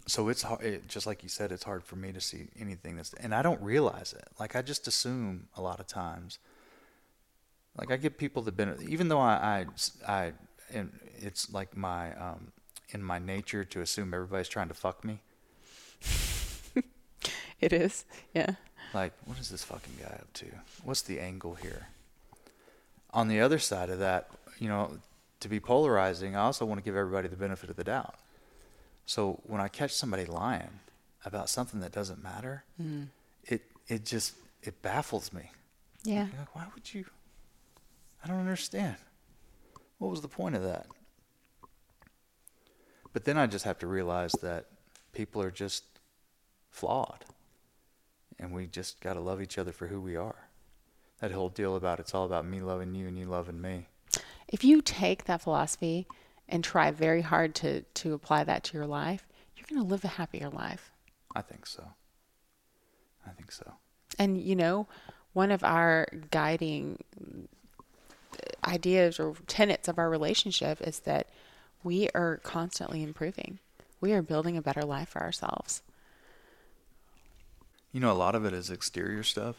so 0.07 0.29
it's 0.29 0.43
hard, 0.43 0.63
it, 0.63 0.89
just 0.89 1.07
like 1.07 1.23
you 1.23 1.29
said, 1.29 1.53
it's 1.53 1.65
hard 1.65 1.85
for 1.85 1.97
me 1.97 2.13
to 2.13 2.21
see 2.21 2.49
anything 2.59 2.97
that's, 2.97 3.15
and 3.15 3.35
I 3.35 3.43
don't 3.43 3.61
realize 3.63 4.13
it. 4.13 4.27
Like 4.39 4.57
I 4.57 4.63
just 4.63 4.87
assume 4.87 5.49
a 5.57 5.63
lot 5.63 5.81
of 5.81 5.87
times. 5.87 6.39
Like 7.79 7.91
I 7.91 7.97
give 7.97 8.19
people 8.19 8.43
the 8.43 8.53
benefit, 8.53 8.89
even 8.89 9.09
though 9.09 9.21
I, 9.21 9.67
I, 10.07 10.13
I 10.13 10.33
and 10.73 10.93
it's 11.17 11.53
like 11.53 11.77
my, 11.77 12.15
um, 12.15 12.53
in 12.95 13.03
my 13.03 13.19
nature 13.19 13.65
to 13.65 13.81
assume 13.83 14.15
everybody's 14.15 14.49
trying 14.49 14.69
to 14.69 14.75
fuck 14.75 15.05
me. 15.05 15.19
It 17.61 17.73
is. 17.73 18.05
Yeah. 18.35 18.57
Like, 18.93 19.13
what 19.25 19.39
is 19.39 19.49
this 19.49 19.65
fucking 19.65 19.95
guy 19.99 20.15
up 20.17 20.31
to? 20.35 20.47
What's 20.83 21.01
the 21.03 21.19
angle 21.19 21.55
here? 21.55 21.87
On 23.11 23.29
the 23.29 23.41
other 23.41 23.59
side 23.59 23.89
of 23.89 24.01
that, 24.01 24.29
you 24.59 24.69
know, 24.69 24.99
to 25.41 25.49
be 25.49 25.61
polarizing, 25.61 26.37
I 26.37 26.41
also 26.43 26.67
want 26.67 26.79
to 26.81 26.85
give 26.85 26.95
everybody 26.97 27.29
the 27.29 27.37
benefit 27.37 27.71
of 27.71 27.77
the 27.77 27.85
doubt. 27.85 28.17
So 29.07 29.41
when 29.45 29.63
I 29.63 29.69
catch 29.69 29.93
somebody 29.95 30.27
lying 30.27 30.81
about 31.25 31.49
something 31.49 31.81
that 31.81 31.93
doesn't 31.93 32.23
matter, 32.23 32.65
Mm. 32.83 33.07
it 33.45 33.63
it 33.89 34.05
just 34.05 34.35
it 34.63 34.83
baffles 34.83 35.33
me. 35.33 35.51
Yeah. 36.03 36.27
Like, 36.39 36.55
why 36.55 36.67
would 36.75 36.93
you? 36.93 37.07
I 38.23 38.27
don't 38.29 38.41
understand. 38.41 38.97
What 39.99 40.11
was 40.11 40.21
the 40.21 40.29
point 40.29 40.55
of 40.55 40.63
that? 40.65 40.87
But 43.15 43.25
then 43.25 43.39
I 43.39 43.47
just 43.47 43.65
have 43.65 43.79
to 43.79 43.87
realize 43.87 44.33
that 44.43 44.67
people 45.13 45.41
are 45.41 45.51
just 45.51 45.85
flawed. 46.69 47.25
And 48.39 48.53
we 48.53 48.67
just 48.67 49.01
got 49.01 49.15
to 49.15 49.21
love 49.21 49.41
each 49.41 49.57
other 49.57 49.73
for 49.73 49.87
who 49.87 50.01
we 50.01 50.17
are. 50.17 50.49
That 51.21 51.31
whole 51.31 51.49
deal 51.49 51.77
about 51.77 52.01
it's 52.01 52.13
all 52.13 52.27
about 52.27 52.45
me 52.45 52.61
loving 52.61 52.95
you 52.95 53.07
and 53.07 53.17
you 53.17 53.25
loving 53.25 53.61
me. 53.61 53.87
If 54.49 54.65
you 54.65 54.83
take 54.83 55.25
that 55.25 55.41
philosophy 55.41 56.07
and 56.49 56.63
try 56.63 56.91
very 56.91 57.23
hard 57.23 57.55
to, 57.57 57.83
to 57.83 58.13
apply 58.13 58.45
that 58.45 58.65
to 58.65 58.77
your 58.77 58.87
life, 58.87 59.27
you're 59.57 59.67
going 59.71 59.81
to 59.81 59.89
live 59.89 60.05
a 60.05 60.09
happier 60.09 60.51
life. 60.51 60.91
I 61.35 61.41
think 61.41 61.67
so. 61.67 61.85
I 63.27 63.31
think 63.31 63.53
so. 63.53 63.75
And, 64.19 64.37
you 64.37 64.57
know, 64.57 64.89
one 65.33 65.53
of 65.53 65.63
our 65.63 66.09
guiding 66.31 66.99
ideas 68.65 69.21
or 69.21 69.35
tenets 69.47 69.87
of 69.87 69.99
our 69.99 70.11
relationship 70.11 70.81
is 70.81 71.01
that 71.01 71.29
we 71.85 72.09
are 72.15 72.41
constantly 72.43 73.03
improving. 73.03 73.59
We 74.01 74.13
are 74.13 74.23
building 74.23 74.57
a 74.57 74.63
better 74.63 74.83
life 74.83 75.11
for 75.11 75.23
ourselves. 75.23 75.83
You 77.93 78.01
know, 78.01 78.11
a 78.11 78.15
lot 78.15 78.35
of 78.35 78.45
it 78.45 78.53
is 78.53 78.71
exterior 78.71 79.23
stuff. 79.23 79.57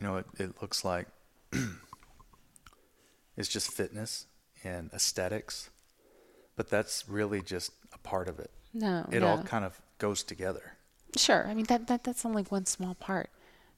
You 0.00 0.06
know, 0.06 0.16
it, 0.16 0.26
it 0.38 0.60
looks 0.60 0.84
like 0.84 1.06
it's 3.36 3.48
just 3.48 3.70
fitness 3.72 4.26
and 4.64 4.90
aesthetics, 4.92 5.70
but 6.56 6.68
that's 6.68 7.08
really 7.08 7.40
just 7.40 7.72
a 7.92 7.98
part 7.98 8.28
of 8.28 8.38
it. 8.40 8.50
No, 8.74 9.06
It 9.10 9.20
no. 9.20 9.28
all 9.28 9.42
kind 9.42 9.64
of 9.64 9.80
goes 9.98 10.22
together. 10.22 10.72
Sure. 11.16 11.46
I 11.48 11.54
mean 11.54 11.66
that, 11.66 11.86
that 11.86 12.04
that's 12.04 12.26
only 12.26 12.42
one 12.42 12.66
small 12.66 12.94
part 12.94 13.30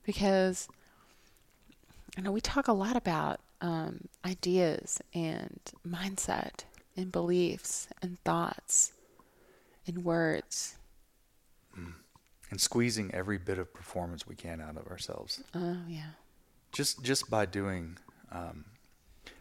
because 0.05 0.69
you 2.17 2.23
know 2.23 2.33
we 2.33 2.41
talk 2.41 2.67
a 2.67 2.73
lot 2.73 2.97
about 2.97 3.39
um, 3.61 4.09
ideas 4.25 5.01
and 5.15 5.61
mindset 5.87 6.65
and 6.97 7.11
beliefs 7.13 7.89
and 8.03 8.19
thoughts 8.25 8.93
and 9.87 10.05
words. 10.05 10.77
and 12.51 12.61
squeezing 12.61 13.13
every 13.15 13.37
bit 13.39 13.59
of 13.59 13.73
performance 13.75 14.27
we 14.27 14.35
can 14.35 14.61
out 14.61 14.77
of 14.77 14.87
ourselves. 14.87 15.43
Oh 15.55 15.79
yeah. 15.89 16.11
Just 16.73 17.03
just 17.03 17.31
by 17.31 17.47
doing, 17.47 17.99
um, 18.33 18.65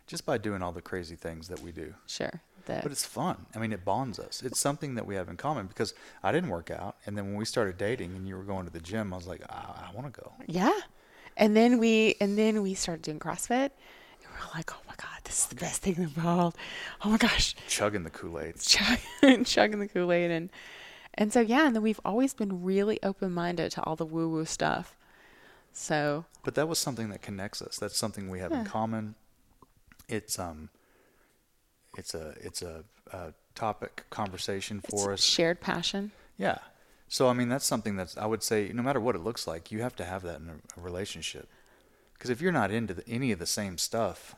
just 0.07 0.25
by 0.25 0.37
doing 0.37 0.61
all 0.61 0.71
the 0.71 0.81
crazy 0.81 1.15
things 1.15 1.47
that 1.47 1.59
we 1.61 1.71
do. 1.71 1.93
Sure. 2.05 2.41
The, 2.65 2.79
But 2.83 2.91
it's 2.91 3.05
fun. 3.05 3.45
I 3.55 3.59
mean, 3.59 3.71
it 3.71 3.85
bonds 3.85 4.19
us. 4.19 4.43
It's 4.43 4.59
something 4.59 4.95
that 4.95 5.05
we 5.05 5.15
have 5.15 5.29
in 5.29 5.37
common 5.37 5.67
because 5.67 5.93
I 6.21 6.33
didn't 6.33 6.49
work 6.49 6.69
out, 6.69 6.97
and 7.05 7.17
then 7.17 7.25
when 7.27 7.35
we 7.35 7.45
started 7.45 7.77
dating 7.77 8.13
and 8.15 8.27
you 8.27 8.35
were 8.35 8.43
going 8.43 8.65
to 8.65 8.73
the 8.73 8.81
gym, 8.81 9.13
I 9.13 9.15
was 9.15 9.27
like, 9.27 9.41
I, 9.49 9.87
I 9.89 9.95
want 9.95 10.13
to 10.13 10.21
go. 10.21 10.33
yeah. 10.47 10.77
And 11.37 11.55
then 11.55 11.77
we 11.77 12.15
and 12.19 12.37
then 12.37 12.61
we 12.61 12.73
started 12.73 13.03
doing 13.03 13.19
CrossFit. 13.19 13.69
We're 14.39 14.57
like, 14.57 14.71
oh 14.73 14.81
my 14.87 14.93
god, 14.97 15.21
this 15.23 15.39
is 15.39 15.45
the 15.47 15.55
best 15.55 15.81
thing 15.81 15.95
in 15.97 16.11
the 16.13 16.21
world. 16.21 16.55
Oh 17.03 17.09
my 17.09 17.17
gosh, 17.17 17.55
Chugging 17.67 18.03
the 18.03 18.09
Kool 18.09 18.39
Aid. 18.39 18.59
chugging, 18.61 19.43
chugging 19.43 19.79
the 19.79 19.87
Kool 19.87 20.11
Aid 20.11 20.31
and 20.31 20.49
and 21.13 21.33
so 21.33 21.39
yeah, 21.41 21.65
and 21.67 21.75
then 21.75 21.81
we've 21.83 21.99
always 22.05 22.33
been 22.33 22.63
really 22.63 22.99
open 23.01 23.33
minded 23.33 23.71
to 23.71 23.83
all 23.83 23.95
the 23.95 24.05
woo 24.05 24.29
woo 24.29 24.45
stuff. 24.45 24.95
So 25.73 26.25
But 26.43 26.55
that 26.55 26.67
was 26.67 26.79
something 26.79 27.09
that 27.09 27.21
connects 27.21 27.61
us. 27.61 27.77
That's 27.77 27.97
something 27.97 28.29
we 28.29 28.39
have 28.39 28.51
in 28.51 28.65
common. 28.65 29.15
It's 30.07 30.39
um, 30.39 30.69
it's 31.97 32.13
a 32.13 32.33
it's 32.41 32.61
a, 32.61 32.83
a 33.11 33.33
topic 33.55 34.05
conversation 34.09 34.79
for 34.81 35.13
it's 35.13 35.23
us. 35.23 35.27
shared 35.27 35.59
passion. 35.61 36.11
Yeah. 36.37 36.59
So 37.09 37.27
I 37.29 37.33
mean, 37.33 37.49
that's 37.49 37.65
something 37.65 37.95
that's 37.95 38.17
I 38.17 38.25
would 38.25 38.43
say 38.43 38.71
no 38.73 38.81
matter 38.83 38.99
what 38.99 39.15
it 39.15 39.19
looks 39.23 39.47
like, 39.47 39.71
you 39.71 39.81
have 39.81 39.95
to 39.97 40.05
have 40.05 40.23
that 40.23 40.39
in 40.39 40.49
a 40.49 40.81
relationship. 40.81 41.47
Because 42.17 42.29
if 42.29 42.41
you're 42.41 42.51
not 42.51 42.71
into 42.71 42.93
the, 42.93 43.07
any 43.07 43.31
of 43.31 43.39
the 43.39 43.45
same 43.45 43.77
stuff, 43.77 44.35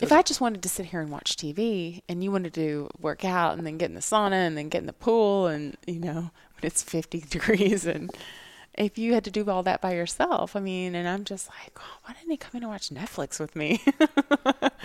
If 0.00 0.12
I 0.12 0.22
just 0.22 0.40
wanted 0.40 0.62
to 0.62 0.68
sit 0.68 0.86
here 0.86 1.00
and 1.00 1.10
watch 1.10 1.36
TV 1.36 2.02
and 2.08 2.22
you 2.22 2.30
wanted 2.30 2.54
to 2.54 2.88
work 3.00 3.24
out 3.24 3.58
and 3.58 3.66
then 3.66 3.78
get 3.78 3.88
in 3.90 3.94
the 3.94 4.00
sauna 4.00 4.46
and 4.46 4.56
then 4.56 4.68
get 4.68 4.80
in 4.80 4.86
the 4.86 4.92
pool 4.92 5.46
and, 5.48 5.76
you 5.86 5.98
know, 5.98 6.30
when 6.54 6.62
it's 6.62 6.82
50 6.82 7.20
degrees 7.30 7.84
and 7.86 8.10
if 8.74 8.96
you 8.96 9.12
had 9.14 9.24
to 9.24 9.30
do 9.30 9.48
all 9.50 9.64
that 9.64 9.80
by 9.80 9.94
yourself, 9.94 10.54
I 10.54 10.60
mean, 10.60 10.94
and 10.94 11.08
I'm 11.08 11.24
just 11.24 11.48
like, 11.48 11.72
oh, 11.78 11.98
why 12.04 12.14
didn't 12.14 12.30
he 12.30 12.36
come 12.36 12.52
in 12.54 12.62
and 12.62 12.70
watch 12.70 12.90
Netflix 12.90 13.40
with 13.40 13.56
me? 13.56 13.82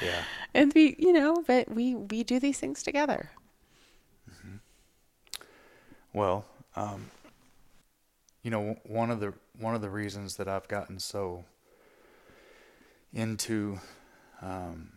yeah, 0.01 0.23
and 0.55 0.73
we, 0.73 0.95
you 0.97 1.13
know, 1.13 1.43
but 1.45 1.69
we, 1.69 1.93
we 1.93 2.23
do 2.23 2.39
these 2.39 2.57
things 2.57 2.81
together. 2.81 3.29
Well, 6.11 6.45
um, 6.75 7.11
you 8.41 8.51
know, 8.51 8.77
one 8.83 9.11
of 9.11 9.19
the 9.19 9.33
one 9.59 9.75
of 9.75 9.81
the 9.81 9.89
reasons 9.89 10.37
that 10.37 10.47
I've 10.47 10.67
gotten 10.67 10.99
so 10.99 11.45
into 13.13 13.79
um, 14.41 14.93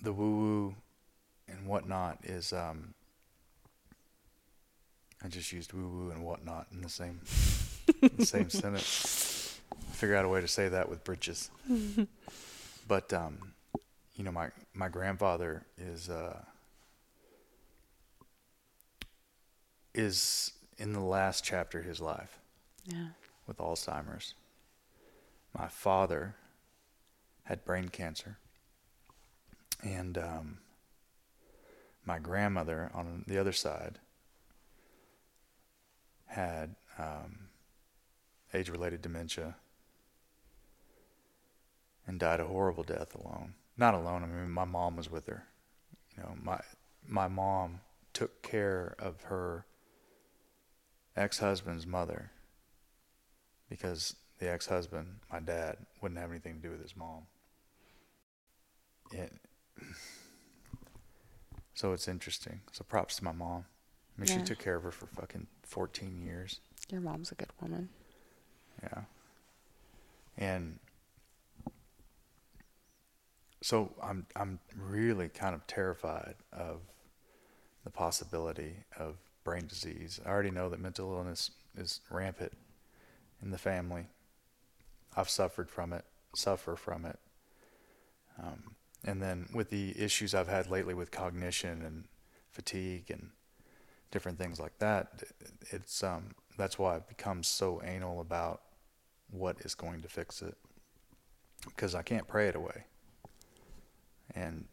the 0.00 0.12
woo 0.12 0.36
woo 0.36 0.74
and 1.48 1.66
whatnot 1.66 2.18
is 2.24 2.52
um, 2.52 2.94
I 5.24 5.28
just 5.28 5.52
used 5.52 5.72
woo 5.72 5.88
woo 5.88 6.10
and 6.10 6.22
whatnot 6.24 6.66
in 6.72 6.82
the 6.82 6.88
same 6.88 7.20
the 8.16 8.22
same 8.22 8.50
sentence. 8.50 9.00
Figure 9.92 10.16
out 10.16 10.24
a 10.24 10.28
way 10.28 10.40
to 10.40 10.48
say 10.48 10.68
that 10.68 10.88
with 10.88 11.04
britches. 11.04 11.50
but 12.88 13.12
um, 13.12 13.52
you 14.16 14.24
know, 14.24 14.32
my 14.32 14.50
my 14.74 14.88
grandfather 14.88 15.64
is. 15.78 16.08
Uh, 16.08 16.38
is 19.94 20.52
in 20.78 20.92
the 20.92 21.00
last 21.00 21.44
chapter 21.44 21.78
of 21.80 21.84
his 21.84 22.00
life 22.00 22.38
Yeah. 22.84 23.08
with 23.46 23.58
Alzheimer's. 23.58 24.34
My 25.56 25.68
father 25.68 26.36
had 27.44 27.64
brain 27.64 27.88
cancer, 27.88 28.38
and 29.82 30.16
um, 30.18 30.58
my 32.04 32.18
grandmother 32.18 32.90
on 32.94 33.24
the 33.26 33.38
other 33.38 33.52
side 33.52 33.98
had 36.26 36.76
um, 36.98 37.48
age-related 38.52 39.02
dementia 39.02 39.56
and 42.06 42.18
died 42.18 42.40
a 42.40 42.46
horrible 42.46 42.82
death 42.82 43.14
alone. 43.14 43.54
Not 43.76 43.94
alone. 43.94 44.22
I 44.22 44.26
mean, 44.26 44.50
my 44.50 44.64
mom 44.64 44.96
was 44.96 45.10
with 45.10 45.26
her. 45.26 45.44
You 46.16 46.22
know, 46.22 46.34
my 46.42 46.60
my 47.06 47.28
mom 47.28 47.80
took 48.12 48.42
care 48.42 48.94
of 48.98 49.22
her 49.24 49.66
ex-husband's 51.16 51.86
mother 51.86 52.32
because 53.68 54.16
the 54.38 54.50
ex-husband, 54.50 55.06
my 55.32 55.40
dad, 55.40 55.76
wouldn't 56.00 56.20
have 56.20 56.30
anything 56.30 56.56
to 56.56 56.60
do 56.60 56.70
with 56.70 56.82
his 56.82 56.96
mom. 56.96 57.22
It, 59.12 59.32
so 61.74 61.92
it's 61.92 62.08
interesting. 62.08 62.60
So 62.72 62.84
props 62.84 63.16
to 63.16 63.24
my 63.24 63.32
mom. 63.32 63.64
I 64.16 64.20
mean, 64.20 64.28
Yeah. 64.30 64.38
she 64.38 64.44
took 64.44 64.58
care 64.58 64.76
of 64.76 64.82
her 64.82 64.90
for 64.90 65.06
fucking 65.06 65.46
14 65.62 66.22
years. 66.22 66.60
Your 66.90 67.00
mom's 67.00 67.32
a 67.32 67.34
good 67.34 67.50
woman. 67.60 67.88
Yeah. 68.82 69.02
And 70.36 70.78
so 73.60 73.92
I'm 74.02 74.26
I'm 74.36 74.60
really 74.76 75.28
kind 75.28 75.54
of 75.54 75.66
terrified 75.66 76.36
of 76.52 76.80
the 77.84 77.90
possibility 77.90 78.84
of 78.96 79.16
brain 79.44 79.66
disease. 79.66 80.20
I 80.24 80.28
already 80.28 80.50
know 80.50 80.68
that 80.68 80.80
mental 80.80 81.12
illness 81.12 81.50
is 81.76 82.00
rampant 82.10 82.52
in 83.42 83.50
the 83.50 83.58
family. 83.58 84.06
I've 85.16 85.28
suffered 85.28 85.70
from 85.70 85.92
it, 85.92 86.04
suffer 86.34 86.76
from 86.76 87.04
it. 87.04 87.18
Um, 88.40 88.74
and 89.04 89.22
then 89.22 89.48
with 89.54 89.70
the 89.70 90.00
issues 90.00 90.34
I've 90.34 90.48
had 90.48 90.70
lately 90.70 90.94
with 90.94 91.10
cognition 91.10 91.82
and 91.82 92.04
fatigue 92.50 93.10
and 93.10 93.30
different 94.10 94.38
things 94.38 94.60
like 94.60 94.78
that, 94.78 95.22
it's 95.70 96.02
um, 96.02 96.34
that's 96.56 96.78
why 96.78 96.96
I've 96.96 97.08
become 97.08 97.42
so 97.42 97.80
anal 97.84 98.20
about 98.20 98.62
what 99.30 99.60
is 99.60 99.74
going 99.74 100.02
to 100.02 100.08
fix 100.08 100.42
it 100.42 100.56
because 101.64 101.94
I 101.94 102.02
can't 102.02 102.26
pray 102.26 102.48
it 102.48 102.56
away. 102.56 102.84
And 104.34 104.66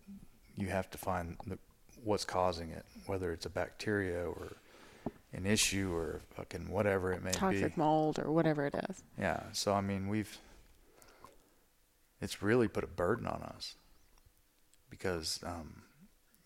you 0.56 0.68
have 0.68 0.90
to 0.92 0.98
find 0.98 1.38
the, 1.46 1.58
what's 2.04 2.26
causing 2.26 2.72
it, 2.72 2.86
whether 3.06 3.32
it's 3.32 3.46
a 3.46 3.50
bacteria 3.50 4.24
or 4.24 4.58
an 5.36 5.46
issue 5.46 5.94
or 5.94 6.22
fucking 6.36 6.70
whatever 6.70 7.12
it 7.12 7.24
may 7.24 7.32
Toxic 7.32 7.52
be. 7.52 7.62
Toxic 7.62 7.78
mold 7.78 8.20
or 8.20 8.32
whatever 8.32 8.66
it 8.66 8.76
is. 8.90 9.04
Yeah. 9.20 9.44
So 9.52 9.74
I 9.74 9.82
mean, 9.82 10.08
we've 10.08 10.40
it's 12.22 12.42
really 12.42 12.68
put 12.68 12.84
a 12.84 12.88
burden 12.88 13.28
on 13.28 13.44
us 13.44 13.76
because 14.90 15.42
um, 15.46 15.84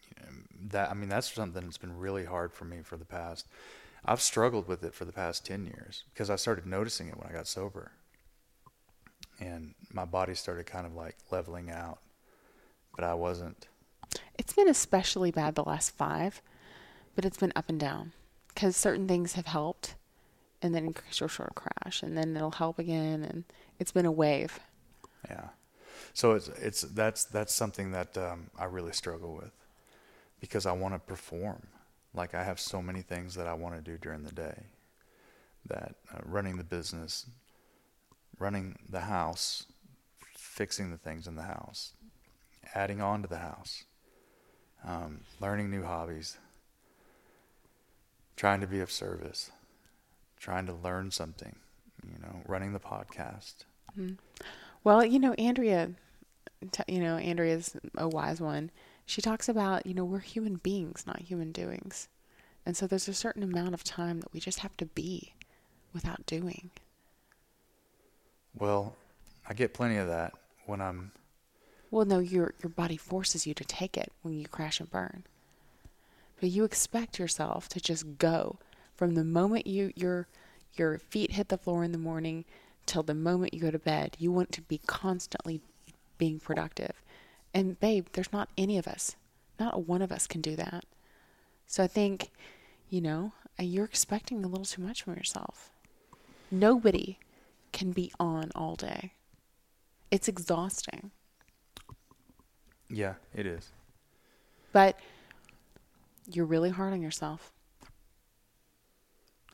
you 0.08 0.22
know, 0.22 0.32
that 0.72 0.90
I 0.90 0.94
mean 0.96 1.10
that's 1.10 1.32
something 1.32 1.64
that's 1.64 1.78
been 1.78 1.98
really 1.98 2.26
hard 2.26 2.52
for 2.52 2.66
me 2.66 2.80
for 2.84 2.98
the 2.98 3.06
past. 3.06 3.48
I've 4.04 4.22
struggled 4.22 4.68
with 4.68 4.84
it 4.84 4.94
for 4.94 5.06
the 5.06 5.12
past 5.12 5.46
ten 5.46 5.66
years 5.66 6.04
because 6.14 6.30
I 6.30 6.36
started 6.36 6.66
noticing 6.66 7.10
it 7.10 7.18
when 7.18 7.30
I 7.30 7.34
got 7.34 7.48
sober, 7.48 7.92
and 9.40 9.76
my 9.94 10.06
body 10.06 10.34
started 10.34 10.66
kind 10.66 10.88
of 10.88 10.96
like 10.96 11.16
leveling 11.32 11.70
out, 11.70 12.00
but 12.96 13.06
I 13.06 13.14
wasn't. 13.14 13.68
It's 14.40 14.54
been 14.54 14.70
especially 14.70 15.30
bad 15.30 15.54
the 15.54 15.64
last 15.64 15.92
five, 15.92 16.42
but 17.16 17.24
it's 17.24 17.38
been 17.38 17.54
up 17.56 17.70
and 17.70 17.80
down 17.80 18.14
because 18.60 18.76
certain 18.76 19.08
things 19.08 19.34
have 19.34 19.46
helped, 19.46 19.96
and 20.62 20.76
then 20.76 20.84
you'll 20.84 21.30
sort 21.30 21.56
crash, 21.56 22.04
and 22.04 22.18
then 22.18 22.36
it'll 22.36 22.52
help 22.52 22.78
again, 22.78 23.24
and 23.24 23.46
it's 23.80 23.94
been 23.94 24.06
a 24.06 24.12
wave. 24.12 24.60
Yeah. 25.30 25.48
So 26.14 26.34
it's 26.34 26.50
it's 26.50 26.82
that's 26.82 27.24
that's 27.24 27.54
something 27.54 27.92
that 27.92 28.18
um, 28.18 28.50
I 28.60 28.66
really 28.66 28.92
struggle 28.92 29.34
with 29.34 29.54
because 30.42 30.66
I 30.66 30.74
want 30.74 30.94
to 30.94 31.00
perform. 31.00 31.68
Like 32.14 32.36
I 32.36 32.44
have 32.44 32.60
so 32.60 32.82
many 32.82 33.02
things 33.02 33.34
that 33.36 33.48
I 33.48 33.54
want 33.54 33.76
to 33.76 33.82
do 33.82 33.98
during 33.98 34.24
the 34.24 34.34
day. 34.34 34.64
That 35.66 35.96
uh, 36.14 36.20
running 36.26 36.58
the 36.58 36.66
business, 36.66 37.28
running 38.40 38.78
the 38.90 39.02
house, 39.02 39.68
fixing 40.36 40.92
the 40.92 40.98
things 40.98 41.28
in 41.28 41.36
the 41.36 41.44
house, 41.44 41.94
adding 42.76 43.02
on 43.02 43.22
to 43.22 43.30
the 43.30 43.38
house, 43.38 43.86
um, 44.86 45.22
learning 45.40 45.72
new 45.72 45.84
hobbies, 45.84 46.38
trying 48.40 48.62
to 48.62 48.68
be 48.68 48.80
of 48.80 48.90
service, 48.90 49.52
trying 50.38 50.66
to 50.66 50.72
learn 50.72 51.12
something, 51.12 51.58
you 52.06 52.18
know, 52.22 52.38
running 52.48 52.72
the 52.72 52.80
podcast. 52.80 53.66
Mm-hmm. 54.00 54.14
Well, 54.86 55.04
you 55.04 55.20
know, 55.20 55.34
Andrea, 55.34 55.90
t- 56.72 56.84
you 56.88 57.02
know, 57.02 57.18
Andrea's 57.18 57.76
a 57.98 58.08
wise 58.08 58.40
one. 58.40 58.72
She 59.06 59.22
talks 59.22 59.50
about, 59.50 59.86
you 59.86 59.94
know, 59.94 60.06
we're 60.06 60.20
human 60.20 60.56
beings, 60.56 61.04
not 61.06 61.20
human 61.20 61.52
doings. 61.52 62.08
And 62.66 62.78
so 62.78 62.88
there's 62.88 63.10
a 63.10 63.14
certain 63.14 63.44
amount 63.44 63.74
of 63.74 63.84
time 63.84 64.22
that 64.22 64.32
we 64.32 64.40
just 64.40 64.60
have 64.60 64.78
to 64.78 64.86
be 64.86 65.34
without 65.92 66.26
doing. 66.26 66.70
Well, 68.58 68.96
I 69.50 69.54
get 69.54 69.74
plenty 69.74 69.98
of 69.98 70.08
that 70.08 70.32
when 70.66 70.80
I'm 70.80 71.12
Well, 71.92 72.06
no, 72.06 72.20
your 72.20 72.54
your 72.64 72.70
body 72.70 72.96
forces 72.96 73.46
you 73.46 73.54
to 73.56 73.66
take 73.66 73.98
it 73.98 74.14
when 74.22 74.40
you 74.40 74.48
crash 74.48 74.80
and 74.80 74.90
burn. 74.90 75.26
But 76.40 76.50
you 76.50 76.64
expect 76.64 77.20
yourself 77.20 77.68
to 77.70 77.80
just 77.80 78.18
go 78.18 78.60
from 78.96 79.16
the 79.16 79.24
moment 79.24 79.68
you 79.68 79.92
your 79.96 80.28
your 80.74 81.00
feet 81.00 81.32
hit 81.32 81.50
the 81.50 81.58
floor 81.58 81.84
in 81.84 81.92
the 81.92 81.98
morning 81.98 82.46
till 82.86 83.04
the 83.04 83.14
moment 83.14 83.54
you 83.54 83.60
go 83.60 83.72
to 83.72 83.80
bed. 83.80 84.16
You 84.20 84.32
want 84.32 84.52
to 84.54 84.62
be 84.62 84.80
constantly 84.88 85.62
being 86.18 86.40
productive. 86.40 87.02
And 87.54 87.80
babe, 87.80 88.08
there's 88.14 88.32
not 88.32 88.50
any 88.58 88.78
of 88.78 88.88
us. 88.88 89.16
Not 89.60 89.88
one 89.88 90.02
of 90.02 90.12
us 90.12 90.28
can 90.28 90.42
do 90.42 90.56
that. 90.56 90.86
So 91.66 91.84
I 91.84 91.88
think, 91.88 92.32
you 92.90 93.02
know, 93.02 93.34
uh, 93.60 93.64
you're 93.64 93.86
expecting 93.86 94.44
a 94.44 94.48
little 94.48 94.66
too 94.66 94.82
much 94.82 95.04
from 95.04 95.16
yourself. 95.16 95.72
Nobody 96.52 97.20
can 97.72 97.92
be 97.92 98.12
on 98.20 98.52
all 98.56 98.76
day. 98.76 99.14
It's 100.12 100.28
exhausting. 100.28 101.12
Yeah, 102.90 103.16
it 103.36 103.46
is. 103.46 103.72
But 104.72 104.98
you're 106.36 106.46
really 106.46 106.70
hard 106.70 106.94
on 106.94 107.02
yourself. 107.02 107.52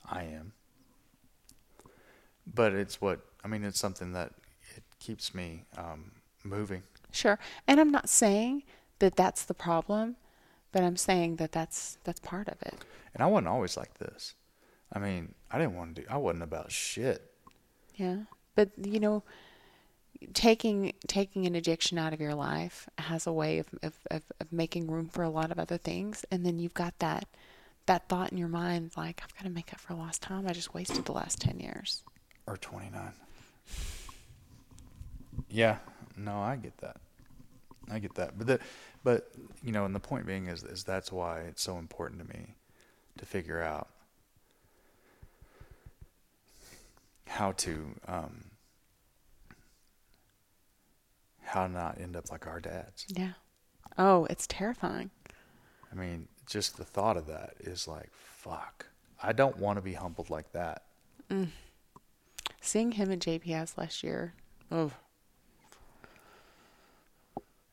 I 0.10 0.24
am. 0.24 0.54
But 2.46 2.74
it's 2.74 3.02
what 3.02 3.22
I 3.44 3.48
mean. 3.48 3.64
It's 3.64 3.80
something 3.80 4.14
that 4.14 4.34
it 4.76 4.84
keeps 5.00 5.34
me 5.34 5.64
um, 5.78 6.12
moving. 6.44 6.84
Sure. 7.12 7.40
And 7.68 7.80
I'm 7.80 7.92
not 7.92 8.10
saying 8.10 8.64
that 9.00 9.16
that's 9.16 9.44
the 9.44 9.54
problem, 9.54 10.16
but 10.72 10.84
I'm 10.84 10.98
saying 10.98 11.38
that 11.38 11.52
that's 11.52 11.98
that's 12.04 12.20
part 12.20 12.48
of 12.48 12.62
it. 12.62 12.76
And 13.14 13.24
I 13.24 13.28
wasn't 13.28 13.48
always 13.48 13.78
like 13.78 13.98
this. 13.98 14.36
I 14.94 15.00
mean, 15.00 15.34
I 15.52 15.58
didn't 15.58 15.76
want 15.76 15.96
to 15.96 16.02
do. 16.02 16.08
I 16.10 16.18
wasn't 16.18 16.44
about 16.44 16.72
shit. 16.72 17.32
Yeah. 17.96 18.24
But 18.56 18.70
you 18.82 19.00
know, 19.00 19.24
taking 20.34 20.94
taking 21.08 21.46
an 21.46 21.56
addiction 21.56 21.98
out 21.98 22.14
of 22.14 22.22
your 22.22 22.36
life 22.36 22.88
has 22.98 23.28
a 23.28 23.34
way 23.34 23.60
of, 23.60 23.68
of, 23.84 23.94
of, 24.12 24.24
of 24.40 24.52
making 24.52 24.90
room 24.90 25.08
for 25.08 25.24
a 25.24 25.30
lot 25.30 25.52
of 25.52 25.60
other 25.60 25.78
things 25.78 26.26
and 26.32 26.46
then 26.46 26.60
you've 26.60 26.74
got 26.74 26.98
that 27.00 27.28
that 27.86 28.10
thought 28.10 28.32
in 28.32 28.38
your 28.38 28.48
mind 28.48 28.92
like 28.98 29.22
I've 29.24 29.36
got 29.36 29.44
to 29.44 29.50
make 29.50 29.74
up 29.74 29.80
for 29.80 29.94
lost 29.94 30.22
time. 30.22 30.48
I 30.48 30.54
just 30.54 30.74
wasted 30.74 31.06
the 31.06 31.12
last 31.12 31.40
ten 31.40 31.60
years. 31.60 32.04
Or 32.48 32.58
twenty 32.58 32.90
nine. 32.90 33.14
Yeah. 35.50 35.78
No, 36.18 36.40
I 36.40 36.56
get 36.56 36.78
that. 36.78 36.98
I 37.92 38.00
get 38.00 38.16
that. 38.16 38.38
But 38.38 38.48
the, 38.48 38.60
but 39.04 39.32
you 39.64 39.72
know, 39.72 39.86
and 39.86 39.94
the 39.94 40.00
point 40.00 40.26
being 40.26 40.48
is 40.48 40.64
is 40.64 40.84
that's 40.84 41.12
why 41.12 41.42
it's 41.42 41.62
so 41.62 41.78
important 41.78 42.22
to 42.22 42.38
me 42.38 42.56
to 43.18 43.26
figure 43.26 43.62
out 43.62 43.90
how 47.28 47.52
to 47.54 47.86
um, 48.08 48.46
how 51.46 51.68
to 51.68 51.72
not 51.72 52.00
end 52.00 52.16
up 52.16 52.32
like 52.32 52.48
our 52.48 52.60
dads. 52.60 53.06
Yeah. 53.10 53.34
Oh, 53.98 54.26
it's 54.30 54.48
terrifying. 54.48 55.12
I 55.92 55.96
mean, 55.96 56.28
just 56.48 56.78
the 56.78 56.84
thought 56.84 57.18
of 57.18 57.28
that 57.28 57.54
is 57.60 57.88
like, 57.88 58.10
fuck. 58.12 58.88
I 59.22 59.32
don't 59.32 59.58
want 59.58 59.78
to 59.78 59.82
be 59.82 59.94
humbled 59.94 60.30
like 60.30 60.52
that. 60.52 60.84
Mm. 61.30 61.50
Seeing 62.60 62.92
him 62.94 63.12
at 63.12 63.20
JPS 63.20 63.78
last 63.78 64.04
year. 64.04 64.34
Oh. 64.72 64.92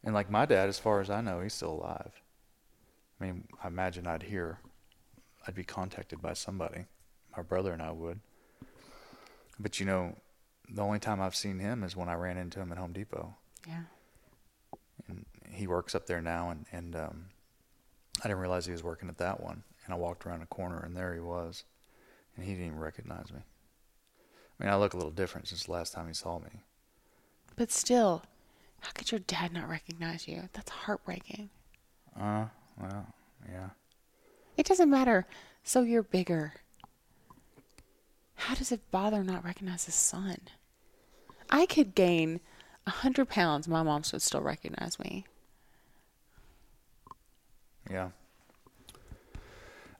And 0.04 0.14
like 0.14 0.30
my 0.30 0.46
dad, 0.46 0.68
as 0.68 0.78
far 0.78 1.00
as 1.00 1.10
I 1.10 1.20
know, 1.20 1.40
he's 1.40 1.54
still 1.54 1.72
alive. 1.72 2.22
I 3.20 3.24
mean, 3.24 3.44
I 3.62 3.68
imagine 3.68 4.06
I'd 4.06 4.22
hear, 4.22 4.58
I'd 5.46 5.54
be 5.54 5.64
contacted 5.64 6.20
by 6.20 6.34
somebody. 6.34 6.86
My 7.36 7.42
brother 7.42 7.72
and 7.72 7.82
I 7.82 7.92
would. 7.92 8.20
But 9.58 9.80
you 9.80 9.86
know, 9.86 10.16
the 10.68 10.82
only 10.82 10.98
time 10.98 11.20
I've 11.20 11.36
seen 11.36 11.58
him 11.58 11.82
is 11.84 11.96
when 11.96 12.08
I 12.08 12.14
ran 12.14 12.36
into 12.36 12.60
him 12.60 12.72
at 12.72 12.78
Home 12.78 12.92
Depot. 12.92 13.34
Yeah. 13.66 13.82
And 15.08 15.24
he 15.50 15.66
works 15.66 15.94
up 15.94 16.06
there 16.06 16.20
now, 16.20 16.50
and 16.50 16.66
and 16.72 16.96
um, 16.96 17.24
I 18.20 18.28
didn't 18.28 18.40
realize 18.40 18.66
he 18.66 18.72
was 18.72 18.82
working 18.82 19.08
at 19.08 19.18
that 19.18 19.42
one. 19.42 19.62
And 19.84 19.92
I 19.94 19.96
walked 19.96 20.26
around 20.26 20.42
a 20.42 20.46
corner, 20.46 20.80
and 20.80 20.96
there 20.96 21.12
he 21.12 21.20
was, 21.20 21.64
and 22.36 22.44
he 22.44 22.52
didn't 22.52 22.66
even 22.66 22.78
recognize 22.78 23.32
me. 23.32 23.40
I 24.60 24.64
mean, 24.64 24.72
I 24.72 24.76
look 24.76 24.94
a 24.94 24.96
little 24.96 25.10
different 25.10 25.48
since 25.48 25.64
the 25.64 25.72
last 25.72 25.92
time 25.92 26.06
he 26.06 26.14
saw 26.14 26.38
me. 26.38 26.62
But 27.56 27.72
still, 27.72 28.22
how 28.80 28.90
could 28.92 29.10
your 29.10 29.20
dad 29.20 29.52
not 29.52 29.68
recognize 29.68 30.28
you? 30.28 30.48
That's 30.52 30.70
heartbreaking. 30.70 31.50
Uh, 32.18 32.46
well, 32.80 33.06
yeah. 33.50 33.70
It 34.56 34.66
doesn't 34.66 34.90
matter. 34.90 35.26
So 35.64 35.82
you're 35.82 36.02
bigger. 36.02 36.54
How 38.34 38.54
does 38.54 38.72
it 38.72 38.90
bother 38.90 39.22
not 39.22 39.44
recognize 39.44 39.84
his 39.84 39.94
son? 39.94 40.38
I 41.50 41.66
could 41.66 41.94
gain 41.94 42.40
a 42.86 42.90
hundred 42.90 43.28
pounds, 43.28 43.68
my 43.68 43.82
mom 43.82 44.02
would 44.12 44.22
still 44.22 44.40
recognize 44.40 44.98
me. 44.98 45.24
Yeah. 47.90 48.10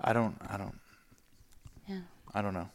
I 0.00 0.12
don't. 0.12 0.36
I 0.48 0.56
don't. 0.56 0.78
Yeah. 1.88 2.00
I 2.34 2.42
don't 2.42 2.54
know. 2.54 2.68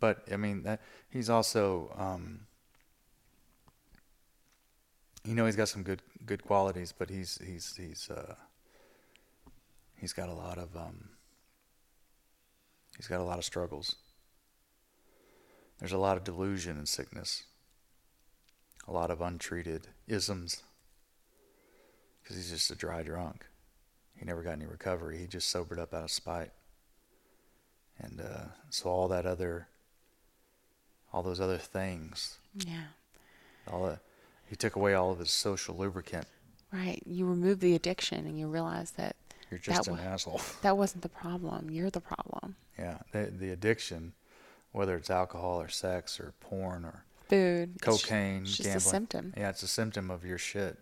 But 0.00 0.22
I 0.32 0.36
mean 0.36 0.62
that 0.64 0.80
he's 1.10 1.30
also. 1.30 1.94
Um, 1.96 2.40
you 5.24 5.34
know, 5.34 5.46
he's 5.46 5.56
got 5.56 5.68
some 5.68 5.82
good 5.82 6.02
good 6.24 6.44
qualities, 6.44 6.92
but 6.96 7.10
he's 7.10 7.38
he's 7.44 7.74
he's 7.76 8.10
uh, 8.10 8.34
he's 9.96 10.12
got 10.12 10.28
a 10.28 10.34
lot 10.34 10.58
of 10.58 10.76
um, 10.76 11.10
he's 12.96 13.06
got 13.08 13.20
a 13.20 13.24
lot 13.24 13.38
of 13.38 13.44
struggles. 13.44 13.96
There's 15.78 15.92
a 15.92 15.98
lot 15.98 16.16
of 16.16 16.24
delusion 16.24 16.76
and 16.76 16.88
sickness. 16.88 17.44
A 18.88 18.92
lot 18.92 19.10
of 19.10 19.20
untreated 19.20 19.88
isms. 20.06 20.62
Because 22.22 22.36
he's 22.36 22.50
just 22.50 22.70
a 22.70 22.74
dry 22.74 23.02
drunk. 23.02 23.44
He 24.16 24.24
never 24.24 24.42
got 24.42 24.52
any 24.52 24.66
recovery. 24.66 25.18
He 25.18 25.26
just 25.26 25.50
sobered 25.50 25.78
up 25.78 25.94
out 25.94 26.04
of 26.04 26.10
spite. 26.10 26.50
And 28.00 28.20
uh, 28.20 28.46
so 28.70 28.88
all 28.90 29.08
that 29.08 29.26
other, 29.26 29.68
all 31.12 31.22
those 31.22 31.40
other 31.40 31.58
things, 31.58 32.38
Yeah. 32.54 32.84
all 33.70 33.86
that, 33.86 34.00
he 34.48 34.56
took 34.56 34.76
away 34.76 34.94
all 34.94 35.10
of 35.12 35.18
his 35.18 35.30
social 35.30 35.76
lubricant. 35.76 36.26
Right. 36.72 37.02
You 37.06 37.26
remove 37.26 37.60
the 37.60 37.74
addiction 37.74 38.26
and 38.26 38.38
you 38.38 38.46
realize 38.48 38.92
that 38.92 39.16
You're 39.50 39.58
just 39.58 39.84
that 39.84 39.90
an 39.90 39.96
wa- 39.98 40.02
asshole. 40.04 40.40
that 40.62 40.76
wasn't 40.76 41.02
the 41.02 41.08
problem. 41.08 41.70
You're 41.70 41.90
the 41.90 42.00
problem. 42.00 42.56
Yeah, 42.78 42.98
the, 43.12 43.26
the 43.36 43.50
addiction, 43.50 44.12
whether 44.72 44.96
it's 44.96 45.10
alcohol 45.10 45.60
or 45.60 45.68
sex 45.68 46.20
or 46.20 46.32
porn 46.40 46.84
or 46.84 47.04
Food. 47.28 47.80
cocaine, 47.82 48.42
It's 48.42 48.56
just 48.56 48.62
gambling. 48.62 48.76
a 48.76 48.80
symptom. 48.80 49.34
Yeah, 49.36 49.50
it's 49.50 49.62
a 49.62 49.68
symptom 49.68 50.10
of 50.10 50.24
your 50.24 50.38
shit. 50.38 50.78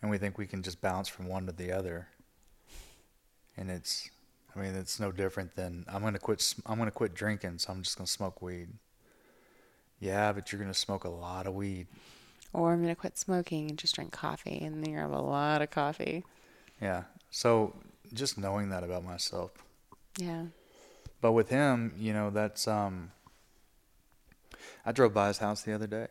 and 0.00 0.10
we 0.10 0.18
think 0.18 0.36
we 0.36 0.46
can 0.48 0.62
just 0.62 0.80
bounce 0.80 1.06
from 1.08 1.26
one 1.28 1.46
to 1.46 1.52
the 1.52 1.70
other. 1.70 2.08
And 3.56 3.70
it's, 3.70 4.10
I 4.56 4.58
mean, 4.60 4.74
it's 4.74 4.98
no 4.98 5.12
different 5.12 5.54
than 5.54 5.84
I'm 5.88 6.02
gonna 6.02 6.18
quit. 6.18 6.54
I'm 6.66 6.78
gonna 6.78 6.90
quit 6.90 7.14
drinking, 7.14 7.58
so 7.58 7.72
I'm 7.72 7.82
just 7.82 7.96
gonna 7.96 8.06
smoke 8.08 8.42
weed. 8.42 8.68
Yeah, 10.00 10.32
but 10.32 10.50
you're 10.50 10.60
gonna 10.60 10.74
smoke 10.74 11.04
a 11.04 11.08
lot 11.08 11.46
of 11.46 11.54
weed. 11.54 11.86
Or 12.52 12.72
I'm 12.72 12.80
gonna 12.82 12.96
quit 12.96 13.16
smoking 13.16 13.68
and 13.70 13.78
just 13.78 13.94
drink 13.94 14.10
coffee, 14.12 14.58
and 14.58 14.82
then 14.82 14.90
you 14.90 14.98
have 14.98 15.12
a 15.12 15.20
lot 15.20 15.62
of 15.62 15.70
coffee. 15.70 16.24
Yeah. 16.80 17.04
So 17.30 17.74
just 18.12 18.36
knowing 18.36 18.70
that 18.70 18.82
about 18.82 19.04
myself. 19.04 19.52
Yeah. 20.18 20.46
But 21.20 21.32
with 21.32 21.48
him, 21.50 21.94
you 21.96 22.12
know, 22.12 22.30
that's 22.30 22.66
um 22.66 23.12
I 24.84 24.92
drove 24.92 25.14
by 25.14 25.28
his 25.28 25.38
house 25.38 25.62
the 25.62 25.74
other 25.74 25.86
day. 25.86 26.08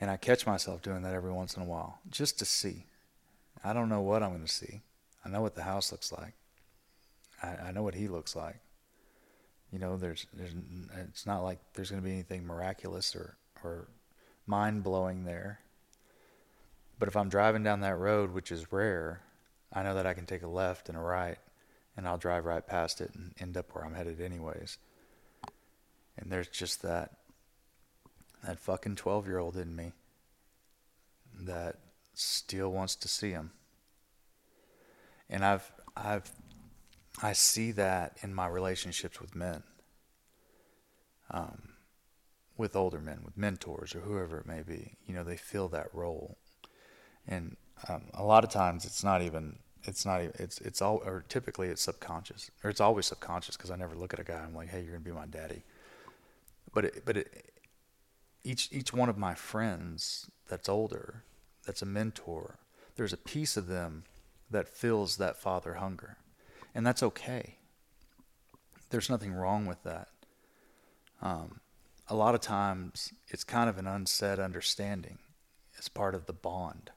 And 0.00 0.10
I 0.10 0.16
catch 0.16 0.46
myself 0.46 0.82
doing 0.82 1.02
that 1.02 1.14
every 1.14 1.32
once 1.32 1.56
in 1.56 1.62
a 1.62 1.66
while 1.66 2.00
just 2.10 2.38
to 2.40 2.44
see. 2.44 2.86
I 3.62 3.72
don't 3.72 3.88
know 3.88 4.02
what 4.02 4.22
I'm 4.22 4.30
going 4.30 4.44
to 4.44 4.52
see. 4.52 4.82
I 5.24 5.28
know 5.28 5.40
what 5.40 5.54
the 5.54 5.62
house 5.62 5.90
looks 5.92 6.12
like. 6.12 6.34
I, 7.42 7.68
I 7.68 7.72
know 7.72 7.82
what 7.82 7.94
he 7.94 8.08
looks 8.08 8.36
like. 8.36 8.56
You 9.72 9.78
know, 9.78 9.96
there's 9.96 10.26
there's 10.32 10.54
it's 11.08 11.26
not 11.26 11.42
like 11.42 11.58
there's 11.72 11.90
going 11.90 12.02
to 12.02 12.06
be 12.06 12.12
anything 12.12 12.46
miraculous 12.46 13.16
or 13.16 13.36
or 13.62 13.88
mind-blowing 14.46 15.24
there. 15.24 15.60
But 16.98 17.08
if 17.08 17.16
I'm 17.16 17.28
driving 17.28 17.62
down 17.62 17.80
that 17.80 17.98
road, 17.98 18.32
which 18.32 18.52
is 18.52 18.70
rare, 18.70 19.22
I 19.72 19.82
know 19.82 19.94
that 19.94 20.06
I 20.06 20.14
can 20.14 20.26
take 20.26 20.42
a 20.42 20.48
left 20.48 20.88
and 20.88 20.98
a 20.98 21.00
right 21.00 21.38
and 21.96 22.06
I'll 22.06 22.18
drive 22.18 22.44
right 22.44 22.66
past 22.66 23.00
it 23.00 23.12
and 23.14 23.32
end 23.40 23.56
up 23.56 23.74
where 23.74 23.84
I'm 23.84 23.94
headed 23.94 24.20
anyways. 24.20 24.78
And 26.16 26.30
there's 26.30 26.48
just 26.48 26.82
that 26.82 27.10
that 28.44 28.58
fucking 28.58 28.96
12-year-old 28.96 29.56
in 29.56 29.74
me 29.74 29.92
that 31.40 31.76
still 32.12 32.70
wants 32.70 32.94
to 32.94 33.08
see 33.08 33.30
him. 33.30 33.52
And 35.30 35.44
I've 35.44 35.72
I've 35.96 36.30
I 37.22 37.32
see 37.32 37.72
that 37.72 38.18
in 38.22 38.34
my 38.34 38.46
relationships 38.46 39.20
with 39.20 39.34
men. 39.34 39.62
Um 41.30 41.70
with 42.56 42.76
older 42.76 43.00
men, 43.00 43.20
with 43.24 43.36
mentors 43.36 43.94
or 43.94 44.00
whoever 44.00 44.38
it 44.38 44.46
may 44.46 44.62
be. 44.62 44.96
You 45.06 45.14
know, 45.14 45.24
they 45.24 45.36
fill 45.36 45.68
that 45.68 45.92
role. 45.92 46.38
And 47.26 47.56
um, 47.88 48.04
a 48.14 48.22
lot 48.22 48.44
of 48.44 48.50
times 48.50 48.84
it's 48.84 49.02
not 49.02 49.22
even 49.22 49.58
it's 49.84 50.06
not 50.06 50.20
even 50.20 50.34
it's 50.38 50.60
it's 50.60 50.80
all 50.80 51.02
or 51.04 51.24
typically 51.28 51.68
it's 51.68 51.82
subconscious 51.82 52.50
or 52.62 52.70
it's 52.70 52.80
always 52.80 53.06
subconscious 53.06 53.56
because 53.56 53.70
I 53.70 53.76
never 53.76 53.94
look 53.94 54.14
at 54.14 54.20
a 54.20 54.24
guy 54.24 54.40
I'm 54.40 54.54
like 54.54 54.68
hey 54.68 54.82
you're 54.82 54.92
gonna 54.92 55.04
be 55.04 55.10
my 55.10 55.26
daddy 55.26 55.62
but 56.74 56.84
it, 56.84 57.02
but 57.04 57.16
it, 57.16 57.50
each 58.42 58.68
each 58.72 58.92
one 58.92 59.08
of 59.08 59.16
my 59.16 59.34
friends 59.34 60.30
that's 60.48 60.68
older 60.68 61.24
that's 61.64 61.80
a 61.80 61.86
mentor 61.86 62.58
there's 62.96 63.12
a 63.12 63.18
piece 63.18 63.56
of 63.56 63.66
them 63.66 64.04
that 64.50 64.68
fills 64.68 65.16
that 65.16 65.36
father 65.36 65.74
hunger. 65.74 66.16
And 66.74 66.86
that's 66.86 67.02
okay. 67.02 67.56
There's 68.90 69.10
nothing 69.10 69.32
wrong 69.32 69.66
with 69.66 69.82
that. 69.82 70.08
Um, 71.22 71.60
a 72.08 72.14
lot 72.14 72.34
of 72.34 72.40
times 72.40 73.12
it's 73.28 73.44
kind 73.44 73.68
of 73.68 73.78
an 73.78 73.86
unsaid 73.86 74.38
understanding 74.38 75.18
as 75.78 75.88
part 75.88 76.14
of 76.14 76.26
the 76.26 76.32
bond. 76.32 76.90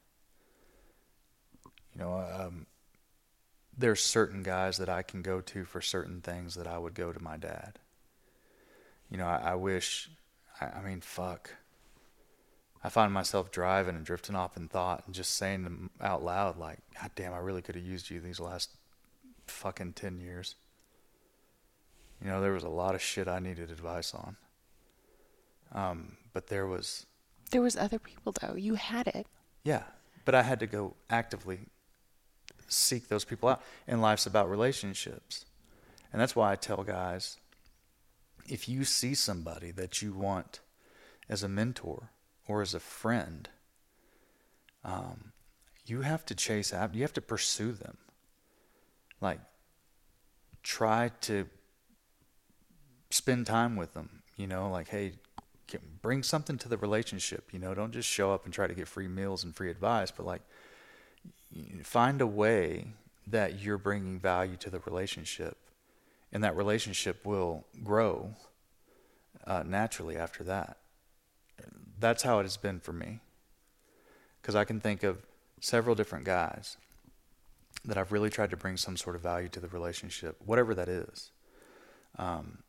You 1.94 2.02
know, 2.02 2.18
um, 2.18 2.68
there's 3.76 4.02
certain 4.02 4.44
guys 4.44 4.78
that 4.78 4.90
I 4.90 5.02
can 5.02 5.22
go 5.22 5.42
to 5.42 5.66
for 5.66 5.82
certain 5.82 6.22
things 6.22 6.56
that 6.56 6.68
I 6.68 6.78
would 6.78 6.94
go 6.94 7.12
to 7.12 7.24
my 7.24 7.38
dad. 7.38 7.80
You 9.10 9.18
know, 9.18 9.26
I, 9.26 9.52
I 9.52 9.56
wish, 9.56 10.10
I, 10.60 10.66
I 10.66 10.82
mean, 10.82 11.02
fuck. 11.02 11.52
I 12.84 12.90
find 12.90 13.12
myself 13.12 13.52
driving 13.52 13.96
and 13.96 14.06
drifting 14.06 14.36
off 14.36 14.56
in 14.56 14.68
thought 14.68 15.04
and 15.06 15.16
just 15.16 15.36
saying 15.36 15.64
them 15.64 15.90
out 16.02 16.24
loud, 16.24 16.58
like, 16.58 16.80
God 17.02 17.12
damn, 17.16 17.34
I 17.34 17.38
really 17.40 17.62
could 17.62 17.76
have 17.76 17.84
used 17.84 18.10
you 18.10 18.20
these 18.20 18.40
last 18.40 18.70
fucking 19.48 19.94
10 19.94 20.20
years. 20.20 20.56
You 22.24 22.30
know, 22.30 22.42
there 22.42 22.52
was 22.54 22.64
a 22.64 22.70
lot 22.70 22.96
of 22.96 23.02
shit 23.02 23.28
I 23.28 23.40
needed 23.40 23.72
advice 23.72 24.14
on. 24.14 24.38
Um, 25.74 26.18
but 26.34 26.48
there 26.48 26.66
was, 26.68 27.06
There 27.52 27.62
was 27.62 27.76
other 27.76 28.00
people 28.00 28.34
though. 28.42 28.56
You 28.56 28.76
had 28.76 29.08
it. 29.08 29.28
yeah, 29.64 29.84
but 30.24 30.36
I 30.36 30.44
had 30.44 30.60
to 30.60 30.68
go 30.68 30.96
actively 31.10 31.60
seek 32.68 33.08
those 33.08 33.24
people 33.26 33.50
out. 33.50 33.62
And 33.88 34.02
life's 34.02 34.26
about 34.26 34.50
relationships. 34.50 35.46
And 36.12 36.22
that's 36.22 36.36
why 36.36 36.52
I 36.52 36.56
tell 36.56 36.84
guys 36.84 37.38
if 38.48 38.70
you 38.70 38.86
see 38.86 39.14
somebody 39.14 39.72
that 39.72 40.02
you 40.02 40.14
want 40.14 40.62
as 41.30 41.44
a 41.44 41.50
mentor 41.50 42.12
or 42.48 42.62
as 42.62 42.74
a 42.74 42.80
friend, 42.80 43.50
um, 44.84 45.34
you 45.86 46.02
have 46.02 46.26
to 46.26 46.36
chase 46.36 46.74
after, 46.74 46.98
you 46.98 47.04
have 47.04 47.14
to 47.14 47.22
pursue 47.22 47.74
them. 47.74 47.98
Like, 49.20 49.40
try 50.64 51.12
to 51.22 51.48
spend 53.10 53.48
time 53.48 53.76
with 53.76 53.94
them, 53.94 54.24
you 54.36 54.48
know, 54.48 54.70
like, 54.70 54.90
hey, 54.90 55.14
can, 55.68 55.82
bring 56.02 56.24
something 56.24 56.58
to 56.60 56.70
the 56.70 56.78
relationship, 56.78 57.50
you 57.52 57.60
know, 57.60 57.74
don't 57.74 57.92
just 57.92 58.08
show 58.08 58.32
up 58.32 58.46
and 58.46 58.54
try 58.54 58.68
to 58.68 58.74
get 58.74 58.88
free 58.88 59.08
meals 59.08 59.44
and 59.44 59.56
free 59.56 59.70
advice, 59.70 60.12
but 60.12 60.26
like, 60.26 60.42
find 61.84 62.22
a 62.22 62.28
way 62.28 62.88
that 63.26 63.60
you're 63.60 63.78
bringing 63.78 64.20
value 64.20 64.56
to 64.58 64.70
the 64.70 64.80
relationship 64.80 65.58
and 66.32 66.44
that 66.44 66.56
relationship 66.56 67.26
will 67.26 67.66
grow 67.84 68.34
uh, 69.46 69.64
naturally 69.66 70.18
after 70.18 70.44
that. 70.44 70.78
That's 72.00 72.24
how 72.24 72.40
it 72.40 72.44
has 72.44 72.58
been 72.58 72.80
for 72.80 72.94
me. 72.94 73.22
Because 74.42 74.56
I 74.56 74.66
can 74.66 74.80
think 74.80 75.04
of 75.04 75.26
several 75.60 75.96
different 75.96 76.26
guys 76.26 76.78
that 77.86 77.98
I've 77.98 78.12
really 78.12 78.30
tried 78.30 78.52
to 78.52 78.58
bring 78.58 78.78
some 78.78 78.98
sort 78.98 79.16
of 79.16 79.22
value 79.22 79.50
to 79.50 79.60
the 79.60 79.68
relationship, 79.68 80.36
whatever 80.46 80.76
that 80.76 80.88
is. 80.88 81.32
Um, 82.18 82.60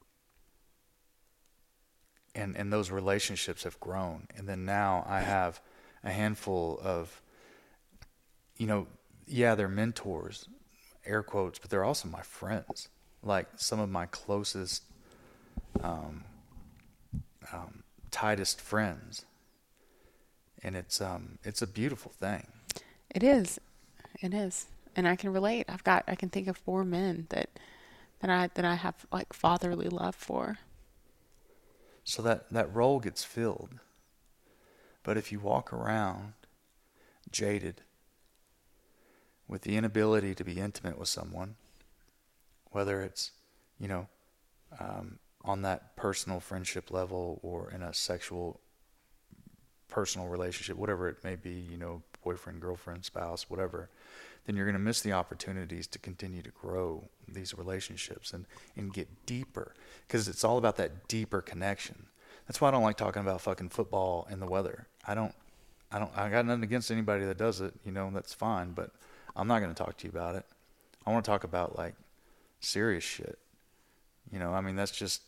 and 2.34 2.56
and 2.56 2.72
those 2.72 2.90
relationships 2.90 3.64
have 3.64 3.78
grown, 3.80 4.28
and 4.36 4.48
then 4.48 4.64
now 4.64 5.04
I 5.08 5.20
have 5.20 5.60
a 6.04 6.10
handful 6.10 6.78
of, 6.82 7.20
you 8.56 8.66
know, 8.66 8.86
yeah, 9.26 9.54
they're 9.54 9.68
mentors, 9.68 10.48
air 11.04 11.22
quotes, 11.22 11.58
but 11.58 11.70
they're 11.70 11.84
also 11.84 12.08
my 12.08 12.22
friends, 12.22 12.88
like 13.22 13.46
some 13.56 13.80
of 13.80 13.88
my 13.88 14.06
closest, 14.06 14.82
um, 15.82 16.24
um, 17.52 17.82
tightest 18.10 18.60
friends, 18.60 19.24
and 20.62 20.76
it's 20.76 21.00
um 21.00 21.38
it's 21.44 21.62
a 21.62 21.66
beautiful 21.66 22.12
thing. 22.12 22.46
It 23.10 23.22
is. 23.22 23.58
It 24.20 24.34
is. 24.34 24.66
And 24.96 25.06
I 25.06 25.16
can 25.16 25.32
relate. 25.32 25.66
I've 25.68 25.84
got 25.84 26.04
I 26.08 26.14
can 26.14 26.28
think 26.28 26.48
of 26.48 26.56
four 26.56 26.84
men 26.84 27.26
that 27.30 27.50
that 28.20 28.30
I 28.30 28.50
that 28.54 28.64
I 28.64 28.74
have 28.74 29.06
like 29.12 29.32
fatherly 29.32 29.88
love 29.88 30.14
for. 30.14 30.58
So 32.08 32.22
that, 32.22 32.48
that 32.50 32.74
role 32.74 33.00
gets 33.00 33.22
filled. 33.22 33.80
But 35.02 35.18
if 35.18 35.30
you 35.30 35.40
walk 35.40 35.74
around 35.74 36.32
jaded 37.30 37.82
with 39.46 39.60
the 39.60 39.76
inability 39.76 40.34
to 40.36 40.42
be 40.42 40.58
intimate 40.58 40.98
with 40.98 41.08
someone, 41.08 41.56
whether 42.72 43.00
it's, 43.02 43.32
you 43.78 43.88
know, 43.88 44.06
um, 44.78 45.18
on 45.44 45.62
that 45.62 45.96
personal 45.96 46.40
friendship 46.40 46.90
level 46.90 47.40
or 47.42 47.70
in 47.70 47.82
a 47.82 47.94
sexual 47.94 48.60
personal 49.88 50.28
relationship, 50.28 50.76
whatever 50.76 51.08
it 51.08 51.24
may 51.24 51.36
be, 51.36 51.50
you 51.50 51.78
know, 51.78 52.02
boyfriend, 52.22 52.60
girlfriend, 52.60 53.04
spouse, 53.04 53.48
whatever, 53.48 53.88
then 54.44 54.56
you're 54.56 54.66
going 54.66 54.74
to 54.74 54.78
miss 54.78 55.00
the 55.00 55.12
opportunities 55.12 55.86
to 55.86 55.98
continue 55.98 56.42
to 56.42 56.50
grow 56.50 57.08
these 57.26 57.56
relationships 57.56 58.32
and, 58.32 58.46
and 58.76 58.92
get 58.92 59.26
deeper 59.26 59.74
because 60.06 60.28
it's 60.28 60.44
all 60.44 60.58
about 60.58 60.76
that 60.76 61.08
deeper 61.08 61.40
connection. 61.40 62.06
That's 62.46 62.60
why 62.60 62.68
I 62.68 62.70
don't 62.70 62.82
like 62.82 62.96
talking 62.96 63.22
about 63.22 63.40
fucking 63.40 63.70
football 63.70 64.26
and 64.30 64.40
the 64.40 64.46
weather. 64.46 64.86
I 65.06 65.14
don't, 65.14 65.34
I 65.90 65.98
don't, 65.98 66.10
I 66.16 66.28
got 66.28 66.46
nothing 66.46 66.64
against 66.64 66.90
anybody 66.90 67.24
that 67.24 67.38
does 67.38 67.60
it, 67.60 67.74
you 67.84 67.92
know, 67.92 68.10
that's 68.12 68.34
fine, 68.34 68.72
but 68.72 68.90
I'm 69.36 69.48
not 69.48 69.60
going 69.60 69.74
to 69.74 69.82
talk 69.82 69.96
to 69.98 70.06
you 70.06 70.10
about 70.10 70.34
it. 70.34 70.44
I 71.06 71.12
want 71.12 71.24
to 71.24 71.30
talk 71.30 71.44
about 71.44 71.78
like 71.78 71.94
serious 72.60 73.04
shit. 73.04 73.38
You 74.32 74.38
know, 74.38 74.52
I 74.52 74.60
mean, 74.60 74.76
that's 74.76 74.90
just, 74.90 75.22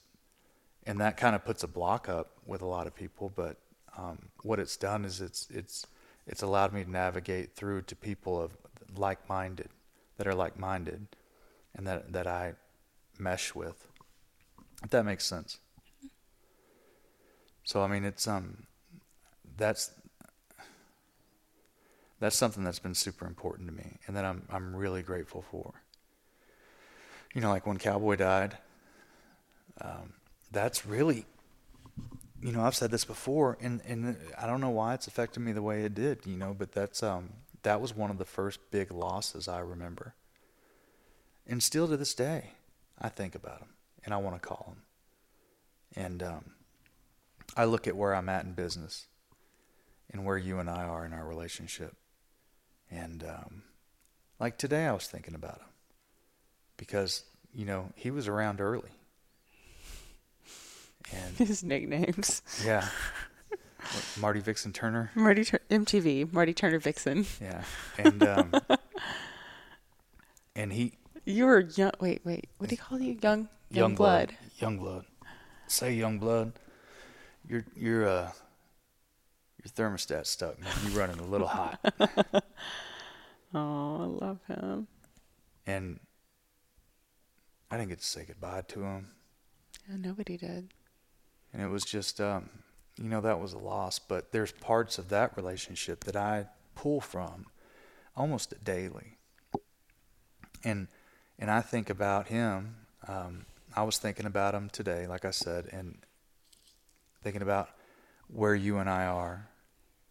and 0.86 1.00
that 1.00 1.16
kind 1.16 1.34
of 1.34 1.44
puts 1.44 1.62
a 1.62 1.68
block 1.68 2.08
up 2.08 2.32
with 2.46 2.62
a 2.62 2.66
lot 2.66 2.86
of 2.86 2.94
people, 2.94 3.32
but 3.34 3.56
um, 3.96 4.18
what 4.42 4.58
it's 4.58 4.76
done 4.76 5.04
is 5.04 5.20
it's, 5.20 5.48
it's, 5.50 5.86
it's 6.26 6.42
allowed 6.42 6.72
me 6.72 6.84
to 6.84 6.90
navigate 6.90 7.54
through 7.54 7.82
to 7.82 7.96
people 7.96 8.40
of 8.40 8.56
like-minded 8.96 9.68
that 10.16 10.26
are 10.26 10.34
like-minded 10.34 11.06
and 11.74 11.86
that 11.86 12.12
that 12.12 12.26
I 12.26 12.54
mesh 13.18 13.54
with 13.54 13.86
if 14.82 14.90
that 14.90 15.04
makes 15.04 15.24
sense 15.24 15.58
so 17.64 17.82
I 17.82 17.86
mean 17.86 18.04
it's 18.04 18.26
um 18.26 18.64
that's 19.56 19.92
that's 22.18 22.36
something 22.36 22.64
that's 22.64 22.78
been 22.78 22.94
super 22.94 23.26
important 23.26 23.68
to 23.68 23.74
me 23.74 23.98
and 24.06 24.16
that 24.16 24.24
I'm 24.24 24.42
I'm 24.50 24.74
really 24.74 25.02
grateful 25.02 25.44
for 25.50 25.74
you 27.34 27.40
know 27.40 27.50
like 27.50 27.66
when 27.66 27.78
Cowboy 27.78 28.16
died 28.16 28.58
um, 29.80 30.14
that's 30.50 30.84
really 30.84 31.26
you 32.42 32.52
know, 32.52 32.62
I've 32.62 32.74
said 32.74 32.90
this 32.90 33.04
before, 33.04 33.58
and 33.60 33.82
and 33.86 34.16
I 34.38 34.46
don't 34.46 34.60
know 34.60 34.70
why 34.70 34.94
it's 34.94 35.06
affected 35.06 35.40
me 35.40 35.52
the 35.52 35.62
way 35.62 35.84
it 35.84 35.94
did, 35.94 36.24
you 36.24 36.36
know, 36.36 36.54
but 36.58 36.72
that's 36.72 37.02
um 37.02 37.30
that 37.62 37.80
was 37.80 37.94
one 37.94 38.10
of 38.10 38.18
the 38.18 38.24
first 38.24 38.58
big 38.70 38.90
losses 38.90 39.46
I 39.46 39.60
remember. 39.60 40.14
And 41.46 41.62
still 41.62 41.88
to 41.88 41.96
this 41.96 42.14
day, 42.14 42.52
I 42.98 43.08
think 43.08 43.34
about 43.34 43.60
him 43.60 43.68
and 44.04 44.14
I 44.14 44.16
want 44.16 44.40
to 44.40 44.48
call 44.48 44.74
him. 44.74 46.02
And 46.02 46.22
um, 46.22 46.44
I 47.56 47.64
look 47.64 47.86
at 47.86 47.96
where 47.96 48.14
I'm 48.14 48.28
at 48.28 48.44
in 48.44 48.52
business 48.52 49.08
and 50.10 50.24
where 50.24 50.38
you 50.38 50.58
and 50.58 50.70
I 50.70 50.84
are 50.84 51.04
in 51.04 51.12
our 51.12 51.26
relationship. 51.26 51.96
And 52.90 53.24
um, 53.24 53.62
like 54.38 54.56
today, 54.56 54.86
I 54.86 54.92
was 54.92 55.06
thinking 55.06 55.34
about 55.34 55.58
him 55.58 55.69
because, 56.80 57.24
you 57.54 57.66
know, 57.66 57.92
he 57.94 58.10
was 58.10 58.26
around 58.26 58.58
early. 58.58 58.88
And 61.12 61.36
his 61.48 61.62
nicknames. 61.62 62.40
Yeah. 62.64 62.88
Marty 64.18 64.40
Vixen 64.40 64.72
Turner. 64.72 65.10
Marty 65.14 65.44
Tur- 65.44 65.60
MTV. 65.70 66.32
Marty 66.32 66.54
Turner 66.54 66.78
Vixen. 66.78 67.26
Yeah. 67.40 67.62
And 67.98 68.22
um, 68.22 68.52
and 70.56 70.72
he. 70.72 70.94
You 71.26 71.44
were 71.44 71.60
young. 71.60 71.92
Wait, 72.00 72.22
wait. 72.24 72.48
What 72.56 72.70
do 72.70 72.74
you 72.74 72.80
call 72.80 72.98
you? 72.98 73.18
Young. 73.22 73.48
Young, 73.70 73.94
blood. 73.94 74.28
blood. 74.28 74.36
Young 74.58 74.78
blood. 74.78 75.04
Say 75.66 75.92
young 75.94 76.18
blood. 76.18 76.52
You're 77.46 77.64
you're 77.76 78.08
uh 78.08 78.30
your 79.62 79.90
thermostat 79.90 80.26
stuck. 80.26 80.58
Man. 80.60 80.70
You 80.84 80.98
running 80.98 81.18
a 81.18 81.26
little 81.26 81.46
hot. 81.46 81.78
oh, 83.54 84.18
I 84.20 84.24
love 84.24 84.38
him. 84.48 84.86
And 85.66 86.00
I 87.70 87.76
didn't 87.76 87.90
get 87.90 88.00
to 88.00 88.06
say 88.06 88.24
goodbye 88.26 88.62
to 88.68 88.82
him. 88.82 89.08
Yeah, 89.88 89.96
nobody 89.96 90.36
did. 90.36 90.72
And 91.52 91.62
it 91.62 91.68
was 91.68 91.84
just 91.84 92.20
um 92.20 92.48
you 93.00 93.08
know 93.08 93.20
that 93.20 93.40
was 93.40 93.52
a 93.52 93.58
loss 93.58 93.98
but 93.98 94.30
there's 94.30 94.52
parts 94.52 94.98
of 94.98 95.08
that 95.08 95.36
relationship 95.36 96.04
that 96.04 96.16
i 96.16 96.46
pull 96.74 97.00
from 97.00 97.46
almost 98.16 98.52
daily 98.62 99.16
and 100.62 100.86
and 101.38 101.50
i 101.50 101.60
think 101.60 101.88
about 101.88 102.28
him 102.28 102.76
um, 103.08 103.46
i 103.74 103.82
was 103.82 103.98
thinking 103.98 104.26
about 104.26 104.54
him 104.54 104.68
today 104.70 105.06
like 105.06 105.24
i 105.24 105.30
said 105.30 105.66
and 105.72 105.98
thinking 107.22 107.42
about 107.42 107.70
where 108.28 108.54
you 108.54 108.78
and 108.78 108.88
i 108.88 109.06
are 109.06 109.48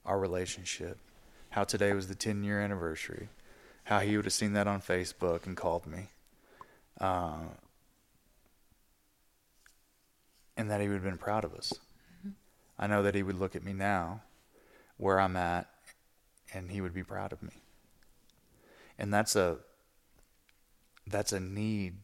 our 0.06 0.20
relationship 0.20 0.98
how 1.52 1.64
today 1.64 1.94
was 1.94 2.08
the 2.08 2.16
10 2.16 2.44
year 2.44 2.60
anniversary 2.60 3.30
how 3.84 4.00
he 4.00 4.16
would 4.16 4.26
have 4.26 4.34
seen 4.34 4.54
that 4.54 4.68
on 4.68 4.82
facebook 4.82 5.46
and 5.46 5.56
called 5.56 5.86
me 5.86 6.08
uh, 7.00 7.40
and 10.58 10.70
that 10.70 10.82
he 10.82 10.88
would 10.88 10.96
have 10.96 11.04
been 11.04 11.18
proud 11.18 11.44
of 11.46 11.54
us 11.54 11.74
I 12.80 12.88
know 12.88 13.04
that 13.04 13.14
he 13.14 13.24
would 13.24 13.38
look 13.38 13.58
at 13.58 13.64
me 13.64 13.74
now, 13.74 14.22
where 14.96 15.20
I'm 15.20 15.36
at, 15.36 15.68
and 16.54 16.72
he 16.72 16.80
would 16.80 16.94
be 16.94 17.04
proud 17.04 17.34
of 17.34 17.44
me. 17.44 17.52
And 18.98 19.14
that's 19.14 19.36
a 19.36 19.58
that's 21.06 21.34
a 21.34 21.40
need 21.40 21.96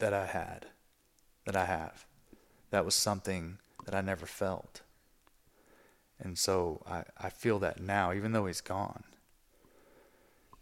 that 0.00 0.12
I 0.12 0.26
had, 0.26 0.66
that 1.46 1.56
I 1.56 1.64
have. 1.64 2.04
That 2.70 2.84
was 2.84 2.94
something 2.94 3.58
that 3.86 3.94
I 3.94 4.00
never 4.02 4.26
felt. 4.26 4.82
And 6.18 6.38
so 6.38 6.82
I, 6.86 7.04
I 7.18 7.30
feel 7.30 7.58
that 7.60 7.80
now, 7.80 8.12
even 8.12 8.32
though 8.32 8.46
he's 8.46 8.60
gone. 8.60 9.04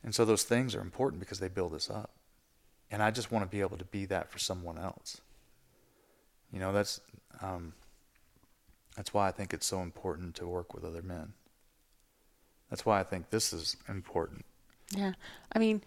And 0.03 0.15
so 0.15 0.25
those 0.25 0.45
things 0.45 0.75
are 0.75 0.81
important 0.81 1.21
because 1.21 1.41
they 1.41 1.49
build 1.49 1.75
us 1.75 1.91
up. 1.91 2.11
And 2.91 3.03
I 3.03 3.11
just 3.11 3.31
want 3.31 3.45
to 3.45 3.51
be 3.51 3.61
able 3.61 3.77
to 3.77 3.85
be 3.85 4.07
that 4.07 4.31
for 4.31 4.39
someone 4.39 4.79
else. 4.79 5.21
You 6.53 6.59
know, 6.59 6.73
that's 6.73 7.01
um, 7.41 7.75
that's 8.97 9.15
why 9.15 9.29
I 9.29 9.31
think 9.31 9.55
it's 9.55 9.67
so 9.67 9.81
important 9.81 10.35
to 10.37 10.47
work 10.47 10.75
with 10.75 10.85
other 10.85 11.03
men. 11.03 11.33
That's 12.69 12.85
why 12.85 13.01
I 13.01 13.05
think 13.05 13.31
this 13.31 13.53
is 13.53 13.77
important. 13.89 14.45
Yeah. 14.95 15.13
I 15.53 15.59
mean, 15.59 15.83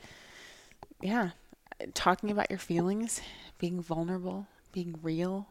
yeah. 1.02 1.31
Talking 1.94 2.31
about 2.31 2.49
your 2.49 2.60
feelings, 2.60 3.19
being 3.57 3.81
vulnerable, 3.81 4.48
being 4.72 4.95
real, 5.02 5.48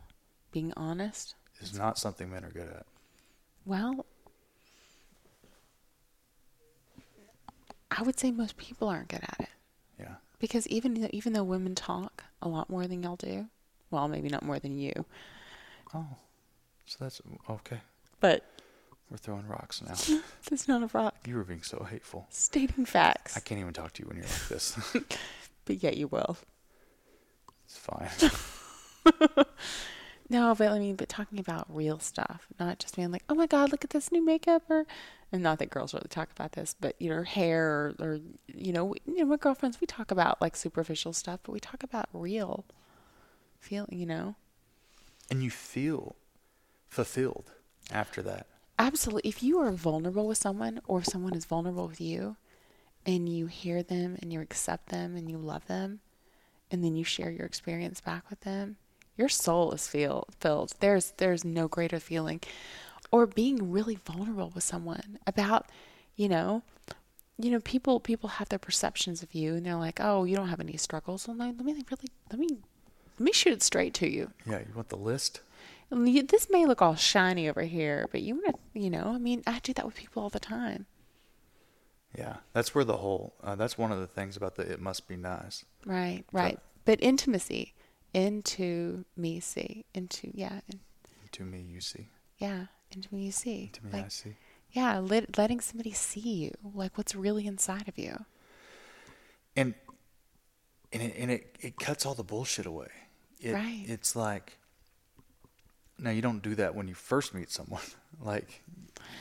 being 0.51 0.72
honest 0.76 1.34
is 1.60 1.76
not 1.76 1.98
something 1.98 2.30
men 2.30 2.44
are 2.44 2.51
good 2.51 2.68
at. 2.68 2.86
Well, 3.64 4.05
I 7.97 8.02
would 8.02 8.19
say 8.19 8.31
most 8.31 8.56
people 8.56 8.89
aren't 8.89 9.09
good 9.09 9.23
at 9.23 9.36
it. 9.40 9.48
Yeah. 9.98 10.14
Because 10.39 10.66
even 10.69 11.09
even 11.14 11.32
though 11.32 11.44
women 11.44 11.74
talk 11.74 12.24
a 12.40 12.48
lot 12.48 12.70
more 12.70 12.86
than 12.86 13.02
y'all 13.02 13.16
do, 13.16 13.47
well, 13.90 14.09
maybe 14.09 14.28
not 14.28 14.43
more 14.43 14.59
than 14.59 14.78
you. 14.78 15.05
Oh. 15.94 16.06
So 16.86 16.97
that's 17.01 17.20
okay. 17.48 17.81
But 18.20 18.44
we're 19.10 19.16
throwing 19.19 19.47
rocks 19.47 19.82
now. 19.82 20.20
that's 20.48 20.69
not 20.69 20.82
a 20.82 20.90
rock. 20.97 21.14
You 21.27 21.36
were 21.36 21.44
being 21.44 21.62
so 21.62 21.86
hateful. 21.89 22.27
Stating 22.31 22.85
facts. 22.85 23.36
I 23.36 23.40
can't 23.40 23.60
even 23.60 23.73
talk 23.73 23.93
to 23.94 24.02
you 24.02 24.09
when 24.09 24.16
you're 24.16 24.27
like 24.27 24.48
this. 24.48 24.78
but 25.64 25.82
yet 25.82 25.97
you 25.97 26.09
will. 26.09 26.36
It's 27.64 27.78
fine. 27.78 28.09
no, 30.28 30.55
but 30.55 30.69
I 30.69 30.78
mean, 30.78 30.97
but 30.97 31.09
talking 31.09 31.39
about 31.39 31.66
real 31.69 31.98
stuff, 31.98 32.47
not 32.59 32.78
just 32.78 32.97
being 32.97 33.10
like, 33.10 33.24
"Oh 33.28 33.35
my 33.35 33.47
God, 33.47 33.70
look 33.70 33.85
at 33.85 33.90
this 33.90 34.12
new 34.12 34.24
makeup," 34.24 34.62
or, 34.70 34.85
and 35.33 35.43
not 35.43 35.59
that 35.59 35.71
girls 35.71 35.95
really 35.95 36.07
talk 36.11 36.31
about 36.31 36.53
this, 36.53 36.77
but 36.79 36.95
you 37.01 37.09
know, 37.09 37.23
hair 37.23 37.65
or, 37.67 37.95
or 37.99 38.21
you 38.47 38.73
know, 38.73 38.85
we, 38.85 38.99
you 39.07 39.19
know, 39.19 39.25
my 39.25 39.37
girlfriends, 39.37 39.81
we 39.81 39.87
talk 39.87 40.11
about 40.11 40.41
like 40.41 40.55
superficial 40.55 41.13
stuff, 41.13 41.41
but 41.43 41.53
we 41.53 41.61
talk 41.61 41.83
about 41.83 42.07
real 42.13 42.67
feeling, 43.59 43.99
you 43.99 44.07
know. 44.07 44.37
And 45.31 45.43
you 45.43 45.51
feel 45.51 46.17
fulfilled 46.89 47.53
after 47.91 48.21
that. 48.23 48.47
Absolutely. 48.79 49.29
If 49.29 49.43
you 49.43 49.59
are 49.61 49.73
vulnerable 49.73 50.27
with 50.27 50.39
someone 50.39 50.81
or 50.87 50.99
if 50.99 51.07
someone 51.07 51.35
is 51.35 51.47
vulnerable 51.47 51.89
with 51.89 52.01
you 52.01 52.37
and 53.07 53.29
you 53.29 53.47
hear 53.47 53.83
them 53.83 54.19
and 54.21 54.33
you 54.33 54.41
accept 54.41 54.91
them 54.91 55.17
and 55.17 55.31
you 55.31 55.39
love 55.39 55.67
them 55.67 56.01
and 56.71 56.85
then 56.85 56.95
you 56.95 57.05
share 57.05 57.31
your 57.31 57.47
experience 57.47 58.01
back 58.01 58.29
with 58.29 58.41
them, 58.41 58.77
your 59.17 59.29
soul 59.29 59.73
is 59.73 59.87
feel, 59.89 60.27
filled. 60.41 60.75
There's 60.81 61.13
there's 61.19 61.45
no 61.45 61.69
greater 61.69 62.01
feeling. 62.01 62.41
Or 63.12 63.26
being 63.26 63.70
really 63.70 63.97
vulnerable 63.97 64.51
with 64.55 64.64
someone 64.64 65.18
about, 65.26 65.66
you 66.16 66.28
know, 66.28 66.62
you 67.39 67.51
know, 67.51 67.60
people 67.60 68.01
people 68.01 68.30
have 68.30 68.48
their 68.48 68.59
perceptions 68.59 69.22
of 69.22 69.34
you 69.34 69.55
and 69.55 69.64
they're 69.64 69.76
like, 69.76 70.01
Oh, 70.01 70.24
you 70.24 70.34
don't 70.34 70.48
have 70.48 70.60
any 70.60 70.76
struggles. 70.76 71.28
Well 71.28 71.36
let 71.36 71.56
me 71.56 71.64
really 71.64 71.84
let 72.30 72.40
me 72.40 72.48
let 73.18 73.24
me 73.24 73.32
shoot 73.32 73.52
it 73.52 73.62
straight 73.62 73.94
to 73.94 74.09
you. 74.10 74.32
Yeah, 74.47 74.60
you 74.60 74.74
want 74.74 74.89
the 74.89 74.97
list? 74.97 75.40
this 75.90 76.48
may 76.51 76.64
look 76.64 76.80
all 76.80 76.94
shiny 76.94 77.48
over 77.48 77.62
here, 77.62 78.09
but 78.10 78.22
you 78.22 78.36
want 78.36 78.56
to, 78.56 78.80
you 78.80 78.89
know, 78.89 79.12
I 79.14 79.18
mean, 79.18 79.43
I 79.47 79.59
do 79.59 79.74
that 79.74 79.84
with 79.84 79.97
people 79.97 80.22
all 80.22 80.30
the 80.30 80.40
time. 80.40 80.86
Yeah, 82.16 82.36
that's 82.52 82.74
where 82.74 82.84
the 82.84 82.98
whole, 82.98 83.34
uh, 83.43 83.55
that's 83.56 83.78
one 83.78 83.93
of 83.93 84.01
the 84.01 84.06
things 84.06 84.36
about 84.36 84.56
the 84.56 84.70
it 84.70 84.80
must 84.80 85.09
be 85.09 85.16
nice. 85.16 85.64
Right, 85.86 86.24
right. 86.32 86.55
So, 86.55 86.60
but 86.84 87.02
intimacy, 87.02 87.74
into 88.12 89.05
me 89.16 89.40
see, 89.40 89.84
into, 89.94 90.30
yeah. 90.34 90.60
In, 90.68 90.80
into 91.22 91.44
me 91.44 91.60
you 91.60 91.80
see. 91.80 92.09
Yeah, 92.39 92.66
into 92.97 93.14
me 93.14 93.24
you 93.24 93.32
see. 93.32 93.70
Into 93.74 93.85
me 93.86 93.93
like, 93.93 94.06
I 94.06 94.09
see. 94.09 94.36
Yeah, 94.70 94.98
let, 94.98 95.36
letting 95.36 95.60
somebody 95.60 95.93
see 95.93 96.20
you, 96.20 96.52
like 96.74 96.97
what's 96.97 97.14
really 97.14 97.47
inside 97.47 97.89
of 97.89 97.98
you. 97.98 98.24
And, 99.55 99.74
and 100.93 101.02
it, 101.02 101.14
and 101.19 101.31
it, 101.31 101.56
it 101.60 101.78
cuts 101.78 102.06
all 102.06 102.14
the 102.14 102.23
bullshit 102.23 102.66
away. 102.66 102.89
It, 103.40 103.52
right. 103.52 103.85
It's 103.86 104.16
like, 104.16 104.56
now 105.98 106.10
you 106.10 106.23
don't 106.23 106.43
do 106.43 106.55
that 106.55 106.74
when 106.74 106.89
you 106.89 106.94
first 106.94 107.35
meet 107.35 107.51
someone. 107.51 107.82
like 108.20 108.62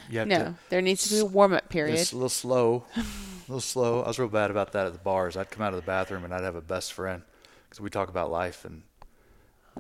you 0.10 0.20
have 0.20 0.28
no, 0.28 0.38
to. 0.38 0.56
there 0.70 0.82
needs 0.82 1.04
to 1.08 1.14
be 1.16 1.20
a 1.20 1.26
warm 1.26 1.54
up 1.54 1.70
period. 1.70 2.00
It's 2.00 2.12
a 2.12 2.16
little 2.16 2.30
slow, 2.30 2.86
a 2.96 3.04
little 3.48 3.62
slow. 3.62 4.04
I 4.04 4.08
was 4.08 4.20
real 4.20 4.30
bad 4.30 4.52
about 4.52 4.72
that 4.74 4.88
at 4.88 4.94
the 4.94 5.00
bars. 5.00 5.38
I'd 5.38 5.50
come 5.50 5.64
out 5.64 5.74
of 5.74 5.80
the 5.80 5.86
bathroom 5.86 6.24
and 6.24 6.34
I'd 6.34 6.44
have 6.44 6.56
a 6.56 6.62
best 6.62 6.94
friend 6.94 7.24
because 7.68 7.82
we 7.82 7.90
talk 7.90 8.10
about 8.10 8.32
life 8.32 8.66
and 8.66 8.84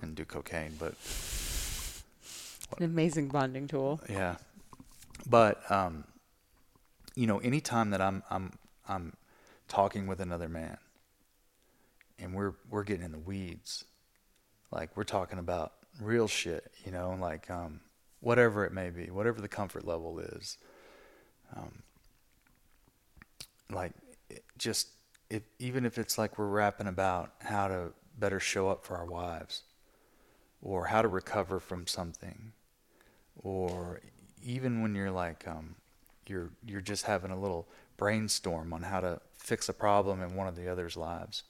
and 0.01 0.15
do 0.15 0.25
cocaine. 0.25 0.75
But 0.79 0.95
an 2.77 2.83
amazing 2.83 3.29
bonding 3.29 3.67
tool. 3.67 4.01
Yeah, 4.09 4.35
but 5.29 5.69
um, 5.71 6.05
you 7.15 7.27
know, 7.27 7.39
anytime 7.39 7.91
that 7.91 8.01
I'm 8.01 8.23
I'm 8.29 8.53
I'm 8.87 9.13
talking 9.67 10.07
with 10.07 10.19
another 10.19 10.49
man 10.49 10.77
and 12.19 12.33
we're 12.33 12.53
we're 12.69 12.83
getting 12.83 13.03
in 13.03 13.11
the 13.11 13.19
weeds, 13.19 13.85
like 14.71 14.95
we're 14.95 15.03
talking 15.03 15.39
about 15.39 15.73
real 15.99 16.27
shit, 16.27 16.71
you 16.85 16.91
know, 16.91 17.17
like 17.19 17.49
um, 17.49 17.81
whatever 18.19 18.65
it 18.65 18.71
may 18.71 18.89
be, 18.89 19.09
whatever 19.09 19.41
the 19.41 19.47
comfort 19.47 19.85
level 19.85 20.19
is. 20.19 20.57
Um, 21.55 21.83
like 23.69 23.93
just 24.57 24.89
if 25.29 25.43
even 25.59 25.85
if 25.85 25.97
it's 25.97 26.17
like 26.17 26.37
we're 26.37 26.47
rapping 26.47 26.87
about 26.87 27.31
how 27.39 27.67
to 27.67 27.91
better 28.17 28.39
show 28.39 28.69
up 28.69 28.85
for 28.85 28.97
our 28.97 29.05
wives 29.05 29.63
or 30.61 30.85
how 30.85 31.01
to 31.01 31.07
recover 31.07 31.59
from 31.59 31.87
something 31.87 32.53
or 33.37 34.01
even 34.43 34.81
when 34.81 34.95
you're 34.95 35.11
like 35.11 35.47
um, 35.47 35.75
you're 36.27 36.49
you're 36.65 36.81
just 36.81 37.05
having 37.05 37.31
a 37.31 37.39
little 37.39 37.67
brainstorm 37.97 38.73
on 38.73 38.83
how 38.83 38.99
to 38.99 39.19
fix 39.33 39.69
a 39.69 39.73
problem 39.73 40.21
in 40.21 40.35
one 40.35 40.47
of 40.47 40.55
the 40.55 40.67
other's 40.67 40.97
lives 40.97 41.43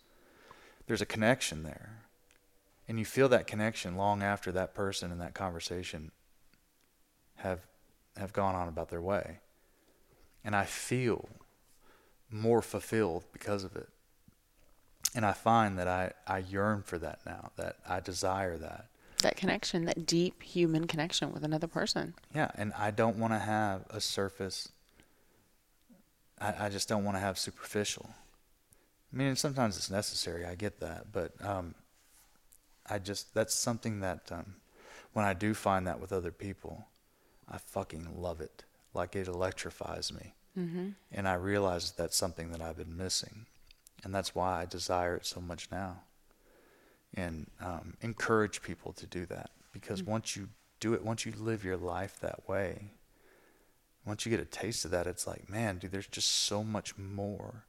there's 0.87 1.01
a 1.01 1.05
connection 1.05 1.63
there 1.63 2.01
and 2.87 2.99
you 2.99 3.05
feel 3.05 3.29
that 3.29 3.47
connection 3.47 3.95
long 3.95 4.21
after 4.21 4.51
that 4.51 4.73
person 4.73 5.11
and 5.11 5.21
that 5.21 5.33
conversation 5.33 6.11
have 7.37 7.61
have 8.17 8.33
gone 8.33 8.55
on 8.55 8.67
about 8.67 8.89
their 8.89 9.01
way. 9.01 9.39
And 10.43 10.55
I 10.55 10.65
feel 10.65 11.29
more 12.29 12.61
fulfilled 12.61 13.25
because 13.31 13.63
of 13.63 13.75
it. 13.75 13.89
And 15.13 15.25
I 15.25 15.33
find 15.33 15.77
that 15.77 15.87
I, 15.87 16.13
I 16.25 16.39
yearn 16.39 16.83
for 16.83 16.97
that 16.99 17.19
now, 17.25 17.51
that 17.57 17.77
I 17.87 17.99
desire 17.99 18.57
that. 18.57 18.87
That 19.21 19.35
connection, 19.37 19.85
that 19.85 20.05
deep 20.05 20.41
human 20.43 20.87
connection 20.87 21.31
with 21.31 21.43
another 21.43 21.67
person. 21.67 22.13
Yeah, 22.33 22.51
and 22.55 22.73
I 22.77 22.91
don't 22.91 23.17
want 23.17 23.33
to 23.33 23.39
have 23.39 23.85
a 23.89 24.01
surface. 24.01 24.69
I, 26.39 26.65
I 26.65 26.69
just 26.69 26.87
don't 26.89 27.03
want 27.03 27.15
to 27.17 27.21
have 27.21 27.37
superficial. 27.37 28.09
I 29.13 29.17
mean, 29.17 29.35
sometimes 29.35 29.77
it's 29.77 29.89
necessary. 29.91 30.45
I 30.45 30.55
get 30.55 30.79
that, 30.79 31.11
but 31.11 31.33
um, 31.45 31.75
I 32.89 32.97
just 32.99 33.33
that's 33.33 33.53
something 33.53 33.99
that 33.99 34.31
um, 34.31 34.55
when 35.13 35.25
I 35.25 35.33
do 35.33 35.53
find 35.53 35.85
that 35.87 35.99
with 35.99 36.11
other 36.13 36.31
people, 36.31 36.87
I 37.49 37.57
fucking 37.57 38.21
love 38.21 38.41
it. 38.41 38.63
Like 38.93 39.15
it 39.15 39.27
electrifies 39.27 40.11
me, 40.11 40.33
Mm-hmm. 40.57 40.89
and 41.13 41.27
I 41.29 41.35
realize 41.35 41.91
that's 41.91 42.17
something 42.17 42.51
that 42.51 42.61
I've 42.61 42.75
been 42.77 42.97
missing, 42.97 43.45
and 44.03 44.13
that's 44.13 44.35
why 44.35 44.61
I 44.61 44.65
desire 44.65 45.15
it 45.15 45.25
so 45.25 45.39
much 45.39 45.69
now. 45.71 46.01
And 47.13 47.49
um, 47.59 47.95
encourage 48.01 48.61
people 48.61 48.93
to 48.93 49.05
do 49.05 49.25
that 49.25 49.49
because 49.73 50.01
once 50.01 50.35
you 50.35 50.49
do 50.79 50.93
it, 50.93 51.03
once 51.03 51.25
you 51.25 51.33
live 51.37 51.63
your 51.63 51.77
life 51.77 52.19
that 52.21 52.47
way, 52.47 52.91
once 54.05 54.25
you 54.25 54.29
get 54.29 54.39
a 54.39 54.45
taste 54.45 54.85
of 54.85 54.91
that, 54.91 55.07
it's 55.07 55.27
like, 55.27 55.49
man, 55.49 55.77
dude, 55.77 55.91
there's 55.91 56.07
just 56.07 56.29
so 56.29 56.63
much 56.63 56.97
more 56.97 57.65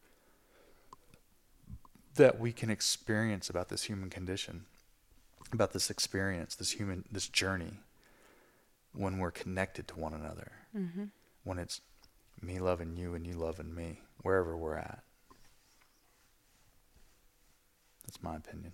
that 2.14 2.39
we 2.39 2.52
can 2.52 2.70
experience 2.70 3.51
about 3.51 3.69
this 3.69 3.85
human 3.85 4.10
condition, 4.10 4.64
about 5.52 5.73
this 5.73 5.90
experience, 5.90 6.55
this 6.55 6.73
human, 6.73 7.05
this 7.10 7.28
journey, 7.28 7.81
when 8.94 9.19
we're 9.19 9.31
connected 9.31 9.89
to 9.89 9.98
one 9.98 10.14
another. 10.14 10.52
Mm-hmm. 10.77 11.05
When 11.44 11.59
it's 11.59 11.81
me 12.40 12.60
loving 12.60 12.97
you 12.97 13.14
and 13.14 13.27
you 13.27 13.35
loving 13.35 13.74
me, 13.74 14.01
wherever 14.23 14.56
we're 14.56 14.77
at. 14.77 15.02
That's 18.06 18.23
my 18.23 18.36
opinion. 18.36 18.73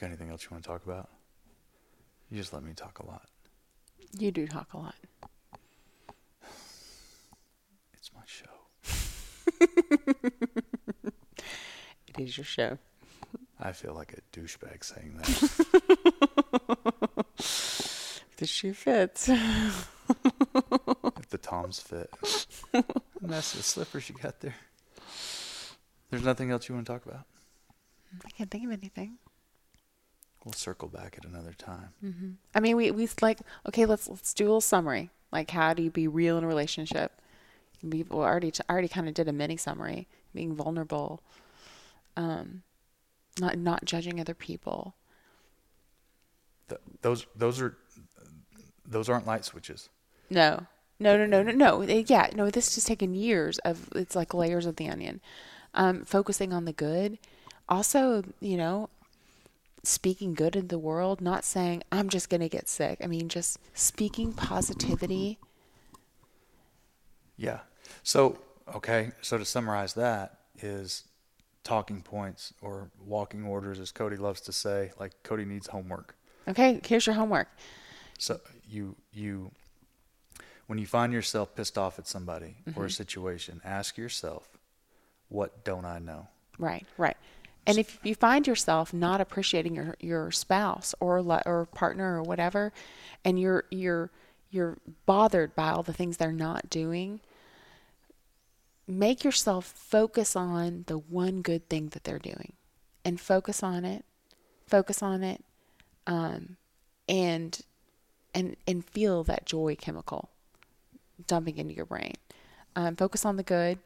Got 0.00 0.06
anything 0.06 0.30
else 0.30 0.44
you 0.44 0.48
want 0.52 0.62
to 0.64 0.68
talk 0.68 0.84
about? 0.84 1.08
You 2.30 2.38
just 2.38 2.52
let 2.52 2.62
me 2.62 2.72
talk 2.74 2.98
a 3.00 3.06
lot. 3.06 3.28
You 4.18 4.30
do 4.30 4.46
talk 4.46 4.72
a 4.74 4.78
lot. 4.78 4.94
It's 7.94 8.10
my 8.14 8.22
show. 8.26 8.44
It 12.16 12.20
is 12.24 12.36
your 12.36 12.44
show. 12.44 12.78
I 13.60 13.72
feel 13.72 13.94
like 13.94 14.12
a 14.12 14.20
douchebag 14.36 14.82
saying 14.82 15.14
that. 15.18 15.28
The 18.38 18.46
shoe 18.46 18.72
fits. 18.72 19.28
if 19.28 21.28
the 21.28 21.38
toms 21.38 21.80
fit. 21.80 22.08
and 22.72 22.84
that's 23.22 23.52
the 23.52 23.64
slippers 23.64 24.08
you 24.08 24.14
got 24.14 24.38
there. 24.38 24.54
There's 26.10 26.22
nothing 26.22 26.52
else 26.52 26.68
you 26.68 26.76
want 26.76 26.86
to 26.86 26.92
talk 26.92 27.04
about? 27.04 27.24
I 28.24 28.30
can't 28.30 28.48
think 28.48 28.64
of 28.64 28.70
anything. 28.70 29.18
We'll 30.48 30.54
circle 30.54 30.88
back 30.88 31.18
at 31.18 31.26
another 31.26 31.52
time. 31.52 31.90
Mm-hmm. 32.02 32.30
I 32.54 32.60
mean, 32.60 32.74
we 32.74 32.90
we 32.90 33.06
like 33.20 33.40
okay. 33.66 33.84
Let's 33.84 34.08
let's 34.08 34.32
do 34.32 34.44
a 34.44 34.46
little 34.46 34.60
summary. 34.62 35.10
Like, 35.30 35.50
how 35.50 35.74
do 35.74 35.82
you 35.82 35.90
be 35.90 36.08
real 36.08 36.38
in 36.38 36.44
a 36.44 36.46
relationship? 36.46 37.12
We 37.82 38.04
well, 38.04 38.22
already 38.22 38.50
I 38.66 38.72
already 38.72 38.88
kind 38.88 39.08
of 39.08 39.12
did 39.12 39.28
a 39.28 39.32
mini 39.34 39.58
summary. 39.58 40.08
Being 40.34 40.54
vulnerable, 40.54 41.20
um, 42.16 42.62
not 43.38 43.58
not 43.58 43.84
judging 43.84 44.18
other 44.22 44.32
people. 44.32 44.94
Th- 46.70 46.80
those 47.02 47.26
those 47.36 47.60
are 47.60 47.76
those 48.86 49.10
aren't 49.10 49.26
light 49.26 49.44
switches. 49.44 49.90
No, 50.30 50.66
no, 50.98 51.18
no, 51.18 51.26
no, 51.26 51.42
no, 51.42 51.52
no. 51.52 51.82
Eh, 51.82 52.04
Yeah, 52.06 52.30
no. 52.34 52.48
This 52.48 52.74
has 52.76 52.84
taken 52.84 53.12
years 53.12 53.58
of. 53.66 53.90
It's 53.94 54.16
like 54.16 54.32
layers 54.32 54.64
of 54.64 54.76
the 54.76 54.88
onion. 54.88 55.20
Um, 55.74 56.06
focusing 56.06 56.54
on 56.54 56.64
the 56.64 56.72
good. 56.72 57.18
Also, 57.68 58.24
you 58.40 58.56
know, 58.56 58.88
speaking 59.84 60.34
good 60.34 60.56
in 60.56 60.68
the 60.68 60.78
world. 60.78 61.20
Not 61.20 61.44
saying 61.44 61.82
I'm 61.90 62.08
just 62.08 62.28
gonna 62.28 62.48
get 62.48 62.68
sick. 62.68 62.98
I 63.02 63.06
mean, 63.06 63.28
just 63.28 63.58
speaking 63.74 64.32
positivity. 64.32 65.38
Yeah. 67.36 67.60
So, 68.02 68.38
okay. 68.74 69.12
So 69.20 69.38
to 69.38 69.44
summarize 69.44 69.94
that 69.94 70.38
is 70.60 71.04
talking 71.68 72.00
points 72.00 72.54
or 72.62 72.90
walking 73.04 73.44
orders, 73.44 73.78
as 73.78 73.92
Cody 73.92 74.16
loves 74.16 74.40
to 74.42 74.52
say. 74.52 74.92
Like 74.98 75.12
Cody 75.22 75.44
needs 75.44 75.66
homework. 75.66 76.16
Okay, 76.48 76.80
here's 76.84 77.06
your 77.06 77.14
homework. 77.14 77.48
So 78.18 78.40
you 78.66 78.96
you 79.12 79.52
when 80.66 80.78
you 80.78 80.86
find 80.86 81.12
yourself 81.12 81.54
pissed 81.54 81.76
off 81.78 81.98
at 81.98 82.06
somebody 82.06 82.56
or 82.74 82.84
a 82.84 82.86
mm-hmm. 82.86 82.88
situation, 82.88 83.60
ask 83.64 83.96
yourself, 83.96 84.48
what 85.28 85.64
don't 85.64 85.84
I 85.84 85.98
know? 85.98 86.28
Right, 86.58 86.86
right. 86.96 87.16
And 87.68 87.78
if 87.78 87.98
you 88.02 88.14
find 88.14 88.46
yourself 88.46 88.94
not 88.94 89.20
appreciating 89.20 89.74
your, 89.74 89.94
your 90.00 90.30
spouse 90.30 90.94
or 91.00 91.18
or 91.46 91.66
partner 91.74 92.16
or 92.16 92.22
whatever, 92.22 92.72
and 93.24 93.38
you're 93.38 93.64
you're 93.70 94.10
you're 94.50 94.78
bothered 95.04 95.54
by 95.54 95.70
all 95.70 95.82
the 95.82 95.92
things 95.92 96.16
they're 96.16 96.32
not 96.32 96.70
doing, 96.70 97.20
make 98.86 99.22
yourself 99.22 99.66
focus 99.66 100.34
on 100.34 100.84
the 100.86 100.96
one 100.96 101.42
good 101.42 101.68
thing 101.68 101.88
that 101.88 102.04
they're 102.04 102.18
doing, 102.18 102.54
and 103.04 103.20
focus 103.20 103.62
on 103.62 103.84
it, 103.84 104.04
focus 104.66 105.02
on 105.02 105.22
it, 105.22 105.44
um, 106.06 106.56
and 107.06 107.60
and 108.34 108.56
and 108.66 108.84
feel 108.84 109.24
that 109.24 109.44
joy 109.44 109.76
chemical 109.76 110.30
dumping 111.26 111.58
into 111.58 111.74
your 111.74 111.84
brain. 111.86 112.14
Um, 112.76 112.96
focus 112.96 113.26
on 113.26 113.36
the 113.36 113.42
good. 113.42 113.78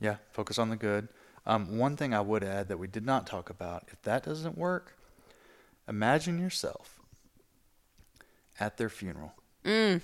Yeah, 0.00 0.16
focus 0.32 0.58
on 0.58 0.70
the 0.70 0.76
good. 0.76 1.08
Um, 1.48 1.78
one 1.78 1.96
thing 1.96 2.12
I 2.12 2.20
would 2.20 2.44
add 2.44 2.68
that 2.68 2.76
we 2.78 2.86
did 2.86 3.06
not 3.06 3.26
talk 3.26 3.48
about, 3.48 3.84
if 3.88 4.02
that 4.02 4.22
doesn't 4.24 4.56
work, 4.58 4.94
imagine 5.88 6.38
yourself 6.38 7.00
at 8.60 8.76
their 8.76 8.90
funeral 8.90 9.32
Mm. 9.64 10.00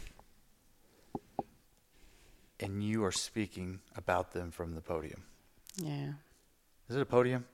and 2.60 2.82
you 2.82 3.04
are 3.04 3.12
speaking 3.12 3.80
about 3.94 4.32
them 4.32 4.50
from 4.50 4.74
the 4.74 4.80
podium. 4.80 5.24
Yeah. 5.76 6.14
Is 6.88 6.96
it 6.96 7.02
a 7.02 7.06
podium 7.06 7.44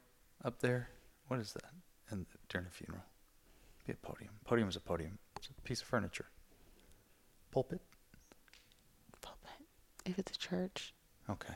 up 0.44 0.60
there? 0.60 0.88
What 1.28 1.40
is 1.40 1.52
that? 1.54 1.72
And 2.10 2.26
during 2.48 2.66
a 2.66 2.70
funeral, 2.70 3.04
be 3.86 3.92
a 3.92 3.96
podium. 3.96 4.30
Podium 4.44 4.68
is 4.68 4.76
a 4.76 4.80
podium. 4.80 5.18
It's 5.36 5.48
a 5.48 5.60
piece 5.62 5.80
of 5.80 5.88
furniture. 5.88 6.26
Pulpit. 7.50 7.80
Pulpit. 9.20 9.50
If 10.04 10.18
it's 10.18 10.32
a 10.32 10.38
church. 10.38 10.94
Okay. 11.28 11.54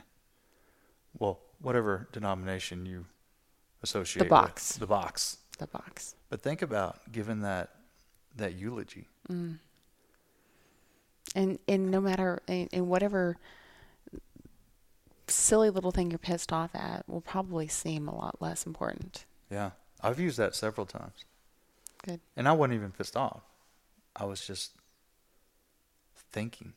Well, 1.17 1.39
whatever 1.61 2.07
denomination 2.11 2.85
you 2.85 3.05
associate 3.83 4.23
with. 4.23 4.29
box. 4.29 4.73
The 4.77 4.87
box. 4.87 5.37
The 5.57 5.67
box. 5.67 6.15
But 6.29 6.41
think 6.41 6.61
about 6.61 7.11
given 7.11 7.41
that 7.41 7.69
that 8.35 8.55
eulogy. 8.55 9.07
Mm. 9.29 9.59
And 11.35 11.59
and 11.67 11.91
no 11.91 12.01
matter 12.01 12.41
and, 12.47 12.67
in 12.71 12.87
whatever 12.87 13.37
silly 15.27 15.69
little 15.69 15.91
thing 15.91 16.11
you're 16.11 16.19
pissed 16.19 16.53
off 16.53 16.75
at 16.75 17.07
will 17.07 17.21
probably 17.21 17.67
seem 17.67 18.07
a 18.07 18.15
lot 18.15 18.41
less 18.41 18.65
important. 18.65 19.25
Yeah. 19.49 19.71
I've 20.01 20.19
used 20.19 20.37
that 20.37 20.55
several 20.55 20.85
times. 20.85 21.25
Good. 22.05 22.19
And 22.35 22.47
I 22.47 22.51
wasn't 22.51 22.75
even 22.75 22.91
pissed 22.91 23.17
off. 23.17 23.41
I 24.15 24.25
was 24.25 24.45
just 24.45 24.73
thinking. 26.31 26.73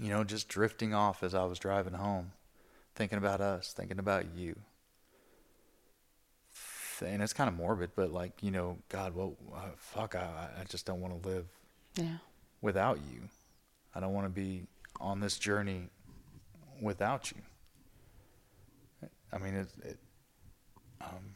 You 0.00 0.08
know, 0.08 0.24
just 0.24 0.48
drifting 0.48 0.94
off 0.94 1.22
as 1.22 1.34
I 1.34 1.44
was 1.44 1.58
driving 1.58 1.92
home, 1.92 2.32
thinking 2.94 3.18
about 3.18 3.40
us, 3.40 3.72
thinking 3.72 3.98
about 3.98 4.26
you. 4.34 4.56
And 7.04 7.20
it's 7.20 7.32
kind 7.32 7.48
of 7.48 7.54
morbid, 7.54 7.90
but 7.96 8.12
like, 8.12 8.42
you 8.42 8.52
know, 8.52 8.78
God, 8.88 9.14
well, 9.16 9.36
uh, 9.52 9.70
fuck, 9.76 10.14
I, 10.14 10.48
I 10.60 10.64
just 10.68 10.86
don't 10.86 11.00
want 11.00 11.20
to 11.20 11.28
live 11.28 11.46
Yeah. 11.96 12.18
without 12.60 12.98
you. 13.10 13.22
I 13.94 13.98
don't 14.00 14.12
want 14.12 14.26
to 14.26 14.30
be 14.30 14.66
on 15.00 15.18
this 15.18 15.36
journey 15.36 15.88
without 16.80 17.32
you. 17.32 17.38
I 19.32 19.38
mean, 19.38 19.54
it, 19.54 19.68
it 19.82 19.98
um, 21.00 21.34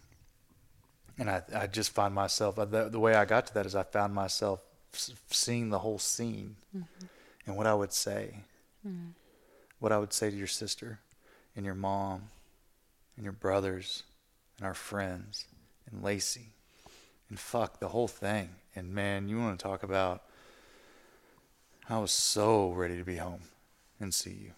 and 1.18 1.28
I, 1.30 1.42
I 1.52 1.66
just 1.66 1.90
find 1.92 2.14
myself, 2.14 2.58
uh, 2.58 2.64
the, 2.66 2.88
the 2.88 3.00
way 3.00 3.14
I 3.16 3.24
got 3.24 3.48
to 3.48 3.54
that 3.54 3.66
is 3.66 3.74
I 3.74 3.82
found 3.82 4.14
myself 4.14 4.60
seeing 4.92 5.70
the 5.70 5.80
whole 5.80 5.98
scene 5.98 6.56
and 7.46 7.56
what 7.56 7.66
I 7.66 7.74
would 7.74 7.92
say, 7.92 8.44
what 9.80 9.90
I 9.90 9.98
would 9.98 10.12
say 10.12 10.30
to 10.30 10.36
your 10.36 10.46
sister 10.46 11.00
and 11.56 11.64
your 11.64 11.74
mom 11.74 12.28
and 13.16 13.24
your 13.24 13.32
brothers 13.32 14.04
and 14.58 14.66
our 14.66 14.74
friends 14.74 15.46
and 15.90 16.02
Lacey 16.02 16.52
and 17.28 17.38
fuck 17.38 17.80
the 17.80 17.88
whole 17.88 18.08
thing. 18.08 18.50
And 18.74 18.94
man, 18.94 19.28
you 19.28 19.38
want 19.38 19.58
to 19.58 19.62
talk 19.62 19.82
about 19.82 20.22
I 21.88 21.98
was 21.98 22.10
so 22.10 22.70
ready 22.72 22.98
to 22.98 23.04
be 23.04 23.16
home 23.16 23.42
and 24.00 24.12
see 24.12 24.30
you. 24.42 24.52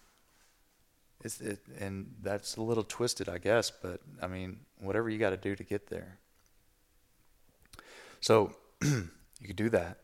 It's 1.23 1.39
it, 1.41 1.59
and 1.79 2.15
that's 2.23 2.55
a 2.55 2.61
little 2.61 2.83
twisted, 2.83 3.29
I 3.29 3.37
guess, 3.37 3.71
but 3.71 4.01
I 4.21 4.27
mean, 4.27 4.57
whatever 4.79 5.09
you 5.09 5.19
got 5.19 5.31
to 5.31 5.37
do 5.37 5.55
to 5.55 5.63
get 5.63 5.87
there. 5.87 6.17
So 8.19 8.55
you 8.81 9.09
could 9.45 9.55
do 9.55 9.69
that. 9.69 9.97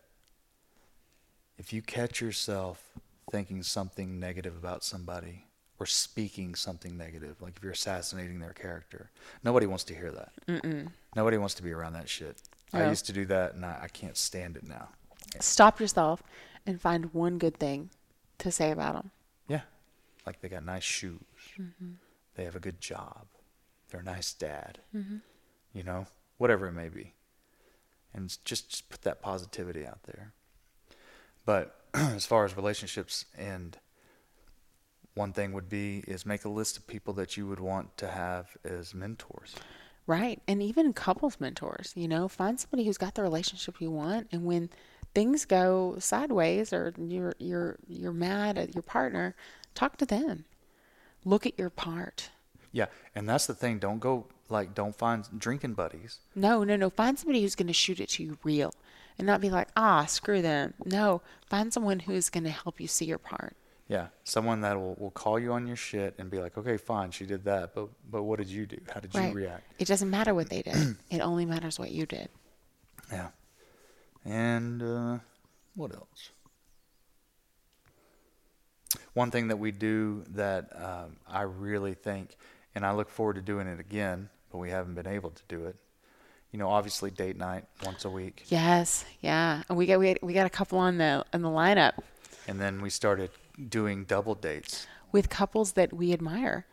If 1.57 1.73
you 1.73 1.81
catch 1.81 2.21
yourself 2.21 2.83
thinking 3.31 3.63
something 3.63 4.19
negative 4.19 4.55
about 4.55 4.83
somebody 4.83 5.45
or 5.79 5.85
speaking 5.85 6.55
something 6.55 6.97
negative, 6.97 7.41
like 7.41 7.57
if 7.57 7.63
you're 7.63 7.73
assassinating 7.73 8.39
their 8.39 8.53
character, 8.53 9.11
nobody 9.43 9.65
wants 9.65 9.83
to 9.85 9.95
hear 9.95 10.11
that. 10.11 10.31
Mm-mm. 10.47 10.87
Nobody 11.15 11.37
wants 11.37 11.55
to 11.55 11.63
be 11.63 11.71
around 11.71 11.93
that 11.93 12.09
shit. 12.09 12.41
I 12.73 12.89
used 12.89 13.05
to 13.05 13.13
do 13.13 13.25
that, 13.27 13.53
and 13.53 13.65
I, 13.65 13.79
I 13.83 13.87
can't 13.87 14.17
stand 14.17 14.57
it 14.57 14.67
now. 14.67 14.89
Stop 15.39 15.79
yourself 15.79 16.21
and 16.65 16.81
find 16.81 17.13
one 17.13 17.37
good 17.37 17.57
thing 17.57 17.89
to 18.39 18.51
say 18.51 18.71
about 18.71 18.95
them. 18.95 19.11
Yeah, 19.47 19.61
like 20.25 20.41
they 20.41 20.49
got 20.49 20.65
nice 20.65 20.83
shoes, 20.83 21.21
mm-hmm. 21.59 21.93
they 22.35 22.43
have 22.43 22.55
a 22.55 22.59
good 22.59 22.81
job, 22.81 23.27
they're 23.89 24.01
a 24.01 24.03
nice 24.03 24.33
dad. 24.33 24.79
Mm-hmm. 24.95 25.17
You 25.73 25.83
know, 25.83 26.07
whatever 26.37 26.67
it 26.67 26.73
may 26.73 26.89
be, 26.89 27.13
and 28.13 28.29
just, 28.43 28.69
just 28.69 28.89
put 28.89 29.01
that 29.03 29.21
positivity 29.21 29.85
out 29.85 30.03
there. 30.03 30.33
But 31.45 31.75
as 31.93 32.25
far 32.25 32.45
as 32.45 32.57
relationships 32.57 33.25
and 33.37 33.77
one 35.15 35.33
thing 35.33 35.53
would 35.53 35.69
be 35.69 36.03
is 36.07 36.25
make 36.25 36.45
a 36.45 36.49
list 36.49 36.77
of 36.77 36.85
people 36.87 37.13
that 37.15 37.35
you 37.37 37.47
would 37.47 37.59
want 37.59 37.97
to 37.97 38.07
have 38.07 38.55
as 38.63 38.93
mentors. 38.93 39.55
Right. 40.07 40.41
And 40.47 40.61
even 40.61 40.93
couples 40.93 41.39
mentors, 41.39 41.93
you 41.95 42.07
know, 42.07 42.27
find 42.27 42.59
somebody 42.59 42.85
who's 42.85 42.97
got 42.97 43.15
the 43.15 43.23
relationship 43.23 43.81
you 43.81 43.89
want 43.89 44.27
and 44.31 44.45
when 44.45 44.69
things 45.15 45.45
go 45.45 45.95
sideways 45.97 46.71
or 46.71 46.93
you're 46.99 47.33
you're 47.39 47.77
you're 47.87 48.13
mad 48.13 48.57
at 48.57 48.75
your 48.75 48.83
partner, 48.83 49.35
talk 49.73 49.97
to 49.97 50.05
them. 50.05 50.45
Look 51.23 51.47
at 51.47 51.57
your 51.57 51.71
part. 51.71 52.29
Yeah, 52.71 52.87
and 53.15 53.27
that's 53.27 53.47
the 53.47 53.55
thing. 53.55 53.79
Don't 53.79 53.99
go 53.99 54.27
like 54.49 54.75
don't 54.75 54.95
find 54.95 55.25
drinking 55.39 55.73
buddies. 55.73 56.19
No, 56.35 56.63
no, 56.63 56.75
no. 56.75 56.89
Find 56.89 57.17
somebody 57.17 57.41
who's 57.41 57.55
going 57.55 57.67
to 57.67 57.73
shoot 57.73 57.99
it 57.99 58.09
to 58.09 58.23
you 58.23 58.37
real 58.43 58.73
and 59.17 59.25
not 59.25 59.41
be 59.41 59.49
like, 59.49 59.69
ah, 59.75 60.05
screw 60.05 60.41
them. 60.41 60.73
No, 60.85 61.21
find 61.47 61.73
someone 61.73 62.01
who's 62.01 62.29
going 62.29 62.43
to 62.43 62.49
help 62.49 62.79
you 62.79 62.87
see 62.87 63.05
your 63.05 63.17
part. 63.17 63.55
Yeah, 63.87 64.07
someone 64.23 64.61
that 64.61 64.75
will, 64.77 64.95
will 64.95 65.11
call 65.11 65.37
you 65.37 65.53
on 65.53 65.67
your 65.67 65.75
shit 65.75 66.15
and 66.17 66.31
be 66.31 66.39
like, 66.39 66.57
okay, 66.57 66.75
fine, 66.75 67.11
she 67.11 67.25
did 67.25 67.43
that, 67.45 67.75
but 67.75 67.89
but 68.09 68.23
what 68.23 68.39
did 68.39 68.47
you 68.47 68.65
do? 68.65 68.77
How 68.91 68.99
did 68.99 69.13
you 69.13 69.31
react? 69.31 69.63
It 69.77 69.87
doesn't 69.87 70.09
matter 70.09 70.33
what 70.33 70.49
they 70.49 70.63
did, 70.63 70.95
it 71.11 71.19
only 71.19 71.45
matters 71.45 71.77
what 71.77 71.91
you 71.91 72.07
did. 72.07 72.29
Yeah, 73.11 73.27
and 74.23 74.81
uh, 74.81 75.17
what 75.75 75.93
else? 75.93 76.31
One 79.13 79.29
thing 79.29 79.49
that 79.49 79.57
we 79.57 79.71
do 79.71 80.25
that 80.29 80.71
um, 80.75 81.17
I 81.27 81.43
really 81.43 81.93
think, 81.93 82.35
and 82.73 82.85
I 82.85 82.91
look 82.91 83.09
forward 83.09 83.35
to 83.35 83.41
doing 83.41 83.67
it 83.67 83.79
again, 83.79 84.29
but 84.51 84.57
we 84.57 84.71
haven't 84.71 84.95
been 84.95 85.07
able 85.07 85.29
to 85.29 85.43
do 85.47 85.65
it. 85.65 85.75
You 86.51 86.59
know, 86.59 86.69
obviously 86.69 87.11
date 87.11 87.37
night 87.37 87.65
once 87.83 88.05
a 88.05 88.09
week, 88.09 88.45
Yes, 88.47 89.05
yeah. 89.21 89.61
And 89.69 89.77
we 89.77 89.85
got 89.85 89.99
we, 89.99 90.15
we 90.23 90.33
got 90.33 90.47
a 90.47 90.49
couple 90.49 90.79
on 90.79 90.97
the 90.97 91.23
on 91.33 91.43
the 91.43 91.49
lineup 91.49 91.93
and 92.47 92.59
then 92.59 92.81
we 92.81 92.89
started 92.89 93.31
doing 93.69 94.03
double 94.05 94.35
dates 94.35 94.87
with 95.11 95.29
couples 95.29 95.73
that 95.73 95.93
we 95.93 96.11
admire. 96.13 96.65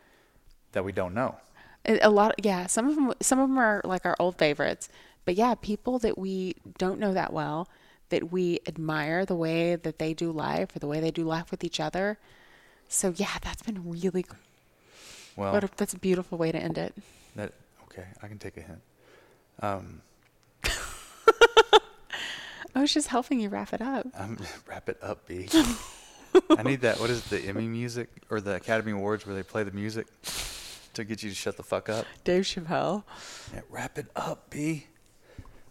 that 0.73 0.83
we 0.83 0.91
don't 0.91 1.13
know. 1.13 1.37
A 1.85 2.09
lot, 2.09 2.33
yeah. 2.43 2.65
Some 2.67 2.87
of 2.87 2.95
them, 2.95 3.13
some 3.21 3.39
of 3.39 3.49
them 3.49 3.57
are 3.57 3.81
like 3.83 4.05
our 4.05 4.15
old 4.19 4.37
favorites, 4.37 4.89
but 5.25 5.35
yeah, 5.35 5.53
people 5.55 5.99
that 5.99 6.17
we 6.17 6.55
don't 6.77 6.99
know 6.99 7.13
that 7.13 7.31
well, 7.33 7.67
that 8.09 8.31
we 8.31 8.59
admire 8.67 9.25
the 9.25 9.35
way 9.35 9.75
that 9.75 9.99
they 9.99 10.13
do 10.13 10.31
life 10.31 10.75
or 10.75 10.79
the 10.79 10.87
way 10.87 10.99
they 10.99 11.11
do 11.11 11.23
life 11.25 11.51
with 11.51 11.63
each 11.63 11.79
other. 11.79 12.17
So 12.87 13.13
yeah, 13.15 13.37
that's 13.41 13.61
been 13.63 13.89
really. 13.89 14.25
Well, 15.35 15.51
What 15.53 15.63
a, 15.63 15.69
that's 15.75 15.93
a 15.93 15.99
beautiful 15.99 16.37
way 16.37 16.51
to 16.51 16.57
end 16.57 16.77
it. 16.77 16.93
that 17.35 17.53
okay, 17.85 18.05
I 18.21 18.27
can 18.27 18.37
take 18.39 18.55
a 18.57 18.61
hint. 18.61 18.81
Um, 19.61 20.01
I 22.75 22.81
was 22.81 22.93
just 22.93 23.07
helping 23.09 23.39
you 23.39 23.49
wrap 23.49 23.73
it 23.73 23.81
up. 23.81 24.07
I'm 24.17 24.37
wrap 24.67 24.89
it 24.89 24.97
up, 25.01 25.27
B. 25.27 25.47
I 26.49 26.63
need 26.63 26.81
that. 26.81 26.99
What 26.99 27.09
is 27.09 27.25
it, 27.25 27.29
the 27.29 27.47
Emmy 27.47 27.67
music 27.67 28.09
or 28.29 28.41
the 28.41 28.55
Academy 28.55 28.91
Awards 28.91 29.25
where 29.25 29.35
they 29.35 29.43
play 29.43 29.63
the 29.63 29.71
music 29.71 30.07
to 30.93 31.03
get 31.03 31.23
you 31.23 31.29
to 31.29 31.35
shut 31.35 31.57
the 31.57 31.63
fuck 31.63 31.89
up? 31.89 32.05
Dave 32.23 32.43
Chappelle. 32.43 33.03
Yeah, 33.53 33.61
wrap 33.69 33.97
it 33.97 34.07
up, 34.15 34.49
B. 34.49 34.87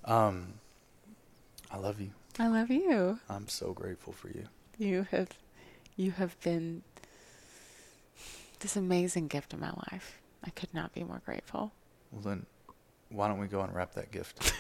Um, 0.05 0.55
I 1.71 1.79
love 1.79 2.01
you. 2.01 2.11
I 2.39 2.49
love 2.49 2.71
you. 2.71 3.19
I'm 3.29 3.49
so 3.49 3.73
grateful 3.73 4.13
for 4.13 4.29
you. 4.29 4.45
You 4.79 5.07
have, 5.11 5.31
you 5.97 6.13
have 6.13 6.39
been 6.41 6.83
this 8.61 8.77
amazing 8.77 9.29
gift 9.29 9.53
in 9.53 9.61
my 9.61 9.73
life. 9.91 10.21
I 10.45 10.51
could 10.51 10.73
not 10.75 10.93
be 10.93 11.05
more 11.05 11.23
grateful. 11.25 11.73
Well 12.11 12.23
then, 12.23 12.47
why 13.11 13.29
don't 13.29 13.39
we 13.39 13.47
go 13.47 13.61
and 13.61 13.75
wrap 13.75 13.95
that 13.95 14.11
gift? 14.11 14.53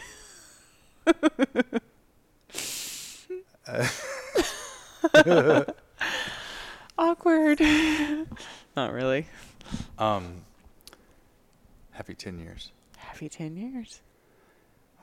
Awkward. 6.98 7.60
not 8.76 8.92
really. 8.92 9.26
Um, 9.98 10.42
happy 11.92 12.14
ten 12.14 12.38
years. 12.38 12.70
Happy 12.96 13.28
ten 13.28 13.56
years. 13.56 14.00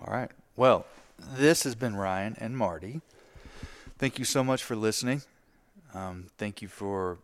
All 0.02 0.14
right. 0.14 0.32
Well, 0.56 0.86
this 1.18 1.64
has 1.64 1.76
been 1.76 1.96
Ryan 1.96 2.36
and 2.40 2.58
Marty. 2.58 3.02
Thank 3.98 4.20
you 4.20 4.26
so 4.26 4.44
much 4.44 4.64
for 4.64 4.76
listening. 4.76 5.24
Um, 5.94 6.28
thank 6.38 6.62
you 6.62 6.68
for 6.68 7.18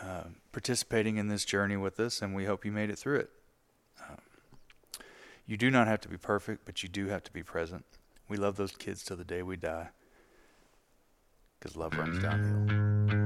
uh, 0.00 0.24
participating 0.50 1.16
in 1.16 1.28
this 1.28 1.44
journey 1.44 1.76
with 1.76 1.98
us, 2.00 2.20
and 2.20 2.34
we 2.34 2.44
hope 2.44 2.64
you 2.64 2.72
made 2.72 2.90
it 2.90 2.98
through 2.98 3.20
it. 3.20 3.30
Um, 4.08 4.18
you 5.46 5.56
do 5.56 5.70
not 5.70 5.86
have 5.86 6.00
to 6.02 6.08
be 6.08 6.16
perfect, 6.16 6.64
but 6.64 6.82
you 6.82 6.88
do 6.88 7.06
have 7.06 7.22
to 7.24 7.32
be 7.32 7.42
present. 7.42 7.84
We 8.28 8.36
love 8.36 8.56
those 8.56 8.72
kids 8.72 9.04
till 9.04 9.16
the 9.16 9.24
day 9.24 9.42
we 9.42 9.56
die 9.56 9.90
because 11.62 11.76
love 11.76 11.96
runs 11.96 12.18
downhill. 12.18 13.21